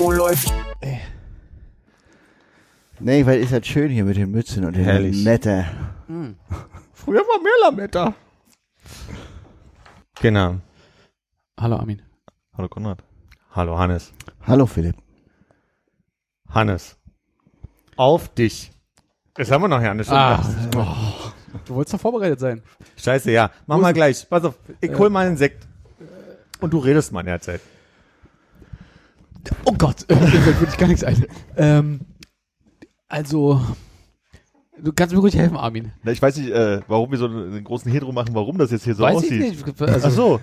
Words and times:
Oh, 0.00 0.12
läuft. 0.12 0.52
Nee, 3.00 3.26
weil 3.26 3.40
ist 3.40 3.52
halt 3.52 3.66
schön 3.66 3.90
hier 3.90 4.04
mit 4.04 4.16
den 4.16 4.30
Mützen 4.30 4.64
und 4.64 4.76
den 4.76 4.84
Herrlich. 4.84 5.24
Lametta. 5.24 5.64
Früher 6.92 7.20
war 7.20 7.42
mehr 7.42 7.52
Lametta. 7.62 8.14
Genau. 10.20 10.56
Hallo 11.58 11.76
Armin. 11.76 12.02
Hallo 12.56 12.68
Konrad. 12.68 13.02
Hallo 13.50 13.76
Hannes. 13.78 14.12
Hallo 14.46 14.66
Philipp. 14.66 14.96
Hannes. 16.48 16.96
Auf 17.96 18.28
dich. 18.34 18.70
Jetzt 19.36 19.50
haben 19.50 19.62
wir 19.62 19.68
noch 19.68 19.82
ja 19.82 19.90
eine 19.90 20.04
Stunde. 20.04 20.20
Ah, 20.20 20.42
oh, 20.76 21.58
du 21.66 21.74
wolltest 21.74 21.94
doch 21.94 22.00
vorbereitet 22.00 22.38
sein. 22.38 22.62
Scheiße, 22.96 23.30
ja. 23.32 23.50
Mach 23.66 23.78
mal 23.78 23.92
gleich. 23.92 24.28
Pass 24.28 24.44
auf. 24.44 24.54
Ich 24.80 24.96
hol 24.96 25.10
mal 25.10 25.26
einen 25.26 25.36
Sekt. 25.36 25.66
Und 26.60 26.72
du 26.72 26.78
redest 26.78 27.12
mal 27.12 27.20
in 27.20 27.26
der 27.26 27.40
Zeit. 27.40 27.60
Oh 29.64 29.72
Gott, 29.76 30.04
mir 30.10 30.16
fällt 30.16 30.60
wirklich 30.60 30.78
gar 30.78 30.88
nichts 30.88 31.04
ein. 31.04 31.24
Ähm, 31.56 32.00
also, 33.08 33.60
du 34.80 34.92
kannst 34.92 35.14
mir 35.14 35.20
ruhig 35.20 35.36
helfen, 35.36 35.56
Armin. 35.56 35.92
Na, 36.02 36.12
ich 36.12 36.20
weiß 36.20 36.36
nicht, 36.36 36.50
äh, 36.50 36.80
warum 36.88 37.10
wir 37.10 37.18
so 37.18 37.26
einen, 37.26 37.52
einen 37.54 37.64
großen 37.64 37.90
Hehl 37.90 38.00
drum 38.00 38.14
machen, 38.14 38.34
warum 38.34 38.58
das 38.58 38.70
jetzt 38.70 38.84
hier 38.84 38.94
so 38.94 39.02
Weiß 39.04 39.16
aussieht. 39.16 39.32
ich 39.42 39.66
nicht. 39.66 39.80
Also, 39.82 40.06
Ach 40.06 40.10
so. 40.12 40.40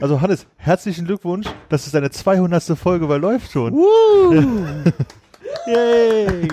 Also 0.00 0.20
Hannes, 0.20 0.46
herzlichen 0.56 1.06
Glückwunsch. 1.06 1.46
Das 1.70 1.86
ist 1.86 1.94
deine 1.94 2.10
200. 2.10 2.62
Folge 2.78 3.06
bei 3.06 3.16
Läuft 3.16 3.50
schon. 3.52 3.74
Yay! 5.66 6.48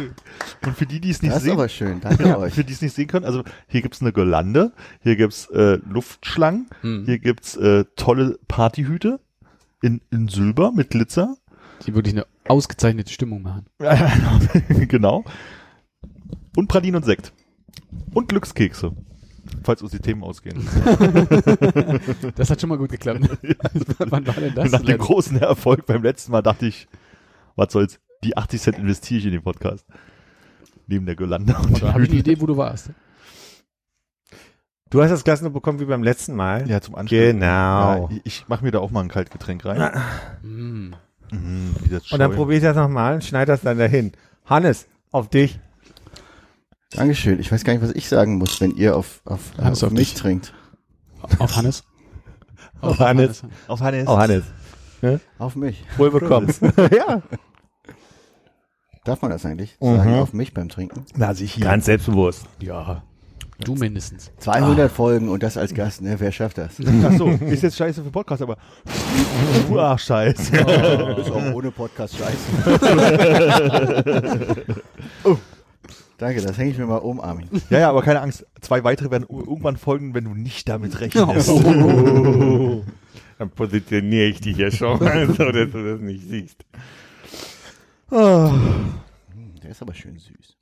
Und 0.66 0.78
für 0.78 0.86
die, 0.86 1.00
die 1.02 1.10
es 1.10 1.22
nicht 1.22 1.32
Das 1.32 1.40
ist 1.40 1.44
sehen, 1.44 1.54
aber 1.54 1.68
schön. 1.68 2.00
Danke 2.00 2.38
euch. 2.38 2.54
für 2.54 2.64
die 2.64 2.72
es 2.74 2.82
nicht 2.82 2.96
sehen 2.96 3.08
können, 3.08 3.26
also 3.26 3.44
hier 3.68 3.82
gibt's 3.82 4.02
eine 4.02 4.14
Girlande, 4.14 4.72
hier 5.02 5.16
gibt's 5.18 5.48
äh, 5.48 5.78
Luftschlangen, 5.88 6.68
Hm. 6.82 7.04
hier 7.06 7.20
gibt's 7.20 7.56
äh, 7.58 7.84
tolle 7.96 8.40
Partyhüte 8.48 9.20
in, 9.82 10.02
in 10.10 10.30
Silber 10.30 10.72
mit 10.72 10.92
Glitzer. 10.92 11.36
Die 11.86 11.96
wirklich 11.96 12.14
eine 12.14 12.26
ausgezeichnete 12.48 13.12
Stimmung 13.12 13.42
machen. 13.42 13.66
genau. 14.88 15.24
Und 16.56 16.68
Pralinen 16.68 16.98
und 16.98 17.06
Sekt. 17.06 17.34
Und 18.14 18.30
Glückskekse. 18.30 18.94
Falls 19.64 19.82
uns 19.82 19.92
die 19.92 20.00
Themen 20.00 20.24
ausgehen. 20.24 20.68
Das 22.36 22.50
hat 22.50 22.60
schon 22.60 22.70
mal 22.70 22.78
gut 22.78 22.92
geklappt. 22.92 23.22
Wann 24.00 24.26
war 24.28 24.34
denn 24.34 24.56
das? 24.56 24.72
Nach 24.72 24.82
dem 24.82 24.98
großen 24.98 25.38
Erfolg 25.38 25.86
beim 25.86 26.02
letzten 26.02 26.32
Mal 26.32 26.42
dachte 26.42 26.66
ich, 26.66 26.88
was 27.56 27.72
soll's, 27.72 28.00
die 28.24 28.36
80 28.38 28.62
Cent 28.62 28.78
investiere 28.78 29.20
ich 29.20 29.26
in 29.26 29.32
den 29.32 29.44
Podcast. 29.44 29.86
Neben 30.88 31.06
der 31.06 31.16
Girlande 31.16 31.56
und 31.56 31.76
Oder 31.76 31.94
habe 31.94 32.04
ich 32.04 32.10
eine 32.10 32.20
Idee, 32.20 32.40
wo 32.42 32.46
du 32.46 32.58
warst? 32.58 32.90
Du 34.90 35.02
hast 35.02 35.12
das 35.12 35.24
Glas 35.24 35.42
nur 35.42 35.52
bekommen 35.52 35.80
wie 35.80 35.86
beim 35.86 36.04
letzten 36.04 36.36
Mal. 36.36 36.70
Ja, 36.70 36.82
zum 36.82 36.96
Anstoßen. 36.96 37.40
Genau. 37.40 38.10
Ja, 38.12 38.18
ich 38.24 38.48
mache 38.48 38.64
mir 38.64 38.72
da 38.72 38.80
auch 38.80 38.92
mal 38.92 39.02
ein 39.02 39.10
Kaltgetränk 39.10 39.66
rein. 39.66 40.02
Hm. 40.42 40.96
Mhm, 41.32 41.76
wie 41.82 41.90
das 41.90 42.12
Und 42.12 42.20
dann 42.20 42.30
schäumt. 42.30 42.36
probier 42.36 42.58
ich 42.58 42.64
das 42.64 42.76
nochmal 42.76 43.16
und 43.16 43.24
schneid 43.24 43.50
das 43.50 43.62
dann 43.62 43.78
dahin. 43.78 44.12
Hannes, 44.46 44.88
auf 45.12 45.30
dich. 45.30 45.60
Dankeschön. 46.92 47.40
Ich 47.40 47.52
weiß 47.52 47.64
gar 47.64 47.74
nicht, 47.74 47.82
was 47.82 47.92
ich 47.92 48.08
sagen 48.08 48.38
muss, 48.38 48.60
wenn 48.62 48.76
ihr 48.76 48.96
auf, 48.96 49.22
auf, 49.26 49.52
äh, 49.58 49.64
Hannes, 49.64 49.84
auf 49.84 49.88
auf 49.88 49.94
mich 49.94 50.12
dich. 50.14 50.22
trinkt. 50.22 50.54
Auf 51.40 51.56
Hannes? 51.56 51.84
Auf 52.82 53.00
Hannes. 53.00 53.44
Auf 53.68 53.80
Hannes. 53.80 54.08
Auf 54.08 54.20
Hannes. 54.20 54.44
Auf 55.40 55.56
mich. 55.56 55.86
Wohl 55.98 56.12
bekommst. 56.12 56.62
ja. 56.92 57.22
Darf 59.06 59.22
man 59.22 59.32
das 59.32 59.46
eigentlich 59.46 59.78
Mhm. 59.82 59.96
sagen? 59.98 60.14
Auf 60.16 60.34
mich 60.34 60.54
beim 60.54 60.68
Trinken? 60.70 61.06
Na, 61.16 61.34
sich 61.34 61.54
hier. 61.54 61.64
Ganz 61.66 61.86
selbstbewusst. 61.86 62.46
Ja. 62.60 63.04
Du 63.60 63.76
mindestens. 63.76 64.32
200 64.40 64.92
Folgen 64.92 65.30
und 65.30 65.44
das 65.44 65.58
als 65.58 65.74
Gast, 65.74 66.02
ne? 66.02 66.16
Wer 66.20 66.32
schafft 66.32 66.58
das? 66.58 66.74
Ach 67.04 67.14
so, 67.18 67.28
ist 67.30 67.64
jetzt 67.64 67.78
scheiße 67.78 68.04
für 68.04 68.10
Podcast, 68.12 68.42
aber 68.42 68.58
ach, 69.78 70.00
scheiße. 70.00 70.56
ist 70.58 71.32
auch 71.32 71.54
ohne 71.54 71.72
Podcast 71.72 72.16
scheiße. 72.18 72.74
oh. 75.24 75.38
Danke, 76.18 76.42
das 76.42 76.58
hänge 76.58 76.72
ich 76.72 76.78
mir 76.78 76.86
mal 76.86 76.98
um, 76.98 77.20
Armin. 77.20 77.48
Ja, 77.70 77.80
ja, 77.80 77.90
aber 77.90 78.02
keine 78.02 78.22
Angst. 78.22 78.46
Zwei 78.62 78.84
weitere 78.84 79.12
werden 79.12 79.26
irgendwann 79.30 79.78
folgen, 79.78 80.14
wenn 80.14 80.24
du 80.24 80.34
nicht 80.34 80.70
damit 80.70 81.00
rechnest. 81.00 81.50
Dann 83.40 83.50
positioniere 83.50 84.26
ich 84.28 84.40
dich 84.42 84.58
ja 84.58 84.72
schon, 84.72 85.00
so 85.00 85.06
dass 85.52 85.72
du 85.72 85.84
das 85.84 86.00
nicht 86.02 86.30
siehst. 86.30 86.64
Hm, 88.10 88.94
Der 89.62 89.72
ist 89.72 89.82
aber 89.82 89.94
schön 89.94 90.18
süß. 90.18 90.58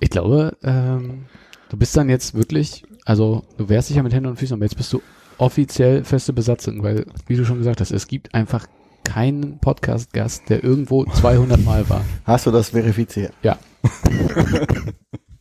Ich 0.00 0.10
glaube, 0.10 0.56
ähm, 0.62 1.26
du 1.68 1.76
bist 1.76 1.96
dann 1.96 2.08
jetzt 2.08 2.34
wirklich, 2.34 2.84
also 3.04 3.42
du 3.56 3.68
wehrst 3.68 3.88
dich 3.88 3.96
ja 3.96 4.02
mit 4.02 4.12
Händen 4.12 4.28
und 4.28 4.36
Füßen, 4.38 4.54
aber 4.54 4.64
jetzt 4.64 4.76
bist 4.76 4.92
du 4.92 5.02
offiziell 5.38 6.04
feste 6.04 6.32
Besatzung, 6.32 6.82
weil, 6.82 7.06
wie 7.26 7.36
du 7.36 7.44
schon 7.44 7.58
gesagt 7.58 7.80
hast, 7.80 7.90
es 7.90 8.06
gibt 8.06 8.34
einfach 8.34 8.66
keinen 9.04 9.58
Podcast-Gast, 9.58 10.48
der 10.48 10.64
irgendwo 10.64 11.04
200 11.04 11.64
Mal 11.64 11.88
war. 11.88 12.04
Hast 12.24 12.46
du 12.46 12.50
das 12.50 12.70
verifiziert? 12.70 13.32
Ja. 13.42 13.58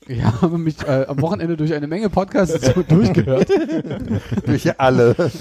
Ich 0.07 0.23
habe 0.23 0.57
mich 0.59 0.81
äh, 0.83 1.05
am 1.07 1.19
Wochenende 1.21 1.57
durch 1.57 1.73
eine 1.73 1.87
Menge 1.87 2.09
Podcasts 2.09 2.73
durchgehört. 2.87 3.49
Durch 4.45 4.79
alle. 4.79 5.31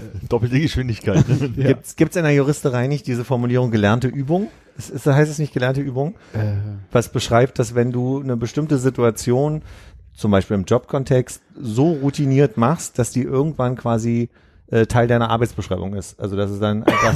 Doppelte 0.28 0.60
Geschwindigkeit. 0.60 1.24
Gibt's, 1.56 1.96
gibt's 1.96 2.16
in 2.16 2.24
der 2.24 2.32
Juristerei 2.32 2.86
nicht 2.86 3.06
diese 3.06 3.24
Formulierung 3.24 3.70
gelernte 3.70 4.08
Übung? 4.08 4.48
Ist, 4.76 4.90
ist, 4.90 5.06
heißt 5.06 5.30
es 5.30 5.38
nicht 5.38 5.52
gelernte 5.52 5.80
Übung? 5.80 6.14
Äh, 6.32 6.54
Was 6.92 7.08
beschreibt, 7.08 7.58
dass 7.58 7.74
wenn 7.74 7.92
du 7.92 8.20
eine 8.20 8.36
bestimmte 8.36 8.78
Situation, 8.78 9.62
zum 10.14 10.30
Beispiel 10.30 10.56
im 10.56 10.64
Jobkontext, 10.64 11.42
so 11.58 11.92
routiniert 11.92 12.56
machst, 12.56 12.98
dass 12.98 13.10
die 13.10 13.22
irgendwann 13.22 13.76
quasi 13.76 14.28
äh, 14.70 14.86
Teil 14.86 15.08
deiner 15.08 15.30
Arbeitsbeschreibung 15.30 15.94
ist. 15.94 16.20
Also 16.20 16.36
dass 16.36 16.50
es 16.50 16.60
dann 16.60 16.82
einfach 16.84 17.14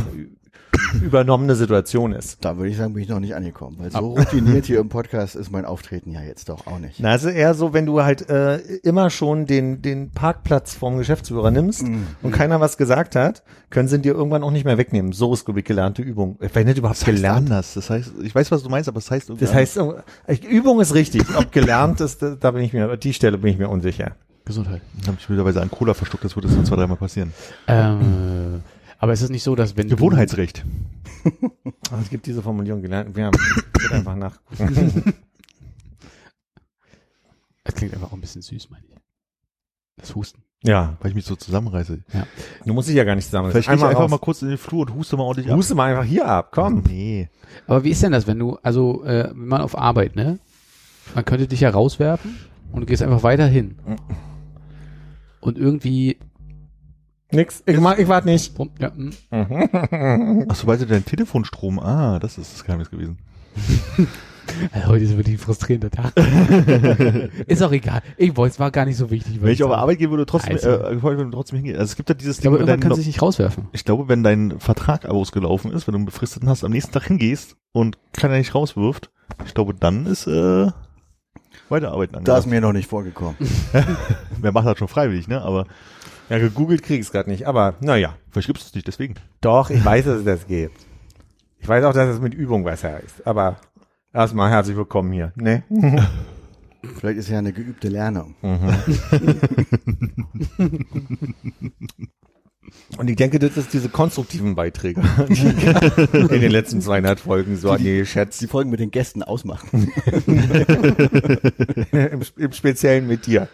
übernommene 1.03 1.55
Situation 1.55 2.13
ist. 2.13 2.45
Da 2.45 2.57
würde 2.57 2.71
ich 2.71 2.77
sagen, 2.77 2.95
bin 2.95 3.03
ich 3.03 3.09
noch 3.09 3.21
nicht 3.21 3.35
angekommen, 3.35 3.77
weil 3.79 3.91
so 3.91 3.99
routiniert 3.99 4.67
hier 4.67 4.81
im 4.81 4.89
Podcast 4.89 5.37
ist 5.37 5.51
mein 5.51 5.65
Auftreten 5.65 6.11
ja 6.11 6.23
jetzt 6.23 6.49
doch 6.49 6.67
auch 6.67 6.79
nicht. 6.79 7.01
Na, 7.01 7.15
es 7.15 7.25
ist 7.25 7.35
eher 7.35 7.55
so, 7.55 7.73
wenn 7.73 7.87
du 7.87 8.03
halt 8.03 8.29
äh, 8.29 8.59
immer 8.83 9.11
schon 9.11 9.47
den, 9.47 9.83
den 9.83 10.11
Parkplatz 10.11 10.75
vom 10.75 10.99
Geschäftsführer 10.99 11.51
nimmst 11.51 11.85
und 12.23 12.33
keiner 12.33 12.61
was 12.61 12.77
gesagt 12.77 13.17
hat, 13.17 13.43
können 13.71 13.89
sie 13.89 13.97
ihn 13.97 14.03
dir 14.03 14.15
irgendwann 14.15 14.43
auch 14.43 14.51
nicht 14.51 14.65
mehr 14.65 14.79
wegnehmen. 14.79 15.13
So 15.13 15.33
ist, 15.33 15.45
glaube 15.45 15.61
ich, 15.61 15.67
gelernte 15.67 16.03
Übung. 16.03 16.37
Wenn 16.41 16.67
nicht 16.67 16.79
überhaupt 16.79 17.01
Das 17.01 17.07
heißt 17.07 17.17
gelernt. 17.17 17.51
anders. 17.51 17.75
Das 17.75 17.89
heißt, 17.91 18.13
ich 18.23 18.35
weiß, 18.35 18.51
was 18.51 18.63
du 18.63 18.69
meinst, 18.69 18.89
aber 18.89 18.99
es 18.99 19.11
heißt 19.11 19.31
irgendwie 19.31 19.45
Das 19.47 19.55
heißt, 19.55 19.79
äh, 19.79 20.35
Übung 20.49 20.81
ist 20.81 20.95
richtig. 20.95 21.23
Ob 21.37 21.53
gelernt 21.53 22.01
ist, 22.01 22.23
da 22.23 22.51
bin 22.51 22.63
ich 22.63 22.73
mir, 22.73 22.97
die 22.97 23.15
Stelle 23.15 23.39
bin 23.39 23.53
ich 23.53 23.59
mir 23.59 23.69
unsicher. 23.69 24.13
Gesundheit. 24.45 24.83
anders. 24.95 25.09
Hab 25.09 25.19
ich 25.21 25.27
blöderweise 25.27 25.63
an 25.63 25.71
Cola 25.71 25.95
verschluckt, 25.95 26.25
das 26.25 26.35
wird 26.35 26.47
jetzt 26.47 26.57
noch 26.57 26.65
zwei, 26.65 26.77
dreimal 26.77 26.97
passieren. 26.97 27.33
Ähm, 27.69 28.61
aber 29.03 29.13
ist 29.13 29.23
es 29.23 29.31
nicht 29.31 29.43
so, 29.43 29.57
dass 29.57 29.77
wenn 29.77 29.89
Gewohnheitsrecht. 29.89 30.65
Es 32.03 32.09
gibt 32.09 32.25
diese 32.27 32.41
Formulierung 32.41 32.81
gelernt. 32.81 33.15
Wir 33.15 33.27
haben 33.27 33.37
einfach 33.91 34.17
nachgucken. 34.17 35.03
Du, 37.65 37.69
es 37.71 37.75
klingt 37.75 37.95
einfach 37.95 38.09
auch 38.09 38.15
ein 38.15 38.21
bisschen 38.21 38.43
süß, 38.43 38.71
meine 38.71 38.85
ich. 38.89 38.95
Das 39.97 40.15
Husten. 40.15 40.43
Ja, 40.65 40.97
Weil 41.01 41.11
ich 41.11 41.15
mich 41.15 41.25
so 41.25 41.37
zusammenreiße. 41.37 42.03
du 42.65 42.73
musst 42.73 42.89
dich 42.89 42.97
ja 42.97 43.05
gar 43.05 43.15
nicht 43.15 43.27
zusammen. 43.27 43.51
Vielleicht 43.51 43.67
ich 43.69 43.73
einmal 43.73 43.91
einfach 43.91 44.03
raus. 44.03 44.11
mal 44.11 44.19
kurz 44.19 44.43
in 44.43 44.49
den 44.49 44.59
Flur 44.59 44.83
und 44.83 44.95
huste 44.95 45.17
mal 45.17 45.25
ordentlich 45.25 45.51
ab. 45.51 45.57
Huste 45.57 45.75
mal 45.75 45.91
einfach 45.91 46.05
hier 46.05 46.27
ab, 46.27 46.49
komm. 46.53 46.83
Nee. 46.89 47.29
Aber 47.67 47.85
wie 47.85 47.91
ist 47.91 48.03
denn 48.03 48.13
das, 48.13 48.27
wenn 48.27 48.39
du, 48.39 48.59
also, 48.63 49.05
äh, 49.05 49.29
wenn 49.31 49.49
man 49.49 49.61
auf 49.61 49.77
Arbeit, 49.79 50.17
ne? 50.17 50.39
Man 51.15 51.25
könnte 51.25 51.47
dich 51.47 51.61
ja 51.61 51.71
rauswerfen 51.71 52.37
und 52.73 52.81
du 52.81 52.87
gehst 52.87 53.03
einfach 53.03 53.23
weiter 53.23 53.47
hin. 53.47 53.77
Und 55.41 55.59
irgendwie, 55.59 56.19
Nix, 57.33 57.63
ich, 57.67 57.79
mach- 57.81 57.99
ich 57.99 58.09
warte 58.09 58.29
nicht. 58.29 58.53
ja, 58.79 58.93
hm, 58.95 60.47
Ach 60.49 60.55
so, 60.55 60.67
weil 60.67 60.79
du 60.79 60.87
dein 60.87 61.05
Telefonstrom, 61.05 61.79
ah, 61.79 62.19
das 62.19 62.39
ist 62.39 62.53
das 62.53 62.65
Geheimnis 62.65 62.91
gewesen. 62.91 63.19
heute 64.87 65.05
ist 65.05 65.17
wirklich 65.17 65.37
ein 65.37 65.39
frustrierender 65.39 65.91
Tag. 65.91 66.13
ist 67.47 67.63
auch 67.63 67.73
egal. 67.73 68.03
Ich 68.17 68.37
wollte, 68.37 68.53
es 68.55 68.61
war 68.61 68.71
gar 68.71 68.85
nicht 68.85 68.97
so 68.97 69.11
wichtig. 69.11 69.41
Wenn 69.41 69.53
ich 69.53 69.63
auf 69.63 69.71
Arbeit 69.73 69.99
gehen 69.99 70.11
würde, 70.11 70.27
trotzdem, 70.27 70.55
Also. 70.55 70.69
äh, 70.71 70.97
ich 70.97 71.03
würde 71.03 71.31
trotzdem 71.31 71.57
hingehen. 71.57 71.77
Also 71.77 71.91
es 71.93 71.97
gibt 71.97 72.09
ja 72.09 72.15
dieses 72.15 72.37
Ich 72.39 72.43
glaube, 72.43 72.57
wenn 72.59 72.63
irgendwann 72.67 72.81
dein, 72.81 72.89
kann 72.91 72.97
sich 72.97 73.07
nicht 73.07 73.23
rauswerfen. 73.23 73.69
ich 73.73 73.85
glaube, 73.85 74.09
wenn 74.09 74.23
dein 74.23 74.59
Vertrag 74.59 75.07
ausgelaufen 75.07 75.71
ist, 75.73 75.87
wenn 75.87 75.93
du 75.93 75.99
einen 75.99 76.07
befristeten 76.07 76.49
hast, 76.49 76.65
am 76.65 76.73
nächsten 76.73 76.93
Tag 76.93 77.05
hingehst 77.05 77.57
und 77.73 77.99
keiner 78.13 78.37
nicht 78.37 78.55
rauswirft, 78.55 79.11
ich 79.47 79.55
glaube, 79.55 79.75
dann 79.75 80.07
ist 80.07 80.27
äh, 80.27 80.71
weiterarbeiten 81.69 82.13
Da 82.13 82.19
ist 82.21 82.29
angesagt. 82.45 82.47
mir 82.49 82.61
noch 82.61 82.73
nicht 82.73 82.89
vorgekommen. 82.89 83.37
Wer 84.41 84.53
macht 84.53 84.67
das 84.67 84.79
schon 84.79 84.89
freiwillig, 84.89 85.29
ne? 85.29 85.41
Aber 85.43 85.67
Ja, 86.33 86.39
gegoogelt 86.39 86.83
krieg 86.83 86.99
ich 86.99 87.05
es 87.05 87.13
gerade 87.13 87.29
nicht, 87.29 87.47
aber 87.47 87.75
naja. 87.81 88.17
Vielleicht 88.31 88.47
gibt's 88.47 88.65
es 88.65 88.75
nicht, 88.75 88.87
deswegen. 88.87 89.17
Doch, 89.43 89.69
ich 89.69 89.85
weiß, 89.85 90.07
dass 90.07 90.21
es 90.21 90.25
das 90.25 90.47
gibt. 90.47 90.87
Ich 91.59 91.69
weiß 91.69 91.85
auch, 91.85 91.93
dass 91.93 92.09
es 92.09 92.23
mit 92.23 92.33
Übung 92.33 92.65
was 92.65 92.83
heißt. 92.85 93.27
Aber 93.27 93.59
erstmal 94.15 94.51
herzlich 94.51 94.75
willkommen 94.75 95.13
hier. 95.13 95.35
Ne? 95.37 95.63
Vielleicht 96.97 97.19
ist 97.19 97.29
ja 97.29 97.37
eine 97.37 97.53
geübte 97.53 97.91
Lernung. 97.91 98.35
Und 102.97 103.11
ich 103.11 103.17
denke, 103.17 103.39
das 103.39 103.57
ist 103.57 103.73
diese 103.73 103.89
konstruktiven 103.89 104.55
Beiträge, 104.55 105.03
die 105.29 105.47
in 106.35 106.41
den 106.41 106.53
letzten 106.53 106.81
200 106.81 107.19
Folgen 107.21 107.57
so 107.57 107.71
an 107.71 107.79
die 107.79 108.05
Die. 108.05 108.47
Folgen 108.47 108.71
mit 108.71 108.81
den 108.81 108.91
Gästen 108.91 109.23
ausmachen. 109.23 109.91
Im, 111.93 112.23
Im 112.37 112.53
Speziellen 112.53 113.07
mit 113.07 113.27
dir. 113.27 113.49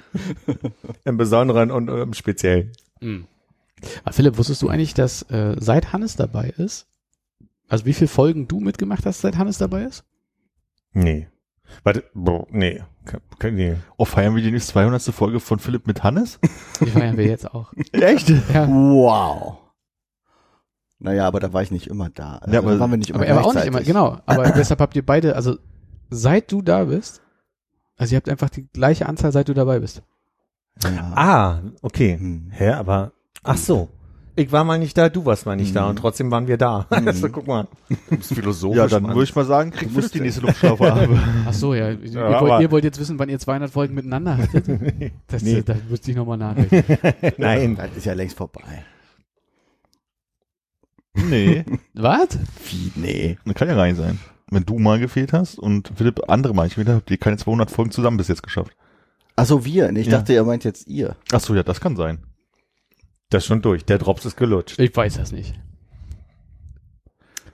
Im 1.05 1.17
Besonderen 1.17 1.71
und 1.71 1.89
im 1.89 2.13
Speziellen. 2.15 2.73
Aber 3.01 4.13
Philipp, 4.13 4.37
wusstest 4.39 4.63
du 4.63 4.69
eigentlich, 4.69 4.95
dass 4.95 5.23
äh, 5.31 5.57
seit 5.59 5.93
Hannes 5.93 6.17
dabei 6.17 6.51
ist, 6.51 6.87
also 7.69 7.87
wie 7.87 7.95
viele 7.95 8.09
Folgen 8.09 8.49
du 8.49 8.61
mitgemacht 8.61 9.07
hast, 9.07 9.21
seit 9.21 9.37
Hannes 9.37 9.59
dabei 9.59 9.85
ist? 9.85 10.05
Nee. 10.93 11.29
Warte, 11.85 12.05
boah, 12.15 12.47
nee. 12.51 12.83
Ke- 13.39 13.51
nee. 13.53 13.77
Oh, 13.97 14.05
feiern 14.05 14.35
wir 14.37 14.43
die 14.43 14.51
nächste 14.51 14.73
200. 14.73 15.03
Folge 15.03 15.41
von 15.41 15.59
Philipp 15.59 15.87
mit 15.87 16.03
Hannes? 16.05 16.39
Die 16.81 16.87
feiern 16.87 17.17
wir 17.17 17.27
jetzt 17.27 17.53
auch. 17.53 17.73
Echt? 17.93 18.29
Ja. 18.29 18.69
Wow. 18.69 19.59
Naja, 21.01 21.27
aber 21.27 21.41
da 21.41 21.53
war 21.53 21.63
ich 21.63 21.71
nicht 21.71 21.87
immer 21.87 22.11
da. 22.11 22.37
Also 22.39 22.53
Ja, 22.53 22.61
aber- 22.61 22.73
da 22.75 22.81
waren 22.81 22.91
wir 22.91 22.99
nicht 22.99 23.11
immer 23.11 23.21
Aber 23.21 23.27
er 23.27 23.37
war 23.37 23.47
auch 23.47 23.55
nicht 23.55 23.67
immer, 23.67 23.81
genau. 23.81 24.19
Aber 24.27 24.51
deshalb 24.57 24.81
habt 24.81 24.97
ihr 24.97 25.05
beide, 25.07 25.37
also 25.37 25.57
seit 26.11 26.51
du 26.53 26.61
da 26.63 26.85
bist, 26.85 27.23
also 27.97 28.15
ihr 28.15 28.17
habt 28.17 28.29
einfach 28.29 28.51
die 28.51 28.67
gleiche 28.73 29.07
Anzahl, 29.07 29.33
seit 29.33 29.49
du 29.49 29.55
dabei 29.55 29.79
bist. 29.81 30.03
Ja. 30.83 31.13
Ah, 31.15 31.59
okay. 31.83 32.17
Hm. 32.19 32.51
Hä, 32.53 32.71
aber, 32.71 33.13
ach 33.43 33.57
so. 33.57 33.89
Ich 34.39 34.53
war 34.53 34.63
mal 34.63 34.79
nicht 34.79 34.97
da, 34.97 35.09
du 35.09 35.25
warst 35.25 35.47
mal 35.47 35.57
nicht 35.57 35.75
da 35.75 35.83
Mhm. 35.85 35.91
und 35.91 35.97
trotzdem 35.97 36.31
waren 36.31 36.47
wir 36.47 36.57
da. 36.59 36.87
Also, 36.91 37.29
guck 37.29 37.47
mal. 37.49 37.67
Du 38.09 38.17
bist 38.17 38.33
philosophisch. 38.35 38.77
Ja, 38.79 38.87
dann 38.87 39.07
würde 39.09 39.25
ich 39.25 39.35
mal 39.35 39.45
sagen, 39.45 39.71
kriegt 39.73 39.97
Du 39.97 40.01
die 40.01 40.21
nächste 40.21 40.43
Luftstrafe. 40.43 41.19
Ach 41.47 41.53
so, 41.53 41.75
ja. 41.75 41.91
Ihr, 41.91 42.05
Ja, 42.11 42.41
wollt, 42.41 42.53
aber- 42.53 42.61
ihr 42.63 42.71
wollt 42.71 42.85
jetzt 42.85 43.01
wissen, 43.01 43.19
wann 43.19 43.29
ihr 43.29 43.39
200 43.39 43.71
Folgen 43.71 43.95
miteinander 43.95 44.37
hattet? 44.37 44.67
Das, 45.27 45.43
Nee. 45.43 45.63
Da 45.63 45.75
müsste 45.89 46.11
ich 46.13 46.17
nochmal 46.17 46.39
nachdenken. 46.39 46.99
Nein. 47.39 47.77
Das 47.77 47.91
ist 47.97 48.07
ja 48.07 48.13
längst 48.13 48.37
vorbei. 48.37 48.85
nee, 51.15 51.65
Was? 51.95 52.29
Wie? 52.71 52.93
Nee. 52.95 53.39
das 53.45 53.55
kann 53.55 53.69
ja 53.69 53.87
nicht 53.87 53.97
sein. 53.97 54.19
Wenn 54.51 54.65
du 54.65 54.79
mal 54.79 54.99
gefehlt 54.99 55.33
hast 55.33 55.59
und 55.59 55.91
Philipp 55.97 56.31
andere 56.31 56.55
mal 56.55 56.63
nicht 56.65 56.77
gefehlt 56.77 56.89
hat, 56.89 56.97
habt 56.97 57.11
ihr 57.11 57.19
keine 57.19 57.37
200 57.37 57.71
Folgen 57.71 57.91
zusammen 57.91 58.17
bis 58.17 58.29
jetzt 58.29 58.43
geschafft. 58.43 58.73
Ach 59.37 59.45
so, 59.47 59.65
wir. 59.65 59.91
Nee, 59.93 60.01
ich 60.01 60.07
Ja. 60.07 60.19
dachte, 60.19 60.33
ihr 60.33 60.45
meint 60.45 60.65
jetzt 60.65 60.87
ihr. 60.89 61.17
Ach 61.33 61.41
so, 61.41 61.55
ja, 61.55 61.63
das 61.63 61.81
kann 61.81 61.97
sein. 61.97 62.19
Das 63.31 63.43
ist 63.43 63.47
schon 63.49 63.61
durch. 63.63 63.85
Der 63.85 63.99
Drops 63.99 64.25
ist 64.25 64.37
gelutscht. 64.37 64.79
Ich 64.79 64.95
weiß 64.97 65.17
das 65.17 65.33
nicht. 65.33 65.55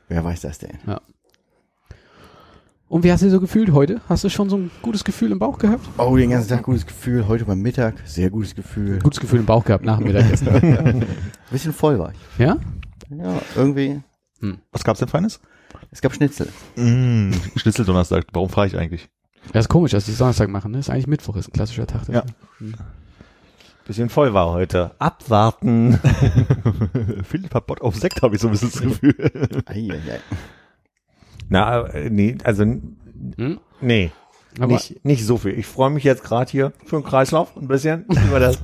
Wer 0.08 0.24
weiß 0.24 0.42
das 0.42 0.58
denn? 0.58 0.78
Und 2.88 3.02
wie 3.02 3.10
hast 3.10 3.22
du 3.22 3.26
dich 3.26 3.32
so 3.32 3.40
gefühlt 3.40 3.72
heute? 3.72 4.00
Hast 4.08 4.22
du 4.22 4.28
schon 4.28 4.48
so 4.48 4.56
ein 4.56 4.70
gutes 4.82 5.02
Gefühl 5.02 5.32
im 5.32 5.38
Bauch 5.40 5.58
gehabt? 5.58 5.84
Oh, 5.98 6.16
den 6.16 6.30
ganzen 6.30 6.48
Tag 6.50 6.62
gutes 6.62 6.86
Gefühl. 6.86 7.26
Heute 7.26 7.44
beim 7.44 7.60
Mittag 7.60 7.94
sehr 8.04 8.30
gutes 8.30 8.54
Gefühl. 8.54 9.00
Gutes 9.00 9.18
Gefühl 9.18 9.40
im 9.40 9.46
Bauch 9.46 9.64
gehabt 9.64 9.84
nach 9.84 9.98
dem 9.98 10.06
Mittagessen. 10.06 11.04
Bisschen 11.50 11.72
voll 11.72 11.98
war 11.98 12.12
ich. 12.12 12.38
ja? 12.38 12.56
Ja, 13.10 13.40
irgendwie. 13.56 14.00
Was 14.70 14.84
gab's 14.84 15.00
denn 15.00 15.08
Feines? 15.08 15.40
Es 15.90 16.00
gab 16.02 16.14
Schnitzel. 16.14 16.48
Mmh, 16.76 17.32
Schnitzeldonnerstag. 17.56 18.26
Warum 18.32 18.48
frage 18.48 18.68
ich 18.68 18.78
eigentlich? 18.78 19.08
Ja, 19.52 19.60
ist 19.60 19.68
komisch, 19.68 19.90
dass 19.92 20.04
die 20.04 20.12
es 20.12 20.18
Donnerstag 20.18 20.48
machen, 20.48 20.70
ne? 20.70 20.78
Ist 20.78 20.90
eigentlich 20.90 21.06
Mittwoch, 21.06 21.36
ist 21.36 21.48
ein 21.48 21.52
klassischer 21.52 21.86
Tag. 21.86 22.06
dafür. 22.06 22.24
Bisschen 23.86 24.08
voll 24.08 24.32
war 24.32 24.50
heute. 24.50 24.92
Abwarten. 24.98 26.00
Philipp 27.28 27.54
hat 27.54 27.66
Bock 27.66 27.82
auf 27.82 27.96
Sekt, 27.96 28.22
habe 28.22 28.34
ich 28.34 28.40
so 28.40 28.48
ein 28.48 28.52
bisschen 28.52 28.70
das 28.72 28.80
Gefühl. 28.80 29.62
Eieiei. 29.66 30.20
Na, 31.50 31.82
äh, 31.88 32.08
nee, 32.08 32.36
also, 32.44 32.62
Hm? 32.64 33.60
nee. 33.80 34.10
Aber 34.58 34.72
nicht, 34.74 35.04
nicht 35.04 35.26
so 35.26 35.36
viel. 35.36 35.58
Ich 35.58 35.66
freue 35.66 35.90
mich 35.90 36.04
jetzt 36.04 36.22
gerade 36.24 36.50
hier 36.50 36.72
für 36.86 36.96
den 36.98 37.04
Kreislauf 37.04 37.56
ein 37.56 37.68
bisschen 37.68 38.06
über 38.28 38.38
das, 38.40 38.62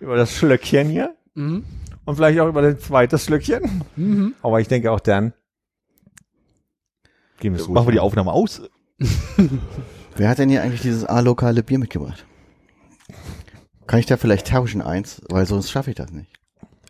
über 0.00 0.16
das 0.16 0.36
Schlöckchen 0.36 0.88
hier 0.88 1.14
Mhm. 1.34 1.62
und 2.04 2.16
vielleicht 2.16 2.40
auch 2.40 2.48
über 2.48 2.62
das 2.62 2.80
zweite 2.80 3.18
Schlöckchen. 3.18 3.84
Mhm. 3.94 4.34
Aber 4.42 4.60
ich 4.60 4.66
denke 4.66 4.90
auch 4.90 4.98
dann 5.00 5.32
gehen 7.38 7.54
wir 7.54 7.60
es 7.60 7.68
Machen 7.68 7.86
wir 7.86 7.92
die 7.92 8.00
Aufnahme 8.00 8.32
aus. 8.32 8.62
Wer 10.16 10.28
hat 10.28 10.38
denn 10.38 10.48
hier 10.50 10.62
eigentlich 10.62 10.82
dieses 10.82 11.04
A-lokale 11.04 11.62
Bier 11.62 11.78
mitgebracht? 11.78 12.26
Kann 13.90 13.98
ich 13.98 14.06
da 14.06 14.16
vielleicht 14.16 14.46
tauschen 14.46 14.82
eins? 14.82 15.20
Weil 15.30 15.46
sonst 15.46 15.68
schaffe 15.72 15.90
ich 15.90 15.96
das 15.96 16.12
nicht. 16.12 16.30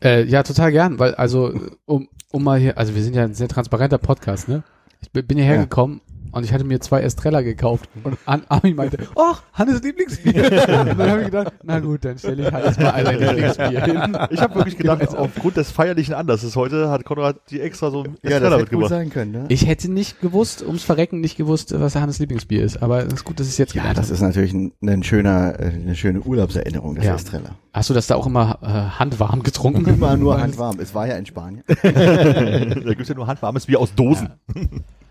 Äh, 0.02 0.25
ja, 0.25 0.43
total 0.43 0.70
gern, 0.70 0.99
weil 0.99 1.14
also 1.14 1.50
um, 1.87 2.11
um 2.31 2.44
mal 2.44 2.58
hier, 2.61 2.76
also 2.76 2.94
wir 2.94 3.02
sind 3.02 3.17
ja 3.17 3.25
ein 3.25 3.32
sehr 3.32 3.49
transparenter 3.49 3.97
Podcast, 3.97 4.49
ne? 4.49 4.64
Ich 5.00 5.11
bin 5.11 5.38
hierher 5.38 5.55
Ja. 5.55 5.62
gekommen 5.62 6.02
und 6.32 6.44
ich 6.44 6.53
hatte 6.53 6.65
mir 6.65 6.81
zwei 6.81 7.00
Estrella 7.03 7.41
gekauft 7.43 7.88
und 8.05 8.17
An 8.27 8.43
Armin 8.49 8.77
meinte, 8.77 8.99
ach, 9.19 9.43
Hannes 9.53 9.82
Lieblingsbier. 9.82 10.44
und 10.44 10.99
dann 10.99 11.11
habe 11.11 11.21
ich 11.21 11.27
gedacht, 11.27 11.53
na 11.62 11.79
gut, 11.81 12.05
dann 12.05 12.19
stelle 12.19 12.47
ich 12.47 12.53
Hannes 12.53 12.79
mal 12.79 12.91
ein 12.91 13.19
Lieblingsbier 13.19 13.85
hin. 13.85 14.19
Ich 14.31 14.41
habe 14.41 14.55
wirklich 14.55 14.77
gedacht, 14.77 15.09
aufgrund 15.17 15.56
des 15.56 15.71
feierlichen 15.71 16.15
Anlasses 16.15 16.56
heute 16.56 16.91
hat 16.91 17.05
Konrad 17.05 17.37
die 17.50 17.61
extra 17.61 17.91
so 17.91 18.05
ein 18.05 18.17
Ja, 18.23 18.31
Estrella 18.31 18.41
das 18.41 18.50
hätte 18.50 18.53
gut 18.59 18.61
mitgebracht. 18.81 18.88
sein 18.91 19.11
können, 19.11 19.32
ne? 19.32 19.44
Ich 19.49 19.67
hätte 19.67 19.91
nicht 19.91 20.21
gewusst, 20.21 20.62
ums 20.62 20.82
Verrecken 20.85 21.21
nicht 21.21 21.37
gewusst, 21.37 21.79
was 21.79 21.94
Hannes 21.97 22.19
Lieblingsbier 22.19 22.62
ist, 22.62 22.82
aber 22.82 23.05
es 23.06 23.12
ist 23.12 23.25
gut, 23.25 23.41
dass 23.41 23.47
es 23.47 23.59
jetzt 23.59 23.75
Ja, 23.75 23.93
das 23.94 24.06
habe. 24.06 24.15
ist 24.15 24.21
natürlich 24.21 24.53
ein, 24.53 24.73
ein 24.82 25.03
schöner, 25.03 25.59
äh, 25.59 25.65
eine 25.67 25.94
schöne 25.97 26.21
Urlaubserinnerung, 26.21 26.94
das 26.97 27.05
Ja. 27.05 27.15
Estrella. 27.15 27.50
Hast 27.73 27.88
du 27.91 27.94
das 27.94 28.06
da 28.09 28.17
auch 28.17 28.27
immer 28.27 28.59
äh, 28.62 28.67
handwarm 28.99 29.43
getrunken? 29.43 29.87
Immer 29.87 30.17
nur 30.17 30.41
handwarm. 30.43 30.79
Es 30.81 30.94
war 30.94 31.06
ja 31.06 31.15
in 31.17 31.27
Spanien. 31.27 31.62
da 31.69 32.94
gibt's 32.94 33.09
ja 33.09 33.15
nur 33.15 33.27
handwarmes 33.27 33.67
Bier 33.67 33.79
aus 33.81 33.94
Dosen. 33.94 34.31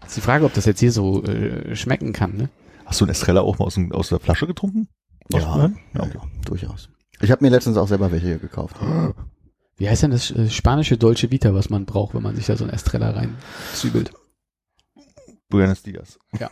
Ist 0.09 0.17
die 0.17 0.21
Frage, 0.21 0.43
ob 0.43 0.53
das 0.55 0.65
jetzt 0.65 0.79
hier 0.79 0.91
so 0.91 1.23
äh, 1.23 1.75
schmecken 1.75 2.13
kann, 2.13 2.35
ne? 2.35 2.49
Hast 2.83 2.99
du 2.99 3.05
ein 3.05 3.09
Estrella 3.09 3.41
auch 3.41 3.59
mal 3.59 3.65
aus, 3.65 3.79
aus 3.91 4.09
der 4.09 4.19
Flasche 4.19 4.47
getrunken? 4.47 4.87
Aus 5.31 5.43
Ja, 5.43 5.69
ja, 5.93 6.03
ja, 6.03 6.21
durchaus. 6.45 6.89
Ich 7.21 7.29
habe 7.29 7.45
mir 7.45 7.51
letztens 7.51 7.77
auch 7.77 7.87
selber 7.87 8.11
welche 8.11 8.25
hier 8.25 8.39
gekauft. 8.39 8.77
Wie 9.77 9.87
heißt 9.87 10.01
denn 10.01 10.09
das 10.09 10.31
äh, 10.31 10.49
spanische 10.49 10.97
Dolce 10.97 11.29
Vita, 11.29 11.53
was 11.53 11.69
man 11.69 11.85
braucht, 11.85 12.15
wenn 12.15 12.23
man 12.23 12.35
sich 12.35 12.47
da 12.47 12.57
so 12.57 12.63
ein 12.63 12.71
Estrella 12.71 13.11
reinzübelt? 13.11 14.11
Buenos 15.47 15.83
Dias. 15.83 16.17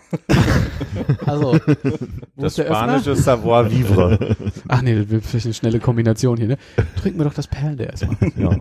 Also, 1.26 1.54
wo 1.54 2.44
Das 2.44 2.60
ist 2.60 2.64
spanische 2.64 3.16
Savoir 3.16 3.72
Vivre. 3.72 4.38
Ach 4.68 4.84
nee, 4.84 5.00
das 5.00 5.10
wird 5.10 5.26
vielleicht 5.26 5.48
eine 5.48 5.54
schnelle 5.56 5.80
Kombination 5.80 6.38
hier, 6.38 6.48
ne? 6.48 6.58
Trinken 7.02 7.20
wir 7.20 7.26
doch 7.26 7.34
das 7.34 7.48
Perlen 7.48 7.78
der 7.78 7.90
erstmal. 7.90 8.18
ja. 8.36 8.56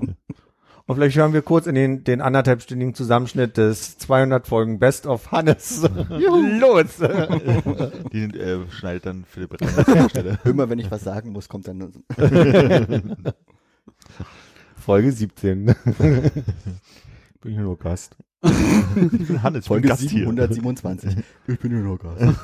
Und 0.88 0.94
vielleicht 0.94 1.16
hören 1.16 1.32
wir 1.32 1.42
kurz 1.42 1.66
in 1.66 1.74
den, 1.74 2.04
den 2.04 2.20
anderthalbstündigen 2.20 2.94
Zusammenschnitt 2.94 3.56
des 3.56 3.98
200 3.98 4.46
Folgen 4.46 4.78
Best 4.78 5.06
of 5.06 5.32
Hannes. 5.32 5.82
Los! 6.08 6.98
Die 8.12 8.22
äh, 8.22 8.70
schneidet 8.70 9.06
dann 9.06 9.24
Philipp 9.24 9.60
rein. 9.60 9.68
an 9.84 9.94
der 9.94 10.08
Stelle. 10.08 10.38
Immer 10.44 10.70
wenn 10.70 10.78
ich 10.78 10.88
was 10.88 11.02
sagen 11.02 11.32
muss, 11.32 11.48
kommt 11.48 11.66
dann. 11.66 11.92
Folge 14.76 15.10
17. 15.10 15.74
Bin 17.40 17.52
hier 17.52 17.62
nur 17.62 17.78
Gast. 17.78 18.14
Hannes, 18.44 19.12
ich 19.12 19.26
bin 19.26 19.62
Folge 19.62 19.88
Gast 19.88 20.02
hier. 20.02 20.26
727. 20.26 21.16
Ich 21.48 21.58
bin 21.58 21.82
nur 21.82 21.98
Gast. 21.98 22.38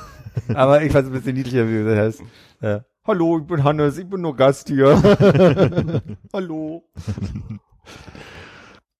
Aber 0.49 0.83
ich 0.83 0.91
fand 0.91 1.05
es 1.05 1.11
ein 1.11 1.13
bisschen 1.13 1.35
niedlicher, 1.35 1.65
wie 1.69 1.75
du 1.75 1.85
das 1.85 1.97
heißt. 1.97 2.21
Äh, 2.59 2.79
Hallo, 3.07 3.39
ich 3.39 3.47
bin 3.47 3.63
Hannes, 3.63 3.97
ich 3.97 4.09
bin 4.09 4.19
nur 4.19 4.35
Gast 4.35 4.67
hier. 4.67 5.01
Hallo. 6.33 6.83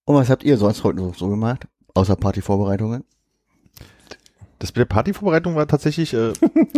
Und 0.04 0.16
was 0.16 0.28
habt 0.28 0.44
ihr 0.44 0.58
sonst 0.58 0.84
heute 0.84 0.98
noch 0.98 1.14
so 1.14 1.28
gemacht? 1.28 1.66
Außer 1.94 2.16
Partyvorbereitungen? 2.16 3.04
Das 4.58 4.70
mit 4.70 4.78
der 4.78 4.84
Partyvorbereitung 4.86 5.56
war 5.56 5.66
tatsächlich 5.66 6.14
äh, 6.14 6.32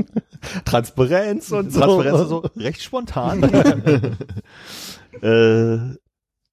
Transparenz 0.65 1.53
und 1.53 1.73
so. 1.73 1.81
Transparenz 1.81 2.21
und 2.21 2.29
so 2.29 2.39
recht 2.57 2.83
spontan. 2.83 3.43
äh, 5.23 5.79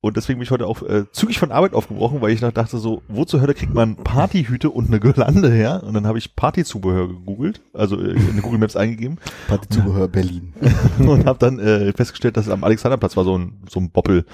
und 0.01 0.17
deswegen 0.17 0.39
bin 0.39 0.43
ich 0.43 0.51
heute 0.51 0.67
auch 0.67 0.81
äh, 0.83 1.05
zügig 1.13 1.39
von 1.39 1.51
Arbeit 1.51 1.73
aufgebrochen, 1.73 2.21
weil 2.21 2.31
ich 2.31 2.41
noch 2.41 2.51
dachte 2.51 2.77
so, 2.77 3.03
wo 3.07 3.23
zur 3.23 3.39
Hölle 3.39 3.53
kriegt 3.53 3.73
man 3.73 3.95
Partyhüte 3.95 4.69
und 4.69 4.89
eine 4.89 4.99
Girlande 4.99 5.49
her? 5.49 5.81
Und 5.85 5.93
dann 5.93 6.05
habe 6.05 6.17
ich 6.17 6.35
Partyzubehör 6.35 7.07
gegoogelt, 7.07 7.61
also 7.73 7.97
äh, 7.97 8.11
in 8.11 8.41
Google 8.41 8.59
Maps 8.59 8.75
eingegeben 8.75 9.17
Partyzubehör 9.47 10.09
Berlin. 10.09 10.53
und 10.99 11.25
habe 11.25 11.39
dann 11.39 11.57
äh, 11.59 11.93
festgestellt, 11.93 12.35
dass 12.35 12.47
es 12.47 12.51
am 12.51 12.65
Alexanderplatz 12.65 13.15
war 13.15 13.23
so 13.23 13.37
ein 13.37 13.61
so 13.69 13.79
ein 13.79 13.91
Boppel. 13.91 14.25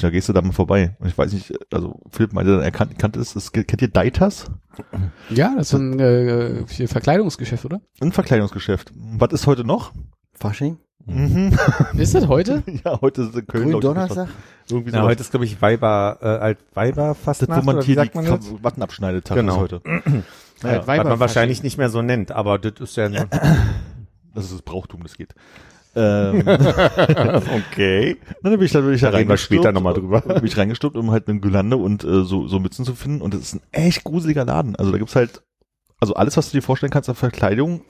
Da, 0.00 0.10
gehst 0.10 0.28
du 0.28 0.32
da 0.32 0.42
mal 0.42 0.52
vorbei. 0.52 0.96
Und 0.98 1.08
ich 1.08 1.16
weiß 1.18 1.32
nicht, 1.32 1.52
also 1.72 2.00
Philipp 2.10 2.32
meinte 2.32 2.52
dann, 2.52 2.62
er 2.62 2.70
kan 2.70 2.96
kannte 2.96 3.20
es, 3.20 3.34
das, 3.34 3.52
kennt 3.52 3.82
ihr 3.82 3.88
Deitas? 3.88 4.50
Ja, 5.30 5.54
das 5.56 5.72
ist 5.72 5.78
ein 5.78 5.98
äh, 5.98 6.64
Verkleidungsgeschäft, 6.86 7.64
oder? 7.64 7.80
Ein 8.00 8.12
Verkleidungsgeschäft. 8.12 8.92
Was 8.94 9.32
ist 9.32 9.46
heute 9.46 9.64
noch? 9.64 9.92
Fasching? 10.34 10.78
Mhm. 11.06 11.58
Ist 11.98 12.14
das 12.14 12.28
heute? 12.28 12.62
ja, 12.84 13.00
heute 13.00 13.22
ist 13.22 13.34
in 13.34 13.46
Köln. 13.46 13.70
glaub 13.70 13.82
ich, 13.82 13.86
Gründonnerstag? 13.86 14.28
Irgendwie 14.68 14.92
Ja, 14.92 15.00
so. 15.00 15.06
heute 15.06 15.22
ist, 15.22 15.30
glaube 15.30 15.46
ich, 15.46 15.60
Weiber, 15.62 16.18
äh, 16.20 16.26
alt 16.26 16.58
Weiber 16.74 17.08
das, 17.08 17.18
Fastnacht, 17.18 17.62
wo 17.62 17.72
man 17.72 17.82
hier 17.82 17.94
sagt 17.94 18.14
die? 18.14 18.62
Watten 18.62 18.82
abschneidet, 18.82 19.28
Genau. 19.30 19.54
ist 19.54 19.60
heute. 19.60 19.80
Halt 20.62 20.86
Ja, 20.86 20.86
Was 20.86 21.04
man 21.04 21.18
wahrscheinlich 21.18 21.62
nicht 21.62 21.78
mehr 21.78 21.88
so 21.88 22.02
nennt, 22.02 22.32
aber 22.32 22.58
das 22.58 22.74
ist 22.80 22.96
ja, 22.96 23.08
das 24.34 24.44
ist 24.44 24.52
das 24.52 24.62
Brauchtum, 24.62 25.02
das 25.02 25.16
geht. 25.16 25.34
Ähm, 25.96 26.40
okay. 26.46 28.16
dann 28.42 28.52
bin 28.52 28.62
ich 28.62 28.72
dann 28.72 28.84
bin 28.84 28.94
ich 28.94 29.00
da 29.00 29.10
Da 29.10 29.18
reden 29.18 29.28
wir 29.28 29.36
später 29.36 29.72
nochmal 29.72 29.94
drüber. 29.94 30.20
Bin 30.20 30.44
ich 30.44 30.56
reingestürmt, 30.56 30.96
um 30.96 31.10
halt 31.10 31.28
eine 31.28 31.40
Gülande 31.40 31.76
und 31.76 32.04
äh, 32.04 32.24
so, 32.24 32.46
so 32.46 32.60
Mützen 32.60 32.84
zu 32.84 32.94
finden. 32.94 33.20
Und 33.20 33.34
es 33.34 33.40
ist 33.40 33.54
ein 33.54 33.62
echt 33.72 34.04
gruseliger 34.04 34.44
Laden. 34.44 34.76
Also 34.76 34.92
da 34.92 34.98
gibt's 34.98 35.16
halt, 35.16 35.42
also 35.98 36.14
alles, 36.14 36.36
was 36.36 36.50
du 36.50 36.56
dir 36.56 36.62
vorstellen 36.62 36.92
kannst 36.92 37.08
an 37.08 37.14
Verkleidung, 37.14 37.82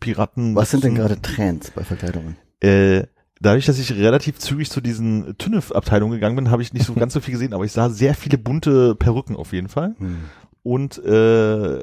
Piraten. 0.00 0.54
Was 0.54 0.70
sind 0.70 0.84
denn 0.84 0.94
gerade 0.94 1.20
Trends 1.20 1.70
bei 1.72 1.84
Verkleidungen? 1.84 2.36
Äh, 2.60 3.04
dadurch, 3.40 3.66
dass 3.66 3.78
ich 3.78 3.92
relativ 3.92 4.38
zügig 4.38 4.70
zu 4.70 4.80
diesen 4.80 5.36
TÜNIF-Abteilungen 5.38 6.12
gegangen 6.12 6.36
bin, 6.36 6.50
habe 6.50 6.62
ich 6.62 6.72
nicht 6.72 6.86
so 6.86 6.94
ganz 6.94 7.12
so 7.12 7.20
viel 7.20 7.32
gesehen, 7.32 7.54
aber 7.54 7.64
ich 7.64 7.72
sah 7.72 7.90
sehr 7.90 8.14
viele 8.14 8.38
bunte 8.38 8.94
Perücken 8.94 9.36
auf 9.36 9.52
jeden 9.52 9.68
Fall. 9.68 9.94
Hm. 9.98 10.18
Und 10.62 10.98
äh, 11.04 11.80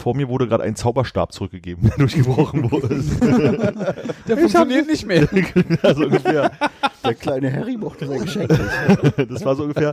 vor 0.00 0.16
mir 0.16 0.28
wurde 0.28 0.48
gerade 0.48 0.64
ein 0.64 0.74
Zauberstab 0.74 1.32
zurückgegeben, 1.32 1.84
der 1.90 1.98
durchgebrochen 1.98 2.70
wurde. 2.70 2.88
Der 4.26 4.36
funktioniert 4.38 4.86
nicht 4.86 5.06
mehr. 5.06 5.28
also 5.82 6.04
ungefähr. 6.04 6.50
Der 7.04 7.14
kleine 7.14 7.52
Harry 7.52 7.76
mochte 7.76 8.06
sein 8.06 8.20
Geschenk 8.20 8.50
nicht. 8.50 9.30
Das 9.30 9.44
war 9.44 9.56
so 9.56 9.62
ungefähr, 9.64 9.92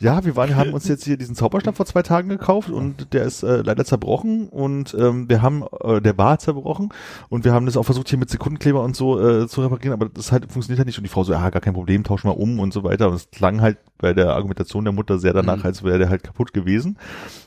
ja, 0.00 0.24
wir 0.24 0.36
waren, 0.36 0.54
haben 0.56 0.72
uns 0.72 0.88
jetzt 0.88 1.04
hier 1.04 1.16
diesen 1.16 1.34
Zauberstab 1.34 1.76
vor 1.76 1.86
zwei 1.86 2.02
Tagen 2.02 2.28
gekauft 2.28 2.70
und 2.70 3.12
der 3.12 3.24
ist 3.24 3.42
äh, 3.42 3.62
leider 3.62 3.84
zerbrochen 3.84 4.48
und 4.48 4.94
ähm, 4.98 5.28
wir 5.28 5.42
haben, 5.42 5.64
äh, 5.82 6.00
der 6.00 6.16
war 6.18 6.38
zerbrochen 6.38 6.90
und 7.28 7.44
wir 7.44 7.52
haben 7.52 7.66
das 7.66 7.76
auch 7.76 7.82
versucht 7.84 8.08
hier 8.08 8.18
mit 8.18 8.30
Sekundenkleber 8.30 8.82
und 8.82 8.96
so 8.96 9.20
äh, 9.20 9.48
zu 9.48 9.62
reparieren, 9.62 9.92
aber 9.92 10.08
das 10.08 10.32
halt 10.32 10.44
funktioniert 10.50 10.78
halt 10.78 10.86
nicht 10.86 10.98
und 10.98 11.04
die 11.04 11.10
Frau 11.10 11.24
so, 11.24 11.32
ja, 11.32 11.50
gar 11.50 11.60
kein 11.60 11.74
Problem, 11.74 12.04
tauschen 12.04 12.28
wir 12.28 12.38
um 12.38 12.58
und 12.60 12.72
so 12.72 12.84
weiter 12.84 13.08
und 13.08 13.14
es 13.14 13.30
klang 13.30 13.60
halt 13.60 13.78
bei 13.98 14.12
der 14.12 14.34
Argumentation 14.34 14.84
der 14.84 14.92
Mutter 14.92 15.18
sehr 15.18 15.32
danach, 15.32 15.56
Mhm. 15.58 15.66
als 15.66 15.82
wäre 15.82 15.98
der 15.98 16.10
halt 16.10 16.22
kaputt 16.22 16.52
gewesen. 16.52 16.98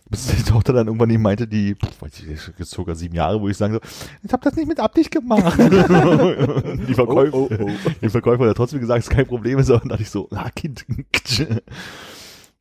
Bis 0.10 0.26
die 0.26 0.42
Tochter 0.42 0.74
dann 0.74 0.88
irgendwann 0.88 1.10
nicht 1.10 1.20
meinte, 1.20 1.48
die, 1.48 1.76
weiß 2.00 2.12
ich, 2.28 2.52
jetzt 2.58 2.72
sogar 2.72 2.96
sieben 2.96 3.14
Jahre, 3.14 3.40
wo 3.40 3.48
ich 3.48 3.56
sagen 3.56 3.76
so, 3.76 3.80
ich 4.24 4.34
habe 4.34 4.44
das 4.44 4.56
nicht 4.56 4.68
mit 4.68 4.80
Absicht 4.80 5.12
gemacht. 5.12 5.60
die 5.60 6.94
Verkäufer, 6.96 7.30
Oh, 7.38 7.48
oh, 7.52 7.56
oh. 7.66 7.70
die 8.02 8.10
Verkäufer 8.10 8.50
hat 8.50 8.58
trotzdem 8.58 8.80
gesagt, 8.80 8.99
es 9.00 9.08
ist 9.08 9.16
kein 9.16 9.26
Problem 9.26 9.60
ist, 9.60 9.70
aber 9.70 9.80
dann 9.80 9.90
dachte 9.90 10.04
ich 10.04 10.10
so, 10.10 10.30
ah, 10.32 10.50
Kind. 10.52 10.86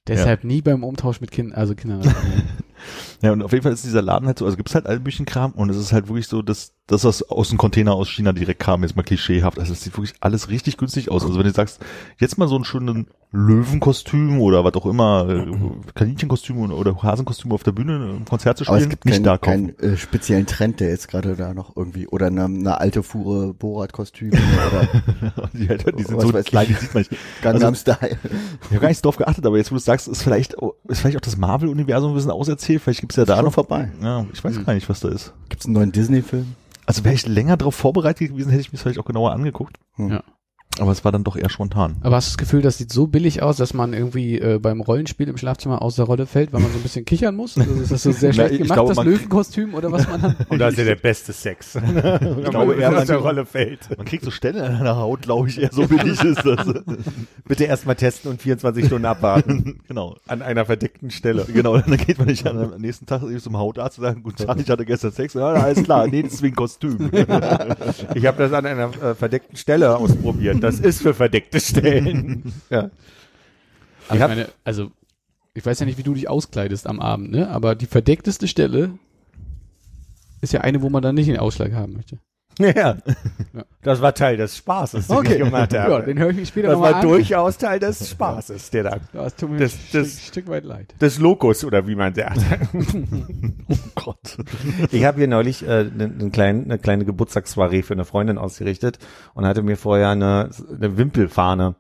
Deshalb 0.09 0.45
nie 0.45 0.63
beim 0.63 0.85
Umtausch 0.85 1.21
mit 1.21 1.31
Kindern, 1.31 1.59
also 1.59 1.75
Kindern. 1.75 2.03
Ja, 3.23 3.33
und 3.33 3.43
auf 3.43 3.53
jeden 3.53 3.63
Fall 3.63 3.73
ist 3.73 3.85
dieser 3.85 4.03
Laden 4.03 4.27
halt 4.27 4.39
so, 4.39 4.45
also 4.45 4.57
gibt's 4.57 4.75
halt 4.75 4.87
all 4.87 4.99
möglichen 4.99 5.27
Kram 5.27 5.53
und 5.53 5.71
es 5.71 5.77
ist 5.77 5.93
halt 5.93 6.09
wirklich 6.09 6.29
so, 6.29 6.43
dass 6.43 6.73
das, 6.89 7.05
was 7.05 7.23
aus 7.23 7.51
dem 7.51 7.59
Container 7.59 7.93
aus 7.93 8.09
China 8.09 8.33
direkt 8.33 8.61
kam, 8.61 8.83
ist 8.83 8.97
mal 8.97 9.03
klischeehaft. 9.03 9.59
Also 9.59 9.73
es 9.75 9.83
sieht 9.83 9.97
wirklich 9.97 10.15
alles 10.21 10.49
richtig 10.49 10.79
günstig 10.79 11.11
aus. 11.11 11.23
Also 11.23 11.39
wenn 11.39 11.47
du 11.47 11.53
sagst, 11.53 11.81
jetzt 12.19 12.39
mal 12.39 12.49
so 12.49 12.55
einen 12.55 12.65
schönen 12.65 13.09
Löwenkostüm 13.31 14.41
oder 14.41 14.65
was 14.65 14.73
auch 14.75 14.87
immer, 14.87 15.29
äh, 15.29 15.47
Kaninchenkostüm 15.95 16.73
oder, 16.73 17.03
Hasenkostüm 17.03 17.53
auf 17.53 17.63
der 17.63 17.73
Bühne 17.73 18.17
im 18.17 18.25
Konzert 18.25 18.57
zu 18.57 18.67
Aber 18.67 18.77
spielen, 18.79 18.85
es 18.85 18.91
gibt 18.91 19.05
nicht 19.05 19.15
keinen 19.17 19.25
da 19.25 19.37
kaufen. 19.37 19.77
keinen, 19.77 19.93
äh, 19.93 19.97
speziellen 19.99 20.47
Trend, 20.47 20.81
der 20.81 20.89
jetzt 20.89 21.09
gerade 21.09 21.37
da 21.37 21.53
noch 21.53 21.77
irgendwie, 21.77 22.07
oder 22.07 22.29
eine, 22.29 22.47
eine 22.47 22.81
alte 22.81 23.03
Fuhre 23.03 23.53
Borat-Kostüm 23.53 24.31
oder 24.31 25.51
die, 25.53 25.69
halt, 25.69 25.99
die 25.99 26.05
sind 26.05 26.21
so 26.23 26.33
klein, 26.43 26.69
die 26.69 26.75
sieht 26.75 26.95
man 26.95 27.03
nicht. 27.03 27.21
Gangnam 27.43 27.75
Style. 27.75 28.17
Ich 28.63 28.71
habe 28.71 28.81
gar 28.81 28.89
nicht 28.89 29.05
drauf 29.05 29.19
geachtet, 29.19 29.45
aber 29.45 29.59
jetzt, 29.59 29.71
wo 29.71 29.75
du 29.75 29.81
sagst, 29.81 30.09
ist 30.09 30.23
vielleicht, 30.23 30.55
ist 30.89 31.01
vielleicht 31.01 31.19
auch 31.19 31.21
das 31.21 31.37
Marvel-Universum 31.37 32.13
ein 32.13 32.15
bisschen 32.15 32.31
auserzählt. 32.31 32.68
Vielleicht 32.77 33.01
gibt's 33.01 33.17
ja 33.17 33.25
da 33.25 33.41
noch 33.41 33.55
vorbei. 33.55 33.91
Ja, 34.03 34.27
ich 34.33 34.45
weiß 34.45 34.65
gar 34.65 34.75
nicht, 34.75 34.89
was 34.89 35.01
da 35.01 35.09
ist. 35.09 35.33
Gibt's 35.49 35.65
einen 35.65 35.75
neuen 35.75 35.93
Disney-Film? 35.93 36.55
Also 36.85 37.05
wäre 37.05 37.15
ich 37.15 37.27
länger 37.27 37.57
darauf 37.57 37.75
vorbereitet 37.75 38.29
gewesen, 38.29 38.51
hätte 38.51 38.61
ich 38.61 38.73
mir 38.73 38.79
vielleicht 38.79 38.99
auch 38.99 39.05
genauer 39.05 39.33
angeguckt. 39.33 39.79
Hm. 39.97 40.11
Ja. 40.11 40.23
Aber 40.81 40.93
es 40.93 41.05
war 41.05 41.13
dann 41.13 41.25
doch 41.25 41.37
eher 41.37 41.51
spontan. 41.51 41.97
Aber 42.03 42.17
hast 42.17 42.29
du 42.29 42.31
das 42.33 42.39
Gefühl, 42.39 42.63
das 42.63 42.79
sieht 42.79 42.93
so 42.93 43.07
billig 43.07 43.43
aus, 43.43 43.57
dass 43.57 43.75
man 43.75 43.93
irgendwie 43.93 44.39
äh, 44.39 44.59
beim 44.59 44.81
Rollenspiel 44.81 45.29
im 45.29 45.37
Schlafzimmer 45.37 45.83
aus 45.83 45.97
der 45.97 46.05
Rolle 46.05 46.27
fällt, 46.27 46.53
weil 46.53 46.61
man 46.61 46.71
so 46.71 46.79
ein 46.79 46.83
bisschen 46.83 47.05
kichern 47.05 47.35
muss? 47.35 47.59
Also 47.59 47.75
ist 47.75 47.93
das 47.93 48.03
so 48.03 48.13
sehr 48.13 48.29
Na, 48.31 48.35
schlecht 48.35 48.53
ich 48.53 48.59
gemacht, 48.63 48.75
glaube, 48.77 48.95
das 48.95 49.05
Löwenkostüm 49.05 49.75
oder 49.75 49.91
was 49.91 50.09
man 50.09 50.23
hat? 50.23 50.37
Und 50.51 50.59
da 50.59 50.69
ist 50.69 50.79
ja 50.79 50.85
der 50.85 50.97
beste 50.97 51.33
Sex. 51.33 51.75
ich 51.77 52.51
glaube, 52.51 52.81
er 52.81 52.97
aus 52.97 53.07
der 53.07 53.17
Rolle 53.17 53.45
fällt. 53.45 53.97
Man 53.97 54.07
kriegt 54.07 54.25
so 54.25 54.31
Stellen 54.31 54.61
an 54.61 54.85
der 54.85 54.97
Haut, 54.97 55.23
glaube 55.23 55.49
ich, 55.49 55.61
eher 55.61 55.71
so 55.73 55.87
billig 55.87 56.23
ist 56.23 56.45
das. 56.45 56.67
Bitte 57.47 57.65
erstmal 57.65 57.97
testen 57.97 58.31
und 58.31 58.41
24 58.43 58.87
Stunden 58.87 59.07
abwarten. 59.07 59.81
genau. 59.89 60.17
An 60.27 60.43
einer 60.43 60.65
verdeckten 60.65 61.11
Stelle. 61.11 61.45
Genau, 61.53 61.79
dann 61.79 61.97
geht 61.97 62.19
man 62.19 62.29
nicht 62.29 62.47
an, 62.47 62.59
am 62.59 62.81
nächsten 62.81 63.07
Tag 63.07 63.23
zum 63.41 63.57
Hautarzt 63.57 63.99
und 63.99 64.05
sagt, 64.05 64.23
guten 64.23 64.45
Tag, 64.45 64.59
ich 64.61 64.69
hatte 64.69 64.85
gestern 64.85 65.13
Sex. 65.13 65.35
Ja, 65.35 65.47
alles 65.49 65.83
klar, 65.83 66.07
nee, 66.07 66.23
das 66.23 66.35
ist 66.35 66.43
wegen 66.43 66.57
Kostüm. 66.57 67.11
Ich 68.15 68.27
habe 68.27 68.39
das 68.39 68.53
an 68.53 68.67
einer 68.67 68.91
äh, 69.03 69.15
verdeckten 69.15 69.57
Stelle 69.57 69.97
ausprobiert. 69.97 70.63
Das 70.69 70.81
ist 70.81 71.03
für 71.03 71.15
verdeckte 71.15 71.61
Stellen. 71.61 72.53
ja. 72.71 72.91
Aber 74.09 74.17
ich 74.17 74.21
hab- 74.23 74.29
meine, 74.31 74.49
also 74.65 74.91
ich 75.55 75.65
weiß 75.67 75.81
ja 75.81 75.87
nicht, 75.87 75.99
wie 75.99 76.03
du 76.03 76.15
dich 76.15 76.29
auskleidest 76.29 76.87
am 76.87 77.01
Abend, 77.01 77.31
ne? 77.33 77.49
Aber 77.49 77.75
die 77.75 77.87
verdeckteste 77.87 78.47
Stelle 78.49 78.99
ist 80.41 80.53
ja 80.53 80.61
eine, 80.61 80.83
wo 80.83 80.89
man 80.89 81.03
dann 81.03 81.15
nicht 81.17 81.29
den 81.29 81.37
Ausschlag 81.39 81.73
haben 81.73 81.95
möchte. 81.95 82.19
Ja. 82.59 82.97
Das 83.83 84.01
war 84.03 84.15
Teil 84.15 84.37
des 84.37 84.57
Spaßes, 84.57 85.07
den 85.09 85.25
ich 85.25 85.39
gemacht 85.39 85.75
habe. 85.77 85.93
Ja, 85.93 86.01
den 86.01 86.19
höre 86.19 86.31
ich 86.31 86.37
mir 86.37 86.47
später 86.47 86.69
das 86.69 86.81
war 86.81 86.97
an. 86.97 87.03
durchaus 87.03 87.57
Teil 87.59 87.79
des 87.79 88.11
Spaßes, 88.11 88.71
der 88.71 88.83
da. 88.85 88.97
Ja, 89.13 89.27
es 89.27 89.35
tut 89.37 89.51
mir 89.51 89.59
Das- 89.59 89.73
ein 89.75 89.79
das- 89.93 90.21
Stück, 90.27 90.49
weit 90.49 90.65
leid. 90.65 90.95
Des 91.01 91.19
Lokus, 91.19 91.65
oder 91.65 91.87
wie 91.87 91.95
man 91.95 92.15
sagt. 92.15 92.41
oh 93.69 93.75
Gott. 93.95 94.37
Ich 94.91 95.05
habe 95.05 95.19
hier 95.19 95.29
neulich 95.29 95.67
äh, 95.67 95.85
ne, 95.85 96.09
ne 96.09 96.31
kleinen, 96.31 96.65
eine 96.65 96.79
kleine 96.79 97.05
Geburtstagssoiree 97.05 97.83
für 97.83 97.95
eine 97.95 98.05
Freundin 98.05 98.39
ausgerichtet 98.39 98.99
und 99.35 99.47
hatte 99.47 99.63
mir 99.63 99.77
vorher 99.77 100.11
eine, 100.11 100.51
eine 100.75 100.97
Wimpelfahne 100.99 101.77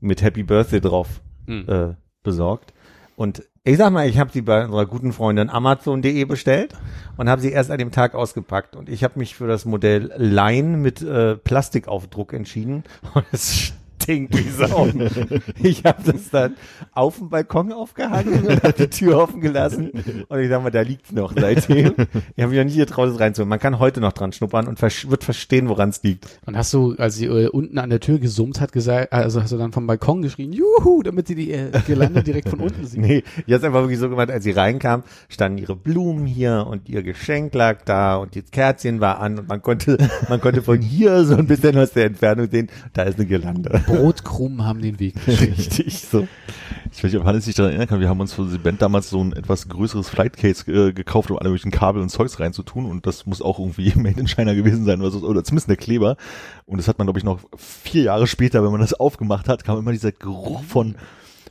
mit 0.00 0.22
Happy 0.22 0.42
Birthday 0.42 0.80
drauf 0.80 1.20
Hm. 1.46 1.64
äh, 1.68 1.94
besorgt. 2.22 2.72
Und 3.14 3.44
ich 3.66 3.78
sag 3.78 3.92
mal, 3.92 4.08
ich 4.08 4.20
habe 4.20 4.30
sie 4.32 4.42
bei 4.42 4.64
unserer 4.64 4.86
guten 4.86 5.12
Freundin 5.12 5.50
Amazon.de 5.50 6.24
bestellt 6.24 6.72
und 7.16 7.28
habe 7.28 7.40
sie 7.42 7.50
erst 7.50 7.72
an 7.72 7.78
dem 7.78 7.90
Tag 7.90 8.14
ausgepackt. 8.14 8.76
Und 8.76 8.88
ich 8.88 9.02
habe 9.02 9.18
mich 9.18 9.34
für 9.34 9.48
das 9.48 9.64
Modell 9.64 10.12
Line 10.16 10.76
mit 10.76 11.02
äh, 11.02 11.34
Plastikaufdruck 11.34 12.32
entschieden. 12.32 12.84
Und 13.14 13.24
es 13.32 13.72
stinkt 14.06 14.36
wie 14.36 14.48
Sau. 14.48 14.88
ich 15.62 15.84
habe 15.84 16.00
das 16.04 16.30
dann 16.30 16.54
auf 16.92 17.18
dem 17.18 17.28
Balkon 17.28 17.72
aufgehangen 17.72 18.46
und 18.46 18.62
habe 18.62 18.72
die 18.72 18.88
Tür 18.88 19.18
offen 19.18 19.40
gelassen. 19.40 19.90
Und 20.28 20.38
ich 20.38 20.48
sag 20.48 20.62
mal, 20.62 20.70
da 20.70 20.82
liegt's 20.82 21.10
noch 21.10 21.32
seitdem. 21.36 21.94
Ich 22.36 22.42
habe 22.42 22.50
mich 22.50 22.58
noch 22.58 22.64
nicht 22.64 22.76
getraut, 22.76 23.08
es 23.08 23.18
reinzuholen. 23.18 23.48
Man 23.48 23.58
kann 23.58 23.80
heute 23.80 24.00
noch 24.00 24.12
dran 24.12 24.32
schnuppern 24.32 24.68
und 24.68 24.78
vers 24.78 25.10
wird 25.10 25.24
verstehen, 25.24 25.68
woran 25.68 25.88
es 25.88 26.02
liegt. 26.02 26.26
Und 26.46 26.56
hast 26.56 26.72
du, 26.72 26.94
als 26.98 27.16
sie 27.16 27.26
äh, 27.26 27.48
unten 27.48 27.78
an 27.78 27.90
der 27.90 27.98
Tür 27.98 28.18
gesummt 28.18 28.60
hat, 28.60 28.72
gesagt, 28.72 29.12
also 29.12 29.42
hast 29.42 29.52
du 29.52 29.56
dann 29.56 29.72
vom 29.72 29.86
Balkon 29.86 30.22
geschrien, 30.22 30.52
juhu, 30.52 31.02
damit 31.02 31.26
sie 31.26 31.34
die 31.34 31.50
äh, 31.50 31.70
Girlande 31.86 32.22
direkt 32.22 32.48
von 32.48 32.60
unten 32.60 32.86
sieht. 32.86 33.00
Nee, 33.00 33.24
die 33.46 33.54
hat's 33.54 33.64
einfach 33.64 33.80
wirklich 33.80 33.98
so 33.98 34.08
gemacht, 34.08 34.30
als 34.30 34.44
sie 34.44 34.52
reinkam, 34.52 35.02
standen 35.28 35.58
ihre 35.58 35.74
Blumen 35.74 36.26
hier 36.26 36.66
und 36.68 36.88
ihr 36.88 37.02
Geschenk 37.02 37.54
lag 37.54 37.82
da 37.84 38.16
und 38.16 38.34
die 38.34 38.42
Kerzchen 38.42 39.00
war 39.00 39.20
an 39.20 39.38
und 39.40 39.48
man 39.48 39.62
konnte, 39.62 39.98
man 40.28 40.40
konnte 40.40 40.62
von 40.62 40.78
hier 40.80 41.24
so 41.24 41.36
ein 41.36 41.46
bisschen 41.46 41.76
aus 41.76 41.92
der 41.92 42.06
Entfernung 42.06 42.48
sehen, 42.50 42.68
da 42.92 43.02
ist 43.02 43.18
eine 43.18 43.26
Girlande. 43.26 43.82
Brotkrumen 43.98 44.64
haben 44.64 44.80
den 44.80 44.98
Weg. 45.00 45.14
geschrieben. 45.26 45.54
Richtig, 45.54 45.98
so. 45.98 46.26
Ich 46.92 47.02
weiß 47.02 47.12
nicht, 47.12 47.20
ob 47.20 47.26
Hannes 47.26 47.44
sich 47.44 47.54
daran 47.54 47.72
erinnern 47.72 47.88
kann, 47.88 48.00
wir 48.00 48.08
haben 48.08 48.20
uns 48.20 48.32
für 48.32 48.46
die 48.46 48.58
Band 48.58 48.80
damals 48.80 49.10
so 49.10 49.22
ein 49.22 49.32
etwas 49.32 49.68
größeres 49.68 50.08
Flightcase 50.08 50.70
äh, 50.70 50.92
gekauft, 50.92 51.30
um 51.30 51.38
alle 51.38 51.50
möglichen 51.50 51.70
Kabel 51.70 52.00
und 52.00 52.08
Zeugs 52.08 52.40
reinzutun 52.40 52.86
und 52.86 53.06
das 53.06 53.26
muss 53.26 53.42
auch 53.42 53.58
irgendwie 53.58 53.92
made 53.96 54.20
in 54.20 54.28
China 54.28 54.54
gewesen 54.54 54.84
sein 54.84 55.00
oder, 55.00 55.10
so, 55.10 55.26
oder 55.26 55.44
zumindest 55.44 55.68
der 55.68 55.76
Kleber. 55.76 56.16
Und 56.64 56.78
das 56.78 56.88
hat 56.88 56.98
man, 56.98 57.06
glaube 57.06 57.18
ich, 57.18 57.24
noch 57.24 57.40
vier 57.56 58.04
Jahre 58.04 58.26
später, 58.26 58.62
wenn 58.64 58.70
man 58.70 58.80
das 58.80 58.94
aufgemacht 58.94 59.48
hat, 59.48 59.64
kam 59.64 59.78
immer 59.78 59.92
dieser 59.92 60.12
Geruch 60.12 60.62
von 60.64 60.96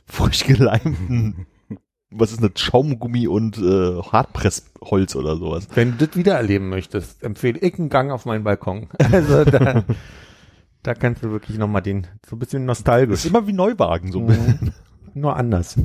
frisch 0.06 0.44
geleimten, 0.44 1.46
was 2.10 2.32
ist 2.32 2.42
das, 2.42 2.52
Schaumgummi 2.56 3.26
und 3.26 3.58
äh, 3.58 4.00
Hartpressholz 4.02 5.16
oder 5.16 5.36
sowas. 5.36 5.68
Wenn 5.74 5.98
du 5.98 6.06
das 6.06 6.16
wieder 6.16 6.34
erleben 6.34 6.68
möchtest, 6.68 7.22
empfehle 7.22 7.58
ich 7.58 7.78
einen 7.78 7.88
Gang 7.88 8.10
auf 8.10 8.24
meinen 8.24 8.44
Balkon. 8.44 8.88
Also 8.98 9.44
da, 9.44 9.84
da 10.86 10.94
kannst 10.94 11.22
du 11.24 11.30
wirklich 11.30 11.58
nochmal 11.58 11.82
den, 11.82 12.06
so 12.28 12.36
ein 12.36 12.38
bisschen 12.38 12.66
Das 12.66 12.78
nostalgisch. 12.78 13.20
ist 13.24 13.26
immer 13.26 13.46
wie 13.46 13.52
Neuwagen, 13.52 14.12
so. 14.12 14.20
Mhm. 14.20 14.72
Nur 15.14 15.36
anders. 15.36 15.76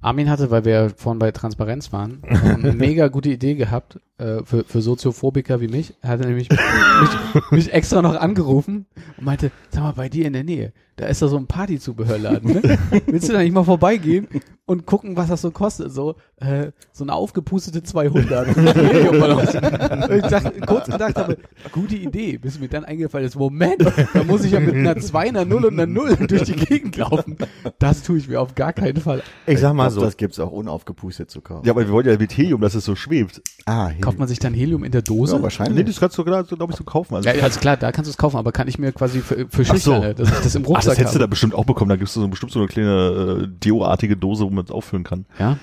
Armin 0.00 0.30
hatte, 0.30 0.50
weil 0.50 0.64
wir 0.64 0.90
vorhin 0.96 1.18
bei 1.18 1.32
Transparenz 1.32 1.92
waren, 1.92 2.22
eine 2.24 2.72
mega 2.74 3.08
gute 3.08 3.30
Idee 3.30 3.54
gehabt 3.54 3.98
äh, 4.18 4.44
für, 4.44 4.64
für 4.64 4.82
Soziophobiker 4.82 5.60
wie 5.60 5.68
mich. 5.68 5.94
Er 6.02 6.10
hatte 6.10 6.26
nämlich 6.26 6.48
mich, 6.50 7.50
mich 7.50 7.72
extra 7.72 8.02
noch 8.02 8.16
angerufen 8.16 8.86
und 9.16 9.24
meinte, 9.24 9.50
sag 9.70 9.82
mal, 9.82 9.92
bei 9.92 10.08
dir 10.08 10.26
in 10.26 10.32
der 10.32 10.44
Nähe, 10.44 10.72
da 10.96 11.06
ist 11.06 11.22
da 11.22 11.28
so 11.28 11.36
ein 11.36 11.46
Partyzubehörladen. 11.46 12.54
Ne? 12.54 12.78
Willst 13.06 13.28
du 13.28 13.32
da 13.32 13.38
nicht 13.38 13.52
mal 13.52 13.62
vorbeigehen 13.62 14.26
und 14.66 14.84
gucken, 14.84 15.16
was 15.16 15.28
das 15.28 15.42
so 15.42 15.52
kostet? 15.52 15.92
So 15.92 16.16
äh, 16.40 16.72
so 16.92 17.04
eine 17.04 17.14
aufgepustete 17.14 17.82
200. 17.82 18.56
und 18.56 20.16
ich 20.16 20.22
dachte, 20.26 20.60
kurz 20.66 20.86
gedacht 20.86 21.16
habe, 21.16 21.38
gute 21.72 21.96
Idee, 21.96 22.38
bis 22.38 22.58
mir 22.58 22.68
dann 22.68 22.84
eingefallen 22.84 23.26
ist, 23.26 23.36
Moment, 23.36 23.84
da 24.12 24.24
muss 24.24 24.44
ich 24.44 24.52
ja 24.52 24.60
mit 24.60 24.74
einer 24.74 24.96
2, 24.96 25.28
einer 25.28 25.44
0 25.44 25.66
und 25.66 25.74
einer 25.74 25.86
0 25.86 26.16
durch 26.26 26.42
die 26.42 26.56
Gegend 26.56 26.96
laufen. 26.96 27.38
Das 27.78 28.02
tue 28.02 28.18
ich 28.18 28.28
mir 28.28 28.40
auf 28.40 28.54
gar 28.54 28.72
keinen 28.72 29.00
Fall 29.00 29.22
Ich 29.46 29.60
sag 29.60 29.74
mal 29.74 29.84
glaub, 29.84 29.94
so. 29.94 30.00
Das 30.00 30.16
gibt's 30.16 30.40
auch 30.40 30.50
unaufgepustet 30.50 31.30
zu 31.30 31.40
kaufen. 31.40 31.64
Ja, 31.64 31.72
aber 31.72 31.86
wir 31.86 31.92
wollten 31.92 32.08
ja 32.10 32.16
mit 32.16 32.36
Helium, 32.36 32.60
dass 32.60 32.74
es 32.74 32.84
so 32.84 32.96
schwebt. 32.96 33.42
Ah, 33.66 33.90
Kauft 34.08 34.18
man 34.18 34.28
sich 34.28 34.38
dann 34.38 34.54
Helium 34.54 34.84
in 34.84 34.92
der 34.92 35.02
Dose? 35.02 35.32
ja, 35.32 35.38
Nee, 35.38 35.42
wahrscheinlich. 35.44 35.86
das 35.86 36.00
kannst 36.00 36.18
du, 36.18 36.24
glaube 36.24 36.46
ich, 36.70 36.76
so 36.76 36.84
kaufen. 36.84 37.14
Also, 37.14 37.28
Ja, 37.28 37.42
also 37.42 37.60
klar, 37.60 37.76
da 37.76 37.92
kannst 37.92 38.08
du 38.08 38.10
es 38.12 38.16
kaufen, 38.16 38.36
aber 38.36 38.52
kann 38.52 38.68
ich 38.68 38.78
mir 38.78 38.92
quasi 38.92 39.20
für, 39.20 39.46
für 39.48 39.62
Ach 39.62 39.66
so. 39.66 39.72
Schüchterne, 39.74 40.14
dass 40.14 40.28
ich 40.30 40.38
das 40.38 40.54
im 40.54 40.62
Ach, 40.64 40.68
Rucksack 40.68 40.84
das 40.92 40.98
hättest 40.98 41.14
du 41.14 41.18
da 41.18 41.22
habe. 41.24 41.30
bestimmt 41.30 41.54
auch 41.54 41.64
bekommen. 41.64 41.88
Da 41.88 41.96
gibt 41.96 42.08
es 42.08 42.14
so 42.14 42.26
bestimmt 42.28 42.52
so 42.52 42.58
eine 42.58 42.68
kleine 42.68 43.42
äh, 43.44 43.48
Deo-artige 43.64 44.16
Dose, 44.16 44.44
wo 44.44 44.50
man 44.50 44.64
es 44.64 44.70
auffüllen 44.70 45.04
kann. 45.04 45.24
Ja? 45.38 45.58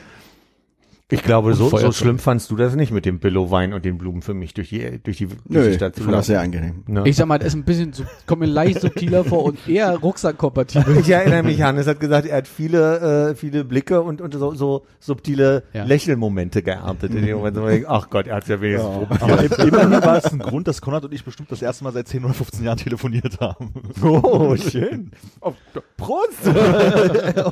Ich 1.12 1.22
glaube, 1.22 1.54
so, 1.54 1.70
so 1.70 1.92
schlimm 1.92 2.18
fandst 2.18 2.50
du 2.50 2.56
das 2.56 2.74
nicht 2.76 2.92
mit 2.92 3.06
dem 3.06 3.20
Billow-Wein 3.20 3.74
und 3.74 3.86
den 3.86 4.00
Blumen 4.00 4.24
für 4.24 4.34
mich 4.34 4.56
durch 4.56 4.70
die, 4.70 5.00
durch 5.04 5.18
die, 5.18 5.28
durch 5.28 5.40
Nö, 5.48 5.62
die 5.62 5.70
ich 5.70 5.76
Stadt 5.76 5.96
zu 5.96 6.02
fand 6.02 6.16
das 6.16 6.26
sehr 6.26 6.42
angenehm. 6.42 6.84
Ne? 6.88 7.04
Ich 7.06 7.16
sag 7.16 7.28
mal, 7.28 7.38
das 7.38 7.50
ist 7.50 7.54
ein 7.54 7.64
bisschen, 7.64 7.94
so, 7.94 8.06
kommt 8.26 8.40
mir 8.40 8.48
leicht 8.48 8.82
subtiler 8.82 9.24
vor 9.24 9.44
und 9.44 9.68
eher 9.68 9.96
rucksackkompatibel. 9.98 10.98
Ich 10.98 11.10
erinnere 11.12 11.44
mich, 11.44 11.62
Hannes 11.62 11.86
hat 11.86 12.00
gesagt, 12.00 12.26
er 12.26 12.38
hat 12.38 12.48
viele, 12.48 13.30
äh, 13.30 13.36
viele 13.36 13.64
Blicke 13.66 14.02
und, 14.02 14.20
und 14.20 14.34
so, 14.34 14.56
so 14.56 14.84
subtile 15.00 15.62
Ja. 15.74 15.84
Lächelmomente 15.84 16.64
geerntet. 16.64 17.14
In 17.14 17.24
dem 17.24 17.38
Moment, 17.38 17.56
wo 17.58 17.62
man 17.62 17.70
denkt, 17.70 17.88
ach 17.88 18.10
Gott, 18.10 18.26
er 18.26 18.38
hat 18.38 18.48
ja 18.48 18.60
wenigstens 18.60 18.92
probiert. 18.96 19.22
Aber 19.22 19.44
im- 19.44 19.68
immerhin 19.68 19.92
war 20.04 20.18
es 20.18 20.26
ein 20.26 20.40
Grund, 20.40 20.68
dass 20.68 20.82
Konrad 20.82 21.06
und 21.06 21.14
ich 21.14 21.24
bestimmt 21.24 21.52
das 21.52 21.62
erste 21.62 21.84
Mal 21.84 21.94
seit 21.94 22.08
10 22.08 22.26
oder 22.26 22.34
15 22.34 22.66
Jahren 22.66 22.78
telefoniert 22.80 23.40
haben. 23.40 23.72
Oh, 24.04 24.56
schön. 24.72 25.12
Oh, 25.42 25.54
Prost! 25.98 26.48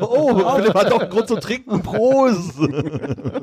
Oh, 0.01 0.55
Philipp 0.55 0.73
hat 0.73 0.91
doch 0.91 1.01
einen 1.01 1.09
Grund 1.11 1.27
zum 1.27 1.39
Trinken. 1.39 1.81
Prost! 1.83 2.55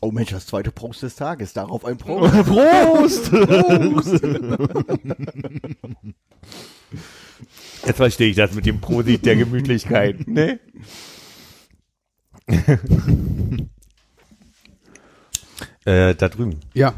Oh 0.00 0.10
Mensch, 0.12 0.30
das 0.30 0.46
zweite 0.46 0.70
Prost 0.70 1.02
des 1.02 1.16
Tages. 1.16 1.52
Darauf 1.52 1.84
ein 1.84 1.96
Prost. 1.96 2.32
Prost! 2.46 3.32
Jetzt 7.84 7.96
verstehe 7.96 8.28
ich 8.30 8.36
das 8.36 8.54
mit 8.54 8.66
dem 8.66 8.80
Prosit 8.80 9.24
der 9.24 9.36
Gemütlichkeit. 9.36 10.28
Ne? 10.28 10.60
äh, 15.84 16.14
da 16.14 16.28
drüben. 16.28 16.60
Ja. 16.74 16.94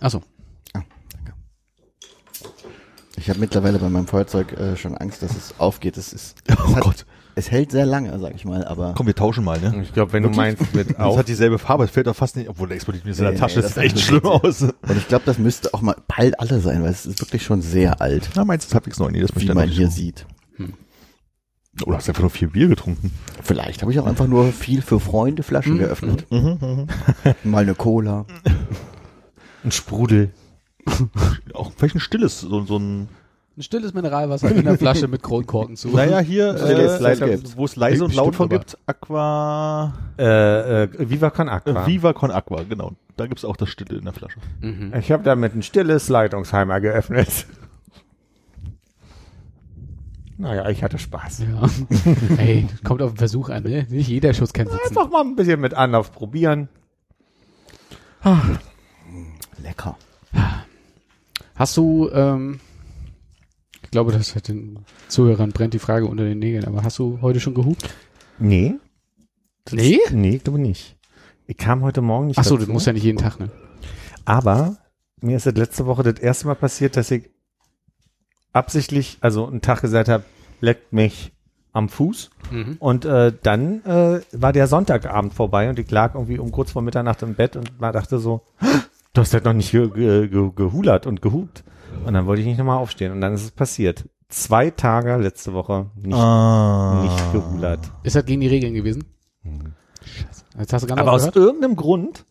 Achso. 0.00 0.22
Ich 3.16 3.28
habe 3.28 3.38
mittlerweile 3.40 3.78
bei 3.78 3.88
meinem 3.88 4.06
Feuerzeug 4.06 4.52
äh, 4.58 4.76
schon 4.76 4.96
Angst, 4.96 5.22
dass 5.22 5.36
es 5.36 5.54
aufgeht. 5.58 5.96
Es 5.96 6.12
ist, 6.12 6.36
Oh 6.50 6.54
es, 6.68 6.74
hat, 6.76 6.82
Gott. 6.82 7.06
es 7.34 7.50
hält 7.50 7.70
sehr 7.70 7.84
lange, 7.86 8.18
sag 8.18 8.34
ich 8.34 8.44
mal, 8.44 8.64
aber 8.64 8.94
Komm, 8.96 9.06
wir 9.06 9.14
tauschen 9.14 9.44
mal, 9.44 9.60
ne? 9.60 9.82
Ich 9.82 9.92
glaube, 9.92 10.12
wenn 10.14 10.22
du 10.22 10.30
meinst 10.30 10.74
mit 10.74 10.90
Das 10.90 10.98
auch. 10.98 11.18
hat 11.18 11.28
dieselbe 11.28 11.58
Farbe, 11.58 11.84
es 11.84 11.90
fällt 11.90 12.06
doch 12.06 12.16
fast 12.16 12.36
nicht, 12.36 12.48
obwohl 12.48 12.68
der 12.68 12.76
explodiert 12.76 13.04
mir 13.04 13.12
in 13.12 13.16
Nee, 13.18 13.24
der 13.30 13.36
Tasche, 13.36 13.56
nee, 13.58 13.62
das 13.62 13.74
sieht 13.74 13.82
echt 13.84 14.00
schlimm 14.00 14.24
aus. 14.24 14.62
und 14.62 14.96
ich 14.96 15.08
glaube, 15.08 15.24
das 15.26 15.38
müsste 15.38 15.72
auch 15.74 15.82
mal 15.82 15.96
bald 16.08 16.40
alle 16.40 16.60
sein, 16.60 16.82
weil 16.82 16.90
es 16.90 17.04
ist 17.06 17.20
wirklich 17.20 17.42
schon 17.44 17.60
sehr 17.62 18.00
alt, 18.00 18.30
Na, 18.34 18.44
meinst 18.44 18.66
du, 18.66 18.68
es 18.70 18.74
halbwegs 18.74 18.98
neu? 18.98 19.10
Nee, 19.10 19.20
das 19.20 19.30
möchte 19.34 19.40
wie 19.40 19.52
ich 19.52 19.54
man 19.54 19.68
noch 19.68 19.74
hier 19.74 19.86
nicht. 19.86 19.96
sieht. 19.96 20.26
Oder 21.86 21.96
hast 21.96 22.06
du 22.06 22.10
einfach 22.12 22.20
nur 22.22 22.30
vier 22.30 22.48
Bier 22.50 22.68
getrunken? 22.68 23.12
Vielleicht 23.42 23.80
habe 23.80 23.90
ich 23.92 23.98
auch 23.98 24.04
einfach 24.06 24.26
nur 24.26 24.52
viel 24.52 24.82
für 24.82 25.00
Freunde 25.00 25.42
Flaschen 25.42 25.78
geöffnet. 25.78 26.26
Mal 27.44 27.62
eine 27.62 27.74
Cola. 27.74 28.26
Ein 29.64 29.72
Sprudel. 29.72 30.32
Auch 31.54 31.72
vielleicht 31.76 31.96
ein 31.96 32.00
stilles, 32.00 32.40
so, 32.40 32.62
so 32.64 32.78
ein, 32.78 33.08
Ein 33.56 33.62
stilles 33.62 33.94
Mineralwasser 33.94 34.50
in 34.50 34.64
der 34.64 34.78
Flasche 34.78 35.08
mit 35.08 35.22
Kronkorken 35.22 35.76
zu. 35.76 35.88
naja, 35.88 36.20
hier, 36.20 36.54
äh, 36.54 37.16
gibt. 37.16 37.56
wo 37.56 37.64
es 37.64 37.76
leise 37.76 38.04
und 38.04 38.14
laut 38.14 38.34
von 38.34 38.48
gibt, 38.48 38.76
Aqua, 38.86 39.92
Äh, 40.18 40.82
äh, 40.84 40.88
Viva 41.10 41.30
Con 41.30 41.48
Aqua. 41.48 41.84
äh, 41.84 41.86
Viva 41.86 42.12
Con 42.12 42.30
Aqua, 42.30 42.62
genau. 42.68 42.92
Da 43.16 43.26
gibt's 43.26 43.44
auch 43.44 43.56
das 43.56 43.68
Stille 43.68 43.98
in 43.98 44.04
der 44.04 44.12
Flasche. 44.14 44.38
Mhm. 44.60 44.92
Ich 44.98 45.12
habe 45.12 45.22
damit 45.22 45.54
ein 45.54 45.62
stilles 45.62 46.08
Leitungsheimer 46.08 46.80
geöffnet. 46.80 47.46
Naja, 50.38 50.68
ich 50.70 50.82
hatte 50.82 50.98
Spaß. 50.98 51.40
Ja. 51.40 51.68
Ey, 52.38 52.66
kommt 52.82 53.00
auf 53.02 53.12
den 53.12 53.18
Versuch 53.18 53.48
an, 53.50 53.62
ne? 53.62 53.86
Nicht 53.88 54.08
jeder 54.08 54.34
Schuss 54.34 54.52
kann 54.52 54.66
sitzen. 54.66 54.80
Einfach 54.88 55.08
mal 55.10 55.20
ein 55.20 55.36
bisschen 55.36 55.60
mit 55.60 55.74
Anlauf 55.74 56.10
probieren. 56.10 56.68
Lecker. 59.62 59.96
Hast 61.54 61.76
du, 61.76 62.10
ähm, 62.12 62.60
ich 63.82 63.90
glaube, 63.90 64.12
das 64.12 64.34
hat 64.34 64.48
den 64.48 64.80
Zuhörern 65.08 65.52
brennt 65.52 65.74
die 65.74 65.78
Frage 65.78 66.06
unter 66.06 66.24
den 66.24 66.38
Nägeln, 66.38 66.64
aber 66.64 66.82
hast 66.82 66.98
du 66.98 67.20
heute 67.20 67.40
schon 67.40 67.54
gehupt? 67.54 67.94
Nee. 68.38 68.74
Nee? 69.70 70.00
Nee, 70.10 70.36
ich 70.36 70.44
glaube 70.44 70.58
nicht. 70.58 70.96
Ich 71.46 71.56
kam 71.56 71.82
heute 71.82 72.00
Morgen 72.00 72.28
nicht 72.28 72.38
Achso, 72.38 72.54
dazu. 72.54 72.66
das 72.66 72.72
muss 72.72 72.86
ja 72.86 72.92
nicht 72.92 73.04
jeden 73.04 73.18
Tag, 73.18 73.38
ne? 73.38 73.50
Aber 74.24 74.76
mir 75.20 75.36
ist 75.36 75.46
das 75.46 75.54
letzte 75.54 75.86
Woche 75.86 76.02
das 76.02 76.20
erste 76.20 76.46
Mal 76.46 76.54
passiert, 76.54 76.96
dass 76.96 77.10
ich 77.10 77.30
absichtlich, 78.52 79.18
also 79.20 79.46
einen 79.46 79.60
Tag 79.60 79.80
gesagt 79.80 80.08
habe, 80.08 80.24
leckt 80.60 80.92
mich 80.92 81.32
am 81.72 81.88
Fuß. 81.88 82.30
Mhm. 82.50 82.76
Und 82.78 83.04
äh, 83.04 83.32
dann 83.42 83.84
äh, 83.84 84.20
war 84.32 84.52
der 84.52 84.66
Sonntagabend 84.66 85.34
vorbei 85.34 85.68
und 85.70 85.78
ich 85.78 85.90
lag 85.90 86.14
irgendwie 86.14 86.38
um 86.38 86.52
kurz 86.52 86.72
vor 86.72 86.82
Mitternacht 86.82 87.22
im 87.22 87.34
Bett 87.34 87.56
und 87.56 87.70
dachte 87.80 88.18
so, 88.18 88.42
du 89.14 89.20
hast 89.20 89.34
halt 89.34 89.44
noch 89.44 89.52
nicht 89.52 89.72
ge 89.72 89.88
ge 89.90 90.28
ge 90.28 90.50
gehulert 90.54 91.06
und 91.06 91.22
gehupt. 91.22 91.64
Und 92.04 92.14
dann 92.14 92.26
wollte 92.26 92.40
ich 92.42 92.46
nicht 92.48 92.58
nochmal 92.58 92.78
aufstehen 92.78 93.12
und 93.12 93.20
dann 93.20 93.34
ist 93.34 93.44
es 93.44 93.50
passiert. 93.50 94.08
Zwei 94.28 94.70
Tage 94.70 95.16
letzte 95.16 95.52
Woche 95.52 95.90
nicht, 95.94 96.16
Ah. 96.16 97.02
nicht 97.04 97.32
gehulert. 97.32 97.80
Ist 98.02 98.16
das 98.16 98.24
gegen 98.24 98.40
die 98.40 98.48
Regeln 98.48 98.72
gewesen? 98.72 99.04
Scheiße. 100.04 100.44
Jetzt 100.58 100.72
hast 100.72 100.82
du 100.82 100.86
ganz 100.88 101.00
Aber 101.00 101.12
aus 101.12 101.26
irgendeinem 101.26 101.76
Grund, 101.76 102.24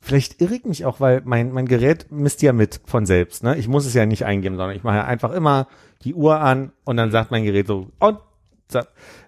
vielleicht 0.00 0.40
irre 0.40 0.54
ich 0.54 0.64
mich 0.64 0.84
auch, 0.84 1.00
weil 1.00 1.22
mein, 1.24 1.52
mein 1.52 1.66
Gerät 1.66 2.06
misst 2.10 2.42
ja 2.42 2.52
mit 2.52 2.80
von 2.86 3.06
selbst. 3.06 3.42
Ne? 3.42 3.56
Ich 3.56 3.66
muss 3.68 3.86
es 3.86 3.94
ja 3.94 4.06
nicht 4.06 4.24
eingeben, 4.24 4.56
sondern 4.56 4.76
ich 4.76 4.84
mache 4.84 4.96
ja 4.96 5.04
einfach 5.04 5.32
immer 5.32 5.66
die 6.04 6.14
Uhr 6.14 6.38
an 6.40 6.72
und 6.84 6.96
dann 6.96 7.10
sagt 7.10 7.30
mein 7.32 7.44
Gerät 7.44 7.66
so, 7.66 7.88
und 7.98 8.18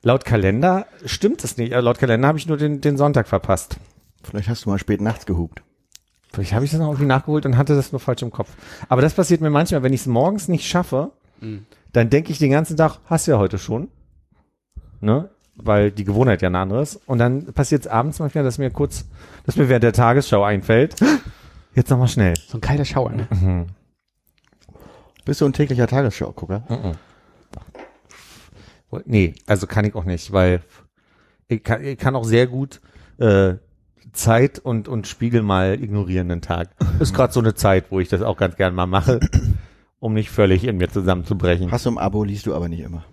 laut 0.03 0.25
Kalender 0.25 0.87
stimmt 1.05 1.43
es 1.43 1.57
nicht. 1.57 1.75
Also 1.75 1.85
laut 1.85 1.99
Kalender 1.99 2.29
habe 2.29 2.39
ich 2.39 2.47
nur 2.47 2.57
den, 2.57 2.81
den 2.81 2.97
Sonntag 2.97 3.27
verpasst. 3.27 3.77
Vielleicht 4.23 4.49
hast 4.49 4.65
du 4.65 4.71
mal 4.71 4.79
spät 4.79 5.01
nachts 5.01 5.27
gehupt. 5.27 5.63
Vielleicht 6.33 6.53
habe 6.55 6.65
ich 6.65 6.71
das 6.71 6.81
noch 6.81 6.89
irgendwie 6.89 7.07
nachgeholt 7.07 7.45
und 7.47 7.57
hatte 7.57 7.75
das 7.77 7.93
nur 7.93 8.01
falsch 8.01 8.23
im 8.23 8.31
Kopf. 8.31 8.51
Aber 8.89 9.03
das 9.03 9.15
passiert 9.15 9.41
mir 9.41 9.51
manchmal, 9.51 9.83
wenn 9.83 9.93
ich 9.93 10.01
es 10.03 10.07
morgens 10.07 10.49
nicht 10.49 10.67
schaffe, 10.67 11.11
Mhm. 11.41 11.67
dann 11.93 12.09
denke 12.09 12.31
ich 12.33 12.39
den 12.39 12.51
ganzen 12.53 12.77
Tag, 12.77 12.99
hast 13.07 13.27
du 13.27 13.33
ja 13.33 13.39
heute 13.39 13.59
schon. 13.59 13.89
Ne? 15.01 15.29
Weil 15.57 15.91
die 15.91 16.05
Gewohnheit 16.05 16.41
ja 16.41 16.49
eine 16.49 16.59
andere 16.61 16.81
ist. 16.83 16.97
Und 17.07 17.19
dann 17.19 17.47
passiert 17.53 17.83
es 17.83 17.87
abends 17.89 18.19
manchmal, 18.21 18.45
dass 18.45 18.59
mir 18.59 18.71
kurz, 18.71 19.05
dass 19.45 19.57
mir 19.57 19.69
während 19.69 19.83
der 19.85 19.93
Tagesschau 19.93 20.43
einfällt, 20.45 20.95
jetzt 21.75 21.91
nochmal 21.91 22.09
schnell. 22.09 22.35
So 22.49 22.59
ein 22.59 22.61
kalter 22.63 22.85
Schauer, 22.85 23.11
ne? 23.11 23.27
Mhm. 23.31 23.67
Bist 25.25 25.41
du 25.41 25.45
ein 25.47 25.53
täglicher 25.53 25.87
Tagesschau-Gucker? 25.87 26.63
Mhm. 26.69 26.93
Nee, 29.07 29.35
also 29.47 29.67
kann 29.67 29.85
ich 29.85 29.95
auch 29.95 30.05
nicht, 30.05 30.33
weil 30.33 30.61
ich 31.49 31.63
kann, 31.63 31.83
ich 31.83 31.99
kann 31.99 32.15
auch 32.15 32.25
sehr 32.25 32.47
gut 32.47 32.81
äh, 33.19 33.55
Zeit 34.13 34.59
und, 34.59 34.89
und 34.89 35.07
Spiegel 35.07 35.43
mal 35.43 35.83
ignorieren 35.83 36.29
den 36.29 36.43
Tag. 36.43 36.71
Ist 37.01 37.15
gerade 37.15 37.33
so 37.33 37.41
eine 37.41 37.55
Zeit, 37.55 37.87
wo 37.91 38.01
ich 38.01 38.09
das 38.09 38.23
auch 38.23 38.37
ganz 38.37 38.57
gern 38.57 38.75
mal 38.75 38.87
mache, 38.87 39.21
um 40.01 40.15
nicht 40.15 40.31
völlig 40.31 40.65
in 40.65 40.77
mir 40.77 40.89
zusammenzubrechen. 40.89 41.71
Hast 41.71 41.87
du 41.87 41.91
im 41.91 41.99
Abo, 41.99 42.25
liest 42.25 42.47
du 42.47 42.55
aber 42.55 42.69
nicht 42.69 42.81
immer. 42.81 43.05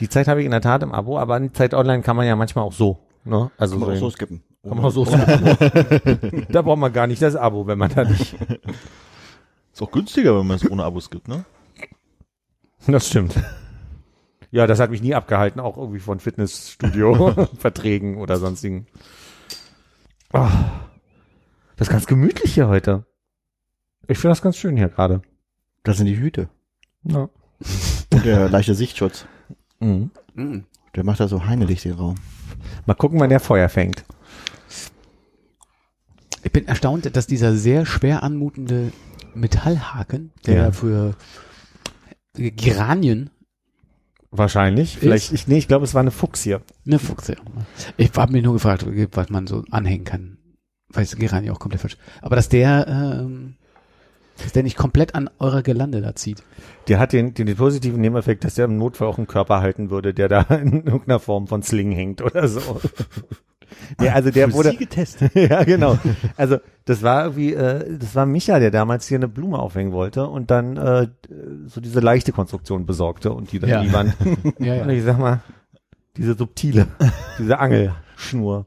Die 0.00 0.08
Zeit 0.08 0.28
habe 0.28 0.40
ich 0.40 0.46
in 0.46 0.52
der 0.52 0.60
Tat 0.60 0.82
im 0.82 0.92
Abo, 0.92 1.18
aber 1.18 1.36
in 1.36 1.52
Zeit 1.54 1.74
online 1.74 2.02
kann 2.02 2.16
man 2.16 2.26
ja 2.26 2.36
manchmal 2.36 2.64
auch 2.64 2.72
so. 2.72 2.98
Ne? 3.24 3.50
Also 3.56 3.78
Kann 3.78 3.88
man 3.88 3.96
auch 3.96 4.00
so 4.00 4.10
skippen. 4.10 4.42
kann 4.62 4.76
man 4.76 4.84
auch 4.84 4.90
so 4.90 5.04
Da 6.50 6.62
braucht 6.62 6.78
man 6.78 6.92
gar 6.92 7.06
nicht 7.06 7.22
das 7.22 7.36
Abo, 7.36 7.66
wenn 7.66 7.78
man 7.78 7.92
da 7.94 8.04
nicht. 8.04 8.36
Ist 9.72 9.82
auch 9.82 9.90
günstiger, 9.90 10.38
wenn 10.38 10.46
man 10.46 10.56
es 10.56 10.70
ohne 10.70 10.84
Abos 10.84 11.08
gibt, 11.08 11.28
ne? 11.28 11.44
Das 12.86 13.08
stimmt. 13.08 13.36
Ja, 14.50 14.66
das 14.66 14.80
hat 14.80 14.90
mich 14.90 15.00
nie 15.00 15.14
abgehalten, 15.14 15.60
auch 15.60 15.78
irgendwie 15.78 16.00
von 16.00 16.18
Fitnessstudio-Verträgen 16.18 18.18
oder 18.18 18.36
sonstigen. 18.36 18.86
Ah, 20.32 20.50
das 21.76 21.88
ist 21.88 21.92
ganz 21.92 22.06
gemütlich 22.06 22.54
hier 22.54 22.68
heute. 22.68 23.04
Ich 24.08 24.18
finde 24.18 24.30
das 24.32 24.42
ganz 24.42 24.56
schön 24.56 24.76
hier 24.76 24.88
gerade. 24.88 25.22
Das 25.84 25.96
sind 25.96 26.06
die 26.06 26.18
Hüte. 26.18 26.48
Ja. 27.04 27.28
Und 28.12 28.24
der 28.24 28.48
leichte 28.48 28.74
Sichtschutz. 28.74 29.26
Mhm. 29.80 30.10
Mhm. 30.34 30.64
Der 30.94 31.04
macht 31.04 31.20
da 31.20 31.28
so 31.28 31.46
heimelig 31.46 31.82
den 31.82 31.92
Raum. 31.92 32.16
Mal 32.86 32.94
gucken, 32.94 33.20
wann 33.20 33.30
der 33.30 33.40
Feuer 33.40 33.68
fängt. 33.68 34.04
Ich 36.44 36.52
bin 36.52 36.66
erstaunt, 36.66 37.14
dass 37.16 37.26
dieser 37.26 37.54
sehr 37.56 37.86
schwer 37.86 38.22
anmutende 38.22 38.92
Metallhaken, 39.34 40.32
der 40.46 40.54
Ja. 40.56 40.72
für 40.72 41.14
Geranien 42.34 43.30
Wahrscheinlich. 44.34 44.96
Vielleicht, 44.96 45.30
ich, 45.32 45.46
nee, 45.46 45.58
ich 45.58 45.68
glaube, 45.68 45.84
es 45.84 45.92
war 45.92 46.00
eine 46.00 46.10
Fuchs 46.10 46.42
hier. 46.42 46.62
Eine 46.86 46.98
Fuchse. 46.98 47.36
Ich 47.98 48.10
habe 48.16 48.32
mich 48.32 48.42
nur 48.42 48.54
gefragt, 48.54 48.86
was 49.12 49.28
man 49.28 49.46
so 49.46 49.62
anhängen 49.70 50.06
kann. 50.06 50.38
Weiß 50.88 51.16
Gerani 51.16 51.50
auch 51.50 51.58
komplett 51.58 51.82
falsch. 51.82 51.98
Aber 52.22 52.34
dass 52.34 52.48
der, 52.48 52.86
ähm, 52.88 53.56
dass 54.42 54.52
der 54.52 54.62
nicht 54.62 54.78
komplett 54.78 55.14
an 55.14 55.28
eurer 55.38 55.62
Gelande 55.62 56.00
da 56.00 56.14
zieht. 56.14 56.42
Der 56.88 56.98
hat 56.98 57.12
den, 57.12 57.34
den, 57.34 57.44
den 57.44 57.56
positiven 57.56 58.00
Nebeneffekt, 58.00 58.44
dass 58.44 58.54
der 58.54 58.64
im 58.64 58.78
Notfall 58.78 59.08
auch 59.08 59.18
einen 59.18 59.26
Körper 59.26 59.60
halten 59.60 59.90
würde, 59.90 60.14
der 60.14 60.28
da 60.28 60.40
in 60.54 60.84
irgendeiner 60.84 61.20
Form 61.20 61.46
von 61.46 61.62
Sling 61.62 61.92
hängt 61.92 62.22
oder 62.22 62.48
so. 62.48 62.80
Der, 64.00 64.14
also 64.14 64.30
der 64.30 64.48
Für 64.50 64.54
wurde, 64.54 64.70
Sie 64.70 64.76
getestet. 64.76 65.32
ja, 65.34 65.62
genau. 65.64 65.98
Also 66.36 66.58
das 66.84 67.02
war 67.02 67.22
irgendwie, 67.24 67.54
äh, 67.54 67.98
das 67.98 68.14
war 68.14 68.26
Micha, 68.26 68.58
der 68.58 68.70
damals 68.70 69.06
hier 69.06 69.18
eine 69.18 69.28
Blume 69.28 69.58
aufhängen 69.58 69.92
wollte 69.92 70.26
und 70.26 70.50
dann 70.50 70.76
äh, 70.76 71.08
so 71.66 71.80
diese 71.80 72.00
leichte 72.00 72.32
Konstruktion 72.32 72.86
besorgte 72.86 73.32
und 73.32 73.52
die 73.52 73.58
dann 73.58 73.70
Ja. 73.70 73.80
in 73.80 73.88
die 73.88 73.92
Wand. 73.92 74.14
Ja, 74.58 74.82
Und 74.82 74.90
ich 74.90 75.02
sag 75.04 75.18
mal, 75.18 75.40
diese 76.16 76.34
subtile, 76.34 76.86
diese 77.38 77.58
Angelschnur. 77.58 78.66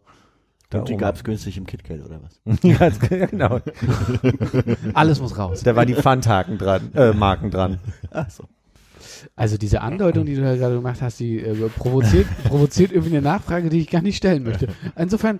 Da 0.71 0.79
Und 0.79 0.89
die 0.89 0.93
oben. 0.93 0.99
gab's 1.01 1.23
günstig 1.23 1.57
im 1.57 1.65
KitKat 1.67 2.03
oder 2.03 2.19
was? 2.23 2.41
ja, 2.63 2.89
ja, 3.17 3.25
genau. 3.27 3.59
Alles 4.93 5.21
muss 5.21 5.37
raus. 5.37 5.61
Da 5.63 5.75
war 5.75 5.85
die 5.85 5.93
Pfandhaken 5.93 6.57
dran, 6.57 6.91
äh, 6.95 7.13
Marken 7.13 7.51
dran. 7.51 7.79
Ach 8.11 8.29
so. 8.29 8.45
Also 9.35 9.57
diese 9.57 9.81
Andeutung, 9.81 10.25
die 10.25 10.35
du 10.35 10.41
da 10.41 10.55
gerade 10.55 10.75
gemacht 10.75 11.01
hast, 11.01 11.19
die 11.19 11.39
äh, 11.39 11.53
provoziert, 11.77 12.27
provoziert 12.45 12.91
irgendwie 12.91 13.17
eine 13.17 13.21
Nachfrage, 13.23 13.69
die 13.69 13.79
ich 13.81 13.89
gar 13.89 14.01
nicht 14.01 14.17
stellen 14.17 14.43
möchte. 14.43 14.67
Insofern, 14.97 15.39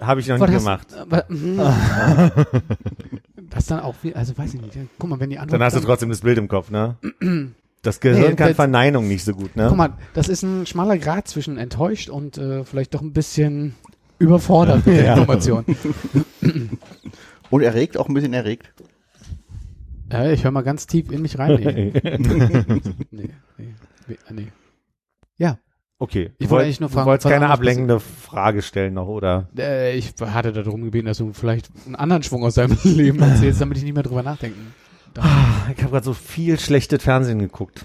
Habe 0.00 0.20
ich 0.20 0.28
noch 0.28 0.38
hast- 0.40 0.50
gemacht. 0.52 0.86
aber, 0.98 1.24
mm, 1.28 1.60
das 3.50 3.66
dann 3.66 3.80
auch, 3.80 3.94
also 4.14 4.36
weiß 4.36 4.54
ich 4.54 4.60
nicht. 4.60 4.76
Guck 4.98 5.10
mal, 5.10 5.20
wenn 5.20 5.30
die 5.30 5.38
Antwort 5.38 5.60
Dann 5.60 5.64
hast 5.66 5.76
du 5.76 5.80
trotzdem 5.80 6.08
das 6.10 6.20
Bild 6.20 6.38
im 6.38 6.48
Kopf, 6.48 6.70
ne? 6.70 6.96
Das 7.82 7.98
Gehirn 8.00 8.20
Nee, 8.32 8.36
kann 8.36 8.48
das- 8.48 8.56
Verneinung 8.56 9.08
nicht 9.08 9.24
so 9.24 9.32
gut, 9.32 9.56
ne? 9.56 9.64
Guck 9.68 9.78
mal, 9.78 9.94
das 10.12 10.28
ist 10.28 10.42
ein 10.42 10.66
schmaler 10.66 10.98
Grad 10.98 11.28
zwischen 11.28 11.56
enttäuscht 11.56 12.10
und 12.10 12.36
äh, 12.36 12.62
vielleicht 12.64 12.92
doch 12.92 13.00
ein 13.00 13.14
bisschen 13.14 13.74
überfordert 14.18 14.84
mit 14.86 14.96
der 14.98 15.04
Ja. 15.06 15.12
Information. 15.14 15.64
Und 17.50 17.62
erregt, 17.62 17.96
auch 17.98 18.06
ein 18.08 18.14
bisschen 18.14 18.32
erregt. 18.34 18.70
Ja, 20.10 20.30
ich 20.30 20.44
höre 20.44 20.50
mal 20.50 20.62
ganz 20.62 20.86
tief 20.86 21.10
in 21.10 21.22
mich 21.22 21.38
rein. 21.38 21.58
Nee, 21.62 21.92
nee, 23.10 23.30
nee, 24.08 24.16
nee. 24.30 24.46
Ja, 25.36 25.58
Okay. 26.02 26.32
Ich 26.38 26.46
Du 26.46 26.50
wollte 26.50 26.50
wollt- 26.50 26.64
eigentlich 26.64 26.80
nur 26.80 26.88
du 26.88 26.94
fragen, 26.94 27.06
wolltest 27.08 27.24
was 27.26 27.32
keine 27.32 27.50
ablenkende 27.50 28.00
Frage 28.00 28.62
stellen 28.62 28.94
noch, 28.94 29.06
oder? 29.06 29.48
äh, 29.58 29.94
ich 29.96 30.14
hatte 30.18 30.50
darum 30.52 30.82
gebeten, 30.82 31.06
dass 31.06 31.18
du 31.18 31.34
vielleicht 31.34 31.70
einen 31.84 31.94
anderen 31.94 32.22
Schwung 32.22 32.42
aus 32.42 32.54
deinem 32.54 32.78
Leben 32.84 33.20
erzählst, 33.20 33.60
damit 33.60 33.76
ich 33.76 33.84
nicht 33.84 33.92
mehr 33.92 34.02
drüber 34.02 34.22
nachdenken 34.22 34.72
darf. 35.12 35.26
Ich 35.76 35.82
habe 35.82 35.90
gerade 35.92 36.04
so 36.06 36.14
viel 36.14 36.58
schlechtes 36.58 37.02
Fernsehen 37.04 37.38
geguckt. 37.38 37.84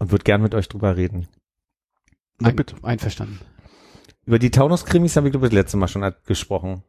Und 0.00 0.10
würde 0.10 0.24
gern 0.24 0.42
mit 0.42 0.56
euch 0.56 0.68
drüber 0.68 0.96
reden. 0.96 1.28
Ein, 2.42 2.56
bitte. 2.56 2.74
Einverstanden. 2.82 3.38
Über 4.26 4.40
die 4.40 4.50
Taunus-Krimis 4.50 5.14
habe 5.16 5.28
ich, 5.28 5.32
glaube 5.32 5.46
ich, 5.46 5.50
das 5.50 5.56
letzte 5.56 5.76
Mal 5.76 5.86
schon 5.88 6.12
gesprochen. 6.26 6.82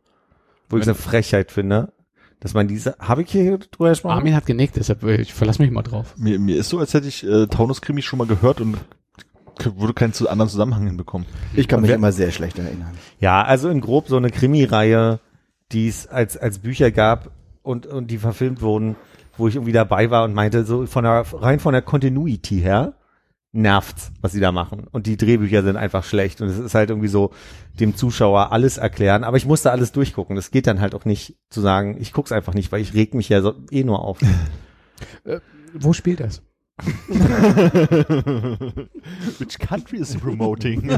Wo 0.70 0.78
ich 0.78 0.82
es 0.84 0.88
eine 0.88 0.96
Frechheit 0.96 1.52
finde, 1.52 1.94
dass 2.40 2.54
man 2.54 2.68
diese, 2.68 2.96
habe 3.00 3.24
ich 3.24 3.32
hier 3.32 3.58
drüber 3.58 3.90
gesprochen? 3.90 4.14
Armin 4.14 4.36
hat 4.36 4.46
genickt, 4.46 4.76
deshalb 4.78 5.04
äh, 5.04 5.22
ich 5.22 5.34
verlass 5.34 5.60
mich 5.60 5.72
mal 5.72 5.82
drauf. 5.84 6.16
Mir, 6.18 6.40
mir 6.40 6.58
ist 6.58 6.70
so, 6.70 6.80
als 6.80 6.94
hätte 6.94 7.08
ich 7.08 7.26
äh, 7.26 7.48
Taunus-Krimi 7.48 8.02
schon 8.02 8.20
mal 8.20 8.28
gehört 8.28 8.62
und 8.62 8.78
würde 9.76 9.94
keinen 9.94 10.14
zu 10.14 10.30
anderen 10.30 10.50
Zusammenhang 10.50 10.86
hinbekommen. 10.88 11.28
Ich 11.54 11.68
kann 11.68 11.82
mich 11.82 11.90
wer- 11.90 11.96
immer 11.98 12.12
sehr 12.14 12.32
schlecht 12.32 12.58
erinnern. 12.58 12.92
Ja, 13.20 13.42
also 13.44 13.68
in 13.70 13.82
grob 13.82 14.08
so 14.08 14.16
eine 14.16 14.30
Krimireihe, 14.30 15.20
die 15.74 15.88
es 15.90 16.08
als, 16.08 16.38
als 16.38 16.60
Bücher 16.60 16.92
gab 16.92 17.32
und, 17.62 17.86
und 17.86 18.10
die 18.10 18.18
verfilmt 18.18 18.62
wurden, 18.62 18.96
wo 19.38 19.48
ich 19.50 19.56
irgendwie 19.56 19.74
dabei 19.74 20.10
war 20.10 20.24
und 20.24 20.34
meinte, 20.34 20.64
so 20.66 20.86
von 20.86 21.04
der, 21.04 21.26
rein 21.34 21.60
von 21.60 21.74
der 21.74 21.82
Continuity 21.82 22.62
her, 22.62 22.94
nervt's, 23.52 24.12
was 24.22 24.32
sie 24.32 24.40
da 24.40 24.52
machen. 24.52 24.88
Und 24.92 25.08
die 25.08 25.18
Drehbücher 25.18 25.64
sind 25.64 25.76
einfach 25.76 26.04
schlecht. 26.04 26.42
Und 26.42 26.50
es 26.50 26.60
ist 26.60 26.76
halt 26.76 26.90
irgendwie 26.90 27.08
so, 27.08 27.32
dem 27.80 27.96
Zuschauer 27.96 28.52
alles 28.52 28.78
erklären. 28.78 29.24
Aber 29.24 29.38
ich 29.38 29.46
musste 29.46 29.72
alles 29.72 29.92
durchgucken. 29.92 30.36
Das 30.36 30.52
geht 30.52 30.68
dann 30.68 30.82
halt 30.82 30.94
auch 30.94 31.06
nicht 31.06 31.36
zu 31.50 31.62
sagen, 31.62 31.98
ich 32.00 32.14
guck's 32.14 32.32
einfach 32.32 32.54
nicht, 32.54 32.72
weil 32.72 32.82
ich 32.82 32.94
reg 32.94 33.14
mich 33.14 33.30
ja 33.30 33.42
so, 33.42 33.56
eh 33.72 33.84
nur 33.84 34.04
auf. 34.04 34.20
Wo 35.74 35.94
spielt 35.94 36.20
das? 36.20 36.42
Which 39.40 39.60
country 39.60 40.00
is 40.00 40.14
he 40.14 40.20
promoting? 40.20 40.90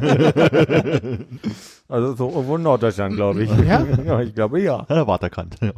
Also 1.90 2.16
so 2.16 2.30
irgendwo 2.30 2.56
in 2.56 2.64
Norddeutschland, 2.64 3.16
glaube 3.16 3.44
ich. 3.44 3.50
Ja? 3.50 3.86
ja, 4.06 4.22
ich 4.22 4.34
glaube 4.36 4.62
ja. 4.62 4.78
An 4.78 4.86
der 4.96 5.08
Waterkant. 5.08 5.58
Ja. 5.62 5.74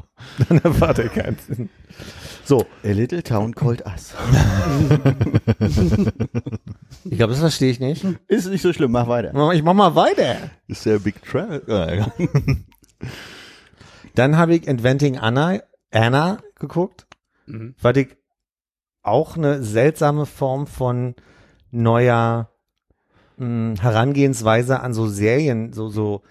Warte, 0.79 1.09
kein 1.09 1.37
Sinn. 1.47 1.69
So, 2.45 2.65
A 2.83 2.89
little 2.89 3.23
town 3.23 3.55
called 3.55 3.83
us. 3.85 4.13
ich 7.05 7.17
glaube, 7.17 7.31
das 7.31 7.39
verstehe 7.39 7.71
ich 7.71 7.79
nicht. 7.79 8.05
Ist 8.27 8.49
nicht 8.49 8.61
so 8.61 8.73
schlimm, 8.73 8.91
mach 8.91 9.07
weiter. 9.07 9.31
Ich 9.53 9.63
mach 9.63 9.73
mal 9.73 9.95
weiter. 9.95 10.35
Ist 10.67 10.85
der 10.85 10.99
Big 10.99 11.23
Travel? 11.23 11.63
Ja. 11.67 12.11
Dann 14.15 14.37
habe 14.37 14.55
ich 14.55 14.67
Inventing 14.67 15.17
Anna, 15.17 15.59
Anna 15.91 16.39
geguckt, 16.59 17.07
Mhm. 17.45 17.75
was 17.81 17.97
ich 17.97 18.15
auch 19.03 19.37
eine 19.37 19.61
seltsame 19.61 20.25
Form 20.25 20.65
von 20.65 21.15
neuer 21.71 22.49
mh, 23.37 23.81
Herangehensweise 23.81 24.79
an 24.79 24.93
so 24.93 25.07
Serien, 25.07 25.73
so, 25.73 25.89
so, 25.89 26.21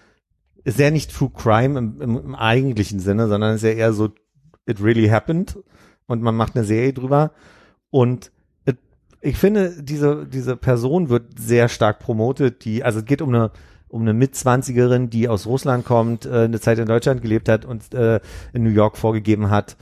ist 0.63 0.79
ja 0.79 0.91
nicht 0.91 1.13
True 1.13 1.31
Crime 1.33 1.77
im, 1.77 2.01
im, 2.01 2.17
im 2.17 2.35
eigentlichen 2.35 2.99
Sinne, 2.99 3.27
sondern 3.27 3.55
ist 3.55 3.63
ja 3.63 3.71
eher 3.71 3.93
so, 3.93 4.09
it 4.65 4.81
really 4.81 5.07
happened 5.07 5.59
und 6.07 6.21
man 6.21 6.35
macht 6.35 6.55
eine 6.55 6.65
Serie 6.65 6.93
drüber. 6.93 7.31
Und 7.89 8.31
it, 8.65 8.77
ich 9.21 9.37
finde, 9.37 9.83
diese, 9.83 10.25
diese 10.25 10.55
Person 10.55 11.09
wird 11.09 11.37
sehr 11.37 11.69
stark 11.69 11.99
promotet, 11.99 12.65
die, 12.65 12.83
also 12.83 12.99
es 12.99 13.05
geht 13.05 13.21
um 13.21 13.29
eine, 13.29 13.51
um 13.89 14.01
eine 14.01 14.13
Mitzwanzigerin, 14.13 15.09
die 15.09 15.27
aus 15.27 15.45
Russland 15.45 15.85
kommt, 15.85 16.25
äh, 16.25 16.45
eine 16.45 16.59
Zeit 16.59 16.79
in 16.79 16.87
Deutschland 16.87 17.21
gelebt 17.21 17.49
hat 17.49 17.65
und 17.65 17.93
äh, 17.93 18.19
in 18.53 18.63
New 18.63 18.71
York 18.71 18.97
vorgegeben 18.97 19.49
hat, 19.49 19.77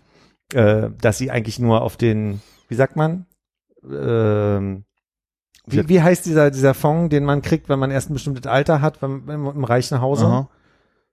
äh, 0.53 0.89
dass 0.99 1.17
sie 1.17 1.31
eigentlich 1.31 1.59
nur 1.59 1.81
auf 1.81 1.95
den, 1.95 2.41
wie 2.71 2.75
sagt 2.75 2.95
man, 2.95 3.25
ähm, 3.83 4.85
wie, 5.67 5.89
wie 5.89 6.01
heißt 6.01 6.25
dieser, 6.25 6.51
dieser 6.51 6.73
Fonds, 6.73 7.09
den 7.09 7.25
man 7.25 7.41
kriegt, 7.41 7.67
wenn 7.67 7.79
man 7.79 7.91
erst 7.91 8.09
ein 8.09 8.13
bestimmtes 8.13 8.49
Alter 8.49 8.79
hat, 8.81 9.01
beim, 9.01 9.29
im, 9.29 9.45
im 9.45 9.63
reichen 9.65 9.99
Hause? 9.99 10.25
Aha. 10.25 10.49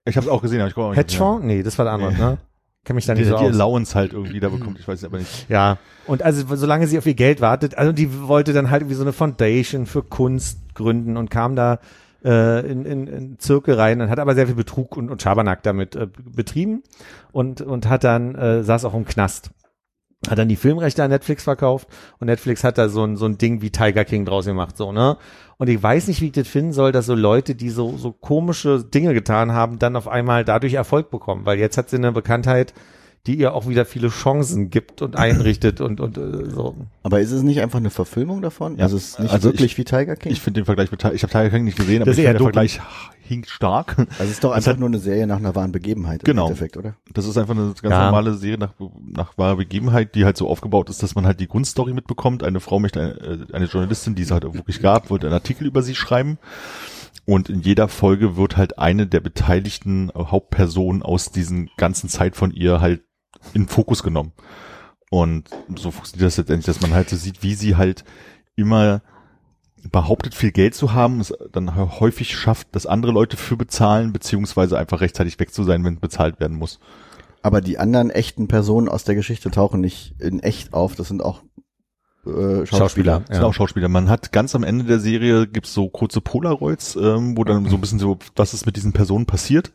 Ich 0.05 0.15
habe 0.15 0.25
es 0.25 0.31
auch 0.31 0.41
gesehen, 0.41 0.61
aber 0.61 0.69
ich 0.69 0.73
komme 0.73 0.87
auch 0.87 0.91
nicht 0.91 0.99
Hedgefonds? 0.99 1.45
Nee, 1.45 1.61
das 1.61 1.77
war 1.77 1.83
der 1.83 1.93
andere, 1.93 2.13
Nee. 2.13 2.17
ne? 2.17 2.37
Kenn 2.85 2.95
mich 2.95 3.05
da 3.05 3.13
Die, 3.13 3.21
nicht 3.21 3.27
die 3.27 3.31
so 3.31 3.35
aus. 3.35 3.53
Allowance 3.53 3.93
halt 3.93 4.13
irgendwie 4.13 4.39
da 4.39 4.47
bekommt, 4.47 4.79
ich 4.79 4.87
weiß 4.87 4.99
es 4.99 5.03
aber 5.05 5.17
nicht. 5.17 5.49
Ja, 5.49 5.77
und 6.07 6.23
also 6.23 6.55
solange 6.55 6.87
sie 6.87 6.97
auf 6.97 7.05
ihr 7.05 7.13
Geld 7.13 7.41
wartet, 7.41 7.77
also 7.77 7.91
die 7.91 8.21
wollte 8.29 8.53
dann 8.53 8.69
halt 8.69 8.83
irgendwie 8.83 8.95
so 8.95 9.01
eine 9.03 9.11
Foundation 9.11 9.85
für 9.85 10.01
Kunst 10.01 10.59
gründen 10.75 11.17
und 11.17 11.29
kam 11.29 11.57
da 11.57 11.79
äh, 12.23 12.65
in, 12.71 12.85
in, 12.85 13.07
in 13.07 13.39
Zirkel 13.39 13.75
rein 13.75 13.99
und 13.99 14.09
hat 14.09 14.19
aber 14.19 14.33
sehr 14.33 14.45
viel 14.45 14.55
Betrug 14.55 14.95
und, 14.95 15.09
und 15.09 15.21
Schabernack 15.21 15.61
damit 15.63 15.97
äh, 15.97 16.07
betrieben 16.23 16.83
und, 17.33 17.59
und 17.61 17.89
hat 17.89 18.05
dann, 18.05 18.35
äh, 18.35 18.63
saß 18.63 18.85
auch 18.85 18.93
im 18.93 19.03
Knast. 19.03 19.51
Hat 20.27 20.37
dann 20.37 20.49
die 20.49 20.57
Filmrechte 20.57 21.03
an 21.03 21.11
Netflix 21.11 21.43
verkauft 21.43 21.87
und 22.19 22.27
Netflix 22.27 22.63
hat 22.63 22.77
da 22.77 22.89
so 22.89 23.03
ein, 23.03 23.15
so 23.15 23.25
ein 23.25 23.37
Ding 23.37 23.61
wie 23.61 23.69
Tiger 23.69 24.03
King 24.03 24.25
draus 24.25 24.45
gemacht, 24.45 24.75
so, 24.75 24.91
ne? 24.91 25.17
Und 25.57 25.69
ich 25.69 25.81
weiß 25.81 26.07
nicht, 26.07 26.21
wie 26.21 26.27
ich 26.27 26.31
das 26.33 26.47
finden 26.47 26.73
soll, 26.73 26.91
dass 26.91 27.05
so 27.05 27.15
Leute, 27.15 27.55
die 27.55 27.69
so, 27.69 27.97
so 27.97 28.11
komische 28.11 28.83
Dinge 28.83 29.13
getan 29.13 29.53
haben, 29.53 29.79
dann 29.79 29.95
auf 29.95 30.07
einmal 30.07 30.45
dadurch 30.45 30.73
Erfolg 30.73 31.09
bekommen, 31.09 31.45
weil 31.45 31.59
jetzt 31.59 31.77
hat 31.77 31.89
sie 31.89 31.97
eine 31.97 32.11
Bekanntheit, 32.11 32.73
die 33.27 33.37
ihr 33.37 33.53
auch 33.53 33.67
wieder 33.67 33.85
viele 33.85 34.09
Chancen 34.09 34.69
gibt 34.69 35.01
und 35.01 35.15
einrichtet 35.17 35.81
und, 35.81 35.99
und 35.99 36.17
äh, 36.17 36.49
so. 36.49 36.75
Aber 37.03 37.19
ist 37.19 37.31
es 37.31 37.43
nicht 37.43 37.61
einfach 37.61 37.79
eine 37.79 37.89
Verfilmung 37.89 38.41
davon? 38.41 38.77
Ja, 38.77 38.83
also 38.85 38.97
es 38.97 39.09
ist 39.09 39.19
nicht 39.19 39.31
also 39.33 39.49
wirklich 39.49 39.73
ich- 39.73 39.77
wie 39.77 39.83
Tiger 39.83 40.15
King? 40.15 40.31
Ich 40.31 40.41
finde 40.41 40.61
den 40.61 40.65
Vergleich 40.65 40.91
mit, 40.91 41.03
ich 41.03 41.23
habe 41.23 41.31
Tiger 41.31 41.49
King 41.49 41.63
nicht 41.65 41.77
gesehen, 41.77 42.01
aber 42.01 42.11
ich 42.11 42.15
finde 42.17 42.31
der 42.33 42.41
Vergleich 42.41 42.79
hinkt 43.21 43.49
stark. 43.49 43.95
also 43.99 44.07
es 44.23 44.31
ist 44.31 44.43
doch 44.43 44.51
einfach 44.51 44.71
hat- 44.71 44.79
nur 44.79 44.87
eine 44.89 44.97
Serie 44.97 45.27
nach 45.27 45.37
einer 45.37 45.53
wahren 45.53 45.71
Begebenheit 45.71 46.23
Genau. 46.23 46.45
im 46.45 46.47
Endeffekt, 46.53 46.77
oder? 46.77 46.95
Das 47.13 47.25
ist 47.27 47.37
einfach 47.37 47.53
eine 47.55 47.67
ganz 47.79 47.81
Ja. 47.83 48.05
normale 48.05 48.33
Serie 48.33 48.57
nach, 48.57 48.73
nach 49.05 49.37
wahrer 49.37 49.57
Begebenheit, 49.57 50.15
die 50.15 50.25
halt 50.25 50.35
so 50.37 50.47
aufgebaut 50.49 50.89
ist, 50.89 51.03
dass 51.03 51.13
man 51.13 51.27
halt 51.27 51.39
die 51.39 51.47
Grundstory 51.47 51.93
mitbekommt. 51.93 52.43
Eine 52.43 52.59
Frau 52.59 52.79
möchte, 52.79 52.99
eine, 53.01 53.11
äh, 53.49 53.53
eine 53.53 53.65
Journalistin, 53.65 54.15
die 54.15 54.23
es 54.23 54.31
halt 54.31 54.43
wirklich 54.51 54.81
gab, 54.81 55.09
wollte 55.11 55.27
einen 55.27 55.35
Artikel 55.35 55.67
über 55.67 55.83
sie 55.83 55.93
schreiben. 55.93 56.39
Und 57.25 57.49
in 57.49 57.61
jeder 57.61 57.87
Folge 57.89 58.37
wird 58.37 58.57
halt 58.57 58.79
eine 58.79 59.05
der 59.05 59.19
beteiligten 59.19 60.11
Hauptpersonen 60.15 61.03
aus 61.03 61.31
diesen 61.31 61.69
ganzen 61.77 62.09
Zeit 62.09 62.35
von 62.35 62.49
ihr 62.51 62.81
halt 62.81 63.01
in 63.53 63.67
Fokus 63.67 64.03
genommen. 64.03 64.33
Und 65.09 65.49
so 65.75 65.91
funktioniert 65.91 66.27
das 66.27 66.37
letztendlich, 66.37 66.65
dass 66.65 66.81
man 66.81 66.93
halt 66.93 67.09
so 67.09 67.15
sieht, 67.15 67.41
wie 67.41 67.55
sie 67.55 67.75
halt 67.75 68.03
immer 68.55 69.01
behauptet, 69.91 70.35
viel 70.35 70.51
Geld 70.51 70.75
zu 70.75 70.93
haben, 70.93 71.19
es 71.19 71.33
dann 71.51 71.75
häufig 71.75 72.35
schafft, 72.35 72.75
dass 72.75 72.85
andere 72.85 73.11
Leute 73.11 73.37
für 73.37 73.55
bezahlen, 73.55 74.11
beziehungsweise 74.11 74.77
einfach 74.77 75.01
rechtzeitig 75.01 75.39
weg 75.39 75.53
zu 75.53 75.63
sein, 75.63 75.83
wenn 75.83 75.99
bezahlt 75.99 76.39
werden 76.39 76.57
muss. 76.57 76.79
Aber 77.41 77.61
die 77.61 77.77
anderen 77.77 78.09
echten 78.09 78.47
Personen 78.47 78.89
aus 78.89 79.05
der 79.05 79.15
Geschichte 79.15 79.49
tauchen 79.49 79.79
nicht 79.79 80.15
in 80.19 80.39
echt 80.39 80.73
auf. 80.73 80.95
Das 80.95 81.07
sind 81.07 81.23
auch 81.23 81.43
äh, 82.25 82.65
Schauspieler. 82.65 82.65
Schauspieler. 82.65 83.19
Das 83.21 83.37
sind 83.37 83.45
auch 83.45 83.53
Schauspieler. 83.53 83.87
Man 83.87 84.09
hat 84.09 84.33
ganz 84.33 84.53
am 84.55 84.63
Ende 84.63 84.83
der 84.83 84.99
Serie 84.99 85.47
gibt's 85.47 85.73
so 85.73 85.87
kurze 85.89 86.19
Polaroids, 86.19 86.97
ähm, 86.97 87.37
wo 87.37 87.45
dann 87.45 87.65
so 87.69 87.77
ein 87.77 87.81
bisschen 87.81 87.99
so, 87.99 88.19
was 88.35 88.53
ist 88.53 88.65
mit 88.65 88.75
diesen 88.75 88.91
Personen 88.91 89.25
passiert 89.25 89.71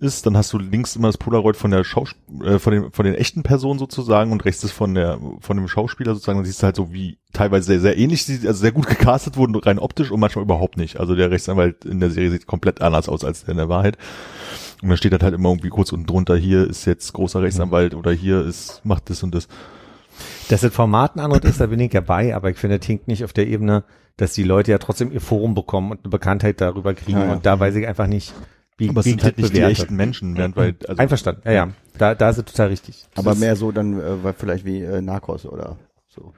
ist. 0.00 0.26
Dann 0.26 0.36
hast 0.36 0.52
du 0.52 0.58
links 0.58 0.96
immer 0.96 1.08
das 1.08 1.18
Polaroid 1.18 1.56
von 1.56 1.70
der 1.70 1.84
Schaus 1.84 2.14
äh, 2.44 2.58
von 2.58 2.72
den 2.72 2.92
von 2.92 3.04
den 3.04 3.14
echten 3.14 3.42
Personen 3.42 3.78
sozusagen 3.78 4.32
und 4.32 4.44
rechts 4.44 4.62
ist 4.64 4.72
von 4.72 4.94
der 4.94 5.18
von 5.40 5.56
dem 5.56 5.68
Schauspieler 5.68 6.14
sozusagen. 6.14 6.38
Dann 6.38 6.44
siehst 6.46 6.62
du 6.62 6.64
halt 6.66 6.76
so, 6.76 6.92
wie 6.92 7.18
teilweise 7.32 7.66
sehr 7.66 7.80
sehr 7.80 7.98
ähnlich, 7.98 8.24
sie- 8.24 8.46
also 8.46 8.60
sehr 8.60 8.72
gut 8.72 8.86
gecastet 8.86 9.36
wurden 9.36 9.54
rein 9.56 9.78
optisch 9.78 10.10
und 10.10 10.20
manchmal 10.20 10.44
überhaupt 10.44 10.76
nicht. 10.76 10.98
Also 11.00 11.14
der 11.14 11.30
Rechtsanwalt 11.30 11.84
in 11.84 12.00
der 12.00 12.10
Serie 12.10 12.30
sieht 12.30 12.46
komplett 12.46 12.80
anders 12.82 13.08
aus 13.08 13.24
als 13.24 13.40
der 13.44 13.50
in 13.52 13.56
der 13.58 13.68
Wahrheit. 13.68 13.96
Und 14.82 14.88
dann 14.90 14.98
steht 14.98 15.12
halt 15.12 15.22
halt 15.22 15.34
immer 15.34 15.48
irgendwie 15.48 15.70
kurz 15.70 15.92
unten 15.92 16.06
drunter, 16.06 16.36
hier 16.36 16.68
ist 16.68 16.84
jetzt 16.84 17.12
großer 17.14 17.40
Rechtsanwalt 17.42 17.94
oder 17.94 18.12
hier 18.12 18.44
ist 18.44 18.82
macht 18.84 19.08
das 19.10 19.22
und 19.22 19.34
das. 19.34 19.48
Dass 20.48 20.60
das 20.62 20.72
Format 20.72 21.16
ein 21.16 21.20
anderes 21.20 21.44
ist, 21.44 21.60
da 21.60 21.66
bin 21.66 21.80
ich 21.80 21.90
dabei, 21.90 22.34
aber 22.34 22.50
ich 22.50 22.56
finde, 22.56 22.78
das 22.78 22.86
hinkt 22.86 23.08
nicht 23.08 23.24
auf 23.24 23.32
der 23.32 23.46
Ebene, 23.48 23.84
dass 24.16 24.32
die 24.32 24.44
Leute 24.44 24.70
ja 24.70 24.78
trotzdem 24.78 25.12
ihr 25.12 25.20
Forum 25.20 25.54
bekommen 25.54 25.90
und 25.90 26.00
eine 26.04 26.10
Bekanntheit 26.10 26.60
darüber 26.60 26.94
kriegen. 26.94 27.18
Ja, 27.18 27.26
ja. 27.26 27.32
Und 27.32 27.44
da 27.46 27.58
weiß 27.60 27.74
ich 27.76 27.86
einfach 27.86 28.06
nicht, 28.06 28.32
wie, 28.78 28.88
Aber 28.90 29.00
es 29.00 29.06
wie 29.06 29.10
sind 29.10 29.24
halt 29.24 29.38
nicht 29.38 29.54
die 29.54 29.60
echten 29.60 29.96
Menschen, 29.96 30.36
während 30.36 30.56
weil 30.56 30.76
also 30.86 31.00
Einverstanden, 31.00 31.42
ja, 31.44 31.52
ja. 31.52 31.68
Da, 31.98 32.14
da 32.14 32.30
ist 32.30 32.38
es 32.38 32.44
total 32.44 32.68
richtig. 32.68 33.06
Aber 33.14 33.30
Das 33.30 33.34
ist- 33.36 33.40
mehr 33.40 33.56
so 33.56 33.72
dann, 33.72 33.98
äh, 34.00 34.22
weil 34.22 34.34
vielleicht 34.34 34.64
wie 34.64 34.82
äh, 34.82 35.00
Narcos 35.00 35.46
oder 35.46 35.78
so. 36.08 36.32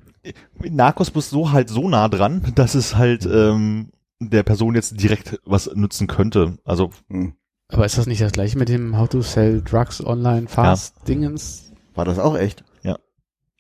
Narcos 0.63 1.11
bist 1.11 1.31
so 1.31 1.53
halt 1.53 1.69
so 1.69 1.89
nah 1.89 2.09
dran, 2.09 2.53
dass 2.55 2.75
es 2.75 2.97
halt 2.97 3.27
ähm, 3.27 3.91
der 4.21 4.43
Person 4.43 4.75
jetzt 4.75 5.01
direkt 5.01 5.41
was 5.45 5.71
nützen 5.75 6.07
könnte. 6.07 6.59
Also 6.65 6.91
Hm. 7.09 7.35
Aber 7.71 7.85
ist 7.85 7.99
das 7.99 8.07
nicht 8.07 8.23
das 8.23 8.33
gleiche 8.33 8.57
mit 8.57 8.71
dem 8.71 8.97
How 8.97 9.09
to 9.11 9.21
Sell 9.21 9.61
Drugs 9.63 10.05
Online 10.05 10.49
Fast 10.49 11.07
Dingens? 11.07 11.71
War 11.95 12.05
das 12.07 12.19
auch 12.19 12.37
echt? 12.37 12.65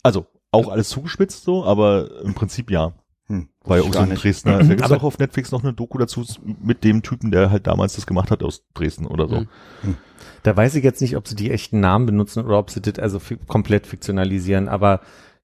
also 0.04 0.26
auch 0.52 0.68
alles 0.68 0.88
zugespitzt 0.88 1.42
so, 1.42 1.64
aber 1.64 2.22
im 2.22 2.32
Prinzip 2.32 2.70
ja. 2.70 2.94
Hm, 3.28 3.48
ein 3.66 4.08
nicht. 4.08 4.24
Dresdner. 4.24 4.58
Da 4.58 4.64
gibt's 4.64 4.82
Aber- 4.82 4.96
auch 4.96 5.02
auf 5.04 5.18
Netflix 5.18 5.52
noch 5.52 5.62
eine 5.62 5.74
Doku 5.74 5.98
dazu 5.98 6.24
mit 6.62 6.82
dem 6.82 7.02
Typen, 7.02 7.30
der 7.30 7.50
halt 7.50 7.66
damals 7.66 7.94
das 7.94 8.06
gemacht 8.06 8.30
hat 8.30 8.42
aus 8.42 8.62
Dresden 8.74 9.06
oder 9.06 9.28
so. 9.28 9.40
Mhm. 9.40 9.96
Da 10.42 10.56
weiß 10.56 10.74
ich 10.76 10.84
jetzt 10.84 11.00
nicht, 11.02 11.16
ob 11.16 11.28
sie 11.28 11.36
die 11.36 11.50
echten 11.50 11.80
Namen 11.80 12.06
benutzen 12.06 12.44
oder 12.44 12.58
ob 12.58 12.70
sie 12.70 12.80
das 12.80 12.98
also 12.98 13.20
komplett 13.46 13.86
fiktionalisieren, 13.86 14.68
aber 14.68 15.00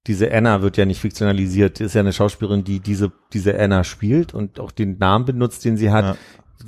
diese 0.07 0.33
Anna 0.33 0.63
wird 0.63 0.77
ja 0.77 0.85
nicht 0.85 1.01
fiktionalisiert. 1.01 1.79
Die 1.79 1.85
ist 1.85 1.95
ja 1.95 2.01
eine 2.01 2.13
Schauspielerin, 2.13 2.65
die 2.65 2.81
diese, 2.81 3.11
diese 3.33 3.59
Anna 3.59 3.85
spielt 3.85 4.35
und 4.35 4.61
auch 4.61 4.71
den 4.71 4.99
Namen 4.99 5.25
benutzt, 5.25 5.65
den 5.65 5.77
sie 5.77 5.91
hat. 5.91 6.05
Ja. 6.05 6.17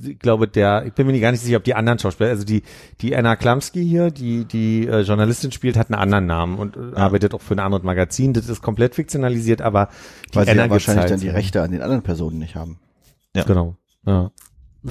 Ich 0.04 0.18
glaube, 0.18 0.48
der, 0.48 0.84
ich 0.86 0.92
bin 0.92 1.06
mir 1.06 1.18
gar 1.20 1.30
nicht 1.30 1.40
sicher, 1.42 1.56
ob 1.56 1.64
die 1.64 1.74
anderen 1.74 1.98
Schauspieler, 1.98 2.30
also 2.30 2.44
die, 2.44 2.62
die 3.00 3.16
Anna 3.16 3.36
Klamski 3.36 3.84
hier, 3.84 4.10
die, 4.10 4.44
die 4.44 4.86
äh, 4.86 5.00
Journalistin 5.00 5.52
spielt, 5.52 5.76
hat 5.76 5.90
einen 5.90 6.00
anderen 6.00 6.26
Namen 6.26 6.58
und 6.58 6.76
äh, 6.76 6.96
arbeitet 6.96 7.34
auch 7.34 7.40
für 7.40 7.54
ein 7.54 7.60
anderes 7.60 7.84
Magazin. 7.84 8.32
Das 8.32 8.48
ist 8.48 8.62
komplett 8.62 8.94
fiktionalisiert, 8.94 9.62
aber 9.62 9.88
die 10.30 10.36
Weil 10.36 10.44
sie 10.44 10.50
Anna 10.52 10.62
ja 10.62 10.66
gibt's 10.66 10.72
wahrscheinlich 10.86 11.02
halt. 11.02 11.12
dann 11.12 11.20
die 11.20 11.28
Rechte 11.28 11.62
an 11.62 11.70
den 11.70 11.82
anderen 11.82 12.02
Personen 12.02 12.38
nicht 12.38 12.56
haben. 12.56 12.78
Ja. 13.34 13.44
Genau. 13.44 13.76
Ja. 14.04 14.30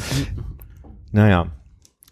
Naja. 1.11 1.47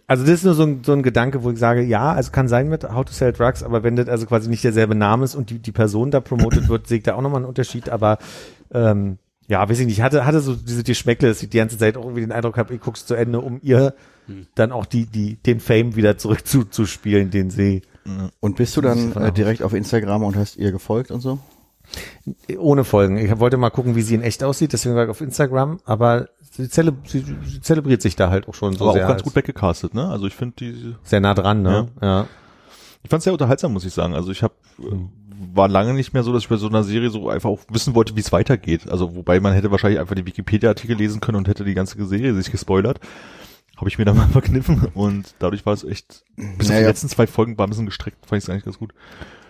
Also 0.07 0.23
das 0.23 0.35
ist 0.35 0.43
nur 0.45 0.53
so 0.53 0.63
ein, 0.63 0.83
so 0.83 0.93
ein 0.93 1.03
Gedanke, 1.03 1.43
wo 1.43 1.51
ich 1.51 1.59
sage, 1.59 1.81
ja, 1.81 2.13
also 2.13 2.31
kann 2.31 2.47
sein 2.47 2.69
mit 2.69 2.83
How 2.83 3.03
to 3.03 3.11
Sell 3.11 3.33
Drugs, 3.33 3.63
aber 3.63 3.83
wenn 3.83 3.97
das 3.97 4.07
also 4.07 4.25
quasi 4.25 4.49
nicht 4.49 4.63
derselbe 4.63 4.95
Name 4.95 5.25
ist 5.25 5.35
und 5.35 5.49
die, 5.49 5.59
die 5.59 5.71
Person 5.71 6.09
da 6.09 6.21
promotet 6.21 6.67
wird, 6.69 6.87
sehe 6.87 6.99
ich 6.99 7.03
da 7.03 7.15
auch 7.15 7.21
nochmal 7.21 7.39
einen 7.39 7.49
Unterschied, 7.49 7.89
aber 7.89 8.17
ähm, 8.73 9.17
ja, 9.47 9.67
weiß 9.67 9.79
ich 9.79 9.85
nicht, 9.85 9.97
ich 9.97 10.01
hatte, 10.01 10.25
hatte 10.25 10.39
so 10.39 10.55
diese 10.55 10.83
Geschmäckle, 10.83 11.27
dass 11.27 11.43
ich 11.43 11.49
die 11.49 11.57
ganze 11.57 11.77
Zeit 11.77 11.97
auch 11.97 12.03
irgendwie 12.03 12.21
den 12.21 12.31
Eindruck 12.31 12.57
habe, 12.57 12.73
ich 12.73 12.81
guck's 12.81 13.05
zu 13.05 13.15
Ende, 13.15 13.41
um 13.41 13.59
ihr 13.61 13.93
dann 14.55 14.71
auch 14.71 14.85
die, 14.85 15.05
die, 15.05 15.35
den 15.35 15.59
Fame 15.59 15.95
wieder 15.95 16.17
zurück 16.17 16.47
zu, 16.47 16.63
zu 16.63 16.85
spielen, 16.85 17.29
den 17.29 17.49
sie 17.49 17.81
Und 18.39 18.55
bist 18.55 18.75
du 18.77 18.81
dann 18.81 19.13
äh, 19.13 19.31
direkt 19.31 19.61
auf 19.63 19.73
Instagram 19.73 20.23
und 20.23 20.35
hast 20.35 20.57
ihr 20.57 20.71
gefolgt 20.71 21.11
und 21.11 21.19
so? 21.19 21.39
ohne 22.57 22.83
Folgen. 22.83 23.17
Ich 23.17 23.39
wollte 23.39 23.57
mal 23.57 23.69
gucken, 23.69 23.95
wie 23.95 24.01
sie 24.01 24.15
in 24.15 24.21
echt 24.21 24.43
aussieht, 24.43 24.73
deswegen 24.73 24.95
war 24.95 25.03
ich 25.03 25.09
auf 25.09 25.21
Instagram, 25.21 25.79
aber 25.85 26.29
sie, 26.39 26.69
zele 26.69 26.93
sie, 27.05 27.23
sie 27.45 27.61
zelebriert 27.61 28.01
sich 28.01 28.15
da 28.15 28.29
halt 28.29 28.47
auch 28.47 28.55
schon 28.55 28.73
so 28.73 28.85
Aber 28.85 28.93
sehr, 28.93 29.05
auch 29.05 29.09
ganz 29.09 29.23
gut 29.23 29.35
weggecastet, 29.35 29.93
ne? 29.93 30.07
Also 30.07 30.25
ich 30.25 30.33
finde 30.33 30.55
die, 30.59 30.95
sehr 31.03 31.19
nah 31.19 31.33
dran, 31.33 31.61
ne? 31.61 31.89
ja. 32.01 32.27
ich 33.03 33.09
fand 33.09 33.21
sehr 33.21 33.33
unterhaltsam, 33.33 33.73
muss 33.73 33.85
ich 33.85 33.93
sagen. 33.93 34.15
Also 34.15 34.31
ich 34.31 34.43
habe 34.43 34.53
war 35.53 35.67
lange 35.67 35.93
nicht 35.93 36.13
mehr 36.13 36.23
so, 36.23 36.31
dass 36.33 36.43
ich 36.43 36.49
bei 36.49 36.57
so 36.57 36.67
einer 36.67 36.83
Serie 36.83 37.09
so 37.09 37.29
einfach 37.29 37.49
auch 37.49 37.59
wissen 37.69 37.95
wollte, 37.95 38.15
wie 38.15 38.19
es 38.21 38.31
weitergeht. 38.31 38.89
Also 38.89 39.15
wobei 39.15 39.39
man 39.39 39.53
hätte 39.53 39.71
wahrscheinlich 39.71 39.99
einfach 39.99 40.15
die 40.15 40.25
Wikipedia-Artikel 40.25 40.95
lesen 40.97 41.21
können 41.21 41.37
und 41.37 41.47
hätte 41.47 41.63
die 41.65 41.73
ganze 41.73 42.03
Serie 42.05 42.33
sich 42.33 42.51
gespoilert. 42.51 42.99
Habe 43.77 43.89
ich 43.89 43.97
mir 43.97 44.05
dann 44.05 44.17
mal 44.17 44.27
verkniffen 44.29 44.87
und 44.93 45.33
dadurch 45.39 45.65
war 45.65 45.73
es 45.73 45.83
echt, 45.83 46.23
bis 46.35 46.67
auf 46.67 46.69
Naja. 46.69 46.79
die 46.81 46.85
letzten 46.87 47.09
zwei 47.09 47.27
Folgen 47.27 47.57
war 47.57 47.65
ein 47.67 47.69
bisschen 47.71 47.85
gestreckt, 47.87 48.25
fand 48.25 48.37
ich 48.39 48.45
es 48.45 48.49
eigentlich 48.49 48.65
ganz 48.65 48.77
gut. 48.79 48.93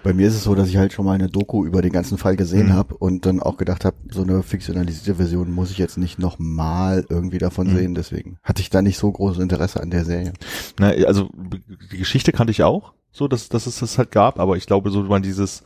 Bei 0.02 0.12
mir 0.12 0.28
ist 0.28 0.34
es 0.36 0.44
so, 0.44 0.54
dass 0.54 0.68
ich 0.68 0.76
halt 0.76 0.92
schon 0.92 1.06
mal 1.06 1.14
eine 1.14 1.30
Doku 1.30 1.64
über 1.66 1.82
den 1.82 1.94
ganzen 1.94 2.18
Fall 2.18 2.36
gesehen 2.36 2.68
Mhm. 2.68 2.74
habe 2.74 2.96
und 2.98 3.26
dann 3.26 3.42
auch 3.42 3.56
gedacht 3.56 3.86
habe, 3.86 3.96
so 4.12 4.22
eine 4.24 4.44
fiktionalisierte 4.44 5.16
Version 5.16 5.50
muss 5.52 5.72
ich 5.72 5.78
jetzt 5.78 5.98
nicht 5.98 6.20
nochmal 6.20 7.06
irgendwie 7.10 7.38
davon 7.38 7.68
Mhm. 7.72 7.78
sehen. 7.78 7.96
Deswegen 7.96 8.38
hatte 8.44 8.62
ich 8.62 8.70
da 8.70 8.82
nicht 8.82 8.98
so 8.98 9.10
großes 9.10 9.42
Interesse 9.42 9.82
an 9.82 9.92
der 9.92 10.04
Serie. 10.04 10.34
Na, 10.78 10.90
also 10.90 11.30
die 11.92 11.98
Geschichte 11.98 12.34
kannte 12.34 12.52
ich 12.52 12.64
auch, 12.64 12.92
so 13.14 13.30
dass, 13.30 13.48
dass 13.48 13.66
es 13.66 13.80
das 13.80 13.98
halt 13.98 14.12
gab, 14.12 14.40
aber 14.40 14.58
ich 14.58 14.66
glaube, 14.66 14.90
so 14.92 15.04
mal 15.04 15.22
dieses, 15.22 15.64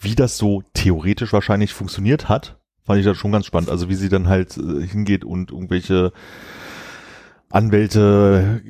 wie 0.00 0.14
das 0.14 0.36
so 0.38 0.62
theoretisch 0.74 1.32
wahrscheinlich 1.32 1.74
funktioniert 1.74 2.28
hat, 2.28 2.58
fand 2.84 2.98
ich 2.98 3.06
das 3.06 3.16
schon 3.16 3.32
ganz 3.32 3.46
spannend. 3.46 3.70
Also 3.70 3.88
wie 3.88 3.94
sie 3.94 4.08
dann 4.08 4.28
halt 4.28 4.56
äh, 4.56 4.86
hingeht 4.86 5.24
und 5.24 5.52
irgendwelche 5.52 6.12
Anwälte, 7.50 8.62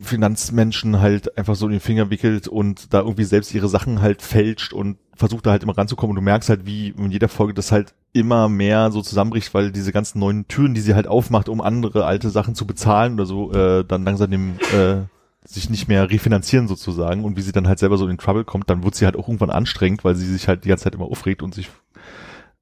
Finanzmenschen 0.00 1.00
halt 1.00 1.38
einfach 1.38 1.54
so 1.54 1.66
in 1.66 1.72
den 1.72 1.80
Finger 1.80 2.10
wickelt 2.10 2.48
und 2.48 2.92
da 2.92 3.00
irgendwie 3.00 3.24
selbst 3.24 3.54
ihre 3.54 3.68
Sachen 3.68 4.02
halt 4.02 4.20
fälscht 4.20 4.74
und 4.74 4.98
versucht 5.14 5.46
da 5.46 5.52
halt 5.52 5.62
immer 5.62 5.76
ranzukommen 5.76 6.10
und 6.10 6.16
du 6.16 6.22
merkst 6.22 6.50
halt, 6.50 6.66
wie 6.66 6.88
in 6.88 7.10
jeder 7.10 7.28
Folge 7.28 7.54
das 7.54 7.72
halt 7.72 7.94
immer 8.12 8.50
mehr 8.50 8.90
so 8.90 9.00
zusammenbricht, 9.00 9.54
weil 9.54 9.72
diese 9.72 9.92
ganzen 9.92 10.18
neuen 10.18 10.46
Türen, 10.48 10.74
die 10.74 10.82
sie 10.82 10.94
halt 10.94 11.06
aufmacht, 11.06 11.48
um 11.48 11.62
andere 11.62 12.04
alte 12.04 12.28
Sachen 12.28 12.54
zu 12.54 12.66
bezahlen 12.66 13.14
oder 13.14 13.24
so, 13.24 13.52
äh, 13.52 13.84
dann 13.84 14.04
langsam 14.04 14.30
dem, 14.30 14.56
äh, 14.74 15.04
sich 15.46 15.70
nicht 15.70 15.88
mehr 15.88 16.10
refinanzieren 16.10 16.68
sozusagen 16.68 17.24
und 17.24 17.36
wie 17.36 17.42
sie 17.42 17.52
dann 17.52 17.68
halt 17.68 17.78
selber 17.78 17.98
so 17.98 18.06
in 18.08 18.18
Trouble 18.18 18.44
kommt, 18.44 18.68
dann 18.68 18.82
wird 18.82 18.94
sie 18.94 19.04
halt 19.04 19.16
auch 19.16 19.28
irgendwann 19.28 19.50
anstrengend, 19.50 20.04
weil 20.04 20.14
sie 20.14 20.26
sich 20.26 20.48
halt 20.48 20.64
die 20.64 20.68
ganze 20.68 20.84
Zeit 20.84 20.94
immer 20.94 21.06
aufregt 21.06 21.42
und 21.42 21.54
sich 21.54 21.70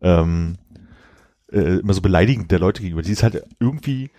ähm, 0.01 0.59
äh, 1.51 1.79
immer 1.79 1.95
so 1.95 2.03
beleidigend 2.03 2.51
der 2.51 2.59
Leute 2.59 2.83
gegenüber. 2.83 3.03
Die 3.03 3.13
ist 3.13 3.23
halt 3.23 3.43
irgendwie 3.59 4.11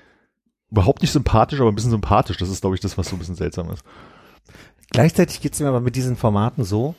überhaupt 0.72 1.02
nicht 1.02 1.12
sympathisch, 1.12 1.60
aber 1.60 1.72
ein 1.72 1.76
bisschen 1.76 1.92
sympathisch. 1.92 2.38
Das 2.38 2.50
ist, 2.50 2.62
glaube 2.62 2.76
ich, 2.76 2.82
das, 2.82 2.98
was 2.98 3.08
so 3.08 3.16
ein 3.16 3.20
bisschen 3.20 3.36
seltsam 3.36 3.70
ist. 3.72 3.84
Gleichzeitig 4.92 5.42
geht's 5.42 5.60
mir 5.60 5.68
aber 5.68 5.82
mit 5.82 5.96
diesen 5.96 6.16
Formaten 6.16 6.64
so, 6.64 6.96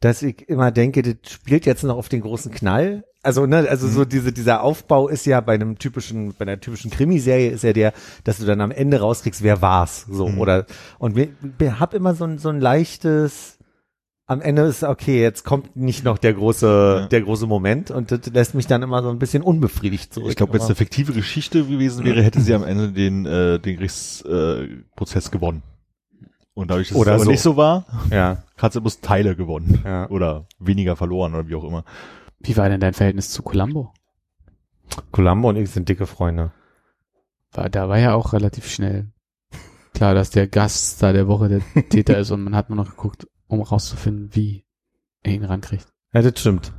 dass 0.00 0.22
ich 0.22 0.48
immer 0.48 0.70
denke, 0.70 1.02
das 1.02 1.32
spielt 1.32 1.66
jetzt 1.66 1.84
noch 1.84 1.96
auf 1.96 2.08
den 2.08 2.20
großen 2.20 2.52
Knall. 2.52 3.04
Also, 3.22 3.46
ne, 3.46 3.66
also 3.68 3.88
so 3.88 4.04
diese, 4.04 4.32
dieser 4.32 4.62
Aufbau 4.62 5.08
ist 5.08 5.26
ja 5.26 5.40
bei 5.40 5.54
einem 5.54 5.78
typischen, 5.78 6.34
bei 6.38 6.42
einer 6.42 6.60
typischen 6.60 6.90
Krimiserie 6.90 7.50
ist 7.50 7.64
ja 7.64 7.72
der, 7.72 7.92
dass 8.24 8.38
du 8.38 8.46
dann 8.46 8.60
am 8.60 8.70
Ende 8.70 9.00
rauskriegst, 9.00 9.42
wer 9.42 9.60
war's, 9.60 10.06
so, 10.08 10.28
Mhm. 10.28 10.38
oder, 10.38 10.66
und 11.00 11.16
wir, 11.16 11.28
wir 11.58 11.80
hab 11.80 11.94
immer 11.94 12.14
so 12.14 12.24
ein, 12.24 12.38
so 12.38 12.48
ein 12.48 12.60
leichtes, 12.60 13.58
am 14.26 14.40
Ende 14.40 14.62
ist, 14.62 14.84
okay, 14.84 15.20
jetzt 15.20 15.42
kommt 15.44 15.74
nicht 15.74 16.04
noch 16.04 16.18
der 16.18 16.34
große, 16.34 16.98
Ja. 17.00 17.06
der 17.08 17.22
große 17.22 17.46
Moment 17.46 17.90
und 17.90 18.12
das 18.12 18.26
lässt 18.32 18.54
mich 18.54 18.66
dann 18.68 18.82
immer 18.82 19.02
so 19.02 19.08
ein 19.10 19.18
bisschen 19.18 19.42
unbefriedigt 19.42 20.14
zurück. 20.14 20.30
Ich 20.30 20.36
glaube, 20.36 20.52
wenn 20.52 20.60
es 20.60 20.66
eine 20.66 20.74
fiktive 20.76 21.12
Geschichte 21.12 21.64
gewesen 21.64 22.04
wäre, 22.04 22.22
hätte 22.22 22.40
sie 22.40 22.54
am 22.54 22.62
Ende 22.62 22.92
den, 22.92 23.26
äh, 23.26 23.58
den 23.58 23.76
Gerichtsprozess 23.78 25.26
äh, 25.26 25.30
gewonnen. 25.30 25.62
Und 26.54 26.70
dadurch, 26.70 26.88
dass 26.88 26.96
Oder 26.98 27.12
es 27.12 27.14
aber 27.16 27.24
so. 27.24 27.30
nicht 27.30 27.40
so 27.40 27.56
war, 27.56 27.84
ja, 28.10 28.42
hat 28.58 28.72
sie 28.72 28.80
bloß 28.80 29.00
Teile 29.00 29.34
gewonnen. 29.34 29.80
ja. 29.84 30.08
Oder 30.10 30.46
weniger 30.58 30.94
verloren 30.96 31.34
oder 31.34 31.48
wie 31.48 31.54
auch 31.54 31.64
immer. 31.64 31.84
Wie 32.40 32.56
war 32.56 32.68
denn 32.68 32.80
dein 32.80 32.94
Verhältnis 32.94 33.30
zu 33.30 33.42
Columbo? 33.42 33.92
Columbo 35.12 35.48
und 35.50 35.56
ich 35.56 35.70
sind 35.70 35.88
dicke 35.88 36.06
Freunde. 36.06 36.52
War, 37.52 37.68
da 37.68 37.88
war 37.88 37.98
ja 37.98 38.14
auch 38.14 38.32
relativ 38.32 38.68
schnell 38.68 39.10
klar, 39.94 40.14
dass 40.14 40.30
der 40.30 40.46
Gast 40.46 41.02
da 41.02 41.12
der 41.12 41.26
Woche 41.28 41.48
der 41.48 41.88
Täter 41.88 42.18
ist 42.18 42.30
und 42.30 42.44
man 42.44 42.54
hat 42.54 42.70
nur 42.70 42.76
noch 42.76 42.90
geguckt, 42.90 43.26
um 43.48 43.60
rauszufinden, 43.62 44.30
wie 44.34 44.64
er 45.22 45.32
ihn 45.32 45.44
rankriegt. 45.44 45.86
Ja, 46.12 46.22
das 46.22 46.38
stimmt. 46.40 46.72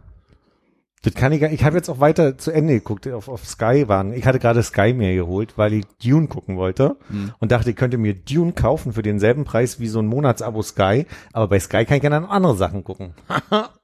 Das 1.01 1.13
kann 1.13 1.31
ich 1.31 1.39
gar 1.39 1.49
Ich 1.51 1.63
habe 1.63 1.77
jetzt 1.77 1.89
auch 1.89 2.01
weiter 2.01 2.37
zu 2.37 2.51
Ende 2.51 2.73
geguckt. 2.73 3.07
Auf, 3.07 3.29
auf 3.29 3.45
Sky 3.45 3.87
waren. 3.87 4.11
Ich 4.11 4.25
hatte 4.25 4.39
gerade 4.39 4.61
Sky 4.63 4.93
mir 4.93 5.15
geholt, 5.15 5.57
weil 5.57 5.73
ich 5.73 5.85
Dune 6.03 6.27
gucken 6.27 6.57
wollte 6.57 6.97
Hm. 7.07 7.31
und 7.39 7.51
dachte, 7.53 7.69
ich 7.69 7.75
könnte 7.77 7.97
mir 7.97 8.15
Dune 8.15 8.51
kaufen 8.51 8.91
für 8.91 9.01
denselben 9.01 9.45
Preis 9.45 9.79
wie 9.79 9.87
so 9.87 9.99
ein 9.99 10.07
Monatsabo 10.07 10.61
Sky. 10.61 11.05
Aber 11.31 11.47
bei 11.47 11.59
Sky 11.59 11.85
kann 11.85 11.97
ich 11.97 12.03
dann 12.03 12.13
andere 12.25 12.55
Sachen 12.55 12.83
gucken. 12.83 13.13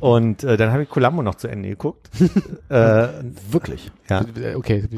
und 0.00 0.44
äh, 0.44 0.56
dann 0.56 0.72
habe 0.72 0.82
ich 0.84 0.88
Columbo 0.88 1.22
noch 1.22 1.34
zu 1.36 1.48
Ende 1.48 1.68
geguckt. 1.70 2.10
äh, 2.68 3.08
Wirklich? 3.50 3.90
ja, 4.08 4.24
Okay. 4.54 4.88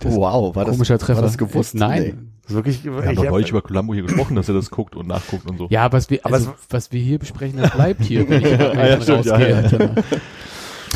Das 0.00 0.14
wow, 0.14 0.54
war 0.54 0.64
das, 0.64 0.74
komischer 0.74 0.96
Treffer. 0.98 1.16
war 1.16 1.22
das 1.26 1.36
gewusst? 1.38 1.74
Nein. 1.74 2.30
ist 2.46 2.54
wirklich. 2.54 2.84
Wir 2.84 2.92
haben 2.92 3.10
ich 3.10 3.16
doch 3.16 3.24
hab- 3.24 3.30
neulich 3.32 3.50
über 3.50 3.62
Columbo 3.62 3.94
hier 3.94 4.04
gesprochen, 4.04 4.36
dass 4.36 4.48
er 4.48 4.54
das 4.54 4.70
guckt 4.70 4.94
und 4.94 5.08
nachguckt 5.08 5.50
und 5.50 5.58
so. 5.58 5.66
Ja, 5.70 5.84
aber 5.84 5.96
was 5.98 6.08
wir, 6.08 6.20
Aber 6.24 6.36
also, 6.36 6.54
was 6.70 6.92
wir 6.92 7.00
hier 7.00 7.18
besprechen, 7.18 7.58
das 7.60 7.72
bleibt 7.72 8.04
hier, 8.04 8.28
wenn 8.28 8.40
ich, 8.42 8.50
ja, 8.50 9.00
stimmt, 9.00 9.24
ja, 9.26 9.32
rausgehe. 9.34 9.50
ja. 9.50 9.68
Genau. 9.68 9.94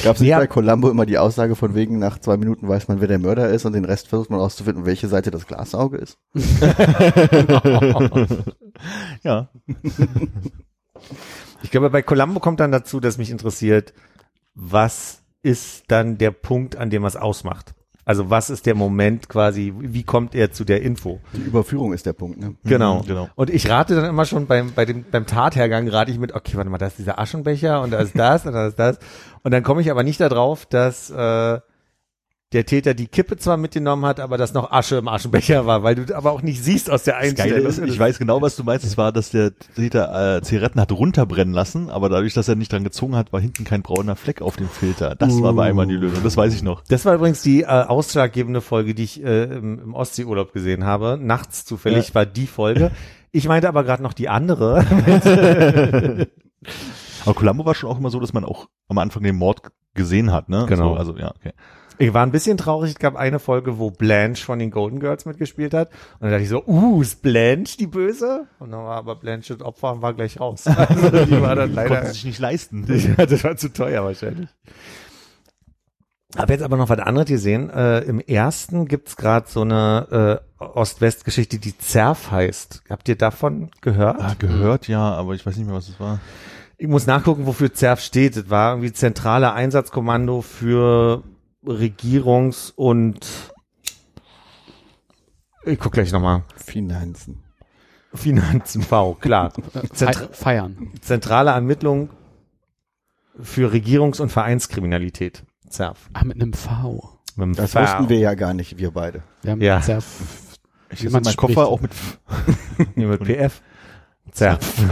Gab 0.04 0.14
es 0.16 0.20
nicht 0.20 0.30
Ja. 0.30 0.38
bei 0.38 0.46
Columbo 0.46 0.88
immer 0.88 1.04
die 1.04 1.18
Aussage 1.18 1.54
von 1.56 1.74
wegen, 1.74 1.98
nach 1.98 2.18
zwei 2.18 2.36
Minuten 2.36 2.68
weiß 2.68 2.86
man, 2.88 3.00
wer 3.00 3.08
der 3.08 3.18
Mörder 3.18 3.48
ist 3.50 3.64
und 3.66 3.72
den 3.72 3.84
Rest 3.84 4.06
versucht 4.08 4.30
man 4.30 4.38
rauszufinden, 4.40 4.86
welche 4.86 5.08
Seite 5.08 5.30
das 5.32 5.46
Glasauge 5.48 5.96
ist? 5.98 6.16
ja. 9.24 9.48
Ich 11.62 11.70
glaube, 11.70 11.90
bei 11.90 12.02
Columbo 12.02 12.40
kommt 12.40 12.60
dann 12.60 12.72
dazu, 12.72 13.00
dass 13.00 13.18
mich 13.18 13.30
interessiert, 13.30 13.92
was 14.54 15.22
ist 15.42 15.84
dann 15.88 16.18
der 16.18 16.30
Punkt, 16.30 16.76
an 16.76 16.90
dem 16.90 17.04
es 17.04 17.16
ausmacht? 17.16 17.74
Also 18.04 18.30
was 18.30 18.50
ist 18.50 18.66
der 18.66 18.74
Moment 18.74 19.28
quasi, 19.28 19.72
wie 19.78 20.02
kommt 20.02 20.34
er 20.34 20.50
zu 20.50 20.64
der 20.64 20.82
Info? 20.82 21.20
Die 21.34 21.42
Überführung 21.42 21.92
ist 21.92 22.04
der 22.04 22.12
Punkt, 22.12 22.40
ne? 22.40 22.56
Genau. 22.64 23.02
Mhm, 23.02 23.06
genau. 23.06 23.28
Und 23.36 23.48
ich 23.48 23.70
rate 23.70 23.94
dann 23.94 24.06
immer 24.06 24.24
schon 24.24 24.46
beim, 24.46 24.72
bei 24.72 24.84
dem, 24.84 25.04
beim 25.08 25.24
Tathergang 25.24 25.88
rate 25.88 26.10
ich 26.10 26.18
mit, 26.18 26.34
okay, 26.34 26.56
warte 26.56 26.68
mal, 26.68 26.78
da 26.78 26.86
ist 26.86 26.98
dieser 26.98 27.20
Aschenbecher 27.20 27.80
und 27.80 27.92
da 27.92 28.00
ist 28.00 28.18
das 28.18 28.44
und 28.44 28.54
da 28.54 28.66
ist 28.66 28.78
das. 28.78 28.98
Und 29.44 29.52
dann 29.52 29.62
komme 29.62 29.82
ich 29.82 29.90
aber 29.90 30.02
nicht 30.02 30.20
darauf, 30.20 30.66
dass 30.66 31.10
äh, 31.10 31.60
der 32.52 32.66
Täter 32.66 32.94
die 32.94 33.06
Kippe 33.06 33.36
zwar 33.36 33.56
mitgenommen 33.56 34.04
hat, 34.04 34.20
aber 34.20 34.36
dass 34.36 34.52
noch 34.52 34.70
Asche 34.70 34.96
im 34.96 35.08
Aschenbecher 35.08 35.66
war, 35.66 35.82
weil 35.82 35.94
du 35.94 36.14
aber 36.14 36.32
auch 36.32 36.42
nicht 36.42 36.62
siehst 36.62 36.90
aus 36.90 37.04
der 37.04 37.16
Einstellung. 37.16 37.66
ist, 37.66 37.78
ich 37.78 37.98
weiß 37.98 38.18
genau, 38.18 38.42
was 38.42 38.56
du 38.56 38.64
meinst. 38.64 38.84
Es 38.84 38.98
war, 38.98 39.12
dass 39.12 39.30
der 39.30 39.52
Täter 39.74 40.36
äh, 40.36 40.42
Zigaretten 40.42 40.80
hat 40.80 40.92
runterbrennen 40.92 41.54
lassen, 41.54 41.88
aber 41.90 42.08
dadurch, 42.08 42.34
dass 42.34 42.48
er 42.48 42.54
nicht 42.54 42.72
dran 42.72 42.84
gezogen 42.84 43.16
hat, 43.16 43.32
war 43.32 43.40
hinten 43.40 43.64
kein 43.64 43.82
brauner 43.82 44.16
Fleck 44.16 44.42
auf 44.42 44.56
dem 44.56 44.68
Filter. 44.68 45.14
Das 45.14 45.40
war 45.42 45.54
bei 45.54 45.68
einmal 45.68 45.86
die 45.86 45.94
Lösung. 45.94 46.22
Das 46.22 46.36
weiß 46.36 46.54
ich 46.54 46.62
noch. 46.62 46.82
Das 46.88 47.04
war 47.04 47.14
übrigens 47.14 47.42
die 47.42 47.62
äh, 47.62 47.66
ausschlaggebende 47.66 48.60
Folge, 48.60 48.94
die 48.94 49.04
ich 49.04 49.24
äh, 49.24 49.44
im, 49.44 49.78
im 49.78 49.94
Ostseeurlaub 49.94 50.52
gesehen 50.52 50.84
habe. 50.84 51.18
Nachts 51.20 51.64
zufällig 51.64 52.14
war 52.14 52.26
die 52.26 52.46
Folge. 52.46 52.90
Ich 53.34 53.48
meinte 53.48 53.66
aber 53.66 53.82
gerade 53.82 54.02
noch 54.02 54.12
die 54.12 54.28
andere. 54.28 54.84
Aber 57.24 57.34
Columbo 57.34 57.64
war 57.64 57.74
schon 57.74 57.90
auch 57.90 57.98
immer 57.98 58.10
so, 58.10 58.20
dass 58.20 58.32
man 58.32 58.44
auch 58.44 58.68
am 58.88 58.98
Anfang 58.98 59.22
den 59.22 59.36
Mord 59.36 59.62
gesehen 59.94 60.32
hat, 60.32 60.48
ne? 60.48 60.66
Genau. 60.68 60.92
So, 60.92 60.98
also 60.98 61.16
ja, 61.16 61.32
okay. 61.34 61.52
Ich 61.98 62.14
war 62.14 62.24
ein 62.24 62.32
bisschen 62.32 62.56
traurig. 62.56 62.92
Es 62.92 62.98
gab 62.98 63.16
eine 63.16 63.38
Folge, 63.38 63.78
wo 63.78 63.90
Blanche 63.90 64.44
von 64.44 64.58
den 64.58 64.70
Golden 64.70 65.00
Girls 65.00 65.24
mitgespielt 65.24 65.74
hat. 65.74 65.90
Und 66.14 66.22
dann 66.22 66.30
dachte 66.30 66.42
ich 66.42 66.48
so, 66.48 66.64
uh, 66.66 67.02
ist 67.02 67.22
Blanche 67.22 67.76
die 67.78 67.86
Böse? 67.86 68.46
Und 68.58 68.72
dann 68.72 68.84
war 68.84 68.96
aber 68.96 69.16
Blanche 69.16 69.54
das 69.54 69.66
Opfer 69.66 69.92
und 69.92 70.02
war 70.02 70.14
gleich 70.14 70.40
raus. 70.40 70.64
Also 70.92 71.24
die 71.24 71.40
war 71.40 71.54
dann 71.54 71.74
leider, 71.74 71.96
Konnte 71.96 72.12
sich 72.12 72.24
nicht 72.24 72.38
leisten. 72.38 72.86
das 73.16 73.44
war 73.44 73.56
zu 73.56 73.72
teuer 73.72 74.04
wahrscheinlich. 74.04 74.48
Habe 76.36 76.52
jetzt 76.54 76.62
aber 76.62 76.76
noch 76.76 76.88
was 76.88 76.98
anderes 76.98 77.28
gesehen. 77.28 77.68
Äh, 77.70 78.00
Im 78.00 78.18
ersten 78.18 78.86
gibt's 78.86 79.16
gerade 79.16 79.46
so 79.48 79.60
eine 79.60 80.40
äh, 80.60 80.64
Ost-West-Geschichte, 80.64 81.58
die 81.58 81.76
Zerf 81.76 82.30
heißt. 82.30 82.84
Habt 82.88 83.08
ihr 83.08 83.16
davon 83.16 83.70
gehört? 83.82 84.16
Ah, 84.18 84.34
gehört 84.38 84.88
ja, 84.88 85.12
aber 85.12 85.34
ich 85.34 85.44
weiß 85.44 85.56
nicht 85.56 85.66
mehr, 85.66 85.76
was 85.76 85.88
es 85.88 86.00
war. 86.00 86.20
Ich 86.78 86.88
muss 86.88 87.06
nachgucken, 87.06 87.46
wofür 87.46 87.72
ZERF 87.72 88.00
steht. 88.00 88.36
Das 88.36 88.50
war 88.50 88.72
irgendwie 88.72 88.92
zentrale 88.92 89.52
Einsatzkommando 89.52 90.40
für 90.40 91.22
Regierungs- 91.64 92.72
und 92.74 93.20
ich 95.64 95.78
guck 95.78 95.92
gleich 95.92 96.10
nochmal. 96.12 96.42
Finanzen. 96.56 97.42
Finanzen 98.14 98.82
V, 98.82 99.14
klar. 99.14 99.52
Zentra 99.92 100.28
feiern. 100.32 100.90
zentrale 101.00 101.50
Ermittlung 101.52 102.10
für 103.40 103.72
Regierungs- 103.72 104.20
und 104.20 104.30
Vereinskriminalität. 104.30 105.44
ZERF. 105.68 106.10
Ah, 106.12 106.24
mit 106.24 106.40
einem 106.42 106.52
V. 106.52 107.18
Mit 107.36 107.46
dem 107.46 107.54
Das 107.54 107.72
V. 107.72 107.80
wussten 107.80 108.08
wir 108.10 108.18
ja 108.18 108.34
gar 108.34 108.52
nicht, 108.52 108.76
wir 108.76 108.90
beide. 108.90 109.22
Wir 109.42 109.52
haben 109.52 109.62
Ja. 109.62 109.80
sehr 109.80 110.02
Ich 110.90 111.08
mein 111.08 111.24
spricht. 111.24 111.38
Koffer 111.38 111.68
auch 111.68 111.80
mit 111.80 111.92
F. 111.92 112.18
Nee, 112.94 113.06
mit 113.06 113.20
PF. 113.24 113.62
ZERF. 114.32 114.82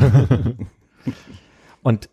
Und 1.82 2.08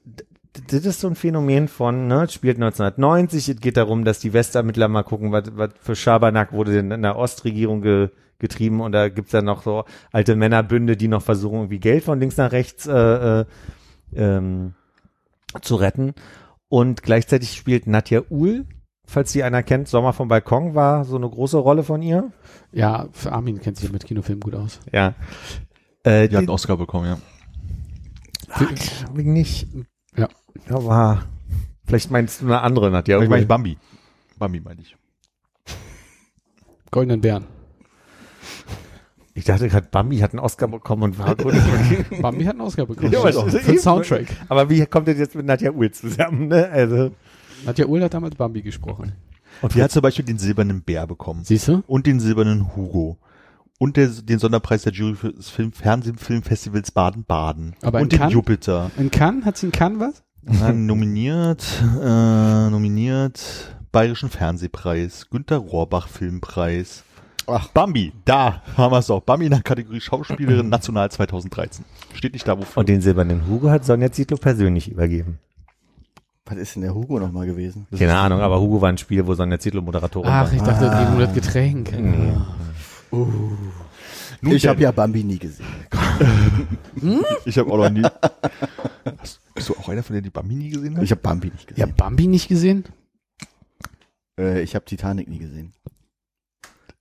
das 0.67 0.85
ist 0.85 1.01
so 1.01 1.07
ein 1.07 1.15
Phänomen 1.15 1.67
von, 1.67 2.07
ne, 2.07 2.23
es 2.23 2.33
spielt 2.33 2.57
1990, 2.57 3.49
es 3.49 3.61
geht 3.61 3.77
darum, 3.77 4.03
dass 4.05 4.19
die 4.19 4.33
Westermittler 4.33 4.87
mal 4.87 5.03
gucken, 5.03 5.31
was, 5.31 5.43
was 5.55 5.71
für 5.79 5.95
Schabernack 5.95 6.53
wurde 6.53 6.73
denn 6.73 6.91
in 6.91 7.01
der 7.01 7.17
Ostregierung 7.17 7.81
ge, 7.81 8.09
getrieben 8.39 8.81
und 8.81 8.91
da 8.91 9.09
gibt's 9.09 9.31
dann 9.31 9.45
noch 9.45 9.63
so 9.63 9.85
alte 10.11 10.35
Männerbünde, 10.35 10.95
die 10.97 11.07
noch 11.07 11.21
versuchen, 11.21 11.57
irgendwie 11.59 11.79
Geld 11.79 12.03
von 12.03 12.19
links 12.19 12.37
nach 12.37 12.51
rechts 12.51 12.85
äh, 12.87 13.41
äh, 13.41 13.45
ähm, 14.15 14.73
zu 15.61 15.75
retten. 15.75 16.13
Und 16.69 17.01
gleichzeitig 17.01 17.53
spielt 17.53 17.87
Nadja 17.87 18.21
Uhl, 18.29 18.65
falls 19.05 19.31
die 19.31 19.43
einer 19.43 19.63
kennt, 19.63 19.87
Sommer 19.87 20.13
vom 20.13 20.27
Balkon 20.27 20.75
war 20.75 21.05
so 21.05 21.15
eine 21.15 21.29
große 21.29 21.57
Rolle 21.57 21.83
von 21.83 22.01
ihr. 22.01 22.31
Ja, 22.71 23.07
für 23.11 23.31
Armin 23.31 23.61
kennt 23.61 23.77
sich 23.77 23.91
mit 23.91 24.05
Kinofilmen 24.05 24.41
gut 24.41 24.55
aus. 24.55 24.79
Ja. 24.91 25.15
Äh, 26.03 26.27
Die 26.27 26.35
hat 26.35 26.41
einen 26.41 26.49
Oscar 26.49 26.77
bekommen, 26.77 27.07
ja. 27.07 27.17
Hab 28.49 29.17
ich 29.17 29.25
nicht. 29.25 29.67
Ja. 30.17 30.27
Aber 30.69 31.23
vielleicht 31.85 32.11
meinst 32.11 32.41
du 32.41 32.45
eine 32.45 32.61
andere 32.61 32.91
Nadja. 32.91 33.21
Ich 33.21 33.29
meine 33.29 33.43
Uhl. 33.43 33.47
Bambi. 33.47 33.77
Bambi 34.37 34.59
meine 34.59 34.81
ich. 34.81 34.95
Goldenen 36.91 37.21
Bären. 37.21 37.45
Ich 39.33 39.43
dachte 39.45 39.69
gerade, 39.69 39.87
Bambi 39.91 40.17
hat 40.17 40.31
einen 40.31 40.39
Oscar 40.39 40.67
bekommen 40.67 41.03
und 41.03 41.19
war 41.19 41.35
gut. 41.35 41.53
Bambi 42.21 42.43
hat 42.45 42.53
einen 42.53 42.61
Oscar 42.61 42.87
bekommen. 42.87 43.11
Ja, 43.11 43.19
aber 43.19 43.31
Für 43.31 43.45
das 43.45 43.53
ist 43.53 43.67
den 43.67 43.79
Soundtrack. 43.79 44.25
Aber 44.49 44.69
wie 44.69 44.83
kommt 44.87 45.07
das 45.07 45.17
jetzt 45.19 45.35
mit 45.35 45.45
Nadja 45.45 45.71
Uhl 45.71 45.91
zusammen? 45.91 46.47
Ne? 46.47 46.67
Also 46.69 47.11
Nadja 47.65 47.85
Uhl 47.85 48.01
hat 48.01 48.13
damals 48.13 48.35
Bambi 48.35 48.63
gesprochen. 48.63 49.13
Und 49.61 49.75
die 49.75 49.83
hat 49.83 49.91
zum 49.91 50.01
Beispiel 50.01 50.25
den 50.25 50.39
silbernen 50.39 50.81
Bär 50.81 51.05
bekommen. 51.05 51.43
Siehst 51.43 51.67
du? 51.67 51.83
Und 51.87 52.07
den 52.07 52.19
silbernen 52.19 52.75
Hugo. 52.75 53.17
Und 53.79 53.95
der, 53.97 54.07
den 54.07 54.39
Sonderpreis 54.39 54.83
der 54.83 54.93
Jury 54.93 55.15
für 55.15 55.33
das 55.33 55.49
Film, 55.49 55.71
Fernsehfilmfestivals 55.71 56.91
Baden-Baden. 56.91 57.75
Aber 57.83 57.99
in 57.99 58.03
Und 58.05 58.11
den 58.11 58.19
Cannes? 58.19 58.33
Jupiter. 58.33 58.91
In 58.97 59.11
Cannes? 59.11 59.45
Hat 59.45 59.57
sie 59.57 59.67
in 59.67 59.71
Cannes 59.71 59.99
was? 59.99 60.23
Na, 60.41 60.71
nominiert, 60.71 61.63
äh, 62.01 62.69
nominiert 62.69 63.77
Bayerischen 63.91 64.29
Fernsehpreis, 64.29 65.29
Günter 65.29 65.57
Rohrbach 65.57 66.07
Filmpreis. 66.07 67.03
Ach. 67.47 67.69
Bambi, 67.69 68.13
da 68.25 68.61
haben 68.75 68.91
wir 68.91 68.99
es 68.99 69.09
auch. 69.09 69.21
Bambi 69.21 69.45
in 69.45 69.51
der 69.51 69.61
Kategorie 69.61 70.01
Schauspielerin 70.01 70.69
National 70.69 71.09
2013. 71.09 71.85
Steht 72.13 72.33
nicht 72.33 72.47
da, 72.47 72.57
wofür. 72.57 72.79
und 72.79 72.89
den 72.89 73.01
silbernen 73.01 73.47
Hugo 73.47 73.69
hat 73.69 73.85
Sonja 73.85 74.11
Zietlow 74.11 74.37
persönlich 74.37 74.89
übergeben. 74.91 75.39
Was 76.45 76.57
ist 76.57 76.75
denn 76.75 76.83
der 76.83 76.93
Hugo 76.93 77.19
nochmal 77.19 77.45
gewesen? 77.45 77.87
Keine 77.97 78.15
Ahnung, 78.15 78.39
aber 78.39 78.59
Hugo 78.59 78.81
war 78.81 78.89
ein 78.89 78.97
Spiel, 78.97 79.25
wo 79.27 79.33
Sonja 79.33 79.59
Zietlow 79.59 79.81
Moderatorin 79.81 80.29
Ach, 80.29 80.45
war. 80.45 80.53
ich 80.53 80.61
dachte, 80.61 80.91
ah. 80.91 81.09
nur 81.09 81.19
das 81.21 81.33
Getränk. 81.33 81.91
Nee. 81.97 82.33
Nun 83.11 84.53
ich 84.53 84.67
habe 84.67 84.81
ja 84.81 84.91
Bambi 84.91 85.23
nie 85.23 85.39
gesehen. 85.39 85.65
Ich 87.45 87.57
habe 87.59 87.71
auch 87.71 87.77
noch 87.77 87.89
nie. 87.89 88.01
Hast, 89.19 89.39
bist 89.53 89.69
du 89.69 89.75
auch 89.75 89.87
einer 89.89 90.01
von 90.03 90.15
denen, 90.15 90.23
die 90.23 90.29
Bambi 90.31 90.55
nie 90.55 90.69
gesehen 90.69 90.97
hat? 90.97 91.03
Ich 91.03 91.11
habe 91.11 91.21
Bambi 91.21 91.47
nicht 91.51 91.69
Ja, 91.77 91.85
gesehen. 91.85 91.95
Bambi 91.95 92.27
nicht 92.27 92.47
gesehen? 92.47 92.85
Äh, 94.39 94.61
ich 94.61 94.73
habe 94.75 94.85
Titanic 94.85 95.27
nie 95.27 95.37
gesehen. 95.37 95.73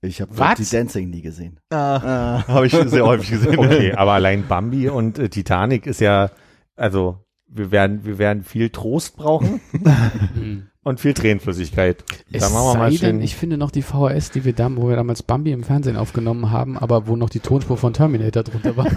Ich 0.01 0.21
habe 0.21 0.31
die 0.57 0.69
Dancing 0.69 1.09
nie 1.09 1.21
gesehen. 1.21 1.59
Ah, 1.71 2.43
habe 2.47 2.67
ich 2.67 2.71
sehr 2.73 3.05
häufig 3.05 3.31
gesehen. 3.31 3.57
Okay, 3.57 3.93
aber 3.93 4.13
allein 4.13 4.47
Bambi 4.47 4.89
und 4.89 5.17
äh, 5.17 5.29
Titanic 5.29 5.87
ist 5.87 5.99
ja, 5.99 6.29
also 6.75 7.25
wir 7.47 7.71
werden, 7.71 8.05
wir 8.05 8.19
werden 8.19 8.43
viel 8.43 8.69
Trost 8.69 9.15
brauchen 9.17 9.59
Hm. 10.35 10.67
Und 10.87 10.99
viel 10.99 11.13
Tränenflüssigkeit. 11.13 12.03
Es 12.31 12.41
Da 12.41 12.49
machen 12.49 12.65
wir 12.65 12.71
sei 12.73 12.79
mal 12.79 12.97
denn, 12.97 13.21
ich 13.21 13.35
finde 13.35 13.57
noch 13.57 13.71
die 13.71 13.81
VHS, 13.81 14.31
die 14.31 14.45
wir 14.45 14.53
da, 14.53 14.69
wo 14.75 14.89
wir 14.89 14.95
damals 14.95 15.23
Bambi 15.23 15.51
im 15.51 15.63
Fernsehen 15.63 15.97
aufgenommen 15.97 16.51
haben, 16.51 16.77
aber 16.77 17.07
wo 17.07 17.15
noch 17.15 17.29
die 17.29 17.39
Tonspur 17.39 17.77
von 17.77 17.93
Terminator 17.93 18.43
drunter 18.43 18.77
war. 18.77 18.85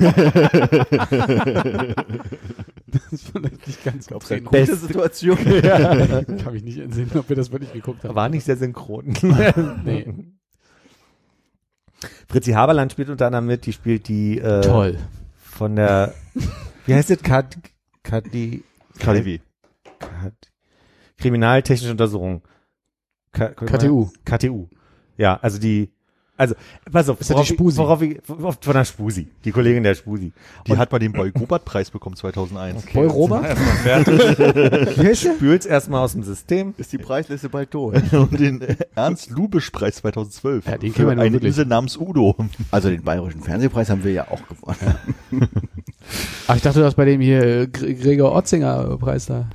das 2.86 3.12
ist 3.12 3.28
vielleicht 3.30 3.66
nicht 3.66 3.84
ganz 3.84 4.06
so 4.06 4.18
Gute 4.18 4.40
Beste- 4.42 4.76
Situation. 4.76 5.36
Kann 6.42 6.52
mich 6.52 6.62
nicht 6.62 6.78
entsinnen, 6.78 7.10
ob 7.14 7.28
wir 7.28 7.36
das 7.36 7.52
wirklich 7.52 7.72
geguckt 7.72 8.04
haben. 8.04 8.14
war 8.14 8.28
nicht 8.28 8.44
sehr 8.44 8.56
synchron. 8.56 9.14
Nee. 9.84 10.12
Fritzi 12.28 12.52
Haberland 12.52 12.92
spielt 12.92 13.10
unter 13.10 13.26
anderem 13.26 13.46
mit, 13.46 13.66
die 13.66 13.72
spielt 13.72 14.08
die 14.08 14.38
äh, 14.38 14.62
Toll. 14.62 14.98
von 15.36 15.76
der 15.76 16.14
wie 16.86 16.94
heißt 16.94 17.10
das? 17.10 17.22
Kat, 17.22 17.58
Kat, 18.02 18.24
die 18.32 18.64
KDW. 18.98 19.40
Kat, 19.98 20.32
Kriminaltechnische 21.20 21.92
Untersuchung. 21.92 22.42
K 23.32 23.48
KTU. 23.50 24.08
KTU. 24.24 24.66
Ja, 25.16 25.38
also 25.40 25.58
die 25.58 25.90
also 26.36 26.54
pass 26.90 27.06
auf, 27.10 27.20
Ist 27.20 27.28
ja 27.28 27.34
die 27.34 27.40
worauf 27.40 27.46
Spusi. 27.48 27.76
worauf 27.78 28.00
ich, 28.02 28.18
worauf, 28.26 28.56
von 28.62 28.72
der 28.72 28.86
Spusi, 28.86 29.28
die 29.44 29.52
Kollegin 29.52 29.82
der 29.82 29.94
Spusi. 29.94 30.32
Die 30.66 30.74
hat 30.74 30.90
mal 30.90 30.98
den 30.98 31.12
Boy 31.12 31.30
Gobert 31.32 31.66
Preis 31.66 31.90
bekommen 31.90 32.16
2001. 32.16 32.86
Boy 32.94 33.06
Robert? 33.08 33.44
Erstmal 33.44 33.76
fertig. 33.76 34.38
Wie 34.98 35.06
heißt 35.06 35.24
der? 35.26 35.34
Spült's 35.34 35.66
erstmal 35.66 36.02
aus 36.02 36.12
dem 36.12 36.22
System. 36.22 36.72
Ist 36.78 36.94
die 36.94 36.96
Preisliste 36.98 37.50
bald 37.50 37.74
durch? 37.74 38.10
Und 38.14 38.40
den 38.40 38.64
Ernst 38.94 39.28
Lubisch 39.28 39.68
Preis 39.68 39.96
2012. 39.96 40.64
Ja, 40.66 40.78
den 40.78 40.94
kennen 40.94 41.08
wir 41.14 41.22
eine. 41.22 41.36
Insel 41.36 41.66
namens 41.66 41.98
Udo. 41.98 42.34
Also 42.70 42.88
den 42.88 43.02
Bayerischen 43.04 43.42
Fernsehpreis 43.42 43.90
haben 43.90 44.02
wir 44.02 44.12
ja 44.12 44.28
auch 44.30 44.40
gewonnen. 44.48 44.96
Ach, 46.46 46.56
ich 46.56 46.62
dachte, 46.62 46.78
du 46.80 46.86
hast 46.86 46.94
bei 46.94 47.04
dem 47.04 47.20
hier 47.20 47.42
äh, 47.42 47.62
Gre- 47.64 47.92
Gregor 48.00 48.34
Otzinger 48.34 48.96
Preis 48.96 49.26
da. 49.26 49.50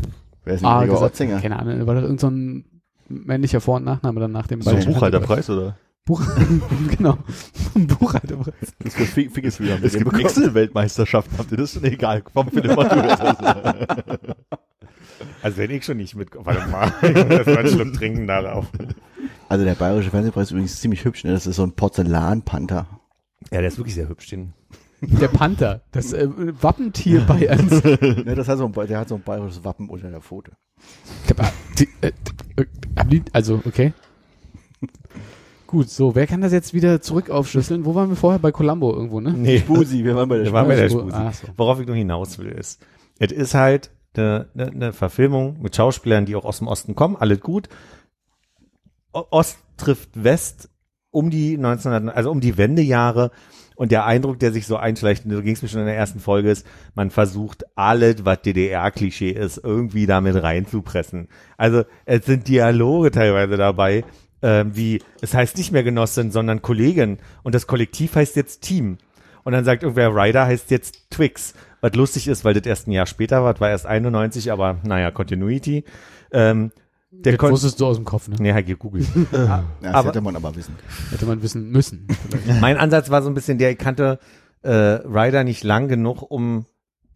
Wer 0.45 0.53
ist 0.55 0.61
denn 0.61 0.67
Ah, 0.69 0.79
Gregor 0.81 0.95
gesagt. 0.95 1.13
Otzinger? 1.15 1.41
Keine 1.41 1.59
Ahnung, 1.59 1.85
war 1.87 1.95
das 1.95 2.03
irgendein 2.03 2.19
so 2.19 2.27
ein 2.27 2.65
männlicher 3.09 3.61
Vor- 3.61 3.75
und 3.77 3.83
Nachname 3.83 4.19
dann 4.21 4.31
nach 4.31 4.47
dem 4.47 4.61
So 4.61 4.69
ein 4.71 4.85
Buchhalterpreis 4.85 5.49
oder? 5.49 5.77
Buch, 6.05 6.21
genau. 6.97 7.17
Buchhalterpreis. 7.73 8.53
Das 8.79 8.87
ist 8.93 8.95
für 8.95 9.05
Fi- 9.05 9.29
Figgis 9.29 9.59
wieder. 9.59 9.77
Es 9.83 9.97
gibt 9.97 10.13
Excel-Weltmeisterschaften, 10.17 11.37
habt 11.37 11.51
ihr 11.51 11.57
das? 11.57 11.79
Nee, 11.81 11.89
egal, 11.89 12.21
komm, 12.21 12.49
Philipp, 12.49 12.75
mach 12.75 12.87
du 12.89 13.01
das. 13.01 13.19
Also 15.41 15.57
wenn 15.57 15.71
ich 15.71 15.85
schon 15.85 15.97
nicht 15.97 16.15
mit, 16.15 16.29
warte 16.33 16.67
mal, 16.69 16.91
das 17.01 17.47
war 17.47 17.59
ein 17.59 17.67
Schluck 17.67 17.93
trinken 17.93 18.27
darauf. 18.27 18.65
Also 19.47 19.63
der 19.63 19.75
Bayerische 19.75 20.09
Fernsehpreis 20.09 20.47
ist 20.47 20.51
übrigens 20.51 20.79
ziemlich 20.81 21.05
hübsch. 21.05 21.23
Ne? 21.23 21.31
Das 21.31 21.45
ist 21.47 21.55
so 21.55 21.63
ein 21.63 21.71
Porzellanpanther. 21.73 22.87
Ja, 23.51 23.59
der 23.59 23.67
ist 23.67 23.77
wirklich 23.77 23.95
sehr 23.95 24.09
hübsch, 24.09 24.27
den. 24.29 24.53
Der 25.01 25.27
Panther, 25.27 25.81
das 25.91 26.13
äh, 26.13 26.27
Wappentier 26.61 27.21
Bayerns. 27.21 27.83
Ne, 28.01 28.33
das 28.35 28.47
hat 28.47 28.57
so 28.57 28.65
ein, 28.65 28.87
der 28.87 28.99
hat 28.99 29.09
so 29.09 29.15
ein 29.15 29.21
bayerisches 29.21 29.63
Wappen 29.63 29.89
unter 29.89 30.09
der 30.09 30.21
Pfote. 30.21 30.51
Ah, 31.37 31.49
die, 31.77 31.87
äh, 32.01 32.11
äh, 32.55 32.65
die- 33.09 33.23
also, 33.33 33.61
okay. 33.65 33.93
Gut, 35.67 35.89
so, 35.89 36.15
wer 36.15 36.27
kann 36.27 36.41
das 36.41 36.51
jetzt 36.53 36.73
wieder 36.73 37.01
zurück 37.01 37.29
aufschlüsseln? 37.29 37.85
Wo 37.85 37.95
waren 37.95 38.09
wir 38.09 38.15
vorher? 38.15 38.39
Bei 38.39 38.51
Columbo 38.51 38.93
irgendwo, 38.93 39.19
ne? 39.19 39.31
Nee, 39.33 39.59
Spusi, 39.59 40.03
wir 40.03 40.15
waren 40.15 40.29
bei 40.29 40.37
der 40.37 40.45
Wir 40.45 40.53
waren 40.53 40.67
bei 40.67 40.75
der 40.75 40.89
Spusi. 40.89 41.15
Ach 41.17 41.33
so. 41.33 41.47
Worauf 41.57 41.79
ich 41.79 41.87
nur 41.87 41.95
hinaus 41.95 42.37
will, 42.37 42.47
ist, 42.47 42.81
es 43.19 43.31
ist 43.31 43.53
halt 43.55 43.89
eine, 44.15 44.47
eine, 44.53 44.67
eine 44.71 44.93
Verfilmung 44.93 45.57
mit 45.61 45.75
Schauspielern, 45.75 46.25
die 46.25 46.35
auch 46.35 46.45
aus 46.45 46.59
dem 46.59 46.67
Osten 46.67 46.95
kommen, 46.95 47.15
alles 47.15 47.41
gut. 47.41 47.67
O- 49.11 49.25
Ost 49.31 49.57
trifft 49.77 50.09
West 50.23 50.69
um 51.11 51.29
die 51.31 51.55
1900, 51.57 52.15
also 52.15 52.31
um 52.31 52.41
die 52.41 52.57
Wendejahre 52.57 53.31
und 53.75 53.91
der 53.91 54.05
Eindruck, 54.05 54.39
der 54.39 54.51
sich 54.51 54.67
so 54.67 54.77
einschleicht, 54.77 55.25
und 55.25 55.31
so 55.31 55.41
ging 55.41 55.53
es 55.53 55.61
mir 55.61 55.67
schon 55.67 55.81
in 55.81 55.85
der 55.85 55.97
ersten 55.97 56.19
Folge, 56.19 56.49
ist, 56.49 56.65
man 56.95 57.11
versucht 57.11 57.65
alles, 57.75 58.25
was 58.25 58.41
DDR-Klischee 58.41 59.31
ist, 59.31 59.57
irgendwie 59.63 60.05
damit 60.05 60.41
reinzupressen. 60.41 61.27
Also 61.57 61.83
es 62.05 62.25
sind 62.25 62.47
Dialoge 62.47 63.11
teilweise 63.11 63.57
dabei, 63.57 64.03
ähm, 64.41 64.75
wie, 64.75 65.01
es 65.21 65.33
heißt 65.33 65.57
nicht 65.57 65.71
mehr 65.71 65.83
Genossin, 65.83 66.31
sondern 66.31 66.61
Kollegin 66.61 67.19
und 67.43 67.55
das 67.55 67.67
Kollektiv 67.67 68.15
heißt 68.15 68.35
jetzt 68.35 68.61
Team. 68.61 68.97
Und 69.43 69.53
dann 69.53 69.65
sagt 69.65 69.83
irgendwer, 69.83 70.15
Ryder 70.15 70.45
heißt 70.45 70.71
jetzt 70.71 71.11
Twix. 71.11 71.53
Was 71.81 71.93
lustig 71.93 72.27
ist, 72.27 72.43
weil 72.43 72.55
das 72.55 72.65
erst 72.65 72.87
ein 72.87 72.91
Jahr 72.91 73.05
später 73.05 73.43
war, 73.43 73.53
das 73.53 73.61
war 73.61 73.69
erst 73.69 73.85
91, 73.85 74.51
aber 74.51 74.79
naja, 74.83 75.11
Continuity. 75.11 75.83
Ähm, 76.31 76.71
Der 77.23 77.37
das 77.37 77.51
wusstest 77.51 77.79
du 77.79 77.85
aus 77.87 77.95
dem 77.97 78.05
Kopf, 78.05 78.27
ne? 78.27 78.35
Nee, 78.39 78.53
halt 78.53 78.67
gegoogelt. 78.67 79.07
Ja, 79.31 79.63
das 79.81 79.93
Aber- 79.93 80.09
hätte 80.09 80.21
man 80.21 80.35
aber 80.35 80.55
wissen. 80.55 80.75
Hätte 81.11 81.25
man 81.25 81.41
wissen 81.41 81.69
müssen. 81.69 82.07
mein 82.61 82.77
Ansatz 82.77 83.09
war 83.09 83.21
so 83.21 83.29
ein 83.29 83.33
bisschen 83.33 83.57
der, 83.57 83.71
ich 83.71 83.77
kannte 83.77 84.19
äh, 84.61 84.69
Ryder 84.71 85.43
nicht 85.43 85.63
lang 85.63 85.87
genug, 85.87 86.21
um 86.29 86.65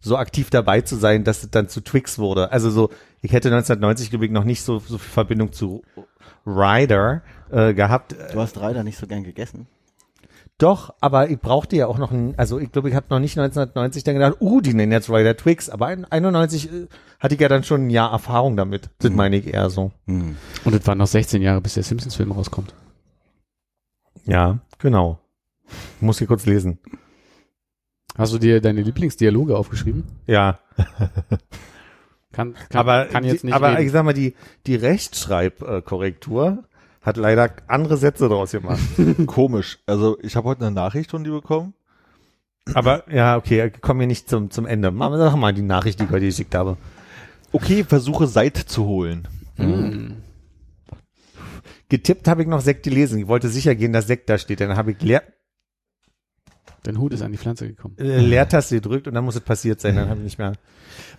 so 0.00 0.16
aktiv 0.16 0.50
dabei 0.50 0.80
zu 0.80 0.96
sein, 0.96 1.24
dass 1.24 1.42
es 1.42 1.50
dann 1.50 1.68
zu 1.68 1.80
Twix 1.82 2.18
wurde. 2.18 2.50
Also 2.52 2.70
so, 2.70 2.90
ich 3.20 3.32
hätte 3.32 3.48
1990, 3.48 4.10
glaube 4.10 4.24
ich, 4.24 4.30
noch 4.30 4.44
nicht 4.44 4.62
so, 4.62 4.78
so 4.78 4.98
viel 4.98 5.10
Verbindung 5.10 5.52
zu 5.52 5.82
Ryder 6.46 7.22
äh, 7.50 7.74
gehabt. 7.74 8.14
Du 8.32 8.40
hast 8.40 8.58
Reiter 8.58 8.82
nicht 8.82 8.98
so 8.98 9.06
gern 9.06 9.24
gegessen. 9.24 9.66
Doch, 10.60 10.94
aber 11.00 11.30
ich 11.30 11.40
brauchte 11.40 11.74
ja 11.76 11.86
auch 11.86 11.96
noch 11.96 12.10
ein, 12.10 12.34
also 12.36 12.58
ich 12.58 12.70
glaube, 12.70 12.90
ich 12.90 12.94
habe 12.94 13.06
noch 13.08 13.18
nicht 13.18 13.38
1990 13.38 14.04
dann 14.04 14.14
gedacht, 14.14 14.36
uh, 14.40 14.60
die 14.60 14.74
nennen 14.74 14.92
jetzt 14.92 15.08
Ryder 15.08 15.34
Twix, 15.36 15.70
aber 15.70 15.86
ein- 15.86 16.04
91 16.04 16.70
äh, 16.70 16.86
hatte 17.18 17.34
ich 17.34 17.40
ja 17.40 17.48
dann 17.48 17.64
schon 17.64 17.86
ein 17.86 17.90
Jahr 17.90 18.12
Erfahrung 18.12 18.56
damit. 18.58 18.90
Das 18.98 19.10
meine 19.10 19.36
ich 19.36 19.46
eher 19.52 19.70
so. 19.70 19.90
Hm. 20.06 20.36
Und 20.64 20.74
es 20.74 20.86
waren 20.86 20.98
noch 20.98 21.06
16 21.06 21.40
Jahre, 21.40 21.62
bis 21.62 21.74
der 21.74 21.82
Simpsons-Film 21.82 22.32
rauskommt. 22.32 22.74
Ja, 24.26 24.58
genau. 24.78 25.18
Ich 25.96 26.02
muss 26.02 26.18
hier 26.18 26.26
kurz 26.26 26.44
lesen. 26.44 26.78
Hast 28.18 28.34
du 28.34 28.38
dir 28.38 28.60
deine 28.60 28.82
Lieblingsdialoge 28.82 29.56
aufgeschrieben? 29.56 30.04
Ja, 30.26 30.58
Kann, 32.32 32.54
kann, 32.54 32.54
aber, 32.74 33.06
kann 33.06 33.24
jetzt 33.24 33.44
nicht 33.44 33.54
aber 33.54 33.72
reden. 33.72 33.86
ich 33.86 33.92
sag 33.92 34.04
mal, 34.04 34.12
die, 34.12 34.34
die 34.66 34.76
Rechtschreibkorrektur 34.76 36.64
hat 37.00 37.16
leider 37.16 37.50
andere 37.66 37.96
Sätze 37.96 38.28
draus 38.28 38.52
gemacht. 38.52 38.80
Komisch. 39.26 39.78
Also 39.86 40.18
ich 40.22 40.36
habe 40.36 40.48
heute 40.48 40.66
eine 40.66 40.74
Nachricht 40.74 41.10
von 41.10 41.24
dir 41.24 41.32
bekommen. 41.32 41.74
aber 42.74 43.10
ja, 43.12 43.36
okay, 43.36 43.70
kommen 43.70 44.00
wir 44.00 44.06
nicht 44.06 44.28
zum, 44.28 44.50
zum 44.50 44.66
Ende. 44.66 44.90
Machen 44.90 45.14
wir 45.14 45.24
doch 45.24 45.36
mal 45.36 45.54
die 45.54 45.62
Nachricht, 45.62 46.00
die 46.00 46.04
ich 46.04 46.10
heute 46.10 46.26
geschickt 46.26 46.54
habe. 46.54 46.76
Okay, 47.52 47.84
versuche 47.84 48.26
Seit 48.26 48.56
zu 48.56 48.84
holen. 48.84 49.26
Hm. 49.56 50.16
Getippt 51.88 52.28
habe 52.28 52.42
ich 52.42 52.48
noch 52.48 52.60
Sekt 52.60 52.84
gelesen. 52.84 53.18
Ich 53.18 53.26
wollte 53.26 53.48
sicher 53.48 53.74
gehen, 53.74 53.92
dass 53.92 54.06
Sekt 54.06 54.28
da 54.28 54.38
steht. 54.38 54.60
Dann 54.60 54.76
habe 54.76 54.92
ich 54.92 55.02
Leer, 55.02 55.22
Dein 56.82 56.98
Hut 56.98 57.12
ist 57.12 57.22
an 57.22 57.32
die 57.32 57.38
Pflanze 57.38 57.68
gekommen. 57.68 57.96
äh, 57.98 58.20
Leertaste 58.20 58.76
gedrückt 58.76 59.06
und 59.06 59.14
dann 59.14 59.24
muss 59.24 59.34
es 59.34 59.42
passiert 59.42 59.80
sein. 59.80 59.96
Dann 59.96 60.08
habe 60.08 60.20
ich 60.20 60.24
nicht 60.24 60.38
mehr. 60.38 60.54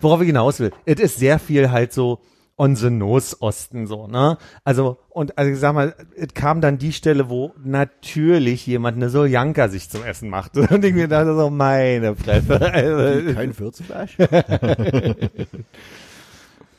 Worauf 0.00 0.20
ich 0.20 0.26
hinaus 0.26 0.58
will. 0.58 0.72
Es 0.84 0.98
ist 1.00 1.18
sehr 1.18 1.38
viel 1.38 1.70
halt 1.70 1.92
so 1.92 2.20
on 2.56 2.76
the 2.76 2.90
nose 2.90 3.36
Osten 3.40 3.86
so, 3.86 4.06
ne? 4.06 4.38
Also, 4.64 4.98
und 5.08 5.36
also 5.38 5.50
ich 5.50 5.58
sag 5.58 5.74
mal, 5.74 5.94
es 6.16 6.34
kam 6.34 6.60
dann 6.60 6.78
die 6.78 6.92
Stelle, 6.92 7.28
wo 7.28 7.54
natürlich 7.64 8.66
jemand 8.66 8.96
eine 8.96 9.10
Soljanka 9.10 9.68
sich 9.68 9.88
zum 9.90 10.04
Essen 10.04 10.28
machte. 10.28 10.60
Und 10.70 10.84
ich 10.84 10.94
mir 10.94 11.08
dachte 11.08 11.34
so, 11.34 11.50
meine 11.50 12.14
Fresse. 12.14 12.60
Also, 12.60 13.34
Kein 13.34 13.58
Würzfleisch? 13.58 14.16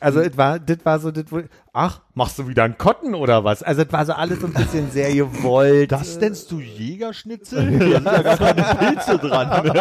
Also 0.04 0.20
es 0.20 0.38
war, 0.38 0.60
das 0.60 0.78
war 0.84 1.00
so, 1.00 1.12
das, 1.12 1.24
ach, 1.72 2.02
machst 2.14 2.38
du 2.38 2.48
wieder 2.48 2.66
einen 2.66 2.78
Kotten 2.78 3.16
oder 3.16 3.46
was? 3.46 3.64
Also 3.64 3.84
es 3.84 3.94
war 3.94 4.06
so 4.06 4.12
alles 4.12 4.42
so 4.42 4.48
ein 4.48 4.54
bisschen 4.54 4.92
sehr 4.92 5.14
gewollt. 5.14 5.94
Das 5.94 6.20
nennst 6.20 6.52
du 6.52 6.60
Jägerschnitzel? 6.60 7.70
Hier 7.70 7.80
sind 7.94 8.06
ja 8.06 8.22
gar 8.22 8.38
keine 8.38 8.64
Pilze 8.64 9.18
dran. 9.18 9.72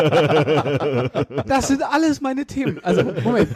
Das 1.47 1.67
sind 1.67 1.83
alles 1.83 2.21
meine 2.21 2.47
Themen. 2.47 2.79
Also, 2.85 3.03
Moment. 3.25 3.49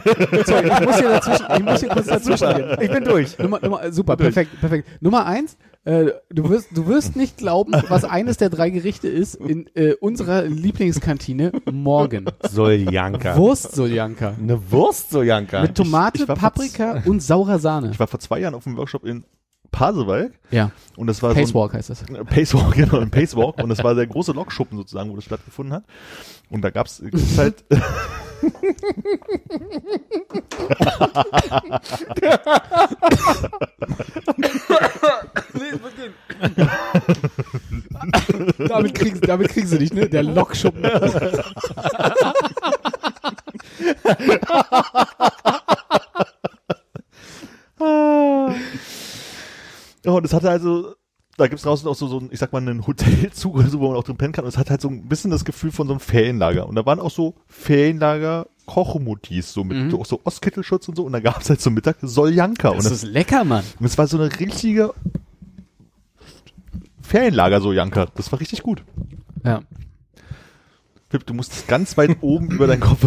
Sorry, 0.45 0.67
ich 0.67 0.85
muss 0.85 0.99
hier 0.99 1.09
dazwischen, 1.09 1.45
ich 1.55 1.63
muss 1.63 1.79
hier 1.79 1.89
kurz 1.89 2.05
dazwischen 2.07 2.55
gehen. 2.55 2.77
Ich 2.81 2.91
bin 2.91 3.03
durch. 3.05 3.39
Nummer, 3.39 3.59
Nummer, 3.61 3.91
super, 3.91 4.17
perfekt, 4.17 4.59
perfekt. 4.59 4.87
Nummer 5.01 5.25
eins, 5.25 5.57
äh, 5.87 6.11
du 6.29 6.49
wirst, 6.49 6.75
du 6.75 6.85
wirst 6.87 7.15
nicht 7.15 7.37
glauben, 7.37 7.71
was 7.87 8.03
eines 8.03 8.35
der 8.35 8.49
drei 8.49 8.69
Gerichte 8.69 9.07
ist 9.07 9.35
in 9.35 9.69
äh, 9.73 9.93
unserer 9.93 10.41
Lieblingskantine 10.43 11.53
morgen. 11.71 12.25
Soljanka. 12.41 13.37
Wurst 13.37 13.73
Soljanka. 13.73 14.35
Eine 14.37 14.69
Wurst 14.69 15.11
Soljanka. 15.11 15.61
Mit 15.61 15.75
Tomate, 15.75 16.23
ich 16.23 16.27
war 16.27 16.35
vor 16.35 16.49
Paprika 16.49 17.03
und 17.05 17.21
saurer 17.23 17.59
Sahne. 17.59 17.91
Ich 17.91 17.99
war 17.99 18.07
vor 18.07 18.19
zwei 18.19 18.39
Jahren 18.39 18.53
auf 18.53 18.67
einem 18.67 18.75
Workshop 18.75 19.05
in 19.05 19.23
Pasewalk 19.71 20.33
Ja, 20.51 20.71
und 20.97 21.07
das 21.07 21.23
war 21.23 21.33
Pacewalk 21.33 21.73
heißt 21.73 21.89
das. 21.89 21.99
so 21.99 22.13
ein 22.13 22.25
Pacewalk, 22.25 22.73
genau, 22.75 22.99
ein 22.99 23.09
Pacewalk 23.09 23.63
und 23.63 23.69
das 23.69 23.81
war 23.81 23.95
der 23.95 24.07
große 24.07 24.33
Lokschuppen 24.33 24.77
sozusagen, 24.77 25.09
wo 25.09 25.15
das 25.15 25.23
stattgefunden 25.23 25.73
hat. 25.73 25.85
Und 26.49 26.63
da 26.63 26.69
gab's 26.69 27.01
gibt's 27.01 27.37
halt 27.37 27.63
damit, 38.67 38.95
kriegen, 38.95 39.21
damit 39.21 39.49
kriegen 39.49 39.67
sie 39.67 39.77
dich, 39.79 39.93
ne? 39.93 40.09
Der 40.09 40.23
Lokschuppen. 40.23 40.83
Ja, 50.03 50.11
und 50.13 50.25
es 50.25 50.33
hatte 50.33 50.49
also, 50.49 50.95
da 51.37 51.47
gibt's 51.47 51.63
draußen 51.63 51.87
auch 51.87 51.95
so, 51.95 52.07
so 52.07 52.19
ein, 52.19 52.29
ich 52.31 52.39
sag 52.39 52.51
mal, 52.51 52.57
einen 52.61 52.85
Hotelzug 52.87 53.55
oder 53.55 53.67
so, 53.69 53.79
wo 53.79 53.87
man 53.89 53.97
auch 53.97 54.03
drin 54.03 54.17
pennen 54.17 54.33
kann. 54.33 54.43
Und 54.43 54.49
es 54.49 54.57
hat 54.57 54.69
halt 54.69 54.81
so 54.81 54.89
ein 54.89 55.07
bisschen 55.07 55.31
das 55.31 55.45
Gefühl 55.45 55.71
von 55.71 55.87
so 55.87 55.93
einem 55.93 55.99
Ferienlager. 55.99 56.67
Und 56.67 56.75
da 56.75 56.85
waren 56.85 56.99
auch 56.99 57.11
so 57.11 57.35
Ferienlager 57.47 58.47
Kochmutis, 58.65 59.53
so 59.53 59.63
mit 59.63 59.77
Mhm. 59.77 60.03
so 60.03 60.19
Ostkittelschutz 60.23 60.87
und 60.89 60.95
so. 60.95 61.03
Und 61.03 61.13
da 61.13 61.19
gab's 61.19 61.49
halt 61.49 61.61
zum 61.61 61.73
Mittag 61.75 61.97
Soljanka. 62.01 62.69
Und 62.69 62.77
Das 62.77 62.85
das, 62.89 63.03
ist 63.03 63.09
lecker, 63.09 63.43
Mann. 63.45 63.63
und 63.79 63.85
es 63.85 63.97
war 63.97 64.07
so 64.07 64.17
eine 64.19 64.37
richtige 64.39 64.93
Ferienlager 67.01 67.61
Soljanka. 67.61 68.07
Das 68.15 68.31
war 68.31 68.39
richtig 68.39 68.63
gut. 68.63 68.83
Ja. 69.45 69.61
Pip, 71.09 71.25
du 71.25 71.33
musst 71.33 71.67
ganz 71.67 71.97
weit 71.97 72.17
oben 72.21 72.51
über 72.51 72.67
deinen 72.67 72.81
Kopf. 72.81 73.05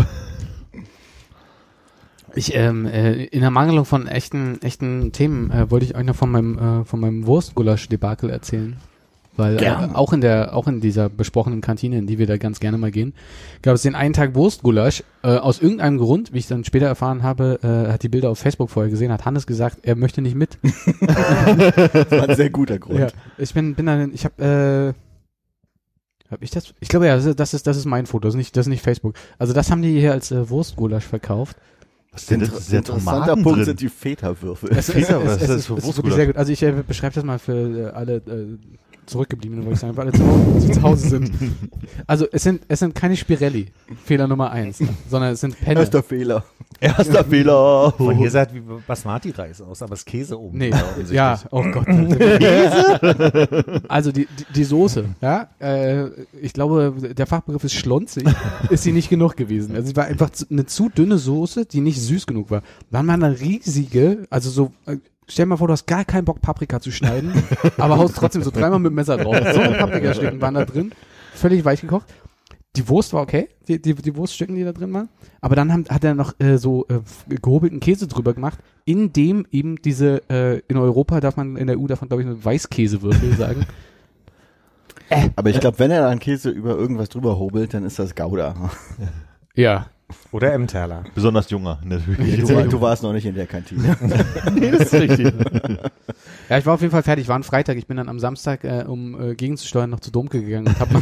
Ich, 2.35 2.55
ähm, 2.55 2.87
äh, 2.87 3.25
in 3.25 3.41
der 3.41 3.51
Mangelung 3.51 3.85
von 3.85 4.07
echten, 4.07 4.61
echten 4.63 5.13
Themen 5.13 5.51
äh, 5.51 5.71
wollte 5.71 5.87
ich 5.87 5.97
euch 5.97 6.05
noch 6.05 6.17
von 6.17 6.31
meinem, 6.31 6.59
äh, 6.59 6.85
von 6.85 7.01
meinem 7.01 7.27
Wurstgulasch-Debakel 7.27 8.31
erzählen. 8.31 8.77
Weil 9.37 9.63
äh, 9.63 9.71
auch 9.95 10.13
in 10.13 10.21
der, 10.21 10.55
auch 10.55 10.67
in 10.67 10.81
dieser 10.81 11.09
besprochenen 11.09 11.61
Kantine, 11.61 11.99
in 11.99 12.07
die 12.07 12.19
wir 12.19 12.27
da 12.27 12.37
ganz 12.37 12.61
gerne 12.61 12.79
mal 12.79 12.91
gehen, 12.91 13.15
gab 13.63 13.75
es 13.75 13.83
den 13.83 13.95
einen 13.95 14.13
Tag 14.13 14.35
Wurstgulasch. 14.35 15.03
Äh, 15.23 15.37
aus 15.37 15.61
irgendeinem 15.61 15.99
Grund, 15.99 16.33
wie 16.33 16.39
ich 16.39 16.47
dann 16.47 16.65
später 16.65 16.87
erfahren 16.87 17.23
habe, 17.23 17.59
äh, 17.63 17.93
hat 17.93 18.03
die 18.03 18.09
Bilder 18.09 18.31
auf 18.31 18.39
Facebook 18.39 18.71
vorher 18.71 18.91
gesehen, 18.91 19.13
hat 19.13 19.25
Hannes 19.25 19.47
gesagt, 19.47 19.79
er 19.83 19.97
möchte 19.97 20.21
nicht 20.21 20.35
mit. 20.35 20.59
Das 21.01 22.11
war 22.11 22.29
ein 22.29 22.37
sehr 22.37 22.51
guter 22.51 22.79
Grund. 22.81 22.99
Ja, 22.99 23.09
ich 23.39 23.55
bin, 23.55 23.75
bin 23.75 23.87
dann, 23.87 24.13
ich 24.13 24.25
habe, 24.25 24.95
äh, 24.95 26.31
hab 26.31 26.43
ich 26.43 26.51
das? 26.51 26.75
Ich 26.81 26.89
glaube 26.89 27.07
ja, 27.07 27.17
das 27.17 27.25
ist, 27.25 27.41
das 27.41 27.55
ist, 27.55 27.67
das 27.67 27.77
ist 27.77 27.87
mein 27.87 28.07
Foto, 28.07 28.29
das 28.29 28.35
ist 28.35 28.39
nicht, 28.39 28.57
das 28.57 28.67
ist 28.67 28.71
nicht 28.71 28.83
Facebook. 28.83 29.15
Also 29.39 29.53
das 29.53 29.71
haben 29.71 29.83
die 29.83 29.99
hier 29.99 30.13
als 30.13 30.31
äh, 30.33 30.51
Wurstgulasch 30.51 31.05
verkauft. 31.07 31.57
Was 32.13 32.27
denn 32.27 32.41
Inter 32.41 32.53
das? 32.53 32.63
Ist 32.63 32.73
ja 32.73 32.79
interessanter 32.79 33.21
Tomaten 33.21 33.43
Punkt 33.43 33.59
drin. 33.59 33.65
sind 33.67 33.81
die 33.81 33.89
Feta-Würfel. 33.89 34.75
Feta, 34.83 35.25
was 35.25 35.41
ist 35.43 35.49
das 35.49 35.67
für 35.67 35.81
sehr 36.13 36.27
gut. 36.27 36.37
Also 36.37 36.53
ich 36.53 36.63
äh, 36.63 36.83
beschreibe 36.87 37.15
das 37.15 37.25
mal 37.25 37.39
für 37.39 37.53
äh, 37.53 37.91
alle 37.91 38.17
äh, 38.17 38.59
Zurückgebliebenen, 39.07 39.65
wollte 39.65 39.75
ich 39.75 39.81
sagen, 39.81 39.95
für 39.95 40.03
alle 40.03 40.13
zu 40.13 40.27
Hause, 40.27 40.71
zu 40.71 40.83
Hause 40.83 41.09
sind. 41.09 41.31
Also 42.07 42.27
es 42.33 42.43
sind, 42.43 42.63
es 42.69 42.81
sind 42.81 42.95
keine 42.95 43.17
Spirelli, 43.17 43.69
Fehler 44.05 44.27
Nummer 44.27 44.51
eins, 44.51 44.83
sondern 45.09 45.33
es 45.33 45.41
sind 45.41 45.59
Penne. 45.61 45.81
Erster 45.81 46.03
Fehler. 46.03 46.45
Erster 46.81 47.25
Fehler. 47.25 47.93
Von 47.97 48.17
hier 48.17 48.31
sah 48.31 48.43
es 48.43 48.55
wie 48.55 48.61
Basmati-Reis 48.61 49.61
aus, 49.61 49.83
aber 49.83 49.95
es 49.95 50.01
ist 50.01 50.07
Käse 50.07 50.41
oben. 50.41 50.59
Nee, 50.59 50.73
ja, 51.11 51.39
oh 51.51 51.63
Gott. 51.63 51.87
also 53.89 54.13
die, 54.13 54.27
die, 54.27 54.45
die 54.55 54.65
Soße, 54.65 55.05
ja, 55.21 55.49
äh, 55.59 56.09
ich 56.41 56.53
glaube, 56.53 56.95
der 57.17 57.27
Fachbegriff 57.27 57.65
ist 57.65 57.75
schlonzig, 57.75 58.25
ist 58.71 58.83
sie 58.83 58.93
nicht 58.93 59.11
genug 59.11 59.37
gewesen. 59.37 59.75
Also 59.75 59.89
sie 59.89 59.97
war 59.97 60.05
einfach 60.05 60.31
zu, 60.31 60.47
eine 60.51 60.67
zu 60.67 60.89
dünne 60.89 61.19
Soße, 61.19 61.67
die 61.67 61.81
nicht 61.81 62.01
süß 62.01 62.27
genug 62.27 62.51
war. 62.51 62.63
Dann 62.91 63.07
war 63.07 63.15
eine 63.15 63.41
riesige, 63.41 64.27
also 64.31 64.51
so, 64.51 64.73
äh, 64.87 64.97
stell 65.31 65.45
dir 65.45 65.51
mal 65.51 65.57
vor, 65.57 65.69
du 65.69 65.73
hast 65.73 65.87
gar 65.87 66.05
keinen 66.05 66.25
Bock, 66.25 66.41
Paprika 66.43 66.81
zu 66.81 66.91
schneiden, 66.91 67.33
aber 67.79 67.99
haust 67.99 68.17
trotzdem 68.17 68.43
so 68.43 68.51
dreimal 68.51 68.79
mit 68.79 68.91
dem 68.91 68.95
Messer 68.95 69.17
drauf. 69.17 69.37
So 69.37 69.61
eine 69.61 69.79
Paprikastücken 69.79 70.41
waren 70.41 70.55
da 70.55 70.65
drin, 70.65 70.93
völlig 71.35 71.65
weich 71.65 71.81
gekocht. 71.81 72.07
Die 72.77 72.89
Wurst 72.89 73.13
war 73.13 73.23
okay, 73.23 73.49
die, 73.67 73.83
die, 73.83 73.95
die 73.95 74.15
Wurststücken, 74.15 74.55
die 74.55 74.63
da 74.63 74.73
drin 74.73 74.93
waren. 74.93 75.09
Aber 75.41 75.57
dann 75.57 75.73
haben, 75.73 75.87
hat 75.89 76.05
er 76.05 76.15
noch 76.15 76.39
äh, 76.39 76.57
so 76.57 76.87
äh, 76.89 77.01
gehobelten 77.29 77.81
Käse 77.81 78.07
drüber 78.07 78.33
gemacht, 78.33 78.61
in 78.85 79.13
dem 79.13 79.45
eben 79.51 79.77
diese, 79.83 80.23
äh, 80.31 80.61
in 80.69 80.77
Europa 80.77 81.19
darf 81.19 81.37
man, 81.37 81.57
in 81.57 81.67
der 81.67 81.81
EU 81.81 81.87
darf 81.89 82.01
man, 82.01 82.09
glaube 82.09 82.23
ich, 82.23 82.29
eine 82.29 82.45
Weißkäsewürfel 82.45 83.35
sagen. 83.35 83.67
Aber 85.35 85.51
ich 85.51 85.59
glaube, 85.59 85.81
wenn 85.81 85.91
er 85.91 86.03
dann 86.03 86.21
Käse 86.21 86.51
über 86.51 86.77
irgendwas 86.77 87.09
drüber 87.09 87.39
hobelt, 87.39 87.75
dann 87.75 87.85
ist 87.85 87.99
das 87.99 88.15
Gouda. 88.15 88.55
Ja. 89.57 89.87
Oder 90.33 90.53
Emmentaler. 90.53 91.05
Besonders 91.15 91.51
junger, 91.51 91.81
natürlich. 91.85 92.41
Du, 92.45 92.69
du 92.69 92.81
warst 92.81 93.03
noch 93.03 93.13
nicht 93.13 93.27
in 93.27 93.35
der 93.35 93.47
Kantine. 93.47 93.97
nee, 94.55 94.71
das 94.71 94.93
ist 94.93 94.95
richtig. 94.95 95.33
Ja, 96.49 96.59
ich 96.59 96.67
war 96.67 96.75
auf 96.75 96.81
jeden 96.81 96.91
Fall 96.91 97.05
fertig. 97.05 97.29
War 97.29 97.37
ein 97.39 97.45
Freitag. 97.45 97.77
Ich 97.77 97.87
bin 97.87 97.97
dann 97.97 98.09
am 98.09 98.19
Samstag, 98.19 98.65
äh, 98.65 98.83
um 98.85 99.21
äh, 99.31 99.35
gegenzusteuern, 99.37 99.89
noch 99.89 100.01
zu 100.01 100.11
Domke 100.11 100.43
gegangen 100.43 100.67
und 100.67 100.81
habe 100.81 101.01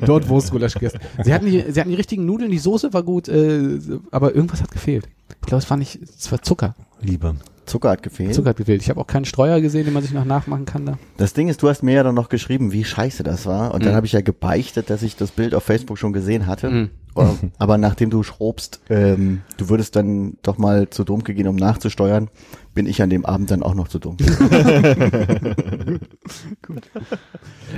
dort 0.06 0.28
Wurstgulasch 0.28 0.74
gegessen. 0.74 1.00
Sie 1.24 1.34
hatten, 1.34 1.46
die, 1.46 1.64
sie 1.68 1.80
hatten 1.80 1.90
die 1.90 1.96
richtigen 1.96 2.24
Nudeln, 2.26 2.52
die 2.52 2.58
Soße 2.58 2.92
war 2.92 3.02
gut, 3.02 3.28
äh, 3.28 3.76
aber 4.12 4.36
irgendwas 4.36 4.62
hat 4.62 4.70
gefehlt. 4.70 5.08
Ich 5.40 5.46
glaube, 5.48 5.64
es 5.64 5.68
war 5.68 5.76
nicht, 5.76 5.98
es 6.00 6.30
war 6.30 6.40
Zucker. 6.42 6.76
Liebe. 7.00 7.34
Zucker 7.66 7.90
hat 7.90 8.04
gefehlt. 8.04 8.34
Zucker 8.34 8.50
hat 8.50 8.56
gefehlt. 8.56 8.82
Ich 8.82 8.88
habe 8.90 9.00
auch 9.00 9.06
keinen 9.08 9.24
Streuer 9.24 9.60
gesehen, 9.60 9.84
den 9.84 9.94
man 9.94 10.04
sich 10.04 10.12
noch 10.12 10.24
nachmachen 10.24 10.64
kann 10.64 10.86
da. 10.86 10.96
Das 11.16 11.32
Ding 11.32 11.48
ist, 11.48 11.60
du 11.62 11.68
hast 11.68 11.82
mir 11.82 11.94
ja 11.94 12.02
dann 12.04 12.14
noch 12.14 12.28
geschrieben, 12.28 12.70
wie 12.70 12.84
scheiße 12.84 13.24
das 13.24 13.46
war. 13.46 13.74
Und 13.74 13.84
dann 13.84 13.92
Mhm. 13.92 13.96
habe 13.96 14.06
ich 14.06 14.12
ja 14.12 14.20
gebeichtet, 14.20 14.90
dass 14.90 15.02
ich 15.02 15.16
das 15.16 15.32
Bild 15.32 15.56
auf 15.56 15.64
Facebook 15.64 15.98
schon 15.98 16.12
gesehen 16.12 16.46
hatte. 16.46 16.70
Mhm. 16.70 16.90
aber 17.58 17.78
nachdem 17.78 18.10
du 18.10 18.22
schrobst, 18.22 18.80
ähm, 18.90 19.42
du 19.56 19.68
würdest 19.68 19.96
dann 19.96 20.36
doch 20.42 20.58
mal 20.58 20.90
zu 20.90 21.04
Domke 21.04 21.34
gehen, 21.34 21.48
um 21.48 21.56
nachzusteuern, 21.56 22.28
bin 22.74 22.86
ich 22.86 23.00
an 23.02 23.10
dem 23.10 23.24
Abend 23.24 23.50
dann 23.50 23.62
auch 23.62 23.74
noch 23.74 23.88
zu 23.88 23.98
dumm. 23.98 24.16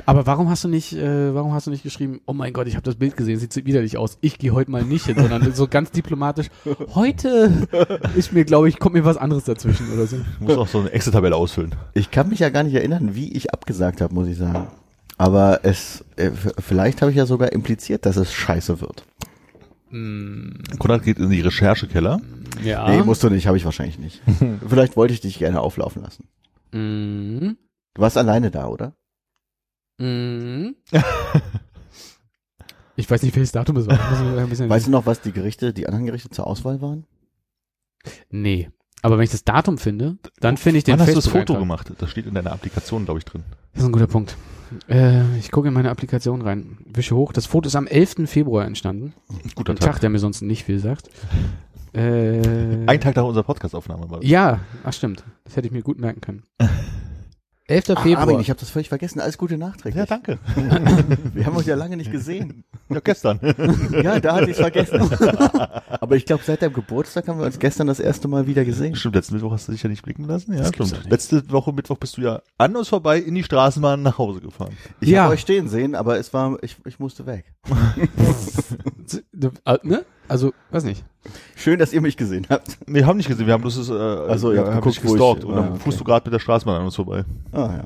Aber 0.06 0.26
warum 0.26 0.48
hast 0.48 0.64
du 0.64 0.68
nicht, 0.68 0.94
äh, 0.94 1.34
warum 1.34 1.52
hast 1.52 1.66
du 1.66 1.70
nicht 1.70 1.82
geschrieben, 1.82 2.20
oh 2.26 2.32
mein 2.32 2.52
Gott, 2.52 2.66
ich 2.66 2.74
habe 2.74 2.84
das 2.84 2.96
Bild 2.96 3.16
gesehen, 3.16 3.38
sieht 3.38 3.52
so 3.52 3.64
widerlich 3.64 3.98
aus, 3.98 4.18
ich 4.20 4.38
gehe 4.38 4.52
heute 4.52 4.70
mal 4.70 4.82
nicht 4.82 5.06
hin, 5.06 5.16
sondern 5.18 5.52
so 5.52 5.68
ganz 5.68 5.90
diplomatisch, 5.90 6.46
heute 6.94 7.68
ist 8.16 8.32
mir, 8.32 8.44
glaube 8.44 8.68
ich, 8.68 8.78
kommt 8.78 8.94
mir 8.94 9.04
was 9.04 9.16
anderes 9.16 9.44
dazwischen 9.44 9.92
oder 9.92 10.06
so. 10.06 10.16
Ich 10.16 10.46
muss 10.46 10.56
auch 10.56 10.68
so 10.68 10.80
eine 10.80 10.90
Excel-Tabelle 10.92 11.36
ausfüllen. 11.36 11.74
Ich 11.92 12.10
kann 12.10 12.28
mich 12.28 12.38
ja 12.40 12.48
gar 12.48 12.62
nicht 12.62 12.74
erinnern, 12.74 13.14
wie 13.14 13.32
ich 13.32 13.52
abgesagt 13.52 14.00
habe, 14.00 14.14
muss 14.14 14.28
ich 14.28 14.38
sagen. 14.38 14.66
Aber 15.18 15.60
es, 15.62 16.04
äh, 16.16 16.30
vielleicht 16.58 17.00
habe 17.00 17.10
ich 17.10 17.16
ja 17.16 17.26
sogar 17.26 17.52
impliziert, 17.52 18.04
dass 18.06 18.16
es 18.16 18.32
scheiße 18.32 18.80
wird. 18.80 19.04
Konrad 20.78 21.04
geht 21.04 21.18
in 21.18 21.30
die 21.30 21.40
Recherchekeller. 21.40 22.20
Ja. 22.62 22.88
Nee, 22.90 23.02
musst 23.02 23.22
du 23.22 23.30
nicht, 23.30 23.46
habe 23.46 23.56
ich 23.56 23.64
wahrscheinlich 23.64 23.98
nicht. 23.98 24.20
vielleicht 24.68 24.96
wollte 24.96 25.14
ich 25.14 25.20
dich 25.20 25.38
gerne 25.38 25.60
auflaufen 25.60 26.02
lassen. 26.02 26.28
Mhm. 26.72 27.56
Du 27.94 28.02
warst 28.02 28.18
alleine 28.18 28.50
da, 28.50 28.66
oder? 28.66 28.94
Mhm. 29.98 30.76
Ich 32.98 33.10
weiß 33.10 33.22
nicht, 33.22 33.36
welches 33.36 33.52
Datum 33.52 33.76
es 33.76 33.86
war. 33.86 33.98
Weißt 33.98 34.86
du 34.86 34.90
noch, 34.90 35.04
was 35.04 35.20
die 35.20 35.32
Gerichte, 35.32 35.74
die 35.74 35.86
anderen 35.86 36.06
Gerichte 36.06 36.30
zur 36.30 36.46
Auswahl 36.46 36.80
waren? 36.80 37.04
Nee. 38.30 38.70
Aber 39.06 39.18
wenn 39.18 39.24
ich 39.24 39.30
das 39.30 39.44
Datum 39.44 39.78
finde, 39.78 40.16
dann 40.40 40.56
finde 40.56 40.78
ich 40.78 40.84
den 40.84 40.94
Wann 40.94 41.00
hast 41.02 41.10
du 41.10 41.14
das 41.14 41.28
Foto 41.28 41.56
gemacht? 41.56 41.92
Das 41.98 42.10
steht 42.10 42.26
in 42.26 42.34
deiner 42.34 42.50
Applikation, 42.50 43.04
glaube 43.04 43.20
ich, 43.20 43.24
drin. 43.24 43.44
Das 43.72 43.84
ist 43.84 43.88
ein 43.88 43.92
guter 43.92 44.08
Punkt. 44.08 44.36
Äh, 44.88 45.38
ich 45.38 45.52
gucke 45.52 45.68
in 45.68 45.74
meine 45.74 45.90
Applikation 45.90 46.42
rein. 46.42 46.78
Wische 46.92 47.14
hoch. 47.14 47.32
Das 47.32 47.46
Foto 47.46 47.68
ist 47.68 47.76
am 47.76 47.86
11. 47.86 48.28
Februar 48.28 48.64
entstanden. 48.64 49.12
Guter 49.54 49.74
Ein 49.74 49.76
Tag. 49.76 49.92
Tag, 49.92 50.00
der 50.00 50.10
mir 50.10 50.18
sonst 50.18 50.42
nicht 50.42 50.64
viel 50.64 50.80
sagt. 50.80 51.08
Äh, 51.94 52.84
Ein 52.88 53.00
Tag 53.00 53.14
nach 53.14 53.22
unserer 53.22 53.44
Podcast-Aufnahme 53.44 54.10
war 54.10 54.18
das. 54.18 54.28
Ja, 54.28 54.58
ach 54.82 54.92
stimmt. 54.92 55.22
Das 55.44 55.54
hätte 55.54 55.68
ich 55.68 55.72
mir 55.72 55.82
gut 55.82 56.00
merken 56.00 56.20
können. 56.20 56.42
11. 57.68 57.90
Ah, 57.90 58.00
Februar. 58.02 58.22
Armin, 58.22 58.40
ich 58.40 58.48
habe 58.48 58.60
das 58.60 58.70
völlig 58.70 58.88
vergessen. 58.88 59.18
Alles 59.18 59.38
Gute 59.38 59.58
nachträglich. 59.58 59.96
Ja, 59.96 60.06
danke. 60.06 60.38
Wir 61.34 61.46
haben 61.46 61.56
uns 61.56 61.66
ja 61.66 61.74
lange 61.74 61.96
nicht 61.96 62.12
gesehen. 62.12 62.62
Ja, 62.88 63.00
gestern. 63.00 63.40
Ja, 64.02 64.20
da 64.20 64.36
hatte 64.36 64.50
ich 64.50 64.56
vergessen. 64.56 65.00
Aber 66.00 66.14
ich 66.14 66.24
glaube, 66.26 66.44
seit 66.44 66.62
deinem 66.62 66.74
Geburtstag 66.74 67.26
haben 67.26 67.38
wir 67.40 67.46
uns 67.46 67.58
gestern 67.58 67.86
das 67.88 67.98
erste 67.98 68.28
Mal 68.28 68.46
wieder 68.46 68.64
gesehen. 68.64 68.94
Stimmt, 68.94 69.16
letzten 69.16 69.34
Mittwoch 69.34 69.52
hast 69.52 69.66
du 69.66 69.72
dich 69.72 69.82
ja 69.82 69.88
nicht 69.88 70.02
blicken 70.02 70.24
lassen. 70.24 70.52
Ja, 70.52 70.60
Das 70.60 70.68
stimmt. 70.68 71.10
Letzte 71.10 71.50
Woche 71.50 71.72
Mittwoch 71.72 71.98
bist 71.98 72.16
du 72.16 72.20
ja 72.22 72.42
an 72.58 72.76
uns 72.76 72.88
vorbei 72.88 73.18
in 73.18 73.34
die 73.34 73.42
Straßenbahn 73.42 74.02
nach 74.02 74.18
Hause 74.18 74.40
gefahren. 74.40 74.76
Ich 75.00 75.08
Ja. 75.08 75.24
habe 75.24 75.34
euch 75.34 75.40
stehen 75.40 75.68
sehen, 75.68 75.94
aber 75.96 76.18
es 76.18 76.32
war, 76.32 76.58
ich, 76.62 76.76
ich 76.84 77.00
musste 77.00 77.26
weg. 77.26 77.52
Äh, 79.64 79.78
ne? 79.82 80.04
Also, 80.28 80.52
weiß 80.70 80.84
nicht. 80.84 81.04
Schön, 81.54 81.78
dass 81.78 81.92
ihr 81.92 82.00
mich 82.00 82.16
gesehen 82.16 82.46
habt. 82.48 82.78
Nee, 82.86 83.04
haben 83.04 83.16
nicht 83.16 83.28
gesehen. 83.28 83.46
Wir 83.46 83.54
haben 83.54 83.60
bloß 83.62 83.76
das, 83.76 83.88
äh, 83.90 83.92
Ach 84.32 84.38
so, 84.38 84.52
ihr 84.52 84.58
habt 84.60 84.68
haben 84.68 84.76
geguckt, 84.76 84.96
wo 85.04 85.06
ich- 85.08 85.12
gestalkt. 85.12 85.44
und 85.44 85.54
dann 85.56 85.64
ah, 85.64 85.70
okay. 85.70 85.78
fuhrst 85.80 86.00
du 86.00 86.04
gerade 86.04 86.24
mit 86.26 86.32
der 86.34 86.40
Straßenbahn 86.40 86.76
an 86.80 86.84
uns 86.84 86.96
vorbei. 86.96 87.24
Ah 87.52 87.70
ja. 87.76 87.84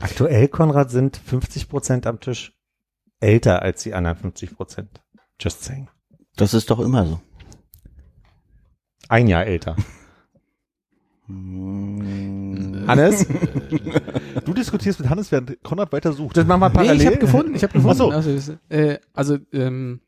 Aktuell, 0.00 0.48
Konrad, 0.48 0.90
sind 0.90 1.16
50 1.16 1.68
Prozent 1.68 2.06
am 2.06 2.20
Tisch 2.20 2.54
älter 3.20 3.62
als 3.62 3.82
die 3.82 3.92
anderen 3.94 4.16
50 4.16 4.56
Prozent. 4.56 5.00
Just 5.38 5.62
saying. 5.64 5.88
Das 6.36 6.54
ist 6.54 6.70
doch 6.70 6.80
immer 6.80 7.06
so. 7.06 7.20
Ein 9.08 9.26
Jahr 9.26 9.44
älter. 9.46 9.76
Hm. 11.26 12.84
Hannes? 12.86 13.26
Du 14.44 14.54
diskutierst 14.54 14.98
mit 15.00 15.08
Hannes, 15.08 15.30
während 15.30 15.62
Konrad 15.62 15.92
weiter 15.92 16.12
sucht. 16.12 16.36
Das 16.36 16.46
machen 16.46 16.60
wir 16.60 16.68
Nee, 16.70 16.74
parallel. 16.74 17.00
ich 17.00 17.06
habe 17.06 17.18
gefunden. 17.18 17.54
Ich 17.54 17.62
habe 17.62 17.72
gefunden. 17.72 17.92
Ach 17.92 18.22
so. 18.22 18.32
Also, 18.32 18.56
äh, 18.68 18.98
also 19.12 19.38
ähm, 19.52 20.00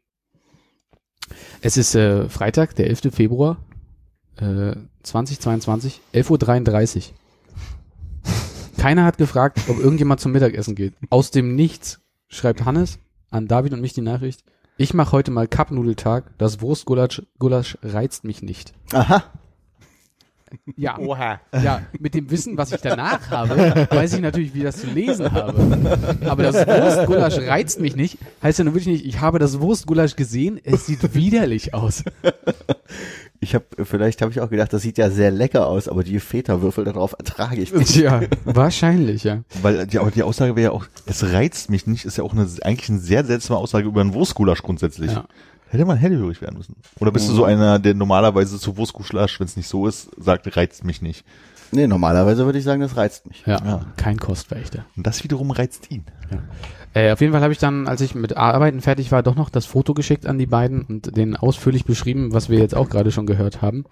es 1.60 1.76
ist 1.76 1.94
äh, 1.94 2.28
Freitag, 2.28 2.74
der 2.76 2.88
11. 2.88 3.14
Februar 3.14 3.58
äh, 4.36 4.74
2022, 5.02 6.00
11.33 6.14 6.96
Uhr. 6.96 7.02
Keiner 8.78 9.04
hat 9.04 9.18
gefragt, 9.18 9.60
ob 9.68 9.78
irgendjemand 9.78 10.20
zum 10.20 10.32
Mittagessen 10.32 10.74
geht. 10.74 10.94
Aus 11.10 11.30
dem 11.30 11.54
Nichts 11.54 12.00
schreibt 12.28 12.64
Hannes 12.64 12.98
an 13.30 13.46
David 13.46 13.72
und 13.72 13.80
mich 13.80 13.92
die 13.92 14.00
Nachricht. 14.00 14.42
Ich 14.76 14.94
mache 14.94 15.12
heute 15.12 15.30
mal 15.30 15.46
Cup-Nudeltag. 15.46 16.36
Das 16.38 16.60
Wurstgulasch 16.60 17.22
Gulasch 17.38 17.78
reizt 17.82 18.24
mich 18.24 18.42
nicht. 18.42 18.72
Aha. 18.92 19.24
Ja, 20.76 20.98
Oha. 20.98 21.40
ja, 21.62 21.82
mit 21.98 22.14
dem 22.14 22.30
Wissen, 22.30 22.56
was 22.56 22.72
ich 22.72 22.80
danach 22.80 23.30
habe, 23.30 23.86
weiß 23.90 24.14
ich 24.14 24.20
natürlich, 24.20 24.54
wie 24.54 24.62
das 24.62 24.80
zu 24.80 24.86
lesen 24.88 25.30
habe. 25.32 26.18
Aber 26.28 26.42
das 26.42 26.54
Wurstgulasch 26.66 27.38
reizt 27.38 27.80
mich 27.80 27.96
nicht. 27.96 28.18
Heißt 28.42 28.58
ja 28.58 28.64
nur 28.64 28.74
wirklich 28.74 29.02
nicht, 29.02 29.06
ich 29.06 29.20
habe 29.20 29.38
das 29.38 29.60
Wurstgulasch 29.60 30.16
gesehen, 30.16 30.60
es 30.62 30.86
sieht 30.86 31.14
widerlich 31.14 31.74
aus. 31.74 32.04
Ich 33.40 33.56
habe, 33.56 33.64
vielleicht 33.82 34.22
habe 34.22 34.30
ich 34.30 34.40
auch 34.40 34.50
gedacht, 34.50 34.72
das 34.72 34.82
sieht 34.82 34.98
ja 34.98 35.10
sehr 35.10 35.32
lecker 35.32 35.66
aus, 35.66 35.88
aber 35.88 36.04
die 36.04 36.20
Feta-Würfel 36.20 36.84
darauf 36.84 37.16
ertrage 37.18 37.60
ich 37.60 37.74
nicht. 37.74 37.96
Ja, 37.96 38.20
wahrscheinlich, 38.44 39.24
ja. 39.24 39.42
Weil 39.62 39.86
die, 39.88 39.98
aber 39.98 40.12
die 40.12 40.22
Aussage 40.22 40.54
wäre 40.54 40.66
ja 40.66 40.70
auch, 40.70 40.86
es 41.06 41.24
reizt 41.32 41.68
mich 41.68 41.88
nicht, 41.88 42.04
ist 42.04 42.18
ja 42.18 42.22
auch 42.24 42.32
eine, 42.34 42.46
eigentlich 42.62 42.88
eine 42.88 43.00
sehr 43.00 43.24
seltsame 43.24 43.58
Aussage 43.58 43.88
über 43.88 44.00
einen 44.00 44.14
Wurstgulasch 44.14 44.62
grundsätzlich. 44.62 45.10
ja. 45.10 45.24
Hätte 45.72 45.86
man 45.86 45.96
hellhörig 45.96 46.42
werden 46.42 46.58
müssen. 46.58 46.76
Oder 47.00 47.12
bist 47.12 47.30
du 47.30 47.32
so 47.32 47.44
einer, 47.44 47.78
der 47.78 47.94
normalerweise 47.94 48.58
zu 48.58 48.76
Wurstgulasch, 48.76 49.40
wenn 49.40 49.46
es 49.46 49.56
nicht 49.56 49.68
so 49.68 49.86
ist, 49.86 50.10
sagt, 50.18 50.54
reizt 50.54 50.84
mich 50.84 51.00
nicht. 51.00 51.24
Nee, 51.70 51.86
normalerweise 51.86 52.44
würde 52.44 52.58
ich 52.58 52.64
sagen, 52.64 52.82
das 52.82 52.98
reizt 52.98 53.26
mich. 53.26 53.42
Ja, 53.46 53.56
Ja. 53.64 53.86
kein 53.96 54.18
Kostwächter. 54.18 54.84
Und 54.98 55.06
das 55.06 55.24
wiederum 55.24 55.50
reizt 55.50 55.90
ihn. 55.90 56.04
Äh, 56.92 57.10
auf 57.12 57.22
jeden 57.22 57.32
Fall 57.32 57.40
habe 57.40 57.54
ich 57.54 57.58
dann, 57.58 57.88
als 57.88 58.02
ich 58.02 58.14
mit 58.14 58.36
Arbeiten 58.36 58.82
fertig 58.82 59.10
war, 59.12 59.22
doch 59.22 59.34
noch 59.34 59.48
das 59.48 59.64
Foto 59.64 59.94
geschickt 59.94 60.26
an 60.26 60.36
die 60.38 60.44
beiden 60.44 60.82
und 60.82 61.16
denen 61.16 61.36
ausführlich 61.36 61.86
beschrieben, 61.86 62.34
was 62.34 62.50
wir 62.50 62.58
jetzt 62.58 62.74
auch 62.74 62.90
gerade 62.90 63.10
schon 63.10 63.24
gehört 63.24 63.62
haben. 63.62 63.84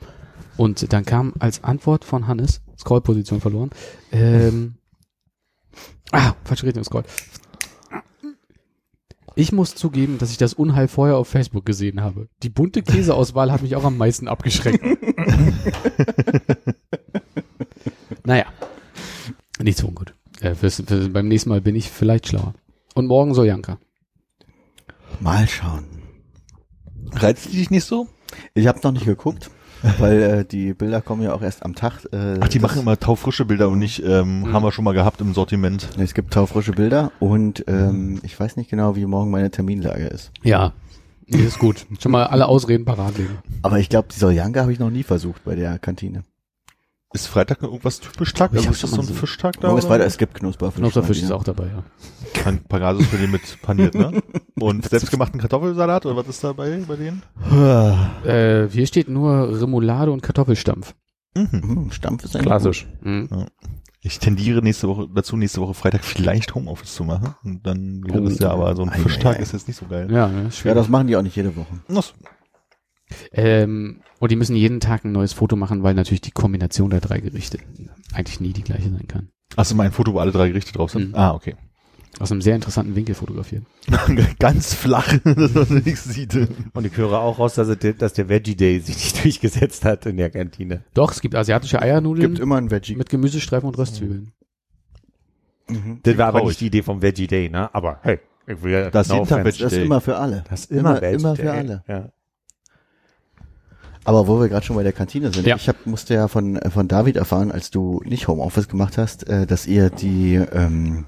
Und 0.58 0.92
dann 0.92 1.06
kam 1.06 1.32
als 1.38 1.64
Antwort 1.64 2.04
von 2.04 2.26
Hannes, 2.26 2.60
Scrollposition 2.78 3.40
verloren, 3.40 3.70
ähm, 4.12 4.74
ah, 6.12 6.34
falsche 6.44 6.66
Richtung, 6.66 6.84
Scroll. 6.84 7.04
Ich 9.36 9.52
muss 9.52 9.74
zugeben, 9.74 10.18
dass 10.18 10.30
ich 10.30 10.38
das 10.38 10.54
Unheil 10.54 10.88
vorher 10.88 11.16
auf 11.16 11.28
Facebook 11.28 11.64
gesehen 11.64 12.00
habe. 12.00 12.28
Die 12.42 12.48
bunte 12.48 12.82
Käseauswahl 12.82 13.52
hat 13.52 13.62
mich 13.62 13.76
auch 13.76 13.84
am 13.84 13.96
meisten 13.96 14.28
abgeschreckt. 14.28 14.84
naja, 18.24 18.46
nicht 19.60 19.78
so 19.78 19.86
ungut. 19.86 20.14
Äh, 20.40 20.54
fürs, 20.54 20.82
für, 20.86 21.08
beim 21.10 21.28
nächsten 21.28 21.50
Mal 21.50 21.60
bin 21.60 21.76
ich 21.76 21.90
vielleicht 21.90 22.28
schlauer. 22.28 22.54
Und 22.94 23.06
morgen 23.06 23.34
soll 23.34 23.46
Janka. 23.46 23.78
Mal 25.20 25.46
schauen. 25.46 25.86
Reizt 27.12 27.52
die 27.52 27.56
dich 27.56 27.70
nicht 27.70 27.84
so? 27.84 28.08
Ich 28.54 28.66
habe 28.66 28.80
noch 28.82 28.92
nicht 28.92 29.06
geguckt, 29.06 29.50
weil 29.98 30.22
äh, 30.22 30.44
die 30.44 30.74
Bilder 30.74 31.00
kommen 31.00 31.22
ja 31.22 31.32
auch 31.32 31.42
erst 31.42 31.64
am 31.64 31.74
Tag. 31.74 32.04
Äh, 32.12 32.36
Ach, 32.40 32.48
die 32.48 32.58
machen 32.58 32.80
immer 32.82 32.98
taufrische 32.98 33.44
Bilder 33.44 33.68
und 33.68 33.78
nicht, 33.78 34.02
ähm, 34.04 34.40
Mhm. 34.40 34.52
haben 34.52 34.62
wir 34.64 34.72
schon 34.72 34.84
mal 34.84 34.92
gehabt 34.94 35.20
im 35.20 35.32
Sortiment. 35.34 35.88
Es 35.98 36.14
gibt 36.14 36.32
taufrische 36.32 36.72
Bilder 36.72 37.12
und 37.20 37.64
ähm, 37.68 38.20
ich 38.22 38.38
weiß 38.38 38.56
nicht 38.56 38.70
genau, 38.70 38.96
wie 38.96 39.06
morgen 39.06 39.30
meine 39.30 39.50
Terminlage 39.50 40.06
ist. 40.06 40.30
Ja. 40.42 40.72
Nee, 41.26 41.42
ist 41.42 41.58
gut. 41.60 41.86
Schon 42.00 42.10
mal 42.12 42.24
alle 42.24 42.46
Ausreden 42.46 42.84
parat 42.84 43.16
legen. 43.16 43.38
Aber 43.62 43.78
ich 43.78 43.88
glaube, 43.88 44.08
die 44.12 44.18
Soljanka 44.18 44.62
habe 44.62 44.72
ich 44.72 44.80
noch 44.80 44.90
nie 44.90 45.04
versucht 45.04 45.44
bei 45.44 45.54
der 45.54 45.78
Kantine. 45.78 46.24
Ist 47.12 47.26
Freitag 47.26 47.60
irgendwas 47.62 47.98
typisch 47.98 48.32
Tag? 48.34 48.52
Ich 48.52 48.58
Also 48.58 48.68
hab 48.68 48.74
ist 48.74 48.82
das 48.84 48.90
so 48.92 49.00
ein 49.00 49.08
Fischtag 49.08 49.58
da? 49.60 49.66
Morgen 49.68 49.80
ist 49.80 49.88
weiter, 49.88 50.04
es 50.04 50.16
gibt 50.16 50.34
Knusperfisch. 50.34 50.78
Knusperfisch 50.80 51.22
ist 51.22 51.32
auch 51.32 51.42
dabei, 51.42 51.66
ja. 51.66 51.82
Kein 52.34 52.62
Pagasus 52.62 53.06
für 53.06 53.16
den 53.16 53.32
mit 53.32 53.60
paniert, 53.62 53.94
ne? 53.96 54.22
Und 54.60 54.84
selbstgemachten 54.88 55.40
Kartoffelsalat 55.40 56.06
oder 56.06 56.14
was 56.16 56.28
ist 56.28 56.44
dabei 56.44 56.80
bei 56.86 56.94
denen? 56.96 57.22
Äh, 58.24 58.68
hier 58.68 58.86
steht 58.86 59.08
nur 59.08 59.60
Remoulade 59.60 60.12
und 60.12 60.22
Kartoffelstampf. 60.22 60.94
Mhm. 61.34 61.48
wieder. 61.52 61.62
Hm, 61.62 61.90
Stampf 61.92 62.24
ist 62.24 62.36
ein 62.36 62.42
Klassisch. 62.42 62.86
Mhm. 63.00 63.28
Ich 64.02 64.18
tendiere 64.20 64.62
nächste 64.62 64.86
Woche 64.88 65.08
dazu, 65.12 65.36
nächste 65.36 65.60
Woche 65.60 65.74
Freitag 65.74 66.04
vielleicht 66.04 66.54
Homeoffice 66.54 66.94
zu 66.94 67.02
machen. 67.04 67.34
Und 67.42 67.66
dann 67.66 68.02
wäre 68.06 68.20
Oh. 68.20 68.24
das 68.28 68.38
ja, 68.38 68.50
aber 68.50 68.74
so 68.76 68.82
ein 68.82 68.88
Ei, 68.88 68.98
Fischtag 68.98 69.34
ei, 69.34 69.38
ei. 69.40 69.42
ist 69.42 69.52
jetzt 69.52 69.66
nicht 69.68 69.76
so 69.76 69.86
geil. 69.86 70.08
Ja, 70.12 70.30
ist 70.46 70.62
Ja, 70.64 70.74
das 70.74 70.88
machen 70.88 71.08
die 71.08 71.16
auch 71.16 71.22
nicht 71.22 71.34
jede 71.36 71.54
Woche. 71.56 71.80
So. 71.88 72.02
Ähm, 73.32 74.00
und 74.18 74.30
die 74.30 74.36
müssen 74.36 74.56
jeden 74.56 74.80
Tag 74.80 75.04
ein 75.04 75.12
neues 75.12 75.32
Foto 75.32 75.56
machen, 75.56 75.82
weil 75.82 75.94
natürlich 75.94 76.20
die 76.20 76.30
Kombination 76.30 76.90
der 76.90 77.00
drei 77.00 77.20
Gerichte 77.20 77.58
eigentlich 78.12 78.40
nie 78.40 78.52
die 78.52 78.62
gleiche 78.64 78.90
sein 78.90 79.06
kann. 79.08 79.28
Achso, 79.56 79.74
mein 79.74 79.92
Foto, 79.92 80.12
wo 80.14 80.18
alle 80.18 80.32
drei 80.32 80.48
Gerichte 80.48 80.72
drauf 80.72 80.90
sind? 80.92 81.08
Mhm. 81.10 81.14
Ah, 81.14 81.32
okay. 81.34 81.56
Aus 82.18 82.30
einem 82.32 82.42
sehr 82.42 82.54
interessanten 82.56 82.96
Winkel 82.96 83.14
fotografiert. 83.14 83.62
Ganz 84.40 84.74
flach, 84.74 85.16
dass 85.24 85.70
man 85.70 85.82
nichts 85.84 86.04
sieht. 86.04 86.34
Und 86.74 86.84
ich 86.84 86.96
höre 86.96 87.18
auch 87.20 87.38
raus, 87.38 87.54
dass, 87.54 87.68
es- 87.68 87.96
dass 87.98 88.12
der 88.12 88.28
Veggie 88.28 88.56
Day 88.56 88.80
sich 88.80 88.96
nicht 88.96 89.24
durchgesetzt 89.24 89.84
hat 89.84 90.06
in 90.06 90.16
der 90.16 90.30
Kantine. 90.30 90.84
Doch, 90.92 91.12
es 91.12 91.20
gibt 91.20 91.34
asiatische 91.34 91.80
Eiernudeln 91.80 92.28
Gibt 92.32 92.40
immer 92.40 92.56
ein 92.56 92.70
Veggie. 92.70 92.96
mit 92.96 93.08
Gemüsestreifen 93.08 93.68
und 93.68 93.78
Röstzwiebeln. 93.78 94.32
Mhm. 95.68 96.00
Das 96.02 96.18
war 96.18 96.26
aber 96.28 96.42
nicht 96.44 96.60
die 96.60 96.66
Idee 96.66 96.82
vom 96.82 97.00
Veggie 97.00 97.26
Day, 97.28 97.48
ne? 97.48 97.72
Aber 97.74 98.00
hey, 98.02 98.18
ich 98.46 98.60
will 98.62 98.72
ja 98.72 98.90
Das. 98.90 99.08
Veggie 99.08 99.44
Das 99.44 99.60
ist 99.72 99.72
immer 99.78 100.00
für 100.00 100.16
alle. 100.16 100.44
Das 100.50 100.60
ist 100.62 100.72
immer, 100.72 101.00
Immer- 101.02 101.08
immer 101.18 101.36
für 101.36 101.52
alle. 101.52 101.84
Ja. 101.88 102.08
Aber 104.04 104.26
wo 104.26 104.40
wir 104.40 104.48
gerade 104.48 104.64
schon 104.64 104.76
bei 104.76 104.82
der 104.82 104.92
Kantine 104.92 105.32
sind, 105.32 105.46
Ja. 105.46 105.56
ich 105.56 105.68
hab, 105.68 105.84
musste 105.86 106.14
ja 106.14 106.28
von, 106.28 106.56
äh, 106.56 106.70
von 106.70 106.88
David 106.88 107.16
erfahren, 107.16 107.52
als 107.52 107.70
du 107.70 108.00
nicht 108.04 108.28
Homeoffice 108.28 108.68
gemacht 108.68 108.96
hast, 108.98 109.28
äh, 109.28 109.46
dass 109.46 109.66
ihr 109.66 109.90
die, 109.90 110.34
ähm, 110.34 111.04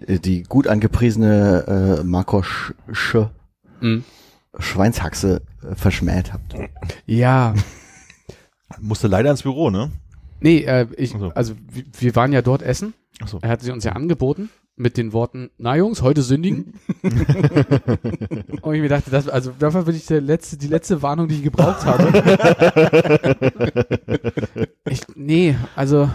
äh, 0.00 0.18
die 0.18 0.42
gut 0.42 0.66
angepriesene 0.66 1.98
äh, 2.00 2.04
Markosche 2.04 3.30
Mhm. 3.80 4.04
Schweinshaxe 4.58 5.42
äh, 5.62 5.74
verschmäht 5.74 6.32
habt. 6.32 6.54
Ja, 7.04 7.54
Musste 8.80 9.06
leider 9.06 9.30
ins 9.30 9.42
Büro, 9.42 9.70
ne? 9.70 9.90
nee, 10.40 10.58
äh, 10.64 10.86
ich, 10.96 11.14
also 11.34 11.54
wir, 11.70 11.84
wir 11.98 12.16
waren 12.16 12.32
ja 12.32 12.42
dort 12.42 12.62
essen. 12.62 12.94
Ach 13.22 13.28
so. 13.28 13.38
Er 13.40 13.50
hat 13.50 13.62
sie 13.62 13.70
uns 13.70 13.84
ja 13.84 13.92
angeboten 13.92 14.50
mit 14.76 14.96
den 14.98 15.12
Worten, 15.12 15.50
na 15.58 15.76
Jungs, 15.76 16.02
heute 16.02 16.22
sündigen. 16.22 16.74
Und 18.62 18.74
ich 18.74 18.80
mir 18.80 18.88
dachte, 18.88 19.10
das, 19.10 19.28
also 19.28 19.52
dafür 19.58 19.82
bin 19.82 19.96
ich 19.96 20.06
der 20.06 20.20
letzte, 20.20 20.58
die 20.58 20.68
letzte 20.68 21.02
Warnung, 21.02 21.28
die 21.28 21.36
ich 21.36 21.42
gebraucht 21.42 21.84
habe. 21.86 22.12
ich, 24.88 25.00
nee, 25.14 25.56
also 25.74 26.10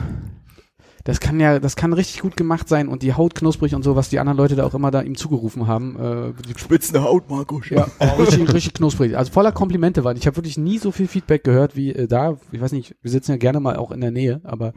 das 1.03 1.19
kann 1.19 1.39
ja, 1.39 1.59
das 1.59 1.75
kann 1.75 1.93
richtig 1.93 2.21
gut 2.21 2.37
gemacht 2.37 2.69
sein 2.69 2.87
und 2.87 3.01
die 3.01 3.13
Haut 3.13 3.33
knusprig 3.33 3.73
und 3.73 3.83
so, 3.83 3.95
was 3.95 4.09
die 4.09 4.19
anderen 4.19 4.37
Leute 4.37 4.55
da 4.55 4.65
auch 4.65 4.75
immer 4.75 4.91
da 4.91 5.01
ihm 5.01 5.15
zugerufen 5.15 5.65
haben. 5.65 5.95
Äh, 5.99 6.33
die 6.47 6.59
Spitzende 6.59 7.03
Haut, 7.03 7.29
Markus. 7.29 7.69
ja, 7.69 7.87
oh, 7.99 8.21
richtig, 8.21 8.53
richtig 8.53 8.73
knusprig. 8.75 9.17
Also 9.17 9.31
voller 9.31 9.51
Komplimente 9.51 10.03
waren. 10.03 10.17
Ich 10.17 10.27
habe 10.27 10.37
wirklich 10.37 10.57
nie 10.57 10.77
so 10.77 10.91
viel 10.91 11.07
Feedback 11.07 11.43
gehört 11.43 11.75
wie 11.75 11.91
äh, 11.93 12.07
da. 12.07 12.37
Ich 12.51 12.61
weiß 12.61 12.71
nicht, 12.73 12.95
wir 13.01 13.09
sitzen 13.09 13.31
ja 13.31 13.37
gerne 13.37 13.59
mal 13.59 13.77
auch 13.77 13.91
in 13.91 14.01
der 14.01 14.11
Nähe, 14.11 14.41
aber 14.43 14.73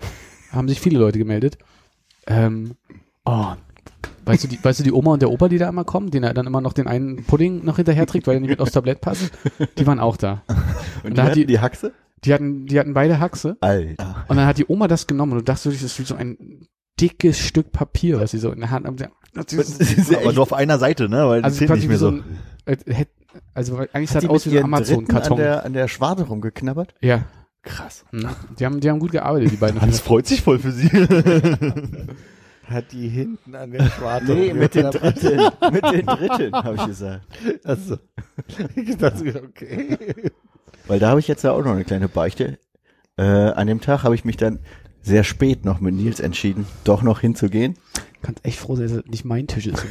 haben 0.51 0.69
sich 0.69 0.81
viele 0.81 0.99
Leute 0.99 1.19
gemeldet. 1.19 1.59
Ähm, 2.27 2.77
oh, 3.27 3.53
weißt 4.27 4.45
du, 4.45 4.49
die, 4.49 4.59
weißt 4.63 4.81
du, 4.81 4.85
die 4.85 4.93
Oma 4.93 5.13
und 5.13 5.23
der 5.23 5.31
Opa, 5.31 5.49
die 5.49 5.59
da 5.59 5.69
immer 5.69 5.85
kommen, 5.85 6.11
den 6.11 6.23
er 6.25 6.35
dann 6.35 6.47
immer 6.47 6.61
noch 6.61 6.73
den 6.73 6.87
einen 6.87 7.25
Pudding 7.25 7.65
noch 7.65 7.77
hinterher 7.77 8.07
trägt, 8.07 8.27
weil 8.27 8.35
er 8.37 8.41
nicht 8.41 8.51
mit 8.51 8.61
aufs 8.61 8.73
Tablett 8.73 9.01
passt, 9.01 9.31
die 9.79 9.87
waren 9.87 10.01
auch 10.01 10.17
da. 10.17 10.43
Und 11.03 11.11
da 11.11 11.11
die 11.17 11.21
hat 11.21 11.27
hatten 11.31 11.35
die- 11.41 11.47
die 11.47 11.61
Haxe? 11.61 11.93
Die 12.25 12.33
hatten, 12.33 12.67
die 12.67 12.79
hatten 12.81 12.95
beide 12.95 13.21
Haxe 13.21 13.57
Alter. 13.61 14.25
und 14.29 14.37
dann 14.37 14.47
hat 14.47 14.57
die 14.59 14.65
Oma 14.67 14.89
das 14.89 15.07
genommen 15.07 15.33
und 15.33 15.39
du 15.39 15.45
dachtest 15.45 15.67
wirklich, 15.67 15.83
das 15.83 15.93
ist 15.93 15.99
wie 15.99 16.05
so 16.05 16.15
ein 16.15 16.67
dickes 16.99 17.39
Stück 17.39 17.71
Papier, 17.73 18.19
was 18.21 18.31
sie 18.31 18.39
so 18.39 18.51
in 18.51 18.61
der 18.61 18.71
Hand 18.71 18.87
haben. 18.87 18.97
Aber 19.37 20.33
nur 20.33 20.43
auf 20.43 20.53
einer 20.55 20.79
Seite, 20.79 21.09
ne? 21.09 21.29
Weil 21.29 21.43
Also 21.45 21.59
zählt 21.59 21.69
quasi 21.69 21.81
nicht 21.81 21.89
mehr 21.89 21.99
so 21.99 22.11
so. 22.13 22.17
ein, 22.17 22.25
äh, 22.87 23.05
also 23.53 23.77
eigentlich 23.93 24.11
sah 24.11 24.21
es 24.21 24.27
aus 24.29 24.47
wie 24.47 24.51
so 24.51 24.57
ein 24.57 24.63
Dritten 24.63 24.65
an 24.65 24.75
Amazon-Karton. 24.75 25.37
der, 25.37 25.65
an 25.67 25.73
der 25.75 25.89
Schwarte 25.89 26.23
rumgeknabbert? 26.25 26.95
Ja, 27.01 27.25
Krass. 27.63 28.05
Mhm. 28.13 28.29
Die 28.59 28.67
haben, 28.67 28.81
die 28.81 28.91
haben 28.91 28.99
gut 29.01 29.13
gearbeitet, 29.13 29.51
die 29.51 29.57
beiden. 29.57 29.81
Hans 29.81 29.99
freut 30.01 30.27
sich 30.27 30.43
voll 30.43 30.59
für 30.59 30.71
sie. 30.71 30.89
Hat 32.69 32.93
die 32.93 33.09
hinten 33.09 33.55
an 33.55 33.71
der 33.73 33.85
Schwarte. 33.85 34.35
Nee, 34.35 34.55
mit 34.55 34.75
den 34.75 34.91
Dritten. 34.91 35.51
mit 35.73 35.85
den 35.85 36.07
Dritten, 36.07 36.55
habe 36.55 36.77
ich 36.77 36.87
gesagt. 36.87 37.27
Also, 37.65 37.99
ich 38.75 38.97
dachte, 38.97 39.43
okay. 39.47 39.99
Weil 40.87 40.99
da 40.99 41.11
habe 41.11 41.21
ich 41.21 41.29
jetzt 41.29 41.45
ja 41.45 41.53
auch 41.53 41.63
noch 41.65 41.73
eine 41.73 41.85
kleine 41.85 42.09
Beichte. 42.09 42.59
Äh, 43.17 43.23
an 43.23 43.67
dem 43.67 43.81
Tag 43.81 44.03
habe 44.03 44.15
ich 44.15 44.25
mich 44.25 44.37
dann 44.37 44.61
sehr 45.05 45.25
spät 45.25 45.65
noch 45.65 45.81
mit 45.81 45.95
Nils 45.95 46.21
entschieden, 46.21 46.67
doch 46.85 47.03
noch 47.03 47.21
hinzugehen. 47.21 47.77
Kannst 48.23 48.45
echt 48.45 48.59
froh 48.59 48.75
sein, 48.75 48.89
dass 48.89 48.97
es 48.97 49.07
nicht 49.07 49.27
mein 49.27 49.47
Tisch 49.47 49.67
ist. 49.67 49.85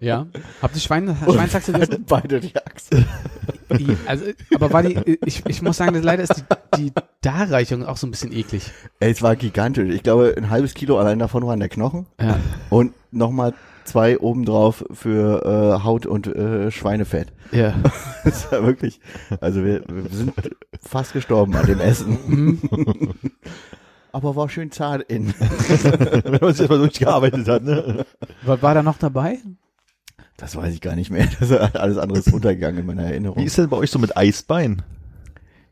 ja. 0.00 0.26
Habt 0.62 0.74
ihr 0.74 0.80
Schwein, 0.80 1.14
Schweinshaxe 1.24 1.72
gegessen? 1.72 2.06
Beide 2.08 2.40
die 2.40 2.56
Achse. 2.56 3.04
Also, 4.06 4.24
aber 4.54 4.72
war 4.72 4.82
die, 4.82 5.18
ich, 5.26 5.44
ich 5.46 5.60
muss 5.60 5.76
sagen, 5.76 6.02
leider 6.02 6.22
ist 6.22 6.42
die, 6.74 6.84
die 6.84 6.92
Darreichung 7.20 7.84
auch 7.84 7.98
so 7.98 8.06
ein 8.06 8.10
bisschen 8.10 8.32
eklig. 8.32 8.70
Ey, 8.98 9.10
es 9.10 9.20
war 9.20 9.36
gigantisch. 9.36 9.94
Ich 9.94 10.02
glaube, 10.02 10.34
ein 10.38 10.48
halbes 10.48 10.72
Kilo 10.72 10.98
allein 10.98 11.18
davon 11.18 11.46
waren 11.46 11.60
der 11.60 11.68
Knochen. 11.68 12.06
Ja. 12.18 12.40
Und 12.70 12.94
nochmal 13.10 13.52
zwei 13.88 14.18
obendrauf 14.18 14.84
für 14.92 15.44
äh, 15.44 15.84
Haut 15.84 16.06
und 16.06 16.26
äh, 16.26 16.70
Schweinefett. 16.70 17.32
Ja. 17.52 17.74
Das 18.24 18.50
war 18.52 18.66
wirklich, 18.66 19.00
also 19.40 19.64
wir, 19.64 19.82
wir 19.88 20.10
sind 20.10 20.34
fast 20.82 21.14
gestorben 21.14 21.54
an 21.56 21.64
dem 21.64 21.80
Essen. 21.80 22.58
Aber 24.12 24.36
war 24.36 24.48
schön 24.50 24.70
zart 24.70 25.02
in. 25.02 25.28
Wenn 25.38 26.40
man 26.40 26.52
sich 26.52 26.60
erstmal 26.60 26.80
durchgearbeitet 26.80 27.48
hat, 27.48 27.62
ne? 27.62 28.04
Was 28.42 28.60
war 28.60 28.74
da 28.74 28.82
noch 28.82 28.98
dabei? 28.98 29.38
Das 30.36 30.56
weiß 30.56 30.74
ich 30.74 30.80
gar 30.80 30.94
nicht 30.94 31.10
mehr. 31.10 31.26
Das 31.38 31.50
ist 31.50 31.76
alles 31.76 31.96
andere 31.96 32.18
ist 32.18 32.32
untergegangen 32.32 32.80
in 32.80 32.86
meiner 32.86 33.04
Erinnerung. 33.04 33.38
Wie 33.38 33.46
ist 33.46 33.56
denn 33.56 33.68
bei 33.68 33.76
euch 33.76 33.90
so 33.90 33.98
mit 33.98 34.16
Eisbein? 34.16 34.82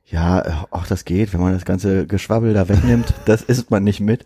Ja, 0.09 0.67
ach, 0.71 0.87
das 0.87 1.05
geht, 1.05 1.33
wenn 1.33 1.41
man 1.41 1.53
das 1.53 1.65
ganze 1.65 2.07
Geschwabbel 2.07 2.55
da 2.55 2.69
wegnimmt, 2.69 3.13
das 3.25 3.43
isst 3.43 3.71
man 3.71 3.83
nicht 3.83 4.01
mit. 4.01 4.25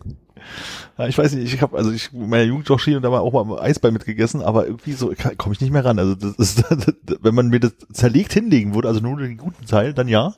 Ja, 0.97 1.07
ich 1.07 1.17
weiß 1.17 1.33
nicht, 1.33 1.53
ich 1.53 1.61
habe 1.61 1.77
also 1.77 1.91
ich 1.91 2.13
in 2.13 2.29
meiner 2.29 2.43
Jugend 2.43 2.69
auch 2.71 2.79
Ski 2.79 2.95
und 2.95 3.01
da 3.01 3.09
mal 3.09 3.19
auch 3.19 3.45
mal 3.45 3.59
Eisbein 3.59 3.93
mitgegessen, 3.93 4.41
aber 4.41 4.65
irgendwie 4.65 4.93
so 4.93 5.13
komme 5.37 5.53
ich 5.53 5.61
nicht 5.61 5.71
mehr 5.71 5.85
ran. 5.85 5.99
Also 5.99 6.15
das 6.15 6.35
ist, 6.35 6.63
wenn 7.21 7.35
man 7.35 7.49
mir 7.49 7.59
das 7.59 7.73
zerlegt 7.91 8.33
hinlegen 8.33 8.73
würde, 8.75 8.87
also 8.87 8.99
nur 8.99 9.17
den 9.17 9.37
guten 9.37 9.65
Teil, 9.65 9.93
dann 9.93 10.07
ja. 10.07 10.33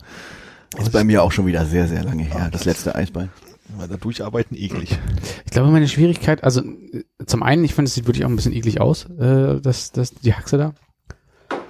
Ist 0.78 0.92
bei 0.92 1.04
mir 1.04 1.22
auch 1.22 1.32
schon 1.32 1.46
wieder 1.46 1.66
sehr, 1.66 1.88
sehr 1.88 2.04
lange 2.04 2.24
her, 2.24 2.50
das 2.52 2.66
letzte 2.66 2.96
Eisbein. 2.96 3.30
Aber 3.78 3.88
da 3.88 3.98
durcharbeiten 3.98 4.58
eklig. 4.58 4.98
Ich 5.46 5.52
glaube, 5.52 5.70
meine 5.70 5.88
Schwierigkeit, 5.88 6.44
also 6.44 6.62
äh, 6.62 7.04
zum 7.26 7.44
einen, 7.44 7.64
ich 7.64 7.74
finde, 7.74 7.90
es 7.90 7.96
sieht 7.96 8.08
wirklich 8.08 8.26
auch 8.26 8.30
ein 8.30 8.36
bisschen 8.36 8.54
eklig 8.54 8.82
aus, 8.82 9.06
äh, 9.20 9.62
das, 9.62 9.92
das, 9.92 10.14
die 10.14 10.34
Haxe 10.34 10.58
da. 10.58 10.74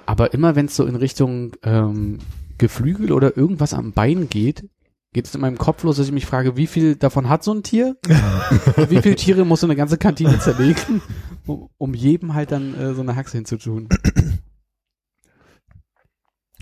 Aber 0.06 0.34
immer 0.34 0.56
wenn 0.56 0.66
es 0.66 0.76
so 0.76 0.84
in 0.84 0.96
Richtung 0.96 1.52
ähm, 1.62 2.18
Geflügel 2.58 3.12
oder 3.12 3.36
irgendwas 3.36 3.74
am 3.74 3.92
Bein 3.92 4.28
geht, 4.28 4.68
geht 5.14 5.26
es 5.26 5.34
in 5.34 5.40
meinem 5.40 5.56
Kopf 5.56 5.84
los, 5.84 5.96
dass 5.96 6.06
ich 6.06 6.12
mich 6.12 6.26
frage, 6.26 6.56
wie 6.56 6.66
viel 6.66 6.96
davon 6.96 7.28
hat 7.28 7.44
so 7.44 7.54
ein 7.54 7.62
Tier? 7.62 7.96
Wie 8.88 9.00
viele 9.00 9.14
Tiere 9.14 9.44
muss 9.44 9.60
so 9.60 9.66
eine 9.66 9.76
ganze 9.76 9.96
Kantine 9.96 10.38
zerlegen, 10.40 11.00
um, 11.46 11.70
um 11.78 11.94
jedem 11.94 12.34
halt 12.34 12.50
dann 12.50 12.74
äh, 12.74 12.94
so 12.94 13.00
eine 13.00 13.14
Haxe 13.14 13.38
hinzutun? 13.38 13.88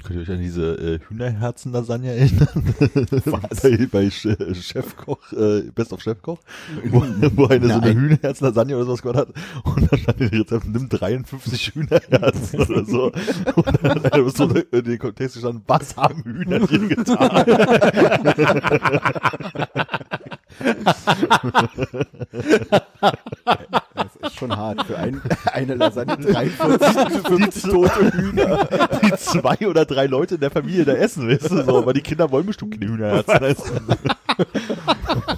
Könnt 0.04 0.18
ihr 0.18 0.22
euch 0.22 0.30
an 0.30 0.40
diese 0.40 0.74
äh, 0.74 0.98
Hühnerherzen-Lasagne 1.08 2.12
erinnern? 2.14 2.48
bei, 3.62 3.86
bei 3.90 4.04
Ch- 4.08 4.54
Chefkoch, 4.54 5.32
äh, 5.32 5.62
Best 5.74 5.92
of 5.92 6.00
Chefkoch, 6.02 6.38
wo, 6.86 7.04
wo 7.36 7.46
eine 7.46 7.66
so 7.68 7.72
eine 7.74 7.80
Nein. 7.80 7.96
Hühnerherzen-Lasagne 7.98 8.76
oder 8.76 8.84
sowas 8.86 9.02
gemacht 9.02 9.18
hat 9.18 9.28
und 9.64 9.90
dann 9.92 9.98
stand 10.00 10.20
in 10.20 10.28
Rezept, 10.28 10.66
nimm 10.66 10.88
53 10.88 11.74
Hühnerherzen 11.74 12.60
oder 12.60 12.84
so. 12.84 13.04
Und 13.54 13.84
dann 13.84 14.02
hat 14.02 14.36
so 14.36 14.48
in 14.48 14.84
den 14.84 14.98
Kontext 14.98 15.34
gestanden, 15.36 15.62
was 15.66 15.96
haben 15.96 16.22
Hühner 16.24 16.58
dir 16.66 16.88
getan? 16.88 17.44
Das 23.94 24.16
ist 24.22 24.36
schon 24.38 24.56
hart. 24.56 24.84
Für 24.86 24.98
ein, 24.98 25.20
eine 25.52 25.74
Lasagne 25.74 26.16
43, 26.16 27.20
50 27.22 27.62
tote 27.70 28.12
Hühner. 28.12 28.68
Zwei 29.22 29.56
oder 29.68 29.84
drei 29.84 30.06
Leute 30.06 30.34
in 30.36 30.40
der 30.40 30.50
Familie 30.50 30.84
da 30.84 30.92
essen, 30.92 31.28
weißt 31.28 31.50
du, 31.50 31.62
so, 31.64 31.78
aber 31.78 31.92
die 31.92 32.00
Kinder 32.00 32.30
wollen 32.30 32.46
bestimmt 32.46 32.78
keine 32.78 32.92
Hühnerherzen 32.92 33.34
essen. 33.42 33.80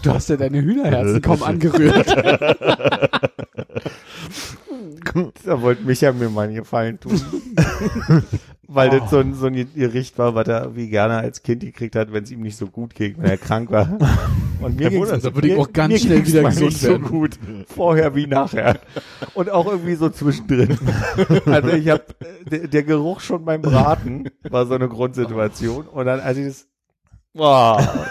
Du 0.02 0.10
hast 0.10 0.28
ja 0.28 0.36
deine 0.36 0.62
Hühnerherzen 0.62 1.22
kaum 1.22 1.42
angerührt. 1.44 2.08
Da 5.44 5.60
wollte 5.60 5.82
Micha 5.84 6.12
mir 6.12 6.28
mal 6.28 6.46
einen 6.46 6.56
Gefallen 6.56 6.98
tun. 6.98 7.20
Weil 8.68 8.90
das 8.90 9.10
so 9.10 9.18
ein, 9.18 9.34
so 9.34 9.46
ein 9.46 9.54
Gericht 9.74 10.18
war, 10.18 10.34
was 10.34 10.48
er 10.48 10.74
wie 10.76 10.88
gerne 10.88 11.16
als 11.18 11.42
Kind 11.42 11.60
gekriegt 11.62 11.96
hat, 11.96 12.12
wenn 12.12 12.24
es 12.24 12.30
ihm 12.30 12.40
nicht 12.40 12.56
so 12.56 12.66
gut 12.66 12.94
ging, 12.94 13.14
wenn 13.18 13.30
er 13.30 13.36
krank 13.36 13.70
war. 13.70 13.98
Und 14.60 14.76
mir 14.76 14.84
Ja, 14.84 14.88
ging's- 14.90 15.22
da 15.22 15.34
würde 15.34 15.48
ich 15.48 15.56
auch 15.58 15.72
ganz 15.72 16.00
schnell 16.00 16.26
wieder 16.26 16.42
gesund 16.44 16.66
nicht 16.66 16.80
so 16.80 16.88
werden. 16.88 17.02
gut. 17.06 17.38
Vorher 17.68 18.14
wie 18.14 18.26
nachher. 18.26 18.78
Und 19.34 19.50
auch 19.50 19.66
irgendwie 19.66 19.94
so 19.94 20.08
zwischendrin. 20.08 20.78
Also 21.46 21.68
ich 21.70 21.88
habe 21.88 22.04
der, 22.50 22.68
der 22.68 22.82
Geruch 22.82 23.20
schon 23.20 23.44
beim 23.44 23.60
Braten 23.62 24.30
war 24.48 24.66
so 24.66 24.74
eine 24.74 24.88
Grundsituation. 24.88 25.86
Und 25.86 26.06
dann, 26.06 26.20
als 26.20 26.38
ich 26.38 26.46
das 26.46 26.66
Boah. 27.34 28.06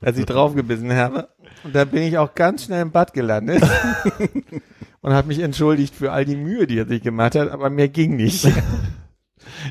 als 0.00 0.18
ich 0.18 0.26
draufgebissen 0.26 0.92
habe. 0.92 1.28
Und 1.62 1.74
da 1.74 1.84
bin 1.84 2.02
ich 2.02 2.18
auch 2.18 2.34
ganz 2.34 2.64
schnell 2.64 2.82
im 2.82 2.90
Bad 2.90 3.12
gelandet. 3.14 3.62
und 5.00 5.12
habe 5.12 5.28
mich 5.28 5.38
entschuldigt 5.38 5.94
für 5.94 6.10
all 6.12 6.24
die 6.24 6.36
Mühe, 6.36 6.66
die 6.66 6.78
er 6.78 6.86
sich 6.86 7.02
gemacht 7.02 7.34
hat, 7.36 7.50
aber 7.50 7.70
mir 7.70 7.88
ging 7.88 8.16
nicht. 8.16 8.48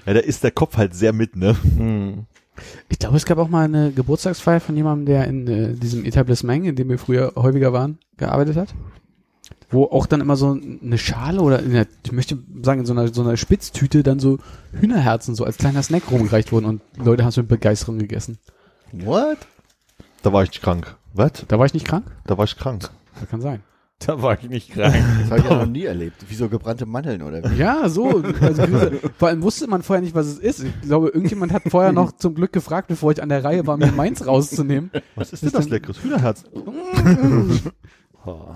Ja, 0.05 0.13
da 0.13 0.19
ist 0.19 0.43
der 0.43 0.51
Kopf 0.51 0.77
halt 0.77 0.95
sehr 0.95 1.13
mit, 1.13 1.35
ne? 1.35 1.55
Hm. 1.77 2.25
Ich 2.89 2.99
glaube, 2.99 3.17
es 3.17 3.25
gab 3.25 3.37
auch 3.37 3.49
mal 3.49 3.65
eine 3.65 3.91
Geburtstagsfeier 3.91 4.59
von 4.59 4.75
jemandem, 4.75 5.05
der 5.07 5.27
in 5.27 5.47
äh, 5.47 5.73
diesem 5.73 6.05
Etablissement, 6.05 6.65
in 6.65 6.75
dem 6.75 6.89
wir 6.89 6.99
früher 6.99 7.33
häufiger 7.35 7.73
waren, 7.73 7.97
gearbeitet 8.17 8.55
hat. 8.55 8.73
Wo 9.71 9.85
auch 9.85 10.05
dann 10.05 10.21
immer 10.21 10.35
so 10.35 10.51
eine 10.51 10.97
Schale 10.99 11.41
oder, 11.41 11.57
der, 11.59 11.87
ich 12.05 12.11
möchte 12.11 12.37
sagen, 12.61 12.81
in 12.81 12.85
so 12.85 12.93
einer, 12.93 13.07
so 13.11 13.21
einer 13.23 13.37
Spitztüte 13.37 14.03
dann 14.03 14.19
so 14.19 14.37
Hühnerherzen 14.71 15.33
so 15.33 15.45
als 15.45 15.57
kleiner 15.57 15.81
Snack 15.81 16.11
rumgereicht 16.11 16.51
wurden 16.51 16.65
und 16.65 16.81
Leute 16.97 17.23
haben 17.23 17.29
es 17.29 17.37
mit 17.37 17.47
Begeisterung 17.47 17.97
gegessen. 17.97 18.37
What? 18.91 19.39
Da 20.21 20.31
war 20.31 20.43
ich 20.43 20.51
krank. 20.61 20.95
Was? 21.13 21.45
Da 21.47 21.57
war 21.57 21.65
ich 21.65 21.73
nicht 21.73 21.87
krank? 21.87 22.05
Da 22.27 22.37
war 22.37 22.45
ich 22.45 22.55
krank. 22.55 22.91
Das 23.19 23.29
kann 23.29 23.41
sein. 23.41 23.61
Da 24.05 24.21
war 24.21 24.37
ich 24.37 24.49
nicht 24.49 24.71
krank. 24.71 24.95
Das 25.21 25.31
habe 25.31 25.39
ich 25.39 25.45
ja 25.45 25.57
noch 25.59 25.65
nie 25.65 25.85
erlebt. 25.85 26.25
Wie 26.29 26.35
so 26.35 26.49
gebrannte 26.49 26.85
Mandeln 26.85 27.21
oder 27.21 27.43
wie? 27.49 27.55
Ja, 27.55 27.87
so. 27.87 28.21
Also, 28.41 28.63
vor 29.17 29.29
allem 29.29 29.41
wusste 29.43 29.67
man 29.67 29.81
vorher 29.81 30.01
nicht, 30.01 30.13
was 30.13 30.27
es 30.27 30.39
ist. 30.39 30.63
Ich 30.63 30.81
glaube, 30.81 31.07
irgendjemand 31.07 31.53
hat 31.53 31.63
vorher 31.69 31.93
noch 31.93 32.11
zum 32.11 32.35
Glück 32.35 32.51
gefragt, 32.51 32.89
bevor 32.89 33.11
ich 33.11 33.23
an 33.23 33.29
der 33.29 33.43
Reihe 33.43 33.65
war, 33.65 33.77
mir 33.77 33.91
meins 33.91 34.25
rauszunehmen. 34.27 34.91
Was 35.15 35.31
ist 35.31 35.43
denn 35.43 35.51
das 35.51 35.69
leckeres 35.69 36.03
Hühnerherz? 36.03 36.43
Oh, 38.25 38.55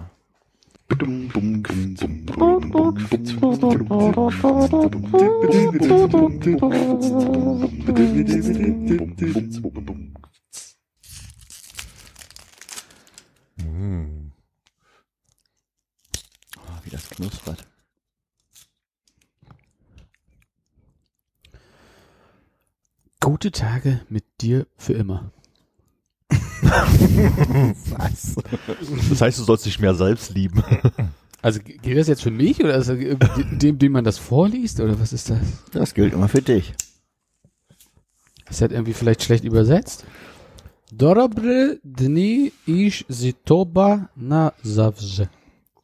wie 16.87 16.91
das 16.91 17.09
knuspert. 17.09 17.65
Gute 23.19 23.51
Tage 23.51 24.01
mit 24.09 24.23
dir 24.39 24.67
für 24.77 24.93
immer. 24.93 25.31
Was? 26.61 28.35
Das 29.09 29.21
heißt, 29.21 29.39
du 29.39 29.43
sollst 29.43 29.65
dich 29.65 29.79
mehr 29.79 29.95
selbst 29.95 30.29
lieben. 30.29 30.63
Also 31.41 31.59
gilt 31.61 31.97
das 31.97 32.07
jetzt 32.07 32.23
für 32.23 32.31
mich 32.31 32.63
oder 32.63 32.75
ist 32.75 32.89
das 32.89 32.97
dem, 33.51 33.77
dem 33.77 33.91
man 33.91 34.03
das 34.03 34.17
vorliest 34.17 34.79
oder 34.79 34.99
was 34.99 35.13
ist 35.13 35.29
das? 35.29 35.39
Das 35.71 35.93
gilt 35.93 36.13
immer 36.13 36.29
für 36.29 36.41
dich. 36.41 36.73
Ist 38.49 38.61
das 38.61 38.71
irgendwie 38.71 38.93
vielleicht 38.93 39.23
schlecht 39.23 39.43
übersetzt? 39.43 40.05
Dobre 40.91 41.79
dni 41.83 42.53
iż 42.65 43.03
zitoba 43.09 44.09
na 44.15 44.53
zawsze. 44.63 45.29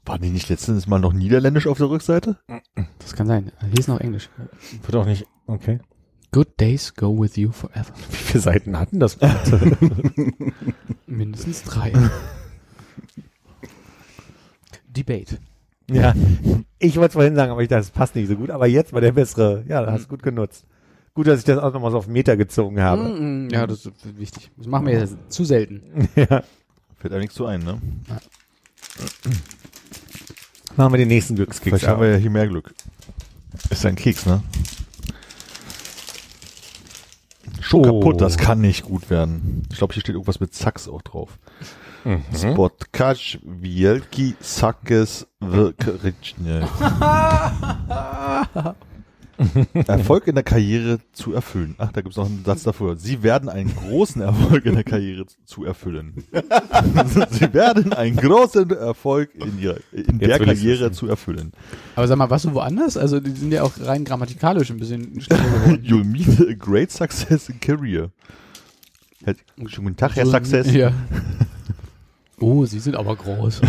War 0.06 0.20
die 0.20 0.30
nicht 0.30 0.50
letztens 0.50 0.86
mal 0.88 1.00
noch 1.00 1.14
niederländisch 1.14 1.66
auf 1.68 1.78
der 1.78 1.90
Rückseite? 1.90 2.38
Das 3.00 3.14
kann 3.14 3.28
sein. 3.28 3.52
Hier 3.62 3.80
ist 3.80 3.88
noch 3.88 4.00
Englisch. 4.02 4.30
Wird 4.82 4.96
auch 4.96 5.06
nicht, 5.06 5.26
okay. 5.48 5.80
Good 6.32 6.60
days 6.60 6.94
go 6.96 7.18
with 7.22 7.36
you 7.38 7.52
forever. 7.52 7.94
Wie 8.10 8.16
viele 8.18 8.42
Seiten 8.42 8.78
hatten 8.80 9.00
das? 9.00 9.18
Mindestens 11.08 11.64
drei. 11.64 11.94
Debate. 14.88 15.38
ja. 15.90 16.14
Ich 16.80 16.96
wollte 16.98 17.08
es 17.10 17.14
vorhin 17.14 17.36
sagen, 17.36 17.52
aber 17.52 17.62
ich 17.62 17.70
dachte, 17.70 17.82
das 17.82 17.92
passt 17.92 18.16
nicht 18.16 18.28
so 18.28 18.36
gut. 18.36 18.50
Aber 18.50 18.68
jetzt 18.68 18.94
war 18.94 19.02
der 19.02 19.12
bessere. 19.14 19.64
Ja, 19.68 19.86
hast 19.92 20.06
du 20.06 20.10
gut 20.10 20.24
genutzt. 20.24 20.66
Gut, 21.14 21.28
dass 21.28 21.40
ich 21.40 21.46
das 21.46 21.60
auch 21.60 21.72
nochmal 21.74 21.92
so 21.92 21.98
auf 21.98 22.08
Meter 22.08 22.36
gezogen 22.36 22.82
habe. 22.82 23.04
Mm, 23.04 23.50
Ja, 23.52 23.66
das 23.68 23.86
ist 23.86 24.18
wichtig. 24.18 24.52
Das 24.58 24.68
machen 24.68 24.88
wir 24.88 24.94
jetzt 25.00 25.16
zu 25.30 25.46
selten. 25.46 26.10
ja. 26.16 26.44
Fällt 26.98 27.14
einem 27.14 27.22
nichts 27.22 27.36
zu 27.36 27.46
ein, 27.46 27.62
ne? 27.64 27.80
Machen 30.76 30.94
wir 30.94 30.98
den 30.98 31.08
nächsten 31.08 31.36
Glückskeks. 31.36 31.80
Vielleicht 31.80 31.88
haben 31.88 32.02
wir 32.02 32.12
ja 32.12 32.18
hier 32.18 32.30
mehr 32.30 32.48
Glück. 32.48 32.74
Ist 33.70 33.86
ein 33.86 33.96
Keks, 33.96 34.26
ne? 34.26 34.42
Schon 37.62 37.82
Oh. 37.82 38.00
kaputt, 38.00 38.22
das 38.22 38.38
kann 38.38 38.62
nicht 38.62 38.84
gut 38.84 39.10
werden. 39.10 39.64
Ich 39.72 39.78
glaube, 39.78 39.94
hier 39.94 40.02
steht 40.02 40.16
irgendwas 40.16 40.40
mit 40.40 40.54
Sachs 40.54 40.88
auch 40.88 41.02
drauf. 41.02 41.38
Mhm. 42.04 42.24
Spotkac, 42.36 43.40
Wielki, 43.44 44.36
Sakes, 44.42 45.28
Wirkrichnje. 45.40 46.68
Erfolg 49.88 50.28
in 50.28 50.36
der 50.36 50.44
Karriere 50.44 51.00
zu 51.12 51.34
erfüllen. 51.34 51.76
Ach, 51.78 51.92
da 51.92 52.02
gibt's 52.02 52.18
noch 52.18 52.26
einen 52.26 52.44
Satz 52.46 52.64
davor. 52.64 52.98
Sie 52.98 53.24
werden 53.24 53.50
einen 53.50 53.74
großen 53.76 54.22
Erfolg 54.22 54.66
in 54.66 54.76
der 54.76 54.84
Karriere 54.84 55.26
zu 55.46 55.66
erfüllen. 55.66 56.24
Sie 57.32 57.54
werden 57.54 57.94
einen 57.94 58.16
großen 58.16 58.70
Erfolg 58.72 59.32
in, 59.36 59.60
ihrer, 59.60 59.78
in 59.92 60.20
der 60.20 60.40
Karriere 60.40 60.92
zu 60.92 61.08
erfüllen. 61.08 61.52
Aber 61.96 62.08
sag 62.08 62.18
mal, 62.18 62.30
warst 62.30 62.46
du 62.46 62.54
woanders? 62.54 62.98
Also 62.98 63.20
die 63.20 63.32
sind 63.32 63.52
ja 63.52 63.64
auch 63.64 63.74
rein 63.80 64.06
grammatikalisch 64.06 64.70
ein 64.70 64.78
bisschen 64.78 65.14
geworden. 65.14 65.84
You'll 65.84 66.04
meet 66.04 66.40
a 66.42 66.54
great 66.54 66.92
success 66.92 67.50
in 67.50 67.60
career. 67.60 68.12
Schönen 69.68 69.86
guten 69.86 69.98
Tag, 69.98 70.16
Herr 70.16 70.26
So, 70.26 70.32
Success. 70.32 70.72
Ja. 70.74 70.92
Oh, 72.40 72.66
sie 72.66 72.80
sind 72.80 72.96
aber 72.96 73.16
groß. 73.16 73.62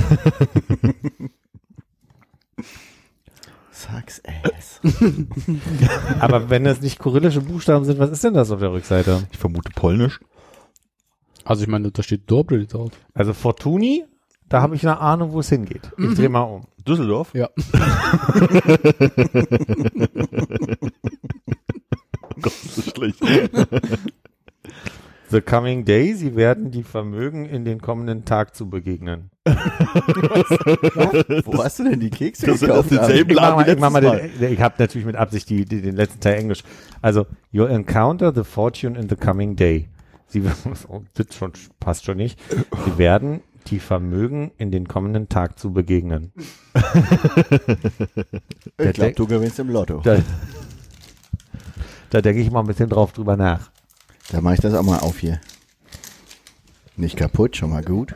Sag's 3.85 4.23
ass. 4.25 4.81
Aber 6.21 6.49
wenn 6.49 6.65
das 6.65 6.81
nicht 6.81 6.99
kyrillische 6.99 7.41
Buchstaben 7.43 7.85
sind, 7.85 7.99
was 7.99 8.11
ist 8.11 8.25
denn 8.25 8.35
das 8.35 8.51
auf 8.51 8.61
der 8.61 8.73
Rückseite? 8.73 9.27
Ich 9.31 9.39
vermute 9.39 9.71
polnisch. 9.75 10.21
Also 11.45 11.63
ich 11.63 11.69
meine, 11.69 11.91
da 11.91 12.03
steht 12.03 12.31
Dobre 12.31 12.65
drauf. 12.67 12.93
Also 13.13 13.35
Fortuni, 13.35 14.05
da 14.49 14.63
habe 14.63 14.75
ich 14.77 14.87
eine 14.87 14.99
Ahnung, 15.01 15.33
wo 15.33 15.41
es 15.41 15.51
hingeht. 15.51 15.91
Ich 15.99 16.15
drehe 16.15 16.31
mal 16.31 16.43
um. 16.43 16.67
Düsseldorf? 16.87 17.35
Ja. 17.35 17.51
Gott, 22.41 22.53
das 22.63 22.79
ist 22.79 22.97
schlecht. 22.97 23.21
The 25.35 25.41
Coming 25.41 25.85
Day, 25.85 26.15
sie 26.15 26.37
werden 26.37 26.71
die 26.71 26.85
Vermögen 26.85 27.45
in 27.45 27.65
den 27.65 27.81
kommenden 27.81 28.25
Tag 28.25 28.55
zu 28.55 28.71
begegnen. 28.71 29.31
Wo 31.45 31.65
hast 31.65 31.81
du 31.81 31.91
denn 31.91 31.99
die 31.99 32.11
Kekse 32.11 32.47
Das 32.47 32.61
sind 32.61 32.69
gekauft? 32.69 32.93
auf 32.93 32.99
denselben 33.01 33.31
Ich 33.33 33.37
mach 33.37 33.57
Laden 33.57 33.81
mal, 33.81 34.05
ich, 34.05 34.39
den, 34.39 34.53
ich 34.53 34.61
habe 34.61 34.77
natürlich 34.79 35.05
mit 35.05 35.17
Absicht 35.17 35.51
die, 35.51 35.65
die, 35.65 35.83
den 35.83 35.97
letzten 35.97 36.21
Teil 36.21 36.39
Englisch. 36.39 36.63
Also, 37.03 37.27
you'll 37.53 37.67
encounter 37.67 38.33
the 38.33 38.45
fortune 38.45 38.97
in 38.97 39.09
the 39.09 39.17
coming 39.17 39.57
day. 39.57 39.89
Sie 40.29 40.41
oh, 40.89 41.03
das 41.15 41.35
schon, 41.37 41.51
passt 41.81 42.05
schon 42.05 42.19
nicht. 42.19 42.39
Sie 42.85 42.97
werden 42.97 43.41
die 43.67 43.81
Vermögen 43.81 44.53
in 44.57 44.71
den 44.71 44.87
kommenden 44.87 45.29
Tag 45.29 45.59
zu 45.59 45.73
begegnen. 45.73 46.31
ich 48.79 48.93
glaube, 48.93 49.15
du 49.15 49.27
gewinnst 49.27 49.59
im 49.59 49.69
Lotto. 49.69 50.01
Da, 50.05 50.19
da 52.11 52.21
denke 52.21 52.41
ich 52.41 52.53
mal 52.53 52.61
ein 52.61 52.67
bisschen 52.67 52.89
drauf 52.89 53.11
drüber 53.13 53.37
nach. 53.37 53.74
Da 54.31 54.41
mache 54.41 54.55
ich 54.55 54.61
das 54.61 54.75
auch 54.75 54.83
mal 54.83 54.99
auf 54.99 55.19
hier. 55.19 55.41
Nicht 56.97 57.17
kaputt, 57.17 57.57
schon 57.57 57.71
mal 57.71 57.83
gut. 57.83 58.15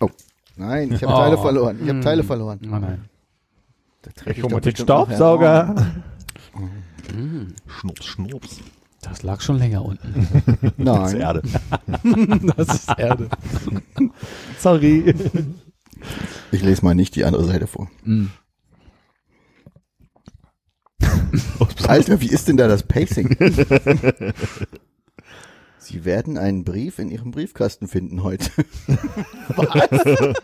Oh, 0.00 0.10
nein, 0.56 0.92
ich 0.92 1.02
habe 1.02 1.12
Oh. 1.14 1.16
Teile 1.16 1.38
verloren. 1.38 1.78
Ich 1.82 1.88
habe 1.88 2.00
Teile 2.00 2.22
verloren. 2.24 2.60
Oh 2.64 2.78
nein. 2.78 3.04
Ich 4.26 4.42
hol 4.42 4.50
mal 4.50 4.60
den 4.60 4.76
Staubsauger. 4.76 5.74
Schnups, 7.66 8.04
Schnups. 8.04 8.60
Das 9.02 9.22
lag 9.22 9.40
schon 9.40 9.58
länger 9.58 9.84
unten. 9.84 10.14
her. 10.34 10.72
Das 10.76 10.78
ist 10.78 10.78
Nein, 10.78 11.16
Erde. 11.20 11.42
Das 12.56 12.68
ist 12.74 12.98
Erde. 12.98 13.28
Sorry. 14.58 15.14
ich 16.50 16.62
lese 16.62 16.84
mal 16.84 16.94
nicht 16.94 17.14
die 17.14 17.24
andere 17.24 17.44
Seite 17.44 17.66
vor. 17.66 17.88
Mm. 18.04 18.26
Alter, 21.88 22.20
wie 22.20 22.28
ist 22.28 22.48
denn 22.48 22.56
da 22.56 22.68
das 22.68 22.82
Pacing? 22.82 23.36
Sie 25.78 26.04
werden 26.04 26.36
einen 26.36 26.64
Brief 26.64 26.98
in 26.98 27.10
Ihrem 27.10 27.30
Briefkasten 27.30 27.86
finden 27.86 28.24
heute. 28.24 28.50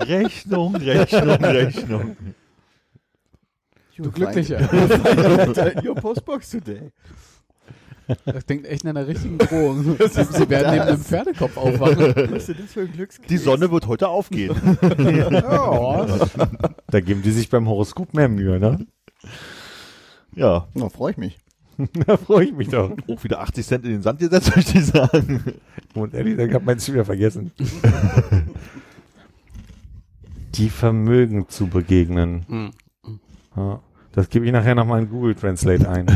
Rechnung, 0.00 0.74
Rechnung, 0.76 1.44
Rechnung. 1.44 2.16
Du 3.96 4.10
Glücklicher. 4.10 4.60
Your 5.84 5.94
postbox 5.96 6.50
today. 6.50 6.92
Das 8.24 8.46
klingt 8.46 8.66
echt 8.66 8.84
nach 8.84 8.90
einer 8.90 9.06
richtigen 9.06 9.36
Drohung. 9.36 9.96
Sie, 9.98 10.24
sie 10.24 10.48
werden 10.48 10.70
neben 10.70 10.82
einem 10.82 11.00
Pferdekopf 11.00 11.56
aufwachen. 11.56 12.14
Was 12.30 12.48
ist 12.48 12.48
denn 12.48 12.56
das 12.60 12.72
für 12.72 12.82
ein 12.82 12.92
Glückskeks? 12.92 13.28
Die 13.28 13.36
Sonne 13.36 13.70
wird 13.70 13.86
heute 13.86 14.08
aufgehen. 14.08 14.54
Ja. 14.98 16.06
Da 16.88 17.00
geben 17.00 17.22
die 17.22 17.32
sich 17.32 17.50
beim 17.50 17.68
Horoskop 17.68 18.14
mehr 18.14 18.28
Mühe, 18.28 18.60
ne? 18.60 18.86
Ja, 20.36 20.68
Na, 20.74 20.88
freue 20.90 21.12
ich 21.12 21.16
mich. 21.16 21.38
Da 22.06 22.16
freue 22.16 22.44
ich 22.46 22.52
mich 22.54 22.68
doch. 22.68 22.90
auch 23.08 23.24
wieder 23.24 23.40
80 23.40 23.66
Cent 23.66 23.84
in 23.84 23.90
den 23.90 24.02
Sand 24.02 24.20
gesetzt, 24.20 24.54
möchte 24.56 24.78
ich 24.78 24.86
sagen. 24.86 25.42
Und 25.94 26.14
ehrlich, 26.14 26.38
ich 26.38 26.54
habe 26.54 26.64
meins 26.64 26.90
wieder 26.90 27.04
vergessen. 27.04 27.50
Die 30.54 30.70
Vermögen 30.70 31.48
zu 31.48 31.66
begegnen. 31.66 32.46
Mm. 32.48 32.68
Ja, 33.56 33.80
das 34.12 34.30
gebe 34.30 34.46
ich 34.46 34.52
nachher 34.52 34.74
nochmal 34.74 35.02
in 35.02 35.10
Google 35.10 35.34
Translate 35.34 35.86
ein. 35.88 36.06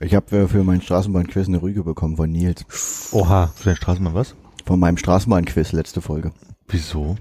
Ich 0.00 0.14
habe 0.14 0.48
für 0.48 0.62
meinen 0.62 0.80
Straßenbahnquiz 0.80 1.48
eine 1.48 1.60
Rüge 1.60 1.82
bekommen 1.82 2.16
von 2.16 2.30
Nils. 2.30 3.10
Oha. 3.12 3.48
Für 3.56 3.70
den 3.70 3.76
Straßenmann 3.76 4.14
was? 4.14 4.36
Von 4.64 4.78
meinem 4.78 4.96
Straßenbahnquiz 4.96 5.72
letzte 5.72 6.00
Folge. 6.00 6.32
Wieso? 6.68 7.16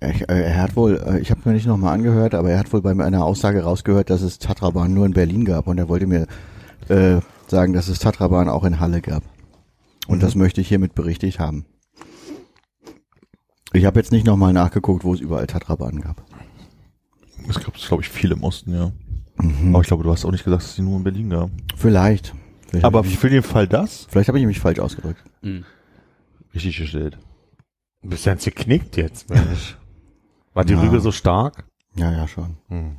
Ich, 0.00 0.28
äh, 0.28 0.42
er 0.42 0.62
hat 0.62 0.74
wohl, 0.74 1.00
äh, 1.06 1.20
ich 1.20 1.30
habe 1.30 1.40
mir 1.44 1.52
nicht 1.52 1.66
nochmal 1.66 1.94
angehört, 1.94 2.34
aber 2.34 2.50
er 2.50 2.58
hat 2.58 2.72
wohl 2.72 2.82
bei 2.82 2.90
einer 2.90 3.24
Aussage 3.24 3.62
rausgehört, 3.62 4.10
dass 4.10 4.22
es 4.22 4.38
Tatrabahn 4.38 4.92
nur 4.92 5.06
in 5.06 5.12
Berlin 5.12 5.44
gab 5.44 5.68
und 5.68 5.78
er 5.78 5.88
wollte 5.88 6.06
mir 6.06 6.26
äh, 6.88 7.20
sagen, 7.46 7.72
dass 7.72 7.88
es 7.88 8.00
Tatrabahn 8.00 8.48
auch 8.48 8.64
in 8.64 8.80
Halle 8.80 9.00
gab. 9.00 9.22
Und 10.08 10.22
das 10.22 10.34
möchte 10.34 10.60
ich 10.60 10.68
hiermit 10.68 10.94
berichtigt 10.94 11.38
haben. 11.38 11.66
Ich 13.72 13.84
habe 13.84 13.98
jetzt 14.00 14.12
nicht 14.12 14.26
nochmal 14.26 14.52
nachgeguckt, 14.52 15.04
wo 15.04 15.14
es 15.14 15.20
überall 15.20 15.46
Tatrabahnen 15.46 16.00
gab. 16.00 16.22
Es 17.48 17.60
gab, 17.60 17.74
glaube 17.74 18.02
ich, 18.02 18.08
viele 18.08 18.34
im 18.34 18.42
Osten, 18.42 18.74
ja. 18.74 18.92
Aber 19.36 19.80
ich 19.80 19.86
glaube, 19.88 20.04
du 20.04 20.10
hast 20.12 20.24
auch 20.24 20.30
nicht 20.30 20.44
gesagt, 20.44 20.62
dass 20.62 20.70
es 20.70 20.76
die 20.76 20.82
nur 20.82 20.96
in 20.96 21.04
Berlin 21.04 21.30
gab. 21.30 21.50
Vielleicht. 21.76 22.34
Vielleicht 22.68 22.84
Aber 22.84 23.04
ich, 23.04 23.18
für 23.18 23.30
den 23.30 23.42
Fall 23.42 23.66
das? 23.68 24.06
vielleicht 24.10 24.28
habe 24.28 24.38
ich 24.38 24.46
mich 24.46 24.60
falsch 24.60 24.78
ausgedrückt. 24.78 25.22
Mm. 25.42 25.60
Richtig 26.54 26.78
gestellt. 26.78 27.18
Du 28.02 28.10
bist 28.10 28.24
ganz 28.24 28.44
geknickt 28.44 28.96
jetzt, 28.96 29.28
Mensch. 29.30 29.76
War 30.54 30.64
die 30.64 30.74
Ja. 30.74 30.80
Rüge 30.80 31.00
so 31.00 31.10
stark? 31.10 31.64
Ja, 31.96 32.12
ja, 32.12 32.28
schon. 32.28 32.56
Hm. 32.68 32.96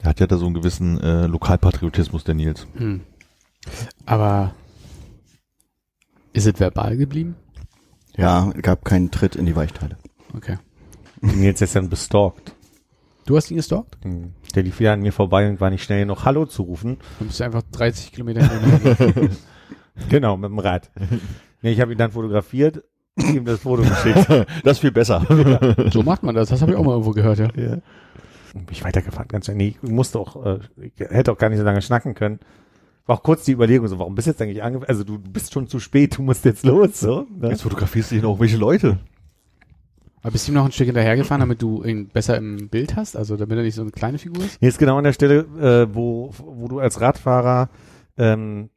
Er 0.00 0.10
hat 0.10 0.20
ja 0.20 0.26
da 0.26 0.36
so 0.38 0.46
einen 0.46 0.54
gewissen 0.54 1.00
äh, 1.00 1.26
Lokalpatriotismus, 1.26 2.24
der 2.24 2.34
Nils. 2.34 2.66
Hm. 2.76 3.00
Aber 4.06 4.54
ist 6.32 6.46
es 6.46 6.58
verbal 6.60 6.96
geblieben? 6.96 7.34
Ja, 8.16 8.52
gab 8.62 8.84
keinen 8.84 9.10
Tritt 9.10 9.36
in 9.36 9.44
die 9.46 9.56
Weichteile. 9.56 9.96
Okay. 10.34 10.58
Jetzt 11.40 11.60
jetzt 11.60 11.74
dann 11.76 11.88
bestalkt. 11.88 12.54
Du 13.26 13.36
hast 13.36 13.50
ihn 13.50 13.56
gestalkt? 13.56 13.98
Hm. 14.02 14.32
Der 14.56 14.64
lief 14.64 14.80
wieder 14.80 14.94
an 14.94 15.02
mir 15.02 15.12
vorbei 15.12 15.48
und 15.48 15.60
war 15.60 15.70
nicht 15.70 15.84
schnell 15.84 16.00
genug 16.00 16.24
Hallo 16.24 16.46
zu 16.46 16.62
rufen. 16.62 16.96
Bist 17.20 17.38
du 17.38 17.44
einfach 17.44 17.62
30 17.72 18.12
Kilometer 18.12 18.42
hinterher. 18.42 19.30
Genau, 20.10 20.36
mit 20.36 20.50
dem 20.50 20.58
Rad. 20.58 20.90
nee, 21.62 21.72
ich 21.72 21.80
habe 21.80 21.92
ihn 21.92 21.96
dann 21.96 22.10
fotografiert 22.12 22.82
ihm 23.16 23.44
das 23.44 23.60
Foto 23.60 23.82
geschickt. 23.82 24.26
Das 24.64 24.76
ist 24.76 24.80
viel 24.80 24.92
besser. 24.92 25.24
So 25.90 26.02
macht 26.02 26.22
man 26.22 26.34
das. 26.34 26.48
Das 26.48 26.62
habe 26.62 26.72
ich 26.72 26.78
auch 26.78 26.84
mal 26.84 26.92
irgendwo 26.92 27.12
gehört, 27.12 27.38
ja. 27.38 27.48
ja. 27.56 27.78
Bin 28.52 28.66
ich 28.70 28.84
weitergefahren, 28.84 29.28
ganz 29.28 29.46
schnell. 29.46 29.56
Nee, 29.56 29.76
ich 29.82 29.90
musste 29.90 30.18
auch, 30.18 30.44
äh, 30.44 30.58
ich 30.80 30.92
hätte 30.98 31.32
auch 31.32 31.38
gar 31.38 31.48
nicht 31.48 31.58
so 31.58 31.64
lange 31.64 31.82
schnacken 31.82 32.14
können. 32.14 32.40
War 33.06 33.16
auch 33.16 33.22
kurz 33.22 33.44
die 33.44 33.52
Überlegung, 33.52 33.86
so, 33.86 33.98
warum 33.98 34.14
bist 34.14 34.26
du 34.26 34.32
jetzt 34.32 34.42
eigentlich 34.42 34.62
angefangen? 34.62 34.88
Also 34.88 35.04
du 35.04 35.18
bist 35.18 35.52
schon 35.52 35.68
zu 35.68 35.78
spät, 35.78 36.18
du 36.18 36.22
musst 36.22 36.44
jetzt 36.44 36.64
los, 36.64 37.00
so. 37.00 37.26
Ne? 37.38 37.50
Jetzt 37.50 37.62
fotografierst 37.62 38.10
du 38.10 38.16
hier 38.16 38.22
noch 38.22 38.40
welche 38.40 38.56
Leute. 38.56 38.98
Aber 40.26 40.32
bist 40.32 40.48
du 40.48 40.50
ihm 40.50 40.56
noch 40.56 40.64
ein 40.64 40.72
Stück 40.72 40.86
hinterhergefahren, 40.86 41.38
damit 41.38 41.62
du 41.62 41.84
ihn 41.84 42.08
besser 42.08 42.36
im 42.36 42.68
Bild 42.68 42.96
hast? 42.96 43.16
Also 43.16 43.36
damit 43.36 43.58
er 43.58 43.62
nicht 43.62 43.76
so 43.76 43.82
eine 43.82 43.92
kleine 43.92 44.18
Figur 44.18 44.42
ist? 44.44 44.58
Hier 44.58 44.68
ist 44.68 44.78
genau 44.78 44.98
an 44.98 45.04
der 45.04 45.12
Stelle, 45.12 45.46
äh, 45.60 45.94
wo, 45.94 46.34
wo 46.36 46.66
du 46.66 46.80
als 46.80 47.00
Radfahrer, 47.00 47.68
ähm, 48.18 48.68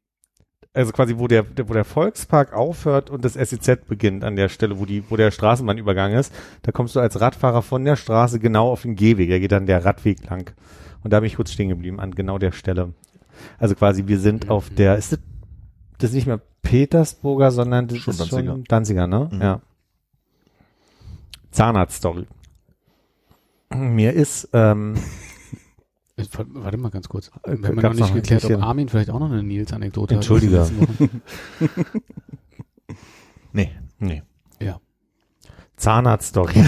also 0.75 0.91
quasi 0.91 1.17
wo 1.17 1.25
der, 1.27 1.41
der, 1.41 1.67
wo 1.67 1.73
der 1.73 1.85
Volkspark 1.85 2.53
aufhört 2.53 3.09
und 3.09 3.25
das 3.25 3.33
SEZ 3.33 3.87
beginnt, 3.87 4.23
an 4.23 4.35
der 4.35 4.47
Stelle, 4.47 4.79
wo 4.79 4.85
die, 4.85 5.03
wo 5.09 5.15
der 5.15 5.31
Straßenbahnübergang 5.31 6.13
ist, 6.13 6.31
da 6.61 6.71
kommst 6.71 6.95
du 6.95 6.99
als 6.99 7.19
Radfahrer 7.19 7.63
von 7.63 7.83
der 7.83 7.95
Straße 7.95 8.37
genau 8.37 8.69
auf 8.71 8.83
den 8.83 8.95
Gehweg, 8.95 9.31
da 9.31 9.39
geht 9.39 9.51
dann 9.51 9.65
der 9.65 9.83
Radweg 9.83 10.29
lang. 10.29 10.53
Und 11.03 11.13
da 11.13 11.19
bin 11.19 11.25
ich 11.25 11.35
kurz 11.35 11.51
stehen 11.51 11.69
geblieben, 11.69 11.99
an 11.99 12.11
genau 12.11 12.37
der 12.37 12.51
Stelle. 12.51 12.93
Also 13.57 13.73
quasi, 13.73 14.05
wir 14.05 14.19
sind 14.19 14.51
auf 14.51 14.69
der, 14.69 14.97
ist 14.97 15.13
das, 15.13 15.19
das 15.97 16.11
ist 16.11 16.15
nicht 16.15 16.27
mehr 16.27 16.41
Petersburger, 16.61 17.49
sondern 17.49 17.87
das 17.87 17.97
Schon 17.97 18.11
ist 18.11 18.19
Danziger. 18.19 18.51
schon 18.51 18.63
Danziger, 18.65 19.07
ne? 19.07 19.29
Mhm. 19.31 19.41
Ja. 19.41 19.61
Zahnarzt-Story. 21.51 22.27
Mir 23.75 24.13
ist, 24.13 24.49
ähm, 24.53 24.95
Äh, 26.17 26.25
Warte 26.33 26.77
mal 26.77 26.89
ganz 26.89 27.07
kurz. 27.07 27.31
Äh, 27.43 27.57
Wir 27.61 27.69
haben 27.69 27.75
noch 27.81 27.93
nicht 27.93 28.13
geklärt, 28.13 28.43
ob 28.45 28.61
Armin 28.61 28.89
vielleicht 28.89 29.09
auch 29.09 29.19
noch 29.19 29.31
eine 29.31 29.41
Nils-Anekdote 29.43 30.15
hat. 30.15 30.17
Entschuldige. 30.21 30.67
Nee. 33.51 33.71
nee. 33.97 34.21
Ja. 34.61 34.79
Zahnarzt-Story. 35.75 36.53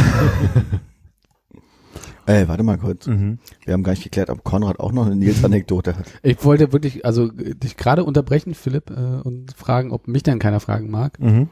Ey, 2.26 2.48
warte 2.48 2.64
mal 2.64 2.78
kurz. 2.78 3.08
mhm. 3.08 3.40
Wir 3.66 3.74
haben 3.74 3.84
gar 3.84 3.92
nicht 3.92 4.04
geklärt, 4.04 4.30
ob 4.30 4.44
Konrad 4.44 4.80
auch 4.80 4.92
noch 4.92 5.06
eine 5.06 5.16
Nils-Anekdote 5.16 5.96
hat. 5.98 6.06
Ich 6.24 6.44
wollte 6.44 6.72
wirklich, 6.72 7.06
also 7.06 7.26
äh, 7.34 7.56
dich 7.56 7.78
gerade 7.78 8.04
unterbrechen, 8.04 8.54
Philipp, 8.56 8.90
äh, 8.90 8.94
und 9.22 9.54
fragen, 9.56 9.92
ob 9.92 10.08
mich 10.08 10.24
dann 10.24 10.40
keiner 10.40 10.60
fragen 10.60 10.90
mag. 10.90 11.20
Mhm. 11.20 11.50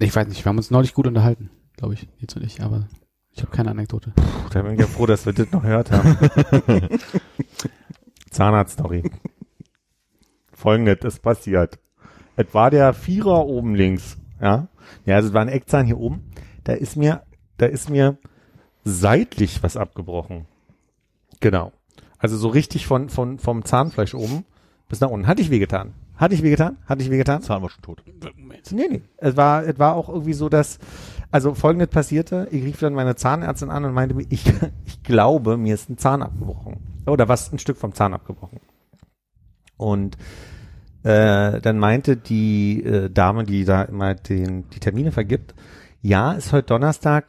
Ich 0.00 0.14
weiß 0.14 0.28
nicht, 0.28 0.44
wir 0.44 0.50
haben 0.50 0.58
uns 0.58 0.70
neulich 0.70 0.94
gut 0.94 1.08
unterhalten, 1.08 1.50
glaube 1.76 1.94
ich, 1.94 2.08
jetzt 2.18 2.36
und 2.36 2.44
ich, 2.44 2.62
aber 2.62 2.86
ich 3.32 3.42
habe 3.42 3.50
keine 3.50 3.72
Anekdote. 3.72 4.12
Puh, 4.14 4.48
da 4.50 4.62
bin 4.62 4.74
ich 4.74 4.80
ja 4.80 4.86
froh, 4.86 5.06
dass 5.06 5.26
wir 5.26 5.32
das 5.32 5.50
noch 5.50 5.62
gehört 5.62 5.90
haben. 5.90 6.16
Zahnarzt-Story. 8.30 9.10
Folgendes 10.52 10.98
ist 11.02 11.20
passiert. 11.20 11.80
Es 12.36 12.54
war 12.54 12.70
der 12.70 12.94
Vierer 12.94 13.46
oben 13.46 13.74
links, 13.74 14.16
ja. 14.40 14.68
Ja, 15.04 15.16
also 15.16 15.28
es 15.28 15.34
war 15.34 15.42
ein 15.42 15.48
Eckzahn 15.48 15.86
hier 15.86 15.98
oben. 15.98 16.30
Da 16.62 16.74
ist 16.74 16.96
mir, 16.96 17.24
da 17.56 17.66
ist 17.66 17.90
mir 17.90 18.18
seitlich 18.84 19.64
was 19.64 19.76
abgebrochen. 19.76 20.46
Genau. 21.40 21.72
Also 22.18 22.36
so 22.36 22.48
richtig 22.48 22.86
von, 22.86 23.08
von, 23.08 23.40
vom 23.40 23.64
Zahnfleisch 23.64 24.14
oben 24.14 24.44
bis 24.88 25.00
nach 25.00 25.10
unten. 25.10 25.26
Hatte 25.26 25.42
ich 25.42 25.50
wehgetan. 25.50 25.94
Hatte 26.18 26.34
ich 26.34 26.42
wehgetan? 26.42 26.76
Hatte 26.84 27.02
ich 27.02 27.10
wehgetan? 27.10 27.42
Zahn 27.42 27.62
war 27.62 27.70
schon 27.70 27.82
tot. 27.82 28.02
Nee, 28.72 28.88
nee. 28.90 29.02
Es 29.16 29.36
war, 29.36 29.64
es 29.64 29.78
war 29.78 29.94
auch 29.94 30.08
irgendwie 30.08 30.32
so, 30.32 30.48
dass, 30.48 30.80
also 31.30 31.54
folgendes 31.54 31.88
passierte, 31.88 32.48
ich 32.50 32.64
rief 32.64 32.80
dann 32.80 32.92
meine 32.92 33.14
Zahnärztin 33.14 33.70
an 33.70 33.84
und 33.84 33.94
meinte 33.94 34.16
mir, 34.16 34.26
ich, 34.28 34.52
ich 34.84 35.02
glaube, 35.04 35.56
mir 35.56 35.74
ist 35.74 35.88
ein 35.88 35.96
Zahn 35.96 36.22
abgebrochen. 36.22 36.78
Oder 37.06 37.28
was, 37.28 37.52
ein 37.52 37.60
Stück 37.60 37.78
vom 37.78 37.94
Zahn 37.94 38.14
abgebrochen. 38.14 38.58
Und 39.76 40.18
äh, 41.04 41.60
dann 41.60 41.78
meinte 41.78 42.16
die 42.16 42.82
äh, 42.82 43.08
Dame, 43.08 43.44
die 43.44 43.64
da 43.64 43.82
immer 43.82 44.16
den, 44.16 44.68
die 44.70 44.80
Termine 44.80 45.12
vergibt, 45.12 45.54
ja, 46.02 46.32
ist 46.32 46.52
heute 46.52 46.66
Donnerstag, 46.66 47.28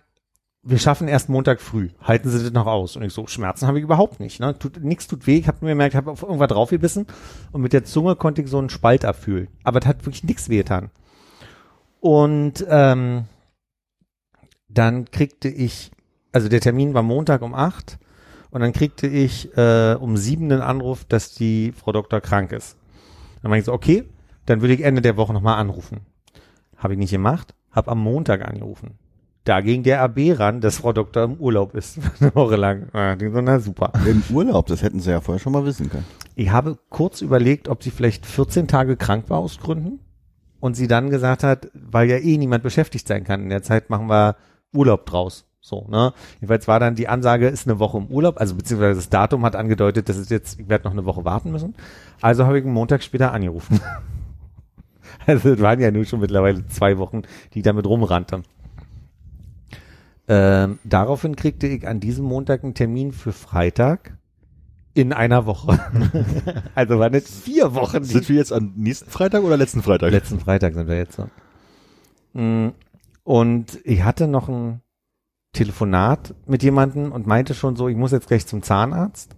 wir 0.61 0.77
schaffen 0.77 1.07
erst 1.07 1.29
Montag 1.29 1.61
früh. 1.61 1.89
Halten 2.01 2.29
Sie 2.29 2.43
das 2.43 2.51
noch 2.51 2.67
aus? 2.67 2.95
Und 2.95 3.03
ich 3.03 3.13
so, 3.13 3.27
Schmerzen 3.27 3.67
habe 3.67 3.77
ich 3.77 3.83
überhaupt 3.83 4.19
nicht. 4.19 4.39
Ne? 4.39 4.57
Tut, 4.57 4.83
nix 4.83 5.07
tut 5.07 5.25
weh. 5.25 5.37
Ich 5.37 5.47
habe 5.47 5.59
nur 5.61 5.69
gemerkt, 5.69 5.93
ich 5.93 5.97
habe 5.97 6.11
auf 6.11 6.23
irgendwas 6.23 6.49
draufgebissen 6.49 7.07
und 7.51 7.61
mit 7.61 7.71
der 7.71 7.85
Zunge 7.85 8.15
konnte 8.15 8.41
ich 8.41 8.49
so 8.49 8.57
einen 8.57 8.69
Spalt 8.69 9.05
abfühlen. 9.05 9.47
Aber 9.63 9.79
es 9.79 9.85
hat 9.85 10.05
wirklich 10.05 10.23
nichts 10.23 10.49
wehgetan. 10.49 10.91
Und 12.01 12.65
ähm, 12.69 13.25
dann 14.67 15.05
kriegte 15.05 15.47
ich, 15.47 15.91
also 16.31 16.49
der 16.49 16.61
Termin 16.61 16.93
war 16.93 17.03
Montag 17.03 17.41
um 17.41 17.53
acht 17.53 17.97
und 18.51 18.61
dann 18.61 18.73
kriegte 18.73 19.07
ich 19.07 19.55
äh, 19.57 19.95
um 19.99 20.17
sieben 20.17 20.49
den 20.49 20.61
Anruf, 20.61 21.05
dass 21.05 21.33
die 21.33 21.71
Frau 21.71 21.91
Doktor 21.91 22.21
krank 22.21 22.51
ist. 22.51 22.77
Dann 23.41 23.49
meinte 23.49 23.61
ich 23.61 23.65
so, 23.65 23.73
okay, 23.73 24.03
dann 24.45 24.61
würde 24.61 24.73
ich 24.73 24.81
Ende 24.81 25.01
der 25.01 25.17
Woche 25.17 25.33
nochmal 25.33 25.57
anrufen. 25.57 26.01
Habe 26.77 26.93
ich 26.93 26.99
nicht 26.99 27.11
gemacht, 27.11 27.55
habe 27.71 27.91
am 27.91 27.99
Montag 27.99 28.45
angerufen. 28.45 28.97
Da 29.45 29.61
ging 29.61 29.83
der 29.83 30.01
AB 30.01 30.37
ran, 30.37 30.61
dass 30.61 30.77
Frau 30.77 30.93
Doktor 30.93 31.23
im 31.23 31.35
Urlaub 31.35 31.73
ist, 31.73 31.99
eine 32.19 32.35
Woche 32.35 32.55
lang. 32.55 32.89
Ja, 32.93 33.17
so, 33.19 33.41
na 33.41 33.59
super. 33.59 33.93
Im 34.05 34.23
Urlaub, 34.31 34.67
das 34.67 34.83
hätten 34.83 34.99
sie 34.99 35.11
ja 35.11 35.21
vorher 35.21 35.39
schon 35.39 35.53
mal 35.53 35.65
wissen 35.65 35.89
können. 35.89 36.05
Ich 36.35 36.51
habe 36.51 36.77
kurz 36.89 37.21
überlegt, 37.21 37.67
ob 37.67 37.83
sie 37.83 37.91
vielleicht 37.91 38.25
14 38.25 38.67
Tage 38.67 38.97
krank 38.97 39.29
war 39.29 39.39
aus 39.39 39.59
Gründen 39.59 39.99
und 40.59 40.75
sie 40.75 40.87
dann 40.87 41.09
gesagt 41.09 41.43
hat, 41.43 41.69
weil 41.73 42.09
ja 42.09 42.17
eh 42.17 42.37
niemand 42.37 42.63
beschäftigt 42.63 43.07
sein 43.07 43.23
kann, 43.23 43.43
in 43.43 43.49
der 43.49 43.63
Zeit 43.63 43.89
machen 43.89 44.07
wir 44.07 44.35
Urlaub 44.73 45.05
draus. 45.05 45.45
So, 45.61 45.85
ne? 45.89 46.13
Jedenfalls 46.35 46.67
war 46.67 46.79
dann 46.79 46.95
die 46.95 47.07
Ansage, 47.07 47.47
ist 47.47 47.67
eine 47.67 47.79
Woche 47.79 47.97
im 47.97 48.07
Urlaub, 48.07 48.39
also 48.39 48.55
beziehungsweise 48.55 48.95
das 48.95 49.09
Datum 49.09 49.43
hat 49.45 49.55
angedeutet, 49.55 50.07
dass 50.07 50.17
es 50.17 50.29
jetzt, 50.29 50.59
ich 50.59 50.69
werde 50.69 50.85
noch 50.85 50.93
eine 50.93 51.05
Woche 51.05 51.25
warten 51.25 51.51
müssen. 51.51 51.75
Also 52.21 52.45
habe 52.45 52.57
ich 52.59 52.63
einen 52.63 52.73
Montag 52.73 53.03
später 53.03 53.33
angerufen. 53.33 53.79
also 55.25 55.49
es 55.49 55.59
waren 55.59 55.79
ja 55.79 55.91
nun 55.91 56.05
schon 56.05 56.21
mittlerweile 56.21 56.65
zwei 56.67 56.97
Wochen, 56.97 57.23
die 57.53 57.59
ich 57.59 57.63
damit 57.63 57.85
rumrannte. 57.85 58.43
Ähm, 60.31 60.77
daraufhin 60.83 61.35
kriegte 61.35 61.65
ich 61.65 61.87
an 61.87 61.99
diesem 61.99 62.25
Montag 62.25 62.63
einen 62.63 62.75
Termin 62.75 63.11
für 63.11 63.33
Freitag 63.33 64.15
in 64.93 65.11
einer 65.11 65.47
Woche. 65.47 65.79
also 66.75 66.99
waren 66.99 67.15
es 67.15 67.29
vier 67.41 67.73
Wochen. 67.73 68.03
Sind 68.03 68.29
wir 68.29 68.35
jetzt 68.35 68.53
am 68.53 68.73
nächsten 68.75 69.09
Freitag 69.09 69.43
oder 69.43 69.57
letzten 69.57 69.81
Freitag? 69.81 70.11
Letzten 70.11 70.39
Freitag 70.39 70.75
sind 70.75 70.87
wir 70.87 70.97
jetzt 70.97 71.15
so. 71.15 71.29
Mm, 72.39 72.73
Und 73.23 73.79
ich 73.83 74.03
hatte 74.03 74.27
noch 74.27 74.49
ein 74.49 74.81
Telefonat 75.53 76.35
mit 76.45 76.61
jemandem 76.61 77.11
und 77.11 77.25
meinte 77.25 77.55
schon 77.55 77.75
so, 77.75 77.87
ich 77.87 77.97
muss 77.97 78.11
jetzt 78.11 78.27
gleich 78.27 78.45
zum 78.45 78.61
Zahnarzt. 78.61 79.35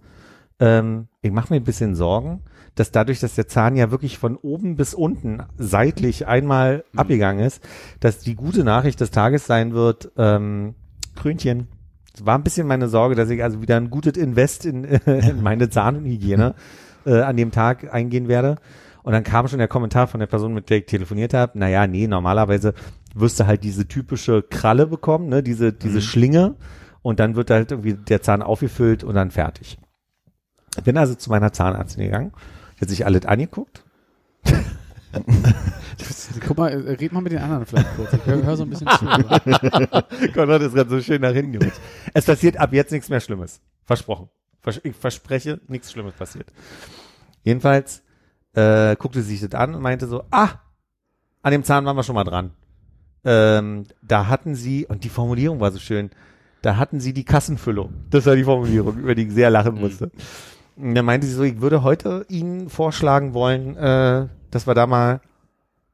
Ähm, 0.60 1.08
ich 1.22 1.32
mache 1.32 1.54
mir 1.54 1.60
ein 1.60 1.64
bisschen 1.64 1.94
Sorgen, 1.94 2.42
dass 2.74 2.90
dadurch, 2.92 3.20
dass 3.20 3.34
der 3.34 3.48
Zahn 3.48 3.76
ja 3.76 3.90
wirklich 3.90 4.18
von 4.18 4.36
oben 4.36 4.76
bis 4.76 4.92
unten 4.92 5.42
seitlich 5.56 6.26
einmal 6.26 6.84
abgegangen 6.94 7.44
ist, 7.44 7.66
dass 8.00 8.18
die 8.18 8.34
gute 8.34 8.62
Nachricht 8.62 9.00
des 9.00 9.10
Tages 9.10 9.46
sein 9.46 9.72
wird, 9.72 10.12
ähm, 10.18 10.74
Krönchen. 11.14 11.68
Es 12.14 12.26
war 12.26 12.36
ein 12.36 12.44
bisschen 12.44 12.66
meine 12.66 12.88
Sorge, 12.88 13.14
dass 13.14 13.30
ich 13.30 13.42
also 13.42 13.62
wieder 13.62 13.76
ein 13.76 13.90
gutes 13.90 14.16
Invest 14.16 14.66
in, 14.66 14.84
in 15.06 15.42
meine 15.42 15.70
Zahnhygiene 15.70 16.54
äh, 17.06 17.20
an 17.20 17.36
dem 17.36 17.50
Tag 17.50 17.92
eingehen 17.92 18.28
werde. 18.28 18.56
Und 19.02 19.12
dann 19.12 19.24
kam 19.24 19.48
schon 19.48 19.58
der 19.58 19.68
Kommentar 19.68 20.06
von 20.06 20.20
der 20.20 20.26
Person, 20.26 20.54
mit 20.54 20.70
der 20.70 20.78
ich 20.78 20.86
telefoniert 20.86 21.34
habe. 21.34 21.58
Naja, 21.58 21.86
nee, 21.86 22.06
normalerweise 22.06 22.74
wirst 23.14 23.40
du 23.40 23.46
halt 23.46 23.64
diese 23.64 23.88
typische 23.88 24.42
Kralle 24.42 24.86
bekommen, 24.86 25.28
ne, 25.28 25.42
diese, 25.42 25.72
diese 25.72 26.00
Schlinge. 26.00 26.54
Und 27.02 27.18
dann 27.18 27.34
wird 27.34 27.50
halt 27.50 27.72
irgendwie 27.72 27.94
der 27.94 28.22
Zahn 28.22 28.42
aufgefüllt 28.42 29.02
und 29.02 29.14
dann 29.16 29.32
fertig. 29.32 29.78
Ich 30.76 30.84
bin 30.84 30.96
also 30.96 31.14
zu 31.14 31.30
meiner 31.30 31.52
Zahnärztin 31.52 32.04
gegangen. 32.04 32.32
Hat 32.80 32.88
sich 32.88 33.04
alles 33.04 33.26
angeguckt. 33.26 33.84
Guck 36.46 36.58
mal, 36.58 36.68
äh, 36.70 36.92
red 36.92 37.12
mal 37.12 37.20
mit 37.20 37.32
den 37.32 37.40
anderen 37.40 37.66
vielleicht 37.66 37.96
kurz. 37.96 38.12
Ich 38.12 38.26
höre 38.26 38.42
hör 38.42 38.56
so 38.56 38.62
ein 38.62 38.70
bisschen 38.70 38.88
zu. 38.88 39.04
Konrad 40.34 40.62
ist 40.62 40.74
gerade 40.74 40.90
so 40.90 41.00
schön 41.00 41.20
nach 41.20 41.32
hinten 41.32 41.52
gerutscht. 41.52 41.80
Es 42.14 42.24
passiert 42.24 42.56
ab 42.56 42.72
jetzt 42.72 42.92
nichts 42.92 43.08
mehr 43.08 43.20
Schlimmes. 43.20 43.60
Versprochen. 43.84 44.28
Vers 44.60 44.80
ich 44.84 44.96
verspreche, 44.96 45.60
nichts 45.68 45.92
Schlimmes 45.92 46.14
passiert. 46.14 46.46
Jedenfalls 47.42 48.02
äh, 48.54 48.96
guckte 48.96 49.22
sie 49.22 49.36
sich 49.36 49.48
das 49.48 49.60
an 49.60 49.74
und 49.74 49.82
meinte 49.82 50.06
so, 50.06 50.24
ah, 50.30 50.50
an 51.42 51.52
dem 51.52 51.64
Zahn 51.64 51.84
waren 51.84 51.96
wir 51.96 52.04
schon 52.04 52.14
mal 52.14 52.24
dran. 52.24 52.52
Ähm, 53.24 53.84
da 54.02 54.28
hatten 54.28 54.54
sie, 54.54 54.86
und 54.86 55.04
die 55.04 55.08
Formulierung 55.08 55.60
war 55.60 55.72
so 55.72 55.78
schön, 55.78 56.10
da 56.62 56.76
hatten 56.76 57.00
sie 57.00 57.12
die 57.12 57.24
Kassenfüllung. 57.24 57.92
Das 58.10 58.26
war 58.26 58.36
die 58.36 58.44
Formulierung, 58.44 58.96
über 58.98 59.14
die 59.14 59.24
ich 59.24 59.32
sehr 59.32 59.50
lachen 59.50 59.74
musste. 59.74 60.10
Und 60.76 60.94
dann 60.94 61.04
meinte 61.04 61.26
sie 61.26 61.34
so, 61.34 61.42
ich 61.42 61.60
würde 61.60 61.82
heute 61.82 62.24
Ihnen 62.28 62.68
vorschlagen 62.68 63.34
wollen, 63.34 63.76
äh, 63.76 64.28
dass 64.52 64.68
wir 64.68 64.74
da 64.74 64.86
mal, 64.86 65.20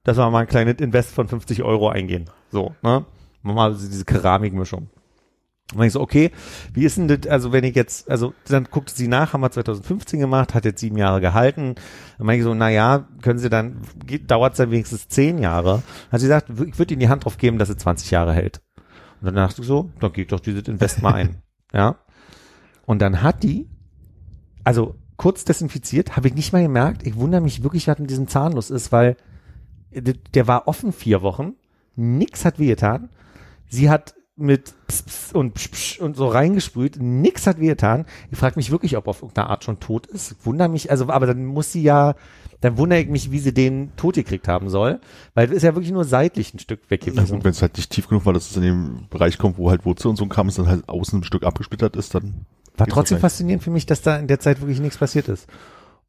dass 0.04 0.18
wir 0.18 0.30
mal 0.30 0.40
ein 0.40 0.46
kleines 0.46 0.76
Invest 0.80 1.12
von 1.12 1.26
50 1.26 1.62
Euro 1.62 1.88
eingehen. 1.88 2.28
So, 2.50 2.74
ne? 2.82 3.06
Machen 3.42 3.42
wir 3.42 3.54
mal 3.54 3.74
diese 3.74 4.04
Keramikmischung. 4.04 4.90
Und 5.74 5.84
ich 5.84 5.92
so, 5.92 6.00
okay, 6.00 6.30
wie 6.72 6.84
ist 6.84 6.96
denn 6.96 7.08
das, 7.08 7.26
also 7.26 7.52
wenn 7.52 7.62
ich 7.62 7.74
jetzt, 7.74 8.10
also 8.10 8.32
dann 8.46 8.64
guckte 8.64 8.94
sie 8.94 9.06
nach, 9.06 9.34
haben 9.34 9.42
wir 9.42 9.50
2015 9.50 10.18
gemacht, 10.18 10.54
hat 10.54 10.64
jetzt 10.64 10.80
sieben 10.80 10.96
Jahre 10.96 11.20
gehalten. 11.20 11.74
Dann 12.16 12.26
meine 12.26 12.38
ich 12.38 12.44
so, 12.44 12.54
na 12.54 12.70
ja, 12.70 13.06
können 13.20 13.38
Sie 13.38 13.50
dann, 13.50 13.82
dauert 14.26 14.54
es 14.54 14.58
dann 14.58 14.70
wenigstens 14.70 15.08
zehn 15.08 15.36
Jahre. 15.38 15.82
Hat 16.10 16.20
sie 16.20 16.26
gesagt, 16.26 16.48
ich 16.48 16.78
würde 16.78 16.94
Ihnen 16.94 17.00
die 17.00 17.10
Hand 17.10 17.26
drauf 17.26 17.36
geben, 17.36 17.58
dass 17.58 17.68
es 17.68 17.76
20 17.76 18.10
Jahre 18.10 18.32
hält. 18.32 18.62
Und 19.20 19.26
dann 19.26 19.34
dachte 19.34 19.60
ich 19.60 19.68
so, 19.68 19.90
dann 20.00 20.12
geht 20.12 20.32
doch 20.32 20.40
dieses 20.40 20.66
Invest 20.68 21.02
mal 21.02 21.14
ein. 21.14 21.42
Ja. 21.74 21.96
Und 22.86 23.02
dann 23.02 23.20
hat 23.22 23.42
die, 23.42 23.68
also 24.64 24.94
kurz 25.18 25.44
desinfiziert, 25.44 26.16
habe 26.16 26.28
ich 26.28 26.34
nicht 26.34 26.54
mal 26.54 26.62
gemerkt. 26.62 27.06
Ich 27.06 27.16
wundere 27.16 27.42
mich 27.42 27.62
wirklich, 27.62 27.86
was 27.86 27.98
mit 27.98 28.08
diesem 28.08 28.28
Zahn 28.28 28.52
los 28.52 28.70
ist, 28.70 28.90
weil 28.92 29.16
der, 29.90 30.14
der 30.34 30.46
war 30.46 30.66
offen 30.66 30.92
vier 30.92 31.20
Wochen, 31.20 31.54
nix 31.96 32.46
hat 32.46 32.58
wehgetan. 32.58 33.10
Sie 33.68 33.90
hat 33.90 34.14
mit 34.36 34.72
Pss, 34.86 35.02
Pss 35.02 35.32
und 35.32 35.54
Psch, 35.54 35.70
Psch 35.70 36.00
und 36.00 36.16
so 36.16 36.28
reingesprüht, 36.28 36.96
nix 37.00 37.46
hat 37.48 37.58
wehgetan. 37.58 38.06
Ich 38.30 38.38
frage 38.38 38.54
mich 38.56 38.70
wirklich, 38.70 38.96
ob 38.96 39.08
auf 39.08 39.22
irgendeine 39.22 39.50
Art 39.50 39.64
schon 39.64 39.80
tot 39.80 40.06
ist. 40.06 40.36
Wunder 40.46 40.68
mich, 40.68 40.90
also, 40.90 41.08
aber 41.08 41.26
dann 41.26 41.44
muss 41.44 41.72
sie 41.72 41.82
ja, 41.82 42.14
dann 42.60 42.78
wundere 42.78 43.00
ich 43.00 43.08
mich, 43.08 43.32
wie 43.32 43.40
sie 43.40 43.52
den 43.52 43.90
tot 43.96 44.14
gekriegt 44.14 44.46
haben 44.46 44.70
soll, 44.70 45.00
weil 45.34 45.48
es 45.48 45.56
ist 45.56 45.62
ja 45.64 45.74
wirklich 45.74 45.92
nur 45.92 46.04
seitlich 46.04 46.54
ein 46.54 46.60
Stück 46.60 46.88
weg 46.90 47.00
gewesen. 47.00 47.34
gut, 47.34 47.44
wenn 47.44 47.50
es 47.50 47.62
halt 47.62 47.76
nicht 47.76 47.90
tief 47.90 48.08
genug 48.08 48.24
war, 48.24 48.32
dass 48.32 48.48
es 48.48 48.56
in 48.56 48.62
den 48.62 49.06
Bereich 49.10 49.38
kommt, 49.38 49.58
wo 49.58 49.70
halt 49.70 49.84
Wurzel 49.84 50.08
und 50.08 50.16
so 50.16 50.26
kam, 50.26 50.48
es 50.48 50.54
dann 50.54 50.68
halt 50.68 50.88
außen 50.88 51.20
ein 51.20 51.24
Stück 51.24 51.42
abgesplittert 51.42 51.96
ist, 51.96 52.14
dann 52.14 52.46
War 52.78 52.86
trotzdem 52.86 53.18
faszinierend 53.18 53.62
für 53.62 53.70
mich, 53.70 53.86
dass 53.86 54.02
da 54.02 54.16
in 54.16 54.26
der 54.26 54.40
Zeit 54.40 54.60
wirklich 54.60 54.80
nichts 54.80 54.98
passiert 54.98 55.28
ist. 55.28 55.46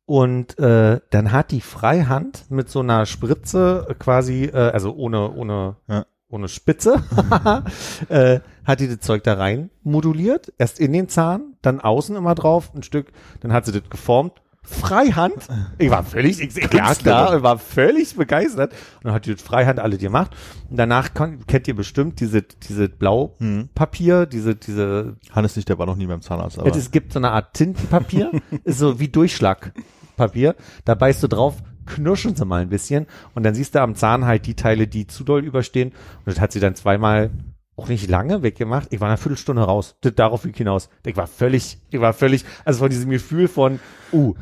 Und 0.05 0.57
äh, 0.57 1.01
dann 1.11 1.32
hat 1.32 1.51
die 1.51 1.61
Freihand 1.61 2.49
mit 2.49 2.70
so 2.70 2.80
einer 2.80 3.05
Spritze 3.05 3.86
äh, 3.89 3.93
quasi, 3.93 4.45
äh, 4.45 4.55
also 4.72 4.93
ohne, 4.95 5.32
ohne, 5.32 5.76
Ja. 5.88 6.05
ohne 6.30 6.47
Spitze, 6.47 7.03
äh, 8.09 8.39
hat 8.65 8.80
die 8.80 8.88
das 8.88 8.99
Zeug 9.01 9.24
da 9.24 9.34
rein 9.34 9.70
moduliert, 9.84 10.51
erst 10.57 10.80
in 10.80 10.93
den 10.93 11.09
Zahn, 11.09 11.55
dann 11.61 11.80
außen 11.80 12.15
immer 12.15 12.34
drauf, 12.36 12.72
ein 12.74 12.84
Stück, 12.84 13.11
dann 13.41 13.53
hat 13.53 13.65
sie 13.65 13.72
das 13.72 13.88
geformt. 13.89 14.41
Freihand. 14.62 15.47
Ich 15.78 15.89
war 15.89 16.03
völlig, 16.03 16.39
ich, 16.39 16.55
ich 16.55 16.74
lag 16.74 16.97
da 17.03 17.34
und 17.36 17.43
war 17.43 17.57
völlig 17.57 18.16
begeistert. 18.16 18.74
Und 18.97 19.05
dann 19.05 19.14
hat 19.14 19.26
die 19.26 19.36
Freihand 19.36 19.80
alle 19.80 19.97
gemacht. 19.97 20.36
Und 20.70 20.78
danach 20.78 21.14
kon, 21.14 21.45
kennt 21.47 21.68
ihr 21.68 21.76
bestimmt 21.76 22.20
diese, 22.20 22.41
diese 22.41 22.88
Blaupapier, 22.89 24.26
diese, 24.26 24.55
diese 24.55 25.18
Hannes 25.32 25.55
nicht, 25.55 25.70
der 25.70 25.80
war 25.80 25.86
noch 25.86 25.95
nie 25.95 26.05
beim 26.05 26.22
Zahnarzt, 26.22 26.60
aber 26.60 26.70
es, 26.70 26.78
es 26.78 26.91
gibt 26.91 27.14
so 27.14 27.20
eine 27.20 27.32
Art 27.32 27.53
Tintenpapier, 27.53 28.32
ist 28.64 28.80
so 28.80 28.99
wie 28.99 29.07
Durchschlagpapier. 29.07 30.55
Da 30.86 30.95
beißt 30.95 31.24
du 31.24 31.28
drauf, 31.28 31.57
knirschen 31.86 32.36
sie 32.36 32.45
mal 32.45 32.62
ein 32.62 32.70
bisschen 32.70 33.07
und 33.34 33.43
dann 33.43 33.55
siehst 33.55 33.76
du 33.76 33.82
am 33.82 33.95
Zahn 33.95 34.26
halt 34.26 34.45
die 34.45 34.55
Teile, 34.55 34.88
die 34.88 35.07
zu 35.07 35.24
doll 35.24 35.43
überstehen. 35.43 35.89
Und 35.89 36.28
das 36.28 36.39
hat 36.39 36.51
sie 36.51 36.60
dann 36.60 36.76
zweimal 36.76 37.32
auch 37.80 37.88
nicht 37.88 38.09
lange 38.09 38.43
weggemacht. 38.43 38.89
Ich 38.91 38.99
war 38.99 39.07
eine 39.07 39.17
Viertelstunde 39.17 39.63
raus. 39.63 39.95
Darauf 40.01 40.43
ging 40.43 40.53
hinaus. 40.53 40.89
Ich 41.05 41.15
war 41.15 41.27
völlig, 41.27 41.77
ich 41.89 42.01
war 42.01 42.13
völlig, 42.13 42.43
also 42.65 42.80
von 42.80 42.89
diesem 42.89 43.09
Gefühl 43.09 43.47
von, 43.47 43.80
uh, 44.11 44.36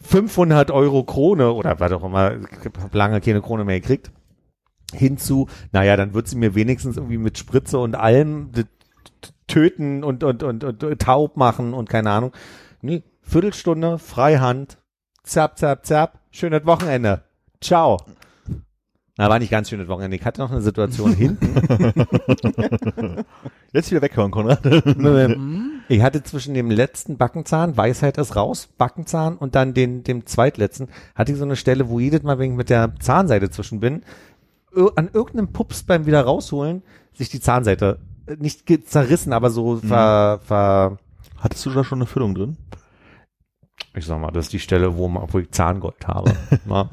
500 0.00 0.70
Euro 0.70 1.02
Krone 1.02 1.52
oder 1.52 1.80
was 1.80 1.92
auch 1.92 2.04
immer, 2.04 2.36
ich 2.36 2.80
hab 2.80 2.94
lange 2.94 3.20
keine 3.20 3.42
Krone 3.42 3.64
mehr 3.64 3.80
gekriegt, 3.80 4.12
hinzu, 4.92 5.48
naja, 5.72 5.96
dann 5.96 6.14
wird 6.14 6.28
sie 6.28 6.36
mir 6.36 6.54
wenigstens 6.54 6.96
irgendwie 6.96 7.18
mit 7.18 7.36
Spritze 7.36 7.78
und 7.78 7.96
allem 7.96 8.50
töten 9.48 10.04
und, 10.04 10.22
und, 10.22 10.42
und, 10.42 10.64
und 10.64 11.02
taub 11.02 11.36
machen 11.36 11.74
und 11.74 11.88
keine 11.88 12.10
Ahnung. 12.10 12.32
Nee, 12.80 13.02
Viertelstunde, 13.22 13.98
Freihand, 13.98 14.78
zap, 15.24 15.58
zap, 15.58 15.84
zap, 15.84 16.20
schönes 16.30 16.64
Wochenende. 16.64 17.24
Ciao. 17.60 17.98
Na, 19.18 19.28
war 19.28 19.40
nicht 19.40 19.50
ganz 19.50 19.68
schönes 19.68 19.88
Wochenende. 19.88 20.16
Ich 20.16 20.24
hatte 20.24 20.40
noch 20.40 20.52
eine 20.52 20.60
Situation 20.60 21.12
hinten. 21.12 21.52
jetzt 23.72 23.90
wieder 23.90 24.00
weghören, 24.00 24.30
Konrad. 24.30 24.64
ich 25.88 26.02
hatte 26.02 26.22
zwischen 26.22 26.54
dem 26.54 26.70
letzten 26.70 27.16
Backenzahn, 27.16 27.76
Weisheit 27.76 28.16
ist 28.16 28.36
raus, 28.36 28.68
Backenzahn 28.78 29.36
und 29.36 29.56
dann 29.56 29.74
den, 29.74 30.04
dem 30.04 30.24
zweitletzten, 30.24 30.86
hatte 31.16 31.32
ich 31.32 31.38
so 31.38 31.44
eine 31.44 31.56
Stelle, 31.56 31.88
wo 31.88 31.98
jedes 31.98 32.22
Mal, 32.22 32.38
wenn 32.38 32.52
ich 32.52 32.56
mit 32.56 32.70
der 32.70 32.94
Zahnseite 33.00 33.50
zwischen 33.50 33.80
bin, 33.80 34.04
an 34.94 35.10
irgendeinem 35.12 35.48
Pups 35.52 35.82
beim 35.82 36.06
wieder 36.06 36.22
rausholen, 36.22 36.84
sich 37.12 37.28
die 37.28 37.40
Zahnseite 37.40 37.98
äh, 38.26 38.36
nicht 38.38 38.66
zerrissen, 38.88 39.32
aber 39.32 39.50
so 39.50 39.78
ver, 39.78 40.38
ver, 40.44 40.98
Hattest 41.38 41.66
du 41.66 41.70
da 41.70 41.82
schon 41.82 41.98
eine 41.98 42.06
Füllung 42.06 42.36
drin? 42.36 42.56
ich 43.94 44.06
sag 44.06 44.20
mal, 44.20 44.30
das 44.30 44.46
ist 44.46 44.52
die 44.52 44.60
Stelle, 44.60 44.96
wo, 44.96 45.08
man, 45.08 45.24
wo 45.32 45.38
ich 45.38 45.50
Zahngold 45.50 46.06
habe. 46.06 46.32
Na, 46.64 46.88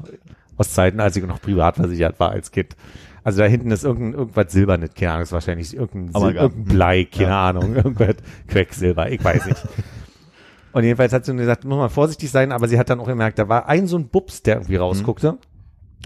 aus 0.56 0.72
Zeiten, 0.72 1.00
als 1.00 1.16
ich 1.16 1.24
noch 1.24 1.40
privat 1.40 1.76
versichert 1.76 2.18
war 2.20 2.30
als 2.30 2.50
Kind. 2.50 2.76
Also 3.24 3.40
da 3.40 3.46
hinten 3.46 3.70
ist 3.72 3.82
irgendein, 3.84 4.20
irgendwas 4.20 4.52
Silbernes, 4.52 4.90
keine 4.94 5.12
Ahnung, 5.12 5.22
ist 5.24 5.32
wahrscheinlich 5.32 5.76
irgendein, 5.76 6.20
Sil 6.22 6.36
irgendein 6.36 6.64
Blei, 6.64 7.04
keine 7.04 7.34
Ahnung, 7.34 7.74
irgendwas 7.74 8.16
Quecksilber, 8.46 9.10
ich 9.10 9.22
weiß 9.22 9.46
nicht. 9.46 9.62
Und 10.72 10.84
jedenfalls 10.84 11.12
hat 11.12 11.24
sie 11.24 11.32
nur 11.32 11.40
gesagt, 11.40 11.64
muss 11.64 11.78
man 11.78 11.90
vorsichtig 11.90 12.30
sein, 12.30 12.52
aber 12.52 12.68
sie 12.68 12.78
hat 12.78 12.90
dann 12.90 13.00
auch 13.00 13.06
gemerkt, 13.06 13.38
da 13.38 13.48
war 13.48 13.66
ein 13.66 13.86
so 13.86 13.96
ein 13.96 14.08
Bubs, 14.08 14.42
der 14.42 14.56
irgendwie 14.56 14.76
rausguckte, 14.76 15.38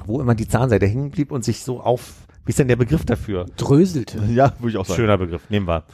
wo 0.06 0.20
immer 0.20 0.34
die 0.34 0.46
Zahnseite 0.48 0.86
hängen 0.86 1.10
blieb 1.10 1.32
und 1.32 1.44
sich 1.44 1.62
so 1.64 1.80
auf, 1.80 2.14
wie 2.46 2.50
ist 2.50 2.58
denn 2.60 2.68
der 2.68 2.76
Begriff 2.76 3.04
dafür? 3.04 3.46
Dröselte. 3.56 4.22
Ja, 4.28 4.52
würde 4.60 4.70
ich 4.70 4.76
auch 4.76 4.86
sagen. 4.86 4.96
Schöner 4.96 5.18
Begriff, 5.18 5.42
nehmen 5.50 5.66
wir. 5.66 5.84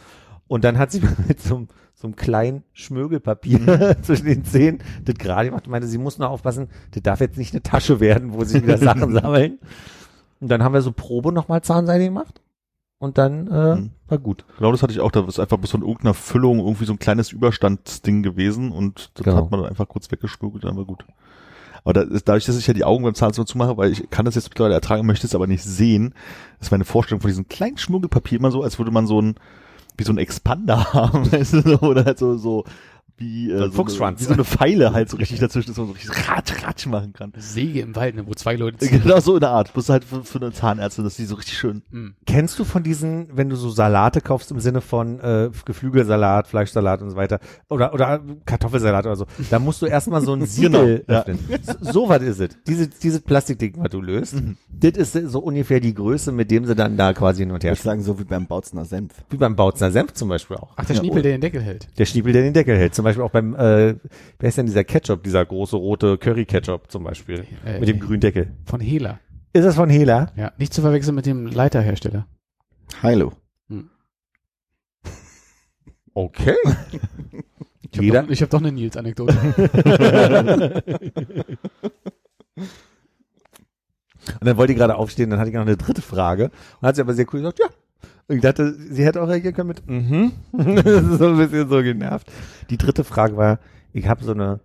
Und 0.47 0.63
dann 0.63 0.79
hat 0.79 0.93
sie 0.93 1.01
mit 1.27 1.41
so, 1.41 1.57
einem- 1.57 1.69
so 2.07 2.09
einem 2.09 2.17
kleinen 2.17 2.63
Schmögelpapier 2.73 3.97
zwischen 4.03 4.27
den 4.27 4.45
Zähnen 4.45 4.79
das 5.05 5.17
gerade 5.17 5.49
gemacht 5.49 5.67
und 5.67 5.71
meinte, 5.73 5.89
sie 5.89 5.99
muss 5.99 6.19
nur 6.19 6.31
aufpassen, 6.31 6.69
das 6.93 7.03
darf 7.03 7.21
jetzt 7.21 7.37
nicht 7.39 7.53
eine 7.53 7.63
Tasche 7.63 8.01
werden, 8.01 8.33
wo 8.33 8.45
sich 8.45 8.63
wieder 8.63 8.79
Sachen 8.79 9.13
sammeln. 9.13 9.59
Und 10.41 10.49
dann 10.51 10.63
haben 10.63 10.73
wir 10.75 10.83
so 10.83 10.93
Probe 10.93 11.33
nochmal 11.33 11.63
Zahnseide 11.63 12.05
gemacht. 12.05 12.41
Und 12.99 13.19
dann 13.19 13.47
äh, 13.49 13.77
Mhm. 13.77 13.91
war 14.09 14.19
gut. 14.19 14.47
Genau 14.57 14.73
das 14.73 14.83
hatte 14.83 14.93
ich 14.93 15.01
auch, 15.01 15.11
da 15.11 15.23
ist 15.27 15.39
einfach 15.39 15.59
bis 15.59 15.71
von 15.71 15.83
irgendeiner 15.83 16.15
Füllung 16.15 16.59
irgendwie 16.61 16.87
so 16.87 16.95
ein 16.95 16.99
kleines 16.99 17.31
Überstandsding 17.31 18.23
gewesen 18.23 18.73
und 18.73 19.11
das 19.15 19.25
Genau. 19.25 19.37
hat 19.37 19.51
man 19.51 19.61
dann 19.61 19.69
einfach 19.69 19.87
kurz 19.89 20.11
weggeschmuggelt, 20.11 20.65
dann 20.65 20.77
war 20.79 20.87
gut. 20.87 21.05
Aber 21.85 21.93
da 21.93 22.05
dadurch, 22.05 22.47
dass 22.47 22.57
ich 22.59 22.67
ja 22.67 22.73
die 22.75 22.85
Augen 22.85 23.05
beim 23.05 23.15
Zahnarzt 23.15 23.39
immer 23.39 23.47
zumache, 23.47 23.77
weil 23.77 23.93
ich 23.93 24.09
kann 24.11 24.25
das 24.25 24.35
jetzt 24.35 24.49
mittlerweile 24.49 24.75
ertragen, 24.75 25.07
möchte 25.07 25.27
es 25.27 25.35
aber 25.35 25.47
nicht 25.47 25.63
sehen, 25.63 26.15
ist 26.59 26.71
meine 26.73 26.85
Vorstellung 26.87 27.21
von 27.21 27.29
diesem 27.29 27.49
kleinen 27.49 27.77
Schmuggelpapier 27.77 28.39
immer 28.39 28.51
so, 28.51 28.63
als 28.63 28.79
würde 28.79 28.91
man 28.91 29.07
so 29.07 29.21
ein, 29.21 29.35
wie 29.97 30.05
so 30.05 30.13
ein 30.13 30.19
Expander 30.19 30.85
haben, 30.93 31.31
weißt 31.31 31.55
du, 31.55 31.79
oder 31.83 32.05
halt 32.05 32.19
so, 32.19 32.37
so, 32.37 32.65
wie, 33.19 33.51
äh, 33.51 33.57
So 33.59 33.65
ein 33.65 33.71
so 33.71 33.77
Fuchsschwanz. 33.77 34.19
Eine, 34.19 34.21
wie 34.21 34.25
so 34.29 34.33
eine 34.35 34.45
Pfeile 34.45 34.93
halt 34.93 35.09
so 35.11 35.17
richtig 35.17 35.39
dazwischen, 35.41 35.69
dass 35.71 35.77
man 35.79 35.87
so 35.87 35.93
richtig 35.93 36.29
ratsch, 36.29 36.65
ratsch 36.65 36.87
machen 36.87 37.13
kann. 37.13 37.33
Säge 37.37 37.81
im 37.81 37.95
Wald, 37.97 38.15
ne, 38.17 38.27
wo 38.27 38.35
zwei 38.35 38.57
Leute 38.57 38.79
ziehen. 38.79 39.03
Genau 39.03 39.21
so 39.21 39.35
in 39.35 39.41
der 39.41 39.51
Art. 39.51 39.73
Bloß 39.73 39.89
halt 39.89 40.05
für, 40.05 40.23
für 40.25 40.39
eine 40.41 40.53
Zahnärztin, 40.53 41.05
dass 41.05 41.17
die 41.17 41.25
so 41.25 41.35
richtig 41.37 41.57
schön. 41.59 41.83
Hm. 41.91 42.15
Kennst 42.27 42.59
du 42.59 42.65
von 42.65 42.83
diesen, 42.83 43.29
wenn 43.37 43.49
du 43.49 43.57
so 43.57 43.71
Salate 43.71 44.21
kaufst 44.21 44.51
im 44.51 44.61
Sinne 44.61 44.81
von 44.81 45.21
äh, 45.21 45.51
Geflügelsalat, 45.65 46.49
Fleischsalat 46.49 47.03
und 47.03 47.11
so 47.11 47.17
weiter 47.17 47.39
oder 47.69 47.95
oder 47.95 48.21
Kartoffelsalat 48.45 49.07
oder 49.07 49.17
so, 49.17 49.27
da 49.51 49.59
musst 49.59 49.83
du 49.83 49.87
erstmal 49.87 50.21
so 50.23 50.33
ein 50.35 50.45
Siegel 50.47 50.67
Genau, 50.67 50.85
ja. 51.09 51.21
öffnen. 51.21 51.39
So, 51.63 51.93
so 51.93 52.09
was 52.09 52.23
ist 52.23 52.41
es. 52.41 52.49
Diese, 52.67 52.89
dieses 52.89 53.21
Plastikding, 53.21 53.75
was 53.77 53.91
du 53.91 54.01
löst, 54.01 54.35
Mhm. 54.35 54.57
das 54.71 54.97
ist 55.15 55.31
so 55.31 55.39
ungefähr 55.39 55.81
die 55.81 55.95
Größe, 55.95 56.33
mit 56.33 56.51
dem 56.51 56.65
sie 56.67 56.75
dann 56.75 56.97
da 56.97 57.13
quasi 57.13 57.43
hin 57.43 57.53
und 57.53 57.63
her 57.65 57.73
Ich 57.73 57.81
sagen, 57.81 58.03
so 58.03 58.19
wie 58.19 58.25
beim 58.25 58.47
Bautzner 58.47 58.85
Senf. 58.85 59.13
Wie 59.31 59.37
beim 59.37 59.55
Bautzner 59.57 59.91
Senf 59.91 60.13
zum 60.15 60.29
Beispiel 60.29 60.57
auch. 60.57 60.73
Ach, 60.77 60.85
der 60.85 60.97
Ja, 60.97 61.01
Schniepel, 61.01 61.21
oh. 61.21 61.23
der 61.23 61.33
den 61.33 61.41
Deckel 61.41 61.63
hält. 61.63 61.89
Der 61.99 62.05
Schniepel, 62.07 62.33
der 62.33 62.43
den 62.43 62.53
Deckel 62.53 62.77
hält. 62.77 62.95
Zum 62.95 63.05
Beispiel 63.07 63.25
auch 63.25 63.31
beim, 63.31 63.55
äh, 63.55 63.97
wer 64.39 64.49
ist 64.49 64.59
denn 64.59 64.67
dieser 64.67 64.85
Ketchup, 64.85 65.23
dieser 65.23 65.45
große 65.45 65.77
rote 65.77 66.19
Curry-Ketchup 66.19 66.91
zum 66.91 67.05
Beispiel, 67.05 67.47
Äh, 67.65 67.81
mit 67.81 67.89
dem 67.89 68.01
grünen 68.01 68.21
Deckel. 68.21 68.53
Von 68.65 68.81
Hela. 68.81 69.21
Ist 69.53 69.65
das 69.65 69.77
von 69.77 69.89
Hela? 69.89 70.33
Ja, 70.37 70.53
nicht 70.59 70.75
zu 70.75 70.83
verwechseln 70.83 71.15
mit 71.15 71.27
dem 71.27 71.47
Leiterhersteller. 71.47 72.27
Heilo. 73.03 73.33
Okay. 76.15 76.55
Ich 77.91 77.99
habe 77.99 78.11
doch, 78.27 78.31
ich 78.31 78.43
hab 78.43 78.51
doch 78.51 78.61
eine 78.61 78.73
Nils-Anekdote. 78.73 79.35
Und 84.41 84.47
dann 84.47 84.57
wollte 84.57 84.73
ich 84.73 84.79
gerade 84.79 84.97
aufstehen, 84.97 85.31
dann 85.31 85.39
hatte 85.39 85.51
ich 85.51 85.55
noch 85.55 85.63
eine 85.63 85.77
dritte 85.77 86.03
Frage. 86.03 86.51
Und 86.81 86.89
hat 86.89 86.97
sie 86.97 87.03
aber 87.03 87.15
sehr 87.15 87.27
cool 87.33 87.41
gesagt, 87.41 87.61
ja. 87.61 87.67
Und 88.29 88.37
ich 88.37 88.43
dachte, 88.43 88.75
sie 88.75 89.05
hätte 89.05 89.23
auch 89.23 89.29
reagieren 89.29 89.55
können 89.55 89.69
mit, 89.69 89.89
mhm. 89.89 90.33
das 90.53 91.03
ist 91.03 91.19
so 91.19 91.29
ein 91.29 91.37
bisschen 91.37 91.69
so 91.69 91.83
genervt. 91.83 92.31
Die 92.71 92.77
dritte 92.77 93.05
Frage 93.05 93.37
war, 93.37 93.61
ich 93.93 94.09
habe 94.09 94.25
so 94.25 94.33
eine 94.33 94.61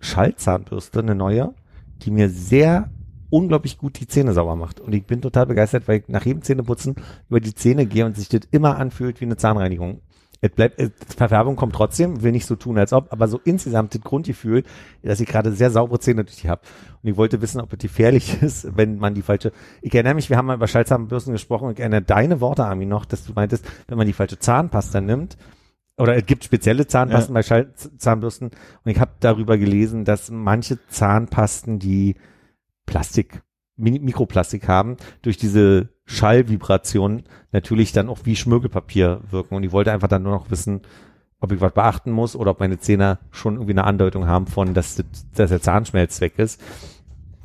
Schallzahnbürste, 0.00 1.00
eine 1.00 1.14
neue, 1.14 1.54
die 2.02 2.10
mir 2.10 2.30
sehr 2.30 2.90
unglaublich 3.28 3.78
gut 3.78 4.00
die 4.00 4.08
Zähne 4.08 4.32
sauber 4.32 4.56
macht. 4.56 4.80
Und 4.80 4.94
ich 4.94 5.04
bin 5.04 5.20
total 5.20 5.46
begeistert, 5.46 5.88
weil 5.88 6.00
ich 6.00 6.08
nach 6.08 6.24
jedem 6.24 6.42
Zähneputzen 6.42 6.96
über 7.28 7.40
die 7.40 7.54
Zähne 7.54 7.86
gehe 7.86 8.06
und 8.06 8.16
sich 8.16 8.28
das 8.28 8.42
immer 8.50 8.78
anfühlt 8.78 9.20
wie 9.20 9.26
eine 9.26 9.36
Zahnreinigung. 9.36 10.00
Es 10.42 10.50
bleibt, 10.50 10.80
Verfärbung 11.14 11.56
kommt 11.56 11.74
trotzdem, 11.74 12.22
will 12.22 12.32
nicht 12.32 12.46
so 12.46 12.56
tun, 12.56 12.78
als 12.78 12.94
ob, 12.94 13.12
aber 13.12 13.28
so 13.28 13.38
insgesamt 13.44 13.94
das 13.94 14.00
Grundgefühl, 14.00 14.62
dass 15.02 15.20
ich 15.20 15.28
gerade 15.28 15.52
sehr 15.52 15.70
saubere 15.70 16.00
Zähne 16.00 16.24
durch 16.24 16.36
die 16.36 16.48
habe. 16.48 16.62
Und 17.02 17.10
ich 17.10 17.16
wollte 17.16 17.42
wissen, 17.42 17.60
ob 17.60 17.72
es 17.72 17.78
gefährlich 17.78 18.42
ist, 18.42 18.74
wenn 18.76 18.96
man 18.96 19.14
die 19.14 19.22
falsche, 19.22 19.52
ich 19.82 19.94
erinnere 19.94 20.14
mich, 20.14 20.30
wir 20.30 20.38
haben 20.38 20.46
mal 20.46 20.56
über 20.56 20.66
Schallzahnbürsten 20.66 21.34
gesprochen, 21.34 21.66
und 21.66 21.72
ich 21.72 21.80
erinnere 21.80 22.02
deine 22.02 22.40
Worte, 22.40 22.64
Armin, 22.64 22.88
noch, 22.88 23.04
dass 23.04 23.24
du 23.24 23.32
meintest, 23.34 23.66
wenn 23.88 23.98
man 23.98 24.06
die 24.06 24.14
falsche 24.14 24.38
Zahnpasta 24.38 25.02
nimmt, 25.02 25.36
oder 25.98 26.16
es 26.16 26.24
gibt 26.24 26.44
spezielle 26.44 26.86
Zahnpasten 26.86 27.34
bei 27.34 27.42
Schallzahnbürsten, 27.42 28.48
und 28.48 28.90
ich 28.90 28.98
habe 28.98 29.12
darüber 29.20 29.58
gelesen, 29.58 30.06
dass 30.06 30.30
manche 30.30 30.78
Zahnpasten, 30.88 31.78
die 31.78 32.16
Plastik, 32.86 33.42
Mikroplastik 33.80 34.68
haben, 34.68 34.96
durch 35.22 35.36
diese 35.36 35.88
Schallvibration 36.06 37.22
natürlich 37.52 37.92
dann 37.92 38.08
auch 38.08 38.18
wie 38.24 38.36
Schmirgelpapier 38.36 39.20
wirken. 39.30 39.54
Und 39.54 39.62
ich 39.64 39.72
wollte 39.72 39.92
einfach 39.92 40.08
dann 40.08 40.22
nur 40.22 40.32
noch 40.32 40.50
wissen, 40.50 40.82
ob 41.40 41.52
ich 41.52 41.60
was 41.60 41.72
beachten 41.72 42.10
muss 42.10 42.36
oder 42.36 42.50
ob 42.52 42.60
meine 42.60 42.78
Zähne 42.78 43.18
schon 43.30 43.54
irgendwie 43.54 43.72
eine 43.72 43.84
Andeutung 43.84 44.26
haben 44.26 44.46
von, 44.46 44.74
dass, 44.74 44.96
das- 44.96 45.06
dass 45.34 45.50
der 45.50 45.62
Zahnschmelz 45.62 46.20
weg 46.20 46.38
ist. 46.38 46.60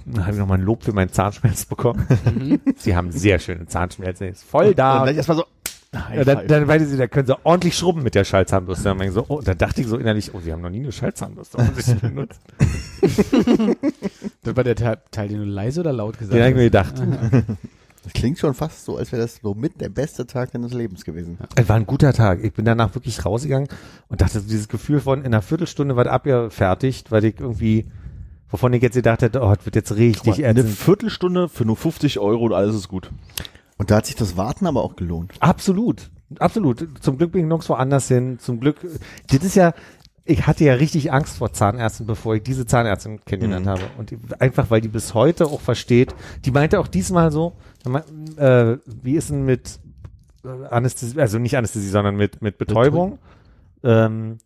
Dann 0.06 0.22
habe 0.24 0.34
ich 0.34 0.40
nochmal 0.40 0.60
ein 0.60 0.64
Lob 0.66 0.84
für 0.84 0.94
meinen 0.94 1.10
Zahnschmelz 1.12 1.66
bekommen. 1.66 2.06
Sie 2.76 2.96
haben 2.96 3.12
sehr 3.12 3.40
schöne 3.40 3.66
Zahnschmelze. 3.66 4.28
Ist 4.28 4.44
voll 4.44 4.68
Und 4.68 4.80
da. 4.80 5.04
gleich 5.04 5.18
erstmal 5.18 5.38
so, 5.38 5.46
Ja, 6.16 6.24
dann, 6.24 6.48
dann 6.48 6.68
meinte 6.68 6.86
sie, 6.86 6.98
da 6.98 7.08
können 7.08 7.28
sie 7.28 7.36
ordentlich 7.44 7.78
schrubben 7.78 8.04
mit 8.04 8.16
der 8.16 8.24
Schallzahnbürste. 8.24 8.84
Dann, 8.84 9.12
so, 9.12 9.26
oh, 9.28 9.42
dann 9.42 9.58
dachte 9.58 9.82
ich 9.82 9.88
so 9.88 9.98
innerlich, 9.98 10.34
oh, 10.34 10.40
sie 10.40 10.52
haben 10.52 10.62
noch 10.62 10.70
nie 10.70 10.80
eine 10.80 10.92
Schallzahnbürste 10.92 11.58
benutzt. 12.02 12.40
Das 14.44 14.56
war 14.56 14.64
der 14.64 14.76
Teil, 14.76 15.28
den 15.28 15.40
du 15.40 15.46
leise 15.46 15.80
oder 15.82 15.94
laut 15.94 16.18
gesagt 16.18 16.34
Den 16.34 16.42
habe 16.42 16.52
ich 16.52 16.72
mir 16.72 16.80
hast. 16.80 16.96
gedacht. 16.96 17.58
Das 18.04 18.14
klingt 18.14 18.38
schon 18.38 18.54
fast 18.54 18.86
so, 18.86 18.98
als 18.98 19.12
wäre 19.12 19.24
das 19.24 19.40
so 19.42 19.56
mit 19.56 19.82
der 19.82 19.90
beste 19.90 20.28
Tag 20.28 20.52
deines 20.52 20.74
Lebens 20.74 21.06
gewesen. 21.06 21.40
Es 21.56 21.68
war 21.68 21.76
ein 21.76 21.88
guter 21.88 22.14
Tag. 22.14 22.44
Ich 22.44 22.54
bin 22.54 22.64
danach 22.64 22.94
wirklich 22.94 23.26
rausgegangen 23.26 23.68
und 24.10 24.22
dachte, 24.22 24.42
dieses 24.42 24.68
Gefühl 24.68 25.00
von 25.00 25.22
in 25.22 25.28
einer 25.28 25.42
Viertelstunde 25.42 25.96
war 25.96 26.04
das 26.04 26.14
abgefertigt, 26.14 27.12
weil 27.12 27.26
ich 27.26 27.40
irgendwie, 27.40 27.88
wovon 28.52 28.74
ich 28.74 28.84
jetzt 28.84 28.94
gedacht 28.94 29.24
hätte, 29.24 29.42
oh, 29.42 29.54
das 29.56 29.66
wird 29.66 29.76
jetzt 29.76 29.96
richtig 29.96 30.46
eine 30.46 30.60
ätzend. 30.60 30.78
Viertelstunde 30.78 31.50
für 31.50 31.66
nur 31.66 31.78
50 31.78 32.20
Euro 32.20 32.46
und 32.46 32.54
alles 32.54 32.76
ist 32.76 32.90
gut. 32.90 33.10
Und 33.78 33.92
da 33.92 33.98
hat 33.98 34.06
sich 34.06 34.16
das 34.16 34.38
Warten 34.38 34.68
aber 34.68 34.84
auch 34.84 34.96
gelohnt. 34.96 35.34
Absolut. 35.40 36.10
Absolut. 36.40 36.88
Zum 37.02 37.18
Glück 37.18 37.32
bin 37.34 37.42
ich 37.42 37.48
nirgends 37.48 37.70
woanders 37.70 38.08
hin. 38.08 38.40
Zum 38.40 38.60
Glück, 38.60 38.78
das 39.28 39.44
ist 39.44 39.56
ja, 39.56 39.74
ich 40.24 40.48
hatte 40.48 40.64
ja 40.64 40.74
richtig 40.74 41.12
Angst 41.12 41.38
vor 41.38 41.54
Zahnärzten, 41.54 42.08
bevor 42.08 42.36
ich 42.36 42.44
diese 42.44 42.66
Zahnärztin 42.66 43.24
kennengelernt 43.26 43.68
habe. 43.68 43.84
Und 43.98 44.12
die, 44.12 44.18
einfach, 44.40 44.72
weil 44.72 44.82
die 44.82 44.88
bis 44.88 45.14
heute 45.14 45.46
auch 45.46 45.62
versteht. 45.62 46.16
Die 46.46 46.52
meinte 46.52 46.80
auch 46.80 46.88
diesmal 46.88 47.32
so, 47.32 47.54
äh, 48.38 48.78
wie 48.86 49.16
ist 49.16 49.30
denn 49.30 49.44
mit 49.44 49.80
äh, 50.44 50.66
Anästhesie, 50.68 51.20
also 51.20 51.38
nicht 51.38 51.58
Anästhesie, 51.58 51.90
sondern 51.90 52.16
mit, 52.16 52.42
mit 52.42 52.58
Betäubung? 52.58 53.20
Ähm, 53.84 54.40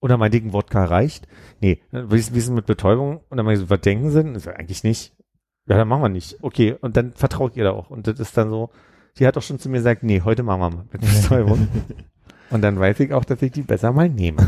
oder 0.00 0.16
mein 0.16 0.30
dicken 0.30 0.52
Wodka 0.52 0.84
reicht? 0.84 1.26
Nee, 1.60 1.80
wie 1.90 2.16
ist, 2.16 2.32
wie 2.32 2.38
ist 2.38 2.48
denn 2.48 2.54
mit 2.54 2.66
Betäubung? 2.66 3.20
Und 3.28 3.36
dann 3.36 3.44
meinte 3.44 3.60
ich 3.60 3.68
so, 3.68 3.70
was 3.74 3.80
denken 3.80 4.10
Sie? 4.10 4.22
denn? 4.22 4.38
So, 4.38 4.50
eigentlich 4.50 4.84
nicht. 4.84 5.15
Ja, 5.68 5.76
dann 5.76 5.88
machen 5.88 6.02
wir 6.02 6.08
nicht. 6.08 6.36
Okay, 6.42 6.76
und 6.80 6.96
dann 6.96 7.12
vertraut 7.12 7.56
ihr 7.56 7.64
da 7.64 7.70
auch. 7.72 7.90
Und 7.90 8.06
das 8.06 8.20
ist 8.20 8.36
dann 8.36 8.50
so, 8.50 8.70
die 9.18 9.26
hat 9.26 9.36
auch 9.36 9.42
schon 9.42 9.58
zu 9.58 9.68
mir 9.68 9.78
gesagt, 9.78 10.02
nee, 10.02 10.20
heute 10.24 10.42
machen 10.42 10.60
wir 10.60 10.70
mal 10.70 10.84
mit 10.92 11.00
Betäubung. 11.00 11.68
und 12.50 12.62
dann 12.62 12.78
weiß 12.78 13.00
ich 13.00 13.12
auch, 13.12 13.24
dass 13.24 13.42
ich 13.42 13.52
die 13.52 13.62
besser 13.62 13.92
mal 13.92 14.08
nehme. 14.08 14.46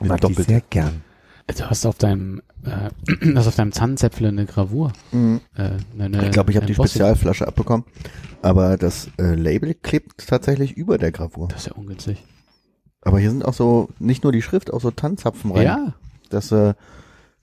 Mit 0.00 0.08
Mag 0.10 0.20
die 0.20 0.28
doppelt. 0.28 0.48
sehr 0.48 0.60
gern. 0.68 1.02
Du 1.46 1.64
hast 1.64 1.86
auf 1.86 1.96
deinem, 1.96 2.42
äh, 2.64 2.90
hast 3.36 3.46
auf 3.46 3.54
deinem 3.56 3.72
Zahnzäpfle 3.72 4.28
eine 4.28 4.46
Gravur. 4.46 4.92
Mhm. 5.12 5.40
Äh, 5.56 5.70
eine, 5.98 6.24
Ich 6.26 6.32
glaube, 6.32 6.50
ich 6.50 6.56
habe 6.56 6.66
die 6.66 6.74
Bosse. 6.74 6.90
Spezialflasche 6.90 7.46
abbekommen. 7.46 7.86
Aber 8.42 8.76
das 8.76 9.08
äh, 9.18 9.34
Label 9.34 9.74
klebt 9.74 10.26
tatsächlich 10.26 10.76
über 10.76 10.98
der 10.98 11.12
Gravur. 11.12 11.48
Das 11.48 11.60
ist 11.60 11.66
ja 11.68 11.72
ungünstig. 11.74 12.22
Aber 13.00 13.20
hier 13.20 13.30
sind 13.30 13.44
auch 13.44 13.54
so, 13.54 13.88
nicht 14.00 14.24
nur 14.24 14.32
die 14.32 14.42
Schrift, 14.42 14.72
auch 14.72 14.80
so 14.80 14.90
Tannzapfen 14.90 15.52
rein. 15.52 15.62
Ja, 15.62 15.94
Das 16.28 16.50
äh, 16.52 16.74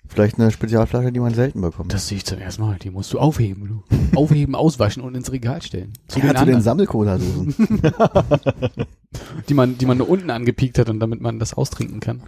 vielleicht 0.08 0.40
eine 0.40 0.52
Spezialflasche, 0.52 1.12
die 1.12 1.20
man 1.20 1.34
selten 1.34 1.62
bekommt. 1.62 1.94
das 1.94 2.08
sehe 2.08 2.18
ich 2.18 2.26
zum 2.26 2.40
ersten 2.40 2.62
Mal. 2.64 2.78
Die 2.82 2.90
musst 2.90 3.12
du 3.14 3.20
aufheben, 3.20 3.68
du. 3.68 4.18
Aufheben, 4.18 4.56
auswaschen 4.56 5.02
und 5.04 5.16
ins 5.16 5.32
Regal 5.32 5.62
stellen. 5.62 5.94
Zu 6.08 6.20
ja, 6.20 6.28
den 6.34 6.38
zu 6.38 6.46
den 6.46 6.62
Sammelcola-Dosen. 6.62 7.56
die 9.50 9.54
man, 9.54 9.78
die 9.78 9.86
man 9.86 9.98
nur 9.98 10.10
unten 10.10 10.30
angepiekt 10.30 10.80
hat 10.80 10.90
und 10.90 11.00
damit 11.00 11.22
man 11.22 11.40
das 11.40 11.54
austrinken 11.54 12.00
kann. 12.00 12.24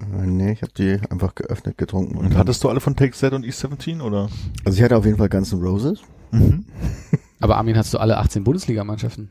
Äh, 0.00 0.26
nee, 0.26 0.52
ich 0.52 0.62
habe 0.62 0.72
die 0.76 0.98
einfach 1.10 1.34
geöffnet, 1.34 1.78
getrunken. 1.78 2.16
Und 2.16 2.30
dann- 2.30 2.38
hattest 2.38 2.62
du 2.64 2.68
alle 2.68 2.80
von 2.80 2.96
Take 2.96 3.16
That 3.18 3.32
und 3.32 3.44
E17 3.44 4.00
oder? 4.00 4.28
also 4.64 4.76
ich 4.76 4.82
hatte 4.82 4.96
auf 4.96 5.04
jeden 5.04 5.18
Fall 5.18 5.28
Guns 5.28 5.52
N' 5.52 5.60
Roses. 5.60 6.00
Mhm. 6.32 6.64
Aber 7.40 7.56
Armin, 7.56 7.76
hast 7.76 7.92
du 7.94 7.98
alle 7.98 8.18
18 8.18 8.42
Bundesligamannschaften? 8.44 9.28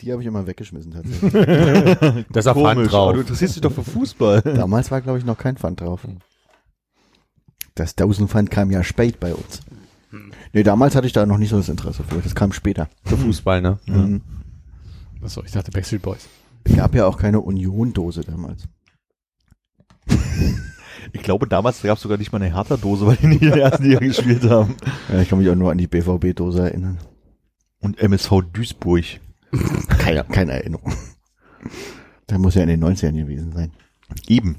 Die 0.00 0.10
habe 0.12 0.20
ich 0.22 0.28
immer 0.28 0.46
weggeschmissen 0.46 0.92
tatsächlich. 0.92 1.32
Das 2.32 2.44
ist 2.44 2.48
auf 2.50 2.56
Hand 2.56 2.78
aber 2.78 2.86
drauf. 2.86 3.12
du 3.14 3.20
interessierst 3.20 3.54
dich 3.54 3.60
doch 3.62 3.70
für 3.72 3.84
Fußball. 3.84 4.42
Damals 4.42 4.90
war, 4.90 5.00
glaube 5.00 5.18
ich, 5.18 5.24
noch 5.24 5.38
kein 5.38 5.56
Pfand 5.56 5.80
drauf. 5.80 6.00
Das 7.74 7.96
Dosenpfand 7.96 8.50
kam 8.50 8.70
ja 8.70 8.84
spät 8.84 9.18
bei 9.20 9.34
uns. 9.34 9.60
Nee, 10.52 10.62
damals 10.62 10.94
hatte 10.94 11.08
ich 11.08 11.12
da 11.12 11.26
noch 11.26 11.38
nicht 11.38 11.50
so 11.50 11.56
das 11.56 11.68
Interesse 11.68 12.04
für. 12.04 12.20
Das 12.20 12.34
kam 12.34 12.52
später. 12.52 12.88
Für 13.04 13.16
Fußball, 13.16 13.60
ne? 13.60 13.78
Mhm. 13.86 14.20
Achso, 15.22 15.42
ich 15.44 15.50
dachte 15.50 15.72
Backstreet 15.72 16.02
Boys. 16.02 16.28
Es 16.62 16.76
gab 16.76 16.94
ja 16.94 17.06
auch 17.06 17.18
keine 17.18 17.40
Union-Dose 17.40 18.20
damals. 18.20 18.68
Ich 21.12 21.22
glaube, 21.22 21.48
damals 21.48 21.82
gab 21.82 21.96
es 21.96 22.02
sogar 22.02 22.18
nicht 22.18 22.30
mal 22.32 22.40
eine 22.40 22.54
Hertha-Dose, 22.54 23.06
weil 23.06 23.16
die 23.16 23.26
nicht 23.26 23.42
in 23.42 23.50
der 23.50 23.62
ersten 23.62 23.84
Liga 23.84 23.98
gespielt 23.98 24.48
haben. 24.48 24.76
Ja, 25.12 25.20
ich 25.20 25.28
kann 25.28 25.38
mich 25.38 25.50
auch 25.50 25.54
nur 25.54 25.70
an 25.72 25.78
die 25.78 25.86
BVB-Dose 25.86 26.62
erinnern. 26.62 26.98
Und 27.80 27.98
MSV 27.98 28.42
Duisburg. 28.52 29.04
Keine, 29.98 30.24
keine 30.24 30.52
Erinnerung. 30.52 30.92
Da 32.26 32.38
muss 32.38 32.54
ja 32.54 32.62
in 32.62 32.68
den 32.68 32.84
90ern 32.84 33.12
gewesen 33.12 33.52
sein. 33.52 33.72
Eben. 34.28 34.56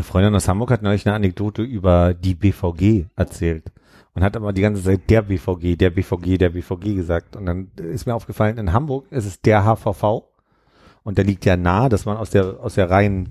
Eine 0.00 0.06
Freundin 0.06 0.34
aus 0.34 0.48
Hamburg 0.48 0.70
hat 0.70 0.80
neulich 0.80 1.06
eine 1.06 1.14
Anekdote 1.14 1.60
über 1.60 2.14
die 2.14 2.34
BVG 2.34 3.04
erzählt 3.16 3.70
und 4.14 4.24
hat 4.24 4.34
aber 4.34 4.54
die 4.54 4.62
ganze 4.62 4.82
Zeit 4.82 5.10
der 5.10 5.20
BVG, 5.20 5.76
der 5.76 5.90
BVG, 5.90 6.38
der 6.38 6.48
BVG 6.48 6.94
gesagt. 6.94 7.36
Und 7.36 7.44
dann 7.44 7.70
ist 7.76 8.06
mir 8.06 8.14
aufgefallen, 8.14 8.56
in 8.56 8.72
Hamburg 8.72 9.12
ist 9.12 9.26
es 9.26 9.42
der 9.42 9.62
HVV 9.62 10.22
und 11.02 11.18
der 11.18 11.26
liegt 11.26 11.44
ja 11.44 11.58
nahe, 11.58 11.90
dass 11.90 12.06
man 12.06 12.16
aus 12.16 12.30
der, 12.30 12.60
aus 12.60 12.76
der 12.76 12.88
reinen 12.88 13.28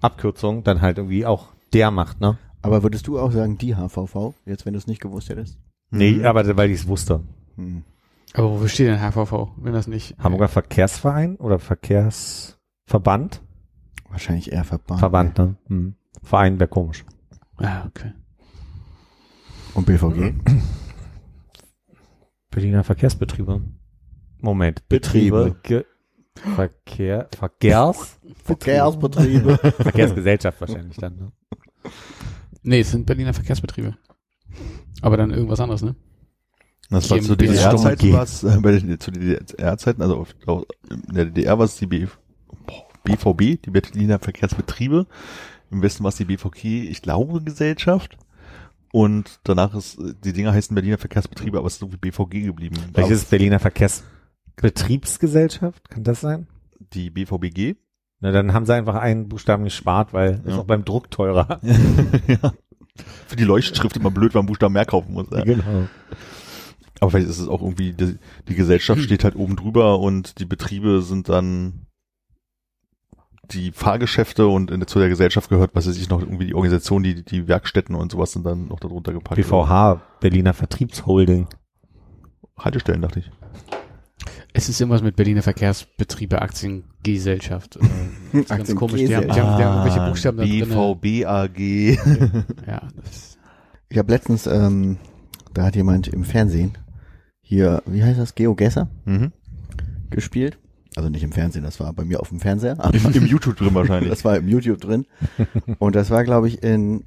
Abkürzung 0.00 0.64
dann 0.64 0.80
halt 0.80 0.98
irgendwie 0.98 1.24
auch 1.24 1.50
der 1.72 1.92
macht, 1.92 2.20
ne? 2.20 2.36
Aber 2.62 2.82
würdest 2.82 3.06
du 3.06 3.20
auch 3.20 3.30
sagen, 3.30 3.56
die 3.56 3.76
HVV, 3.76 4.34
jetzt 4.44 4.66
wenn 4.66 4.72
du 4.72 4.78
es 4.80 4.88
nicht 4.88 5.00
gewusst 5.00 5.28
hättest? 5.28 5.56
Nee, 5.92 6.24
aber 6.24 6.56
weil 6.56 6.70
ich 6.70 6.80
es 6.80 6.88
wusste. 6.88 7.20
Hm. 7.54 7.84
Aber 8.34 8.50
wofür 8.50 8.68
steht 8.68 8.88
denn 8.88 8.98
HVV, 8.98 9.50
wenn 9.56 9.72
das 9.72 9.86
nicht? 9.86 10.18
Hamburger 10.18 10.48
Verkehrsverein 10.48 11.36
oder 11.36 11.60
Verkehrsverband? 11.60 13.40
Wahrscheinlich 14.10 14.52
eher 14.52 14.64
Verband. 14.64 15.00
Verband, 15.00 15.38
ne? 15.38 15.56
Hm. 15.68 15.94
Verein 16.22 16.58
wäre 16.58 16.68
komisch. 16.68 17.04
Ah, 17.56 17.86
okay. 17.86 18.12
Und 19.74 19.86
BVG? 19.86 20.34
Berliner 22.50 22.84
Verkehrsbetriebe. 22.84 23.62
Moment. 24.40 24.88
Betriebe. 24.88 25.56
Ge 25.62 25.84
Verkehr, 26.36 27.28
Verkehrs, 27.36 28.18
Verkehrsbetriebe. 28.44 29.56
Verkehrsgesellschaft 29.78 30.60
wahrscheinlich 30.60 30.96
dann, 30.98 31.16
ne? 31.16 31.32
Nee, 32.62 32.80
es 32.80 32.90
sind 32.90 33.06
Berliner 33.06 33.32
Verkehrsbetriebe. 33.32 33.96
Aber 35.00 35.16
dann 35.16 35.30
irgendwas 35.30 35.60
anderes, 35.60 35.82
ne? 35.82 35.94
Das 36.90 37.10
war 37.10 37.20
zu. 37.20 37.36
DDR-Zeiten, 37.36 38.12
was 38.12 38.44
äh, 38.44 38.58
bei 38.60 38.78
den, 38.78 39.00
zu 39.00 39.10
DDR-Zeiten, 39.10 40.02
also 40.02 40.18
auf, 40.18 40.34
auf, 40.46 40.64
in 40.90 41.14
der 41.14 41.24
DDR 41.26 41.58
war 41.58 41.64
es 41.64 41.76
die 41.76 41.86
B, 41.86 42.06
boah, 42.06 42.10
BVB, 43.06 43.62
die 43.64 43.70
Berliner 43.70 44.18
Verkehrsbetriebe. 44.18 45.06
Im 45.70 45.82
Westen 45.82 46.04
war 46.04 46.10
es 46.10 46.16
die 46.16 46.24
BVG, 46.26 46.88
ich 46.90 47.00
glaube, 47.02 47.42
Gesellschaft. 47.42 48.16
Und 48.92 49.40
danach 49.44 49.74
ist, 49.74 49.98
die 50.24 50.32
Dinger 50.32 50.52
heißen 50.52 50.74
Berliner 50.74 50.98
Verkehrsbetriebe, 50.98 51.58
aber 51.58 51.66
es 51.66 51.74
ist 51.74 51.82
irgendwie 51.82 51.98
BVG 51.98 52.44
geblieben. 52.46 52.76
Vielleicht 52.94 53.10
ist 53.10 53.22
es 53.22 53.24
Berliner 53.26 53.58
Verkehrsbetriebsgesellschaft, 53.58 55.90
kann 55.90 56.04
das 56.04 56.20
sein? 56.20 56.46
die 56.92 57.10
BVBG. 57.10 57.74
Na, 58.20 58.30
dann 58.32 58.52
haben 58.52 58.64
sie 58.64 58.74
einfach 58.74 58.94
einen 58.94 59.28
Buchstaben 59.28 59.64
gespart, 59.64 60.12
weil 60.12 60.40
ist 60.44 60.52
Ja. 60.52 60.58
auch 60.58 60.64
beim 60.64 60.84
Druck 60.84 61.10
teurer. 61.10 61.60
ja. 62.28 62.52
Für 63.26 63.36
die 63.36 63.44
Leuchtschrift 63.44 63.96
immer 63.96 64.10
blöd, 64.10 64.34
weil 64.34 64.42
man 64.42 64.46
Buchstaben 64.46 64.74
mehr 64.74 64.86
kaufen 64.86 65.12
muss. 65.14 65.26
Ja. 65.30 65.42
Genau. 65.42 65.88
Aber 67.00 67.10
vielleicht 67.10 67.28
ist 67.28 67.40
es 67.40 67.48
auch 67.48 67.60
irgendwie, 67.60 67.92
die, 67.92 68.16
die 68.48 68.54
Gesellschaft 68.54 69.02
steht 69.02 69.24
halt 69.24 69.36
oben 69.36 69.56
drüber 69.56 69.98
und 69.98 70.38
die 70.38 70.44
Betriebe 70.46 71.02
sind 71.02 71.28
dann 71.28 71.86
die 73.50 73.72
Fahrgeschäfte 73.72 74.46
und 74.46 74.70
in, 74.70 74.86
zu 74.86 74.98
der 74.98 75.08
Gesellschaft 75.08 75.48
gehört, 75.48 75.70
was 75.74 75.88
weiß 75.88 75.96
ich 75.96 76.08
noch, 76.08 76.20
irgendwie 76.20 76.46
die 76.46 76.54
Organisation, 76.54 77.02
die, 77.02 77.24
die 77.24 77.48
Werkstätten 77.48 77.94
und 77.94 78.12
sowas 78.12 78.32
sind 78.32 78.44
dann 78.44 78.68
noch 78.68 78.80
darunter 78.80 79.12
gepackt. 79.12 79.36
BVH, 79.36 80.00
Berliner 80.20 80.54
Vertriebsholding. 80.54 81.46
Haltestellen, 82.58 83.02
dachte 83.02 83.20
ich. 83.20 83.30
Es 84.52 84.70
ist 84.70 84.80
irgendwas 84.80 85.02
mit 85.02 85.16
Berliner 85.16 85.42
Verkehrsbetriebe 85.42 86.40
Aktiengesellschaft. 86.40 87.78
Das 88.32 88.42
ist 88.42 88.48
ganz 88.48 88.74
komisch. 88.74 88.96
Die 88.96 89.16
haben, 89.16 89.28
die 89.28 89.40
haben, 89.40 89.56
die 89.56 89.64
haben 89.64 89.76
irgendwelche 89.78 90.08
Buchstaben 90.08 90.38
da 90.38 90.44
drin. 90.44 90.68
BVBAG. 90.68 91.58
Ja, 92.66 92.82
das, 92.96 93.38
Ich 93.88 93.98
habe 93.98 94.12
letztens, 94.12 94.46
ähm, 94.46 94.98
da 95.54 95.64
hat 95.64 95.76
jemand 95.76 96.08
im 96.08 96.24
Fernsehen 96.24 96.76
hier, 97.40 97.82
wie 97.86 98.02
heißt 98.02 98.18
das, 98.18 98.34
GeoGesser 98.34 98.88
mhm. 99.04 99.32
gespielt. 100.10 100.58
Also 100.96 101.10
nicht 101.10 101.22
im 101.22 101.30
Fernsehen, 101.30 101.62
das 101.62 101.78
war 101.78 101.92
bei 101.92 102.04
mir 102.04 102.20
auf 102.20 102.30
dem 102.30 102.40
Fernseher. 102.40 102.78
Im, 102.92 103.12
Im 103.12 103.26
YouTube 103.26 103.56
drin 103.56 103.74
wahrscheinlich. 103.74 104.08
das 104.10 104.24
war 104.24 104.38
im 104.38 104.48
YouTube 104.48 104.80
drin. 104.80 105.04
Und 105.78 105.94
das 105.94 106.10
war, 106.10 106.24
glaube 106.24 106.48
ich, 106.48 106.62
in, 106.62 107.04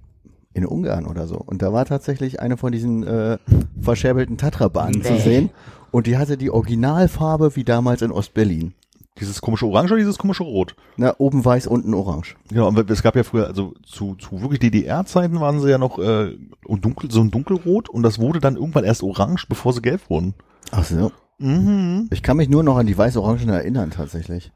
in 0.54 0.66
Ungarn 0.68 1.08
oder 1.08 1.26
so. 1.26 1.38
Und 1.38 1.64
da 1.64 1.74
war 1.74 1.86
tatsächlich 1.86 2.40
eine 2.40 2.56
von 2.56 2.72
diesen 2.72 3.02
äh, 3.04 3.40
verscherbelten 3.82 4.38
Tatra-Bahnen 4.38 5.04
zu 5.04 5.18
sehen. 5.18 5.50
Und 5.90 6.06
die 6.06 6.18
hatte 6.20 6.38
die 6.38 6.52
Originalfarbe 6.52 7.56
wie 7.56 7.64
damals 7.64 8.04
in 8.04 8.12
Ostberlin. 8.12 8.76
dieses 9.20 9.42
komische 9.42 9.66
Orange 9.66 9.94
oder 9.94 10.00
dieses 10.00 10.20
komische 10.20 10.44
Rot? 10.44 10.76
Na, 10.96 11.16
oben 11.18 11.44
weiß, 11.44 11.66
unten 11.66 11.96
orange. 11.96 12.36
Genau, 12.50 12.68
aber 12.68 12.88
es 12.88 13.02
gab 13.02 13.16
ja 13.16 13.24
früher, 13.24 13.48
also 13.48 13.74
zu, 13.84 14.14
zu 14.16 14.40
wirklich 14.42 14.60
DDR-Zeiten 14.60 15.40
waren 15.42 15.60
sie 15.60 15.70
ja 15.72 15.80
noch 15.80 15.98
äh, 15.98 16.38
und 16.64 16.86
dunkel, 16.86 17.10
so 17.10 17.22
ein 17.22 17.32
dunkelrot 17.32 17.90
und 17.90 18.04
das 18.04 18.20
wurde 18.20 18.40
dann 18.40 18.56
irgendwann 18.56 18.84
erst 18.84 19.02
orange, 19.02 19.48
bevor 19.50 19.74
sie 19.74 19.82
gelb 19.82 20.12
wurden. 20.12 20.36
Ach 20.70 20.84
so. 20.84 21.12
Mhm. 21.40 22.08
Ich 22.12 22.22
kann 22.22 22.38
mich 22.38 22.50
nur 22.50 22.64
noch 22.64 22.78
an 22.78 22.86
die 22.86 22.98
weiß-orangen 22.98 23.50
erinnern, 23.50 23.92
tatsächlich. 23.92 24.52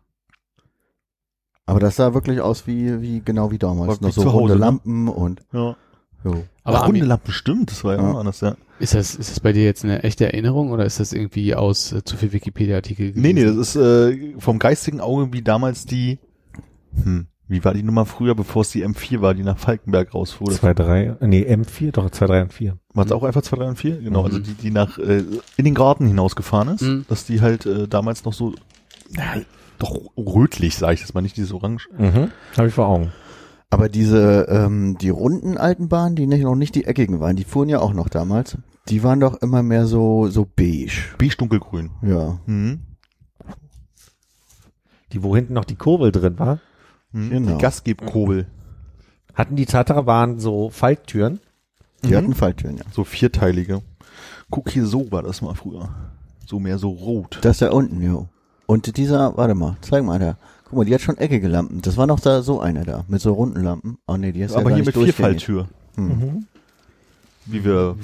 Aber 1.66 1.80
das 1.80 1.96
sah 1.96 2.14
wirklich 2.14 2.42
aus 2.42 2.68
wie, 2.68 3.02
wie 3.02 3.22
genau 3.24 3.52
wie 3.52 3.58
damals. 3.58 3.88
War 3.88 4.00
wie 4.02 4.06
noch 4.06 4.12
so 4.14 4.22
zu 4.24 4.28
Hause, 4.34 4.40
runde 4.40 4.54
ne? 4.56 4.60
Lampen 4.60 5.08
und 5.08 5.42
Ja. 5.54 5.76
Jo. 6.26 6.44
Aber 6.64 6.82
Ach, 6.84 6.88
runde 6.88 7.04
Lampen, 7.06 7.32
stimmt, 7.34 7.72
das 7.72 7.84
war 7.84 7.96
ja, 7.96 8.02
Ja. 8.02 8.12
auch 8.14 8.20
anders, 8.20 8.40
ja. 8.42 8.56
ist 8.80 8.94
das, 8.96 9.16
ist 9.16 9.30
das 9.32 9.40
bei 9.42 9.52
dir 9.52 9.64
jetzt 9.66 9.84
eine 9.84 10.04
echte 10.04 10.26
Erinnerung 10.26 10.72
oder 10.72 10.86
ist 10.86 11.00
das 11.02 11.12
irgendwie 11.12 11.54
aus 11.56 11.92
äh, 11.92 12.04
zu 12.04 12.16
viel 12.16 12.32
Wikipedia-Artikel? 12.32 13.12
Nee, 13.16 13.34
nee, 13.34 13.44
das 13.44 13.56
ist 13.58 13.76
äh, 13.76 14.34
vom 14.40 14.60
geistigen 14.60 15.02
Auge 15.02 15.34
wie 15.34 15.42
damals 15.42 15.86
die, 15.86 16.20
hm, 17.02 17.28
wie 17.48 17.64
war 17.66 17.74
die 17.74 17.84
Nummer 17.84 18.06
früher, 18.06 18.36
bevor 18.36 18.62
es 18.62 18.70
die 18.72 18.86
M4 18.86 19.22
war, 19.22 19.34
die 19.34 19.44
nach 19.44 19.58
Falkenberg 19.58 20.14
rausfuhr? 20.14 20.48
Das 20.48 20.58
2, 20.58 20.74
3, 20.74 21.18
nee, 21.22 21.44
M4, 21.46 21.92
doch, 21.92 22.10
2, 22.10 22.26
3 22.28 22.42
und 22.44 22.54
4. 22.54 22.78
War 22.94 23.06
es 23.06 23.12
auch 23.12 23.24
einfach 23.24 23.42
2, 23.42 23.58
3 23.58 23.68
und 23.70 23.76
4? 23.78 23.98
Genau, 24.02 24.20
Mhm. 24.22 24.26
also 24.26 24.40
die, 24.40 24.54
die 24.54 24.72
nach 24.72 24.98
äh, 24.98 25.24
in 25.58 25.66
den 25.66 25.74
Garten 25.76 26.08
hinausgefahren 26.08 26.70
ist, 26.70 26.82
Mhm. 26.82 27.06
dass 27.10 27.26
die 27.26 27.42
halt 27.42 27.66
äh, 27.66 27.88
damals 27.88 28.24
noch 28.26 28.34
so, 28.34 28.54
na, 29.12 29.24
doch 29.80 30.00
rötlich, 30.18 30.76
sage 30.78 30.94
ich 30.94 31.00
jetzt 31.02 31.14
mal, 31.14 31.22
nicht 31.22 31.36
dieses 31.38 31.52
Orange. 31.52 31.90
Mhm. 31.98 32.32
Habe 32.58 32.68
ich 32.70 32.74
vor 32.74 32.88
Augen. 32.88 33.12
Aber 33.70 33.90
diese, 33.90 34.46
ähm, 34.50 34.98
die 35.02 35.10
runden 35.10 35.58
alten 35.58 35.90
Bahnen, 35.90 36.16
die 36.16 36.28
nicht, 36.28 36.44
noch 36.44 36.56
nicht 36.56 36.76
die 36.76 36.86
eckigen 36.86 37.20
waren, 37.20 37.36
die 37.36 37.44
fuhren 37.44 37.70
ja 37.70 37.80
auch 37.80 37.94
noch 37.94 38.08
damals. 38.08 38.58
Die 38.90 39.02
waren 39.04 39.20
doch 39.20 39.42
immer 39.42 39.64
mehr 39.64 39.88
so, 39.88 40.28
so 40.28 40.46
beige. 40.46 40.92
Beige 41.18 41.36
dunkelgrün. 41.38 41.90
Ja. 42.04 42.40
Mhm. 42.46 42.82
Die, 45.12 45.24
wo 45.24 45.36
hinten 45.36 45.54
noch 45.54 45.66
die 45.66 45.76
Kurbel 45.76 46.12
drin 46.12 46.40
war. 46.40 46.60
Mhm. 47.14 47.30
Genau. 47.30 47.52
Die 47.56 47.62
Gasgebkurbel. 47.62 48.48
Hatten 49.34 49.56
die 49.56 49.66
Tatrabahn 49.66 50.40
so 50.40 50.70
Falttüren? 50.70 51.40
Die 52.04 52.10
Mhm. 52.10 52.16
hatten 52.16 52.34
Falltüren, 52.36 52.78
ja. 52.78 52.84
So 52.92 53.04
vierteilige. 53.04 53.82
Guck 54.50 54.70
hier, 54.70 54.86
so 54.86 55.12
war 55.12 55.24
das 55.24 55.42
mal 55.42 55.56
früher. 55.56 55.90
So 56.46 56.60
mehr 56.60 56.78
so 56.78 56.90
rot. 56.90 57.40
Das 57.42 57.60
da 57.60 57.72
unten, 57.72 58.02
jo. 58.02 58.28
Und 58.66 58.98
dieser, 58.98 59.36
warte 59.38 59.56
mal, 59.56 59.78
zeig 59.82 60.04
mal 60.04 60.20
da. 60.20 60.38
Guck 60.66 60.78
mal, 60.78 60.86
die 60.86 60.94
hat 60.94 61.02
schon 61.02 61.18
eckige 61.18 61.48
Lampen. 61.48 61.82
Das 61.82 61.98
war 61.98 62.08
noch 62.08 62.20
da 62.20 62.42
so 62.42 62.60
eine 62.60 62.84
da, 62.84 63.06
mit 63.08 63.22
so 63.22 63.34
runden 63.34 63.62
Lampen. 63.64 63.98
Oh 64.08 64.18
nee, 64.18 64.32
die 64.32 64.42
ist 64.42 64.52
ja 64.52 64.60
Aber 64.60 64.70
hier 64.70 64.84
nicht 64.84 64.96
mit. 64.96 64.96
Vierfalltür. 64.96 65.68
Hm. 65.96 66.46
Wie 67.46 67.64
wir 67.66 67.96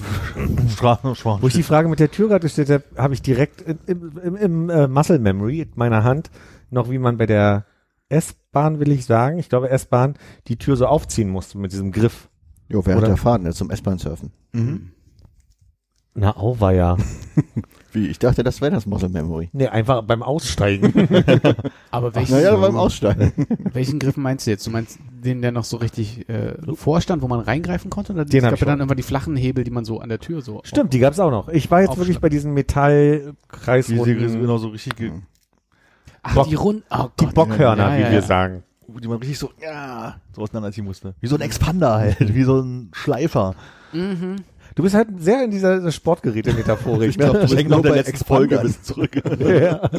Straßen 0.69 1.14
Wo 1.41 1.48
ich 1.48 1.53
die 1.53 1.64
Frage 1.64 1.88
mit 1.88 1.99
der 1.99 2.11
Tür 2.11 2.27
gerade 2.27 2.41
gestellt 2.41 2.69
habe, 2.69 2.84
habe 2.98 3.14
ich 3.14 3.22
direkt 3.22 3.61
im, 3.61 3.77
im, 3.88 4.18
im, 4.18 4.36
im 4.36 4.69
äh, 4.69 4.88
Muscle 4.88 5.19
Memory 5.19 5.61
in 5.61 5.69
meiner 5.76 6.03
Hand 6.03 6.30
noch, 6.72 6.90
wie 6.90 6.98
man 6.98 7.18
bei 7.18 7.26
der 7.26 7.65
S-Bahn, 8.10 8.80
will 8.80 8.91
ich 8.91 9.06
sagen, 9.06 9.38
ich 9.40 9.49
glaube 9.49 9.69
S-Bahn, 9.69 10.15
die 10.48 10.57
Tür 10.57 10.76
so 10.76 10.88
aufziehen 10.88 11.30
musste 11.30 11.57
mit 11.57 11.72
diesem 11.72 11.91
Griff. 11.91 12.30
Jo, 12.68 12.86
während 12.86 13.02
Oder- 13.03 13.07
der 13.10 13.18
Fahrt, 13.18 13.41
ne, 13.44 13.53
zum 13.53 13.69
S-Bahn 13.69 13.98
surfen. 13.99 14.31
Mhm. 14.52 14.91
Na, 16.15 16.36
auweia. 16.36 16.98
Wie, 17.94 18.07
ich 18.07 18.19
dachte, 18.19 18.44
das 18.44 18.61
wäre 18.61 18.72
das 18.72 18.86
Muscle 18.86 19.10
Memory. 19.10 19.49
nee, 19.53 19.68
einfach 19.68 20.03
beim 20.03 20.22
Aussteigen. 20.22 20.91
Aber 21.91 22.14
welchen, 22.14 22.34
Naja, 22.34 22.56
beim 22.56 22.76
Aussteigen. 22.76 23.31
welchen 23.73 23.99
Griff 23.99 24.18
meinst 24.18 24.45
du 24.45 24.52
jetzt? 24.52 24.65
Du 24.68 24.72
meinst 24.72 24.99
den, 25.23 25.41
der 25.41 25.52
noch 25.52 25.64
so 25.64 25.77
richtig 25.77 26.27
äh, 26.30 26.53
vorstand, 26.76 27.22
wo 27.22 27.27
man 27.27 27.40
reingreifen 27.40 27.90
konnte? 27.90 28.14
Oder 28.14 28.26
Den 28.26 28.40
es 28.40 28.44
gab 28.44 28.53
ich 28.56 28.60
ja 28.60 28.65
dann 28.68 28.80
irgendwann 28.80 28.98
die 28.98 29.03
flachen 29.03 29.36
Hebel, 29.36 29.64
die 29.64 29.72
man 29.72 29.86
so 29.86 29.99
an 29.99 30.10
der 30.10 30.19
Tür 30.19 30.41
so. 30.41 30.61
Stimmt, 30.64 30.94
die 30.94 30.99
gab's 30.99 31.19
auch 31.19 31.31
noch. 31.31 31.48
Ich 31.49 31.72
war 31.72 31.81
jetzt 31.81 31.98
wirklich 31.98 32.19
bei 32.19 32.30
diesen 32.30 32.53
Metallkreisrunden, 32.53 34.41
genau 34.41 34.57
so 34.57 34.68
richtig, 34.69 34.95
ge- 34.98 35.11
Ach, 36.23 36.35
Bock- 36.35 36.49
die 36.49 36.55
Rund. 36.55 36.83
Oh 36.89 37.07
die. 37.19 37.25
Bockhörner, 37.27 37.91
Ja, 37.91 37.97
wie 37.97 38.01
ja, 38.01 38.09
wir 38.09 38.19
ja. 38.19 38.21
sagen. 38.21 38.63
die 38.87 39.07
man 39.07 39.17
richtig 39.19 39.37
so, 39.39 39.51
ja, 39.61 40.15
so 40.35 40.41
auseinanderziehen 40.41 40.85
musste. 40.85 41.13
Wie 41.21 41.27
so 41.27 41.35
ein 41.35 41.41
Expander 41.41 41.95
halt, 41.95 42.33
wie 42.33 42.43
so 42.43 42.59
ein 42.61 42.89
Schleifer. 42.93 43.55
Mhm. 43.93 44.37
Du 44.75 44.83
bist 44.83 44.95
halt 44.95 45.07
sehr 45.19 45.43
in 45.43 45.51
dieser 45.51 45.91
Sportgeräte-Metaphorik. 45.91 47.09
Ich 47.09 47.17
glaub, 47.17 47.33
du 47.33 47.47
bist 47.47 47.67
nur 47.69 47.81
der 47.81 47.95
letzten 47.95 48.23
Folge 48.23 48.55
Expandern. 48.55 48.67
bis 48.67 48.83
zurück. 48.83 49.39
ja. 49.39 49.89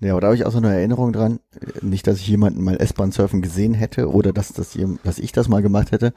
Ja, 0.00 0.12
aber 0.12 0.20
da 0.20 0.26
habe 0.26 0.36
ich 0.36 0.44
auch 0.44 0.50
so 0.50 0.58
eine 0.58 0.74
Erinnerung 0.74 1.12
dran. 1.12 1.40
Nicht, 1.80 2.06
dass 2.06 2.18
ich 2.18 2.26
jemanden 2.28 2.62
mal 2.62 2.76
S-Bahn 2.76 3.10
surfen 3.12 3.40
gesehen 3.40 3.72
hätte 3.72 4.10
oder 4.10 4.32
dass, 4.34 4.52
das, 4.52 4.76
dass 5.02 5.18
ich 5.18 5.32
das 5.32 5.48
mal 5.48 5.62
gemacht 5.62 5.92
hätte. 5.92 6.12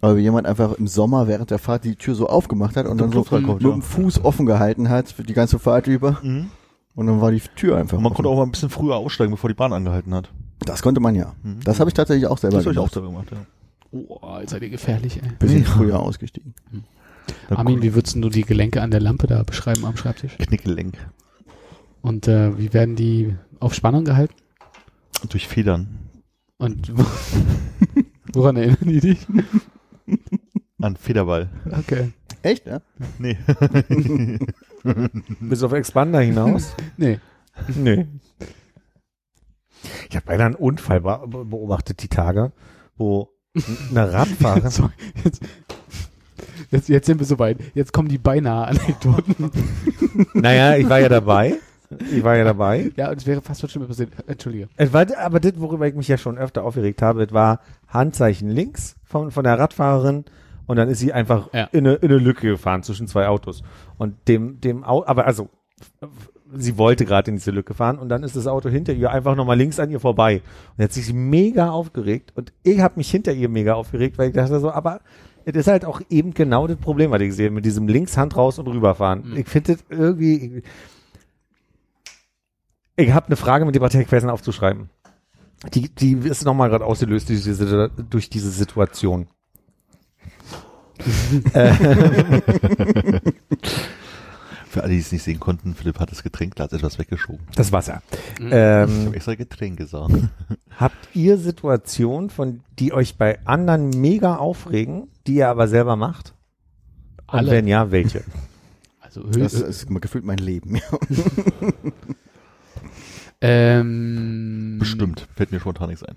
Aber 0.00 0.16
wie 0.16 0.22
jemand 0.22 0.46
einfach 0.48 0.72
im 0.72 0.88
Sommer 0.88 1.28
während 1.28 1.50
der 1.52 1.58
Fahrt 1.60 1.84
die 1.84 1.94
Tür 1.94 2.16
so 2.16 2.26
aufgemacht 2.28 2.76
hat 2.76 2.86
und 2.86 3.00
dann 3.00 3.12
so 3.12 3.20
reinkommt, 3.20 3.62
mit 3.62 3.70
ja. 3.70 3.70
dem 3.70 3.82
Fuß 3.82 4.24
offen 4.24 4.44
gehalten 4.46 4.88
hat 4.88 5.12
für 5.12 5.22
die 5.22 5.34
ganze 5.34 5.60
Fahrt 5.60 5.86
über. 5.86 6.18
Mhm. 6.22 6.50
Und 6.98 7.06
dann 7.06 7.20
war 7.20 7.30
die 7.30 7.40
Tür 7.54 7.76
einfach 7.76 7.96
Und 7.96 8.02
man 8.02 8.10
offen. 8.10 8.16
konnte 8.24 8.28
auch 8.30 8.36
mal 8.38 8.42
ein 8.42 8.50
bisschen 8.50 8.70
früher 8.70 8.96
aussteigen, 8.96 9.30
bevor 9.30 9.48
die 9.48 9.54
Bahn 9.54 9.72
angehalten 9.72 10.12
hat. 10.14 10.32
Das 10.58 10.82
konnte 10.82 11.00
man 11.00 11.14
ja. 11.14 11.36
Mhm. 11.44 11.60
Das 11.62 11.78
habe 11.78 11.88
ich 11.90 11.94
tatsächlich 11.94 12.26
auch 12.26 12.38
selber 12.38 12.56
Das 12.56 12.66
habe 12.66 12.72
ich 12.72 12.78
auch 12.80 12.90
gemacht. 12.90 12.94
selber 12.94 13.08
gemacht, 13.08 13.28
ja. 13.30 13.38
Oh, 13.92 14.38
jetzt 14.40 14.50
seid 14.50 14.62
ihr 14.62 14.70
gefährlich, 14.70 15.22
ey. 15.22 15.28
Bisschen 15.38 15.64
früher 15.64 16.00
ausgestiegen. 16.00 16.54
Dann 17.48 17.58
Armin, 17.58 17.82
wie 17.82 17.94
würdest 17.94 18.16
du 18.16 18.28
die 18.28 18.42
Gelenke 18.42 18.82
an 18.82 18.90
der 18.90 18.98
Lampe 18.98 19.28
da 19.28 19.44
beschreiben 19.44 19.84
am 19.84 19.96
Schreibtisch? 19.96 20.36
Knickelenk. 20.38 20.96
Und 22.02 22.26
äh, 22.26 22.58
wie 22.58 22.72
werden 22.74 22.96
die 22.96 23.32
auf 23.60 23.74
Spannung 23.74 24.04
gehalten? 24.04 24.34
Durch 25.28 25.46
Federn. 25.46 25.86
Und 26.58 26.92
woran 28.32 28.56
erinnern 28.56 28.78
die 28.88 28.98
dich? 29.00 29.24
An 30.80 30.96
Federball. 30.96 31.48
Okay. 31.70 32.10
Echt, 32.42 32.66
ja? 32.66 32.80
Nee. 33.20 33.36
Bis 35.40 35.62
auf 35.62 35.72
Expander 35.72 36.20
hinaus? 36.20 36.74
Nee. 36.96 37.18
nee. 37.74 38.06
Ich 40.08 40.16
habe 40.16 40.26
beinahe 40.26 40.46
einen 40.46 40.54
Unfall 40.54 41.00
be- 41.00 41.44
beobachtet 41.44 42.02
die 42.02 42.08
Tage, 42.08 42.52
wo 42.96 43.30
eine 43.90 44.12
Radfahrerin 44.12 44.70
So, 44.70 44.90
jetzt, 45.24 45.42
jetzt, 46.70 46.88
jetzt 46.88 47.06
sind 47.06 47.18
wir 47.18 47.26
soweit. 47.26 47.58
Jetzt 47.74 47.92
kommen 47.92 48.08
die 48.08 48.18
beinahe 48.18 48.66
Anekdoten. 48.68 49.50
Naja, 50.34 50.76
ich 50.76 50.88
war 50.88 51.00
ja 51.00 51.08
dabei. 51.08 51.56
Ich 52.12 52.22
war 52.22 52.36
ja 52.36 52.44
dabei. 52.44 52.92
Ja, 52.96 53.10
und 53.10 53.16
es 53.16 53.26
wäre 53.26 53.40
fast 53.40 53.68
Schlimmes 53.70 53.88
passiert. 53.88 54.10
Entschuldige. 54.26 54.68
War, 54.76 55.06
aber 55.18 55.40
das, 55.40 55.52
worüber 55.56 55.86
ich 55.86 55.94
mich 55.94 56.08
ja 56.08 56.18
schon 56.18 56.36
öfter 56.36 56.62
aufgeregt 56.64 57.00
habe, 57.02 57.30
war 57.32 57.60
Handzeichen 57.88 58.50
links 58.50 58.96
von, 59.04 59.30
von 59.30 59.44
der 59.44 59.58
Radfahrerin 59.58 60.24
und 60.68 60.76
dann 60.76 60.88
ist 60.88 61.00
sie 61.00 61.12
einfach 61.12 61.52
Ja. 61.52 61.64
in, 61.72 61.84
eine, 61.86 61.96
in 61.96 62.10
eine 62.10 62.18
Lücke 62.20 62.46
gefahren 62.48 62.84
zwischen 62.84 63.08
zwei 63.08 63.26
Autos. 63.26 63.64
Und 63.98 64.14
dem, 64.28 64.60
dem 64.60 64.84
Au 64.84 65.04
aber 65.04 65.26
also, 65.26 65.48
sie 66.54 66.78
wollte 66.78 67.04
gerade 67.04 67.30
in 67.30 67.36
diese 67.36 67.50
Lücke 67.50 67.74
fahren 67.74 67.98
und 67.98 68.08
dann 68.08 68.22
ist 68.22 68.36
das 68.36 68.46
Auto 68.46 68.68
hinter 68.68 68.92
ihr 68.92 69.10
einfach 69.10 69.34
nochmal 69.34 69.56
links 69.58 69.80
an 69.80 69.90
ihr 69.90 69.98
vorbei. 70.00 70.42
Und 70.76 70.82
jetzt 70.82 70.96
ist 70.96 71.06
sie 71.06 71.12
mega 71.12 71.70
aufgeregt 71.70 72.32
und 72.36 72.52
ich 72.62 72.80
habe 72.80 72.94
mich 72.96 73.10
hinter 73.10 73.32
ihr 73.32 73.48
mega 73.48 73.74
aufgeregt, 73.74 74.16
weil 74.18 74.28
ich 74.28 74.34
dachte 74.34 74.60
so, 74.60 74.70
aber 74.70 75.00
es 75.44 75.54
ist 75.56 75.66
halt 75.66 75.84
auch 75.84 76.00
eben 76.10 76.34
genau 76.34 76.66
das 76.66 76.76
Problem, 76.76 77.10
was 77.10 77.20
ich 77.22 77.34
sehe, 77.34 77.50
mit 77.50 77.64
diesem 77.64 77.88
Linkshand 77.88 78.36
raus 78.36 78.58
und 78.58 78.66
rüberfahren. 78.66 79.30
Mhm. 79.30 79.36
Ich 79.38 79.48
finde 79.48 79.74
das 79.74 79.84
irgendwie, 79.88 80.62
ich 82.96 83.12
habe 83.12 83.26
eine 83.26 83.36
Frage 83.36 83.64
mit 83.64 83.74
dem 83.74 83.80
Parteiquesten 83.80 84.30
aufzuschreiben. 84.30 84.90
Die, 85.74 85.88
die 85.88 86.12
ist 86.12 86.44
nochmal 86.44 86.68
gerade 86.68 86.84
ausgelöst 86.84 87.28
durch 87.28 87.42
diese, 87.42 87.90
durch 88.10 88.30
diese 88.30 88.50
Situation. 88.50 89.26
Für 94.68 94.82
alle, 94.82 94.92
die 94.92 94.98
es 94.98 95.10
nicht 95.12 95.22
sehen 95.22 95.40
konnten, 95.40 95.74
Philipp 95.74 95.98
hat 95.98 96.10
das 96.10 96.22
Getränkglas 96.22 96.72
etwas 96.72 96.98
weggeschoben. 96.98 97.40
das 97.54 97.72
Wasser. 97.72 98.02
Mhm. 98.38 98.46
Ich 98.48 98.52
Ähm, 98.52 99.06
habe 99.06 99.16
extra 99.16 99.34
Getränk 99.34 99.78
gesagt. 99.78 100.12
habt 100.78 101.08
ihr 101.14 101.38
Situationen, 101.38 102.28
von 102.30 102.60
die 102.78 102.92
euch 102.92 103.16
bei 103.16 103.38
anderen 103.46 103.90
mega 103.90 104.36
aufregen, 104.36 105.08
die 105.26 105.36
ihr 105.36 105.48
aber 105.48 105.68
selber 105.68 105.96
macht? 105.96 106.34
Und 107.28 107.38
Alle. 107.38 107.50
wenn 107.50 107.66
ja, 107.66 107.90
welche? 107.90 108.22
Also 109.00 109.22
Das 109.22 109.54
ist 109.54 109.88
gefühlt 110.02 110.26
mein 110.26 110.36
Leben. 110.36 110.76
Ja. 110.76 110.82
Ähm, 113.40 114.76
Bestimmt. 114.78 115.26
Fällt 115.34 115.50
mir 115.50 115.60
spontan 115.60 115.88
nichts 115.88 116.04
ein. 116.04 116.14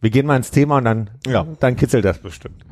Wir 0.00 0.10
gehen 0.10 0.26
mal 0.26 0.36
ins 0.36 0.50
Thema 0.50 0.78
und 0.78 0.84
dann, 0.84 1.10
Ja. 1.26 1.46
dann 1.60 1.76
kitzelt 1.76 2.04
das 2.04 2.18
bestimmt. 2.18 2.64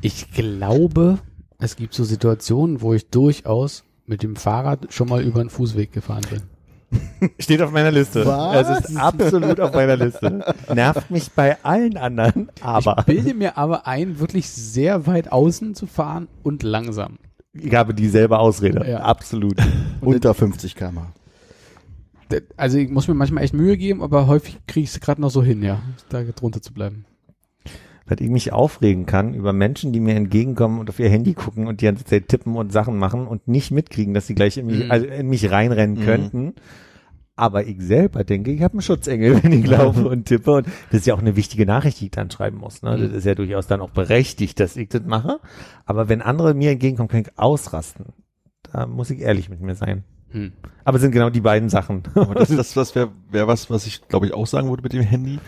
Ich 0.00 0.30
glaube, 0.32 1.18
es 1.58 1.76
gibt 1.76 1.94
so 1.94 2.04
Situationen, 2.04 2.80
wo 2.82 2.94
ich 2.94 3.08
durchaus 3.10 3.84
mit 4.06 4.22
dem 4.22 4.36
Fahrrad 4.36 4.92
schon 4.92 5.08
mal 5.08 5.22
über 5.22 5.40
einen 5.40 5.50
Fußweg 5.50 5.92
gefahren 5.92 6.22
bin. 6.30 6.42
Steht 7.40 7.60
auf 7.62 7.72
meiner 7.72 7.90
Liste. 7.90 8.24
Was? 8.24 8.68
Es 8.68 8.90
ist 8.90 8.96
absolut 8.96 9.58
auf 9.58 9.72
meiner 9.74 9.96
Liste. 9.96 10.44
Nervt 10.72 11.10
mich 11.10 11.32
bei 11.32 11.56
allen 11.64 11.96
anderen, 11.96 12.48
aber 12.60 12.96
Ich 13.00 13.04
bilde 13.06 13.34
mir 13.34 13.58
aber 13.58 13.86
ein, 13.88 14.20
wirklich 14.20 14.48
sehr 14.48 15.06
weit 15.06 15.32
außen 15.32 15.74
zu 15.74 15.86
fahren 15.86 16.28
und 16.44 16.62
langsam. 16.62 17.18
ich 17.52 17.74
habe 17.74 17.92
dieselbe 17.94 18.38
Ausrede. 18.38 18.88
Ja. 18.88 18.98
Absolut. 19.00 19.56
Unter 20.00 20.32
50 20.34 20.76
km. 20.76 20.98
Also 22.56 22.78
ich 22.78 22.90
muss 22.90 23.06
mir 23.08 23.14
manchmal 23.14 23.44
echt 23.44 23.54
Mühe 23.54 23.76
geben, 23.76 24.02
aber 24.02 24.26
häufig 24.26 24.58
kriege 24.66 24.84
ich 24.84 24.90
es 24.90 25.00
gerade 25.00 25.20
noch 25.20 25.30
so 25.30 25.42
hin, 25.42 25.62
ja, 25.62 25.80
da 26.08 26.22
drunter 26.22 26.60
zu 26.62 26.72
bleiben. 26.72 27.04
dass 28.08 28.20
ich 28.20 28.30
mich 28.30 28.52
aufregen 28.52 29.04
kann 29.04 29.34
über 29.34 29.52
Menschen, 29.52 29.92
die 29.92 29.98
mir 29.98 30.14
entgegenkommen 30.14 30.78
und 30.78 30.88
auf 30.88 31.00
ihr 31.00 31.08
Handy 31.08 31.34
gucken 31.34 31.66
und 31.66 31.80
die 31.80 31.86
ganze 31.86 32.04
Zeit 32.04 32.28
tippen 32.28 32.54
und 32.54 32.72
Sachen 32.72 32.98
machen 32.98 33.26
und 33.26 33.48
nicht 33.48 33.72
mitkriegen, 33.72 34.14
dass 34.14 34.28
sie 34.28 34.36
gleich 34.36 34.56
in 34.58 34.66
mich, 34.66 34.84
Mhm. 34.84 34.90
also 34.92 35.06
in 35.06 35.26
mich 35.28 35.50
reinrennen 35.50 35.96
Mhm. 35.98 36.04
könnten. 36.04 36.54
Aber 37.34 37.66
ich 37.66 37.80
selber 37.82 38.22
denke, 38.22 38.52
ich 38.52 38.62
habe 38.62 38.74
einen 38.74 38.82
Schutzengel, 38.82 39.40
wenn 39.42 39.52
ich 39.52 39.66
laufe 39.66 40.06
und 40.08 40.24
tippe. 40.26 40.52
Und 40.52 40.66
das 40.90 41.00
ist 41.00 41.06
ja 41.08 41.14
auch 41.14 41.18
eine 41.18 41.34
wichtige 41.34 41.66
Nachricht, 41.66 42.00
die 42.00 42.04
ich 42.06 42.10
dann 42.12 42.30
schreiben 42.30 42.58
muss. 42.58 42.80
Ne? 42.82 42.96
Das 42.96 43.10
Mhm. 43.10 43.16
ist 43.16 43.24
ja 43.26 43.34
durchaus 43.34 43.66
dann 43.66 43.80
auch 43.80 43.90
berechtigt, 43.90 44.60
dass 44.60 44.76
ich 44.76 44.88
das 44.88 45.02
mache. 45.04 45.40
Aber 45.84 46.08
wenn 46.08 46.22
andere 46.22 46.54
mir 46.54 46.70
entgegenkommen, 46.70 47.08
kann 47.08 47.22
ich 47.22 47.36
ausrasten. 47.38 48.06
Da 48.72 48.86
muss 48.86 49.10
ich 49.10 49.18
ehrlich 49.20 49.48
mit 49.50 49.60
mir 49.60 49.74
sein. 49.74 50.04
Hm. 50.30 50.52
Aber 50.84 50.96
es 50.96 51.02
sind 51.02 51.12
genau 51.12 51.30
die 51.30 51.40
beiden 51.40 51.68
Sachen. 51.68 52.02
Aber 52.14 52.34
das, 52.34 52.48
das, 52.48 52.74
das 52.74 52.94
wäre 52.94 53.10
wär 53.30 53.46
was, 53.46 53.70
was 53.70 53.86
ich, 53.86 54.06
glaube 54.08 54.26
ich, 54.26 54.34
auch 54.34 54.46
sagen 54.46 54.68
würde 54.68 54.82
mit 54.82 54.92
dem 54.92 55.02
Handy. 55.02 55.38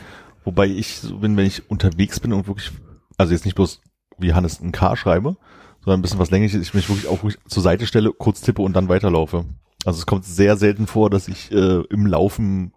Wobei 0.45 0.67
ich 0.67 0.99
so 0.99 1.19
bin, 1.19 1.37
wenn 1.37 1.47
ich 1.47 1.71
unterwegs 1.71 2.21
bin 2.21 2.33
und 2.33 2.47
wirklich 2.47 2.71
Also 3.17 3.33
jetzt 3.33 3.45
nicht 3.45 3.55
bloß 3.55 3.81
wie 4.19 4.33
Hannes 4.33 4.61
ein 4.61 4.73
K 4.73 4.97
schreibe, 4.97 5.37
sondern 5.85 6.01
ein 6.01 6.03
bisschen 6.03 6.19
was 6.19 6.31
längliches, 6.31 6.61
ich 6.61 6.75
mich 6.75 6.89
wirklich 6.89 7.09
auch 7.09 7.23
ruhig 7.23 7.39
zur 7.47 7.63
Seite 7.63 7.87
stelle, 7.87 8.13
kurz 8.13 8.41
tippe 8.41 8.63
und 8.63 8.75
dann 8.75 8.89
weiterlaufe. 8.89 9.45
Also 9.85 9.99
es 9.99 10.07
kommt 10.07 10.25
sehr 10.25 10.57
selten 10.57 10.87
vor, 10.87 11.11
dass 11.11 11.29
ich 11.29 11.53
äh, 11.53 11.83
im 11.91 12.07
Laufen 12.07 12.73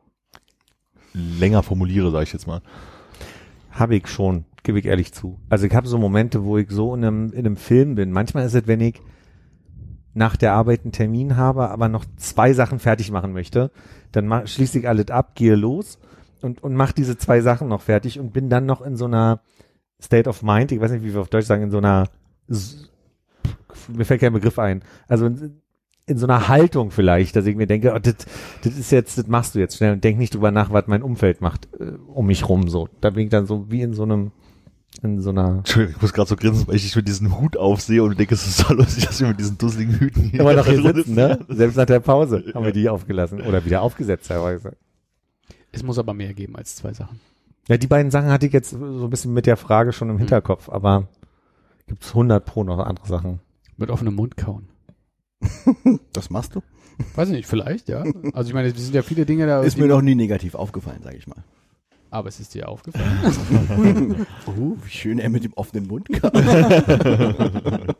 länger 1.13 1.63
formuliere, 1.63 2.11
sage 2.11 2.23
ich 2.23 2.33
jetzt 2.33 2.47
mal. 2.47 2.61
Habe 3.71 3.95
ich 3.95 4.07
schon, 4.07 4.45
gebe 4.63 4.79
ich 4.79 4.85
ehrlich 4.85 5.13
zu. 5.13 5.39
Also 5.49 5.65
ich 5.65 5.73
habe 5.73 5.87
so 5.87 5.97
Momente, 5.97 6.43
wo 6.43 6.57
ich 6.57 6.69
so 6.69 6.93
in 6.93 7.03
einem, 7.03 7.31
in 7.33 7.39
einem 7.39 7.57
Film 7.57 7.95
bin. 7.95 8.11
Manchmal 8.11 8.45
ist 8.45 8.53
es, 8.53 8.67
wenn 8.67 8.81
ich 8.81 9.01
nach 10.13 10.35
der 10.35 10.53
Arbeit 10.53 10.81
einen 10.83 10.91
Termin 10.91 11.37
habe, 11.37 11.69
aber 11.69 11.87
noch 11.87 12.05
zwei 12.17 12.53
Sachen 12.53 12.79
fertig 12.79 13.11
machen 13.11 13.33
möchte, 13.33 13.71
dann 14.11 14.27
mach, 14.27 14.47
schließe 14.47 14.79
ich 14.79 14.87
alles 14.87 15.09
ab, 15.09 15.35
gehe 15.35 15.55
los 15.55 15.99
und, 16.41 16.63
und 16.63 16.75
mache 16.75 16.93
diese 16.93 17.17
zwei 17.17 17.41
Sachen 17.41 17.67
noch 17.67 17.81
fertig 17.81 18.19
und 18.19 18.33
bin 18.33 18.49
dann 18.49 18.65
noch 18.65 18.81
in 18.81 18.97
so 18.97 19.05
einer 19.05 19.41
State 20.01 20.27
of 20.27 20.43
Mind, 20.43 20.71
ich 20.71 20.81
weiß 20.81 20.91
nicht, 20.91 21.03
wie 21.03 21.13
wir 21.13 21.21
auf 21.21 21.29
Deutsch 21.29 21.45
sagen, 21.45 21.63
in 21.63 21.71
so 21.71 21.77
einer, 21.77 22.09
mir 23.87 24.05
fällt 24.05 24.21
kein 24.21 24.33
Begriff 24.33 24.59
ein, 24.59 24.83
also 25.07 25.27
in, 25.27 25.61
in 26.07 26.17
so 26.17 26.25
einer 26.25 26.47
Haltung 26.47 26.91
vielleicht, 26.91 27.35
dass 27.35 27.45
ich 27.45 27.55
mir 27.55 27.67
denke, 27.67 27.93
oh, 27.95 27.99
das, 27.99 28.15
ist 28.63 28.91
jetzt, 28.91 29.17
das 29.17 29.27
machst 29.27 29.55
du 29.55 29.59
jetzt 29.59 29.77
schnell 29.77 29.93
und 29.93 30.03
denk 30.03 30.17
nicht 30.17 30.33
drüber 30.33 30.51
nach, 30.51 30.71
was 30.71 30.87
mein 30.87 31.03
Umfeld 31.03 31.41
macht 31.41 31.69
äh, 31.79 31.93
um 32.07 32.27
mich 32.27 32.49
rum 32.49 32.67
so. 32.67 32.89
Da 32.99 33.11
bin 33.11 33.25
ich 33.25 33.29
dann 33.29 33.45
so 33.45 33.71
wie 33.71 33.81
in 33.81 33.93
so 33.93 34.03
einem 34.03 34.31
in 35.01 35.21
so 35.21 35.29
einer. 35.29 35.59
Entschuldigung, 35.59 35.95
ich 35.95 36.01
muss 36.01 36.13
gerade 36.13 36.29
so 36.29 36.35
grinsen, 36.35 36.67
weil 36.67 36.75
ich 36.75 36.83
dich 36.83 36.95
mit 36.95 37.07
diesem 37.07 37.39
Hut 37.39 37.57
aufsehe 37.57 38.03
und 38.03 38.19
denke, 38.19 38.35
es 38.35 38.45
ist 38.45 38.57
so 38.57 38.73
lustig, 38.73 39.05
dass 39.05 39.19
wir 39.19 39.27
mit 39.29 39.39
diesen 39.39 39.57
dusseligen 39.57 39.95
Hüten 39.95 40.23
hier. 40.23 40.41
Aber 40.41 40.53
noch 40.53 40.65
hier 40.65 40.81
sitzen, 40.81 41.15
ne? 41.15 41.39
Selbst 41.47 41.77
nach 41.77 41.85
der 41.85 41.99
Pause 41.99 42.43
haben 42.53 42.65
wir 42.65 42.73
die 42.73 42.89
aufgelassen 42.89 43.41
oder 43.41 43.63
wieder 43.65 43.81
aufgesetzt 43.81 44.27
teilweise. 44.27 44.75
Es 45.71 45.83
muss 45.83 45.97
aber 45.97 46.13
mehr 46.13 46.33
geben 46.33 46.55
als 46.55 46.75
zwei 46.75 46.93
Sachen. 46.93 47.19
Ja, 47.67 47.77
die 47.77 47.87
beiden 47.87 48.11
Sachen 48.11 48.29
hatte 48.29 48.45
ich 48.45 48.53
jetzt 48.53 48.71
so 48.71 48.77
ein 48.77 49.09
bisschen 49.09 49.33
mit 49.33 49.45
der 49.45 49.55
Frage 49.57 49.93
schon 49.93 50.09
im 50.09 50.17
Hinterkopf, 50.17 50.67
aber 50.69 51.07
gibt's 51.87 52.09
100 52.09 52.43
pro 52.43 52.63
noch 52.63 52.79
andere 52.79 53.07
Sachen. 53.07 53.39
Mit 53.77 53.89
offenem 53.89 54.15
Mund 54.15 54.37
kauen. 54.37 54.67
Das 56.13 56.29
machst 56.29 56.55
du? 56.55 56.61
Weiß 57.15 57.29
ich 57.29 57.35
nicht, 57.35 57.47
vielleicht, 57.47 57.89
ja. 57.89 58.03
Also 58.33 58.49
ich 58.49 58.53
meine, 58.53 58.67
es 58.67 58.75
sind 58.75 58.93
ja 58.93 59.01
viele 59.01 59.25
Dinge 59.25 59.47
da. 59.47 59.61
Ist 59.63 59.77
mir 59.77 59.87
noch 59.87 60.01
nie 60.01 60.13
negativ 60.13 60.55
aufgefallen, 60.55 61.01
sage 61.01 61.17
ich 61.17 61.25
mal. 61.25 61.43
Aber 62.11 62.27
es 62.29 62.39
ist 62.39 62.53
dir 62.53 62.67
aufgefallen. 62.69 64.27
Uh, 64.45 64.77
wie 64.83 64.89
schön 64.89 65.17
er 65.17 65.29
mit 65.29 65.43
dem 65.43 65.53
offenen 65.53 65.87
Mund 65.87 66.07
kam. 66.11 66.31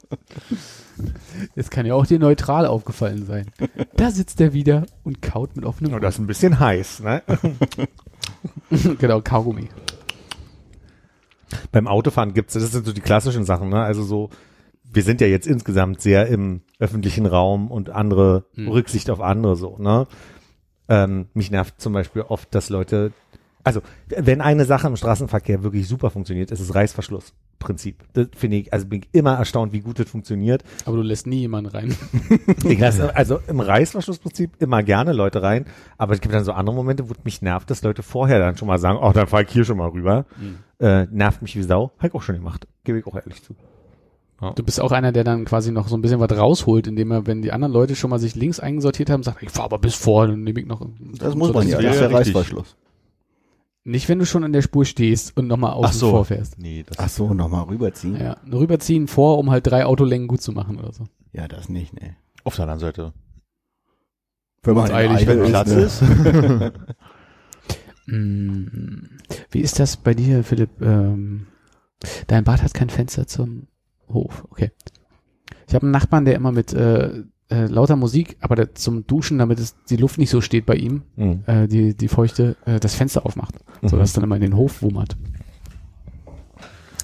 Es 1.55 1.71
kann 1.71 1.85
ja 1.88 1.95
auch 1.95 2.05
dir 2.05 2.19
neutral 2.19 2.67
aufgefallen 2.67 3.25
sein. 3.25 3.47
Da 3.95 4.11
sitzt 4.11 4.39
er 4.39 4.53
wieder 4.53 4.85
und 5.03 5.21
kaut 5.21 5.55
mit 5.55 5.65
offenem 5.65 5.88
Und 5.89 5.93
Mund. 5.93 6.03
das 6.03 6.15
ist 6.15 6.19
ein 6.19 6.27
bisschen 6.27 6.59
heiß, 6.59 6.99
ne? 6.99 7.23
genau, 8.99 9.21
Kaugummi. 9.21 9.69
Beim 11.71 11.88
Autofahren 11.88 12.33
gibt's, 12.33 12.53
das 12.53 12.71
sind 12.71 12.85
so 12.85 12.93
die 12.93 13.01
klassischen 13.01 13.45
Sachen, 13.45 13.69
ne? 13.69 13.81
Also 13.81 14.03
so, 14.03 14.29
wir 14.83 15.01
sind 15.01 15.21
ja 15.21 15.27
jetzt 15.27 15.47
insgesamt 15.47 16.01
sehr 16.01 16.27
im 16.27 16.61
öffentlichen 16.77 17.25
Raum 17.25 17.71
und 17.71 17.89
andere, 17.89 18.45
Hm. 18.53 18.67
Rücksicht 18.67 19.09
auf 19.09 19.21
andere 19.21 19.55
so, 19.55 19.77
ne? 19.79 20.05
Ähm, 20.88 21.29
mich 21.33 21.49
nervt 21.49 21.81
zum 21.81 21.93
Beispiel 21.93 22.21
oft, 22.23 22.53
dass 22.53 22.69
Leute, 22.69 23.11
also 23.63 23.81
wenn 24.07 24.41
eine 24.41 24.65
Sache 24.65 24.88
im 24.88 24.95
Straßenverkehr 24.95 25.63
wirklich 25.63 25.88
super 25.88 26.09
funktioniert, 26.09 26.51
ist 26.51 26.59
es 26.59 26.73
Reißverschlussprinzip. 26.73 27.97
Das 28.13 28.27
finde 28.35 28.57
ich, 28.57 28.73
also 28.73 28.88
bin 28.88 29.01
ich 29.01 29.09
immer 29.11 29.35
erstaunt, 29.35 29.73
wie 29.73 29.81
gut 29.81 29.99
das 29.99 30.09
funktioniert. 30.09 30.63
Aber 30.85 30.97
du 30.97 31.03
lässt 31.03 31.27
nie 31.27 31.39
jemanden 31.39 31.71
rein. 31.71 31.95
Ich 32.65 32.79
lasse 32.79 33.15
also 33.15 33.39
im 33.47 33.59
Reißverschlussprinzip 33.59 34.51
immer 34.59 34.83
gerne 34.83 35.13
Leute 35.13 35.41
rein, 35.41 35.65
aber 35.97 36.13
es 36.13 36.21
gibt 36.21 36.33
dann 36.33 36.43
so 36.43 36.53
andere 36.53 36.75
Momente, 36.75 37.09
wo 37.09 37.13
es 37.13 37.23
mich 37.23 37.41
nervt, 37.41 37.69
dass 37.69 37.81
Leute 37.81 38.03
vorher 38.03 38.39
dann 38.39 38.57
schon 38.57 38.67
mal 38.67 38.79
sagen, 38.79 38.99
oh, 39.01 39.11
dann 39.11 39.27
fahr 39.27 39.41
ich 39.41 39.49
hier 39.49 39.65
schon 39.65 39.77
mal 39.77 39.89
rüber. 39.89 40.25
Äh, 40.79 41.05
nervt 41.11 41.41
mich 41.41 41.55
wie 41.55 41.63
Sau. 41.63 41.91
Hab 41.97 42.09
ich 42.09 42.13
auch 42.13 42.21
schon 42.21 42.35
gemacht. 42.35 42.67
Gebe 42.83 42.99
ich 42.99 43.05
auch 43.05 43.15
ehrlich 43.15 43.43
zu. 43.43 43.55
Du 44.55 44.63
bist 44.63 44.81
auch 44.81 44.91
einer, 44.91 45.11
der 45.11 45.23
dann 45.23 45.45
quasi 45.45 45.71
noch 45.71 45.88
so 45.88 45.95
ein 45.95 46.01
bisschen 46.01 46.19
was 46.19 46.31
rausholt, 46.31 46.88
indem 46.88 47.11
er, 47.11 47.27
wenn 47.27 47.43
die 47.43 47.51
anderen 47.51 47.71
Leute 47.71 47.95
schon 47.95 48.09
mal 48.09 48.17
sich 48.17 48.33
links 48.33 48.59
eingesortiert 48.59 49.11
haben, 49.11 49.21
sagt, 49.21 49.43
ich 49.43 49.51
fahr 49.51 49.65
aber 49.65 49.77
bis 49.77 49.93
vor, 49.93 50.25
dann 50.25 50.41
nehme 50.41 50.59
ich 50.59 50.65
noch. 50.65 50.81
Das 51.19 51.35
muss 51.35 51.49
so, 51.49 51.53
man 51.53 51.67
ja, 51.67 51.79
das 51.79 51.95
ist 51.95 52.01
ja 52.01 52.07
der 52.07 52.19
richtig. 52.19 52.35
Reißverschluss. 52.35 52.75
Nicht, 53.83 54.09
wenn 54.09 54.19
du 54.19 54.25
schon 54.25 54.43
an 54.43 54.53
der 54.53 54.61
Spur 54.61 54.85
stehst 54.85 55.35
und 55.37 55.47
nochmal 55.47 55.73
außen 55.73 55.99
so. 55.99 56.11
vorfährst. 56.11 56.59
Nee, 56.59 56.83
das 56.85 56.99
Ach 56.99 57.09
so, 57.09 57.33
nochmal 57.33 57.63
rüberziehen? 57.63 58.19
Ja, 58.19 58.37
rüberziehen 58.51 59.07
vor, 59.07 59.39
um 59.39 59.49
halt 59.49 59.65
drei 59.65 59.85
Autolängen 59.85 60.27
gut 60.27 60.41
zu 60.41 60.51
machen 60.51 60.79
oder 60.79 60.93
so. 60.93 61.05
Ja, 61.33 61.47
das 61.47 61.67
nicht, 61.67 61.93
ne. 61.93 62.15
auf 62.43 62.55
der 62.55 62.63
anderen 62.63 62.79
Seite. 62.79 63.13
Wenn 64.63 64.75
Wenn's 64.75 64.91
eilig 64.91 65.25
wird. 65.25 65.47
Platz 65.47 65.71
ne? 65.71 65.81
ist. 65.81 66.03
Mm, 68.07 69.05
Wie 69.51 69.61
ist 69.61 69.79
das 69.79 69.97
bei 69.97 70.13
dir, 70.13 70.43
Philipp? 70.43 70.81
Ähm, 70.81 71.47
dein 72.27 72.43
Bad 72.43 72.61
hat 72.61 72.73
kein 72.73 72.89
Fenster 72.89 73.27
zum 73.27 73.67
Hof. 74.09 74.45
Okay. 74.49 74.71
Ich 75.67 75.73
habe 75.75 75.83
einen 75.85 75.91
Nachbarn, 75.91 76.25
der 76.25 76.35
immer 76.35 76.51
mit 76.51 76.73
äh, 76.73 77.23
äh, 77.52 77.65
lauter 77.68 77.95
Musik, 77.95 78.38
aber 78.40 78.56
der 78.56 78.73
zum 78.76 79.06
Duschen, 79.06 79.38
damit 79.38 79.60
es 79.60 79.76
die 79.90 79.98
Luft 79.98 80.18
nicht 80.18 80.30
so 80.30 80.41
steht 80.41 80.65
bei 80.65 80.76
ihm, 80.76 81.03
Mhm. 81.15 81.44
äh, 81.45 81.68
die, 81.68 81.95
die 81.95 82.07
Feuchte, 82.07 82.56
äh, 82.65 82.80
das 82.80 82.95
Fenster 82.95 83.26
aufmacht, 83.26 83.56
so 83.84 83.98
dass 83.98 84.10
es 84.10 84.14
dann 84.14 84.23
immer 84.23 84.36
in 84.36 84.41
den 84.41 84.56
Hof 84.56 84.82
wummert. 84.82 85.18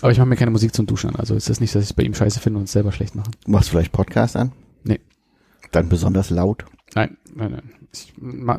Aber 0.02 0.12
ich 0.12 0.18
mache 0.20 0.28
mir 0.28 0.36
keine 0.36 0.52
Musik 0.52 0.74
zum 0.76 0.86
Duschen 0.86 1.10
an, 1.10 1.16
also 1.16 1.36
ist 1.36 1.50
das 1.50 1.60
nicht, 1.60 1.74
dass 1.74 1.84
ich 1.84 1.90
es 1.90 1.94
bei 1.94 2.04
ihm 2.04 2.14
scheiße 2.14 2.40
finde 2.40 2.60
und 2.60 2.66
es 2.66 2.72
selber 2.72 2.92
schlecht 2.92 3.16
mache. 3.16 3.32
Du 3.46 3.52
machst 3.52 3.70
vielleicht 3.70 3.92
Podcast 3.92 4.36
an? 4.36 4.52
Nee. 4.84 5.00
Dann 5.72 5.90
besonders 5.90 6.30
laut. 6.30 6.66
Nein, 6.96 7.18
nein, 7.36 7.52
nein. 7.52 7.64
Ich 7.94 8.14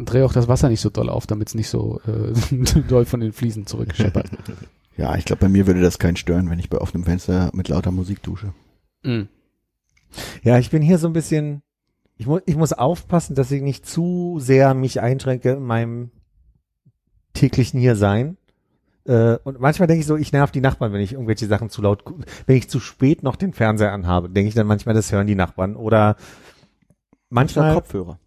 drehe 0.06 0.24
auch 0.24 0.32
das 0.32 0.48
Wasser 0.48 0.69
nicht 0.69 0.81
so 0.81 0.90
doll 0.90 1.09
auf, 1.09 1.27
damit 1.27 1.48
es 1.48 1.55
nicht 1.55 1.69
so 1.69 2.01
äh, 2.06 2.32
doll 2.89 3.05
von 3.05 3.20
den 3.20 3.32
Fliesen 3.32 3.66
zurückscheppert. 3.66 4.31
Ja, 4.97 5.15
ich 5.15 5.24
glaube, 5.24 5.43
bei 5.43 5.48
mir 5.48 5.69
würde 5.69 5.81
das 5.81 6.01
keinen 6.01 6.16
stören, 6.16 6.51
wenn 6.51 6.59
ich 6.59 6.70
bei 6.70 6.78
offenem 6.78 7.05
Fenster 7.05 7.51
mit 7.55 7.69
lauter 7.69 7.93
Musik 7.93 8.20
dusche. 8.24 8.52
mm. 9.05 9.28
Ja, 10.43 10.59
ich 10.59 10.70
bin 10.70 10.82
hier 10.82 10.98
so 10.98 11.06
ein 11.06 11.12
bisschen, 11.12 11.62
ich, 12.18 12.26
mu 12.26 12.40
ich 12.44 12.56
muss 12.56 12.72
aufpassen, 12.72 13.34
dass 13.34 13.50
ich 13.50 13.62
nicht 13.62 13.86
zu 13.86 14.38
sehr 14.40 14.74
mich 14.74 15.00
einschränke 15.00 15.52
in 15.52 15.62
meinem 15.62 16.10
täglichen 17.32 17.78
Hiersein. 17.78 18.36
Äh, 19.06 19.36
und 19.44 19.60
manchmal 19.60 19.86
denke 19.86 20.00
ich 20.00 20.06
so, 20.06 20.16
ich 20.16 20.32
nerv 20.32 20.50
die 20.50 20.60
Nachbarn, 20.60 20.92
wenn 20.92 21.00
ich 21.00 21.12
irgendwelche 21.12 21.46
Sachen 21.46 21.70
zu 21.70 21.80
laut, 21.80 22.04
wenn 22.46 22.56
ich 22.56 22.68
zu 22.68 22.80
spät 22.80 23.22
noch 23.22 23.36
den 23.36 23.52
Fernseher 23.52 23.92
anhabe, 23.92 24.28
denke 24.28 24.48
ich 24.48 24.54
dann 24.54 24.66
manchmal, 24.66 24.96
das 24.96 25.12
hören 25.12 25.28
die 25.28 25.36
Nachbarn. 25.36 25.76
Oder 25.76 26.16
manchmal 27.30 27.74
Kopfhörer. 27.74 28.18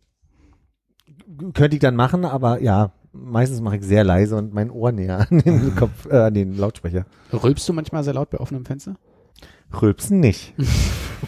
könnte 1.53 1.75
ich 1.75 1.81
dann 1.81 1.97
machen, 1.97 2.23
aber 2.23 2.61
ja, 2.61 2.93
meistens 3.11 3.59
mache 3.59 3.75
ich 3.75 3.83
sehr 3.83 4.05
leise 4.05 4.37
und 4.37 4.53
mein 4.53 4.71
Ohr 4.71 4.93
näher 4.93 5.27
an 5.29 5.39
den 5.39 5.75
Kopf, 5.75 6.05
äh, 6.09 6.15
an 6.15 6.33
den 6.33 6.55
Lautsprecher. 6.55 7.05
Rülpst 7.33 7.67
du 7.67 7.73
manchmal 7.73 8.05
sehr 8.05 8.13
laut 8.13 8.29
bei 8.29 8.39
offenem 8.39 8.63
Fenster? 8.63 8.95
Rülpsen 9.81 10.21
nicht. 10.21 10.53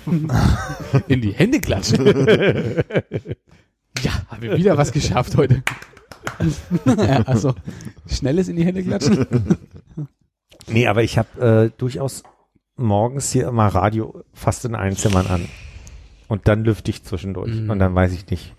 In 1.07 1.21
die 1.21 1.33
Hände 1.33 1.59
klatschen. 1.59 2.05
ja, 4.01 4.11
haben 4.29 4.41
wir 4.41 4.57
wieder 4.57 4.77
was 4.77 4.91
geschafft 4.91 5.37
heute. 5.37 5.63
ja, 6.85 7.21
also, 7.23 7.53
schnelles 8.07 8.47
in 8.47 8.55
die 8.55 8.65
Hände 8.65 8.83
klatschen. 8.83 9.27
Nee, 10.67 10.87
aber 10.87 11.03
ich 11.03 11.17
habe 11.17 11.69
äh, 11.71 11.77
durchaus 11.77 12.23
morgens 12.75 13.31
hier 13.31 13.47
immer 13.47 13.67
Radio 13.67 14.23
fast 14.33 14.65
in 14.65 14.75
allen 14.75 14.95
Zimmern 14.95 15.27
an. 15.27 15.47
Und 16.27 16.47
dann 16.47 16.63
lüfte 16.63 16.91
ich 16.91 17.03
zwischendurch. 17.03 17.53
Mhm. 17.53 17.69
Und 17.69 17.79
dann 17.79 17.93
weiß 17.93 18.13
ich 18.13 18.29
nicht. 18.29 18.55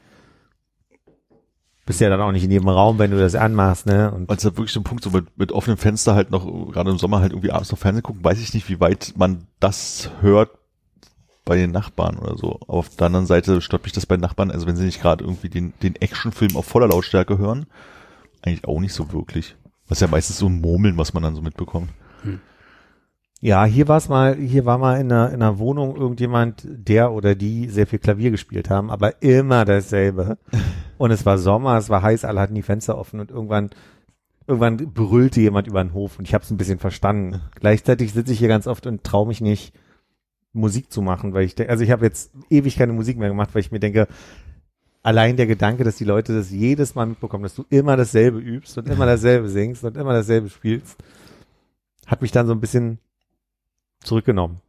Bist 1.86 2.01
ja 2.01 2.09
dann 2.09 2.20
auch 2.20 2.32
nicht 2.32 2.44
in 2.44 2.51
jedem 2.51 2.69
Raum, 2.69 2.98
wenn 2.98 3.11
du 3.11 3.19
das 3.19 3.35
anmachst, 3.35 3.85
ne? 3.85 4.11
Und 4.11 4.31
es 4.31 4.39
ist 4.39 4.56
wirklich 4.56 4.73
so 4.73 4.81
ein 4.81 4.85
Punkt, 4.85 5.05
so 5.05 5.11
mit, 5.11 5.36
mit 5.36 5.52
offenem 5.52 5.77
Fenster 5.77 6.15
halt 6.15 6.31
noch, 6.31 6.47
gerade 6.73 6.90
im 6.90 6.97
Sommer 6.97 7.20
halt 7.20 7.32
irgendwie 7.32 7.51
abends 7.51 7.70
noch 7.70 7.78
Fernsehen 7.78 8.02
gucken, 8.02 8.24
weiß 8.24 8.40
ich 8.40 8.55
nicht, 8.55 8.70
wie 8.70 8.81
weit 8.81 9.12
man 9.16 9.48
das 9.61 10.11
hört 10.20 10.51
bei 11.45 11.57
den 11.57 11.71
Nachbarn 11.71 12.19
oder 12.19 12.37
so. 12.37 12.59
Auf 12.66 12.89
der 12.91 13.07
anderen 13.07 13.27
Seite 13.27 13.61
stört 13.61 13.85
mich 13.85 13.93
das 13.93 14.07
bei 14.07 14.16
Nachbarn, 14.16 14.51
also 14.51 14.66
wenn 14.66 14.77
sie 14.77 14.85
nicht 14.85 15.01
gerade 15.01 15.25
irgendwie 15.25 15.49
den, 15.49 15.75
den 15.83 15.97
Actionfilm 15.97 16.57
auf 16.57 16.66
voller 16.66 16.89
Lautstärke 16.89 17.39
hören, 17.39 17.66
eigentlich 18.43 18.66
auch 18.66 18.81
nicht 18.81 18.95
so 18.95 19.12
wirklich. 19.12 19.57
Was 19.89 20.01
ja 20.01 20.07
meistens 20.07 20.39
so 20.39 20.47
ein 20.47 20.61
Murmeln, 20.61 20.97
was 20.97 21.12
man 21.12 21.23
dann 21.23 21.35
so 21.35 21.43
mitbekommt. 21.43 21.91
ja, 23.41 23.65
hier 23.66 23.89
war 23.89 23.99
es 23.99 24.09
mal, 24.09 24.37
hier 24.37 24.65
war 24.65 24.79
mal 24.79 24.99
in 24.99 25.12
einer, 25.12 25.29
in 25.29 25.43
einer 25.43 25.59
Wohnung 25.59 25.97
irgendjemand, 25.97 26.66
der 26.66 27.12
oder 27.12 27.35
die 27.35 27.69
sehr 27.69 27.87
viel 27.87 27.99
Klavier 27.99 28.31
gespielt 28.31 28.71
haben, 28.71 28.91
aber 28.91 29.23
immer 29.23 29.66
dasselbe. 29.66 30.39
Und 30.97 31.11
es 31.11 31.27
war 31.27 31.37
Sommer, 31.37 31.77
es 31.77 31.91
war 31.91 32.03
heiß, 32.03 32.25
alle 32.25 32.41
hatten 32.41 32.55
die 32.55 32.62
Fenster 32.62 32.97
offen 32.97 33.19
und 33.19 33.33
irgendwann 33.33 33.71
irgendwann 34.47 34.77
brüllte 34.77 35.41
jemand 35.41 35.66
über 35.66 35.83
den 35.83 35.93
Hof 35.93 36.19
und 36.19 36.29
ich 36.29 36.35
habe 36.35 36.45
es 36.45 36.51
ein 36.51 36.57
bisschen 36.57 36.79
verstanden. 36.79 37.41
Gleichzeitig 37.57 38.12
sitze 38.12 38.33
ich 38.33 38.39
hier 38.39 38.49
ganz 38.49 38.66
oft 38.66 38.87
und 38.87 39.05
traue 39.05 39.27
mich 39.27 39.41
nicht, 39.41 39.75
Musik 40.55 40.90
zu 40.90 41.02
machen, 41.02 41.35
weil 41.35 41.44
ich 41.44 41.55
denke, 41.55 41.70
also 41.70 41.85
ich 41.85 41.90
habe 41.90 42.06
jetzt 42.06 42.31
ewig 42.48 42.76
keine 42.76 42.93
Musik 42.94 43.18
mehr 43.18 43.28
gemacht, 43.28 43.51
weil 43.52 43.60
ich 43.60 43.70
mir 43.72 43.81
denke, 43.81 44.09
allein 45.02 45.36
der 45.36 45.47
Gedanke, 45.47 45.85
dass 45.85 45.97
die 45.97 46.05
Leute 46.05 46.35
das 46.35 46.51
jedes 46.51 46.94
Mal 46.94 47.05
mitbekommen, 47.06 47.43
dass 47.43 47.55
du 47.55 47.64
immer 47.68 47.97
dasselbe 47.97 48.39
übst 48.39 48.78
und 48.78 48.89
immer 48.89 49.05
dasselbe 49.14 49.48
singst 49.48 49.85
und 49.85 49.97
immer 49.97 50.12
dasselbe 50.14 50.48
spielst, 50.48 50.97
hat 52.06 52.22
mich 52.22 52.32
dann 52.32 52.47
so 52.47 52.52
ein 52.52 52.60
bisschen 52.60 52.98
zurückgenommen 54.02 54.60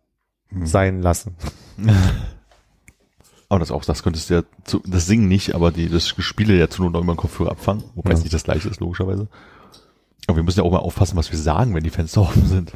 Hm. 0.50 0.66
sein 0.68 1.02
lassen. 1.02 1.36
Aber 3.50 3.60
das 3.60 3.72
auch, 3.72 3.86
das 3.86 4.04
könntest 4.04 4.30
du 4.30 4.34
ja, 4.36 4.44
zu, 4.64 4.82
das 4.86 5.06
Singen 5.06 5.28
nicht, 5.28 5.54
aber 5.54 5.72
die, 5.72 5.88
das 5.88 6.16
Gespiele 6.16 6.56
ja 6.58 6.68
zu 6.68 6.82
nur 6.82 6.92
noch 6.92 7.02
über 7.04 7.14
den 7.14 7.18
Kopfhörer 7.18 7.52
abfangen, 7.52 7.84
wobei 7.94 8.12
es 8.12 8.20
Ja. 8.20 8.24
nicht 8.24 8.34
das 8.34 8.44
gleiche 8.44 8.68
ist, 8.70 8.80
logischerweise. 8.80 9.28
Aber 10.28 10.38
wir 10.38 10.44
müssen 10.44 10.60
ja 10.60 10.66
auch 10.66 10.72
mal 10.72 10.80
aufpassen, 10.80 11.16
was 11.16 11.32
wir 11.32 11.38
sagen, 11.38 11.76
wenn 11.76 11.84
die 11.84 11.92
Fenster 11.92 12.22
offen 12.24 12.48
sind. 12.48 12.72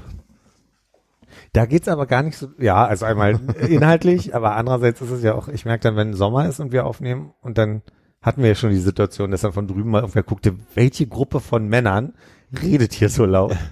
Da 1.53 1.65
geht's 1.65 1.87
aber 1.87 2.05
gar 2.05 2.23
nicht 2.23 2.37
so, 2.37 2.49
ja, 2.59 2.85
also 2.85 3.05
einmal 3.05 3.39
inhaltlich, 3.67 4.35
aber 4.35 4.55
andererseits 4.55 5.01
ist 5.01 5.11
es 5.11 5.23
ja 5.23 5.33
auch, 5.33 5.47
ich 5.47 5.65
merke 5.65 5.83
dann, 5.83 5.95
wenn 5.95 6.13
Sommer 6.13 6.47
ist 6.47 6.59
und 6.59 6.71
wir 6.71 6.85
aufnehmen 6.85 7.33
und 7.41 7.57
dann 7.57 7.81
hatten 8.21 8.41
wir 8.41 8.49
ja 8.49 8.55
schon 8.55 8.71
die 8.71 8.77
Situation, 8.77 9.31
dass 9.31 9.41
dann 9.41 9.53
von 9.53 9.67
drüben 9.67 9.89
mal 9.89 10.01
irgendwer 10.01 10.23
guckte, 10.23 10.55
welche 10.75 11.07
Gruppe 11.07 11.39
von 11.39 11.67
Männern 11.67 12.13
redet 12.61 12.93
hier 12.93 13.09
so 13.09 13.25
laut? 13.25 13.55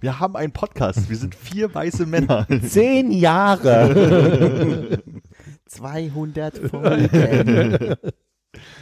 Wir 0.00 0.20
haben 0.20 0.36
einen 0.36 0.52
Podcast. 0.52 1.10
Wir 1.10 1.16
sind 1.16 1.34
vier 1.34 1.74
weiße 1.74 2.06
Männer. 2.06 2.46
Zehn 2.62 3.10
Jahre! 3.10 5.02
200 5.66 6.58
Folgen. 6.58 7.96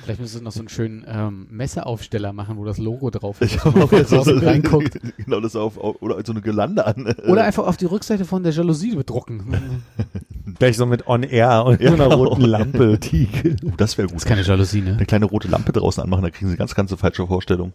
Vielleicht 0.07 0.21
müsstest 0.21 0.41
du 0.41 0.45
noch 0.45 0.53
so 0.53 0.61
einen 0.61 0.69
schönen 0.69 1.05
ähm, 1.09 1.49
Messeaufsteller 1.51 2.33
machen, 2.33 2.57
wo 2.59 2.65
das 2.65 2.79
Logo 2.79 3.11
drauf 3.11 3.41
ist. 3.41 3.57
Ich 3.57 3.65
hoffe, 3.65 4.05
draußen 4.05 4.39
so- 4.41 4.47
reinguckt. 4.47 5.01
Genau, 5.19 5.41
das 5.41 5.57
auf, 5.57 5.79
auf 5.79 6.01
oder 6.01 6.25
so 6.25 6.31
eine 6.33 6.43
Gelande 6.43 6.87
an. 6.87 7.07
Oder 7.27 7.43
einfach 7.43 7.67
auf 7.67 7.77
die 7.77 7.87
Rückseite 7.87 8.25
von 8.25 8.45
der 8.45 8.53
Jalousie 8.53 8.95
bedrucken. 8.95 9.83
Gleich 10.61 10.77
so 10.77 10.87
mit 10.87 11.09
On 11.09 11.25
Air 11.25 11.65
und 11.65 11.81
Ja, 11.81 11.89
so 11.89 11.95
einer 11.95 12.05
genau. 12.05 12.23
roten 12.23 12.43
Lampe. 12.45 12.99
Die, 13.03 13.29
Oh, 13.65 13.73
das 13.77 13.99
wäre 13.99 14.07
Das 14.07 14.13
gut. 14.13 14.23
ist 14.23 14.27
keine 14.27 14.43
Jalousie, 14.43 14.81
ne? 14.83 14.93
Eine 14.93 15.07
kleine 15.07 15.25
rote 15.25 15.49
Lampe 15.49 15.73
draußen 15.73 16.01
anmachen, 16.03 16.23
da 16.23 16.31
kriegen 16.31 16.49
sie 16.51 16.57
ganz, 16.57 16.77
ganz 16.77 16.95
falsche 16.95 17.27
Vorstellung. 17.27 17.73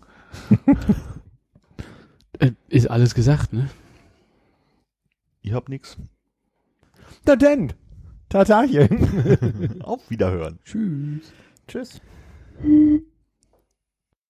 Äh, 2.39 2.51
Ist 2.69 2.89
alles 2.89 3.13
gesagt, 3.13 3.51
ne? 3.51 3.69
Ihr 5.41 5.53
habt 5.55 5.67
nichts. 5.69 5.97
Na 7.25 7.35
denn, 7.35 7.73
Tatarchen. 8.29 9.81
Auf 9.83 10.09
Wiederhören. 10.09 10.59
Tschüss. 10.63 11.33
Tschüss. 11.67 12.01
Mm-hmm. 12.59 12.97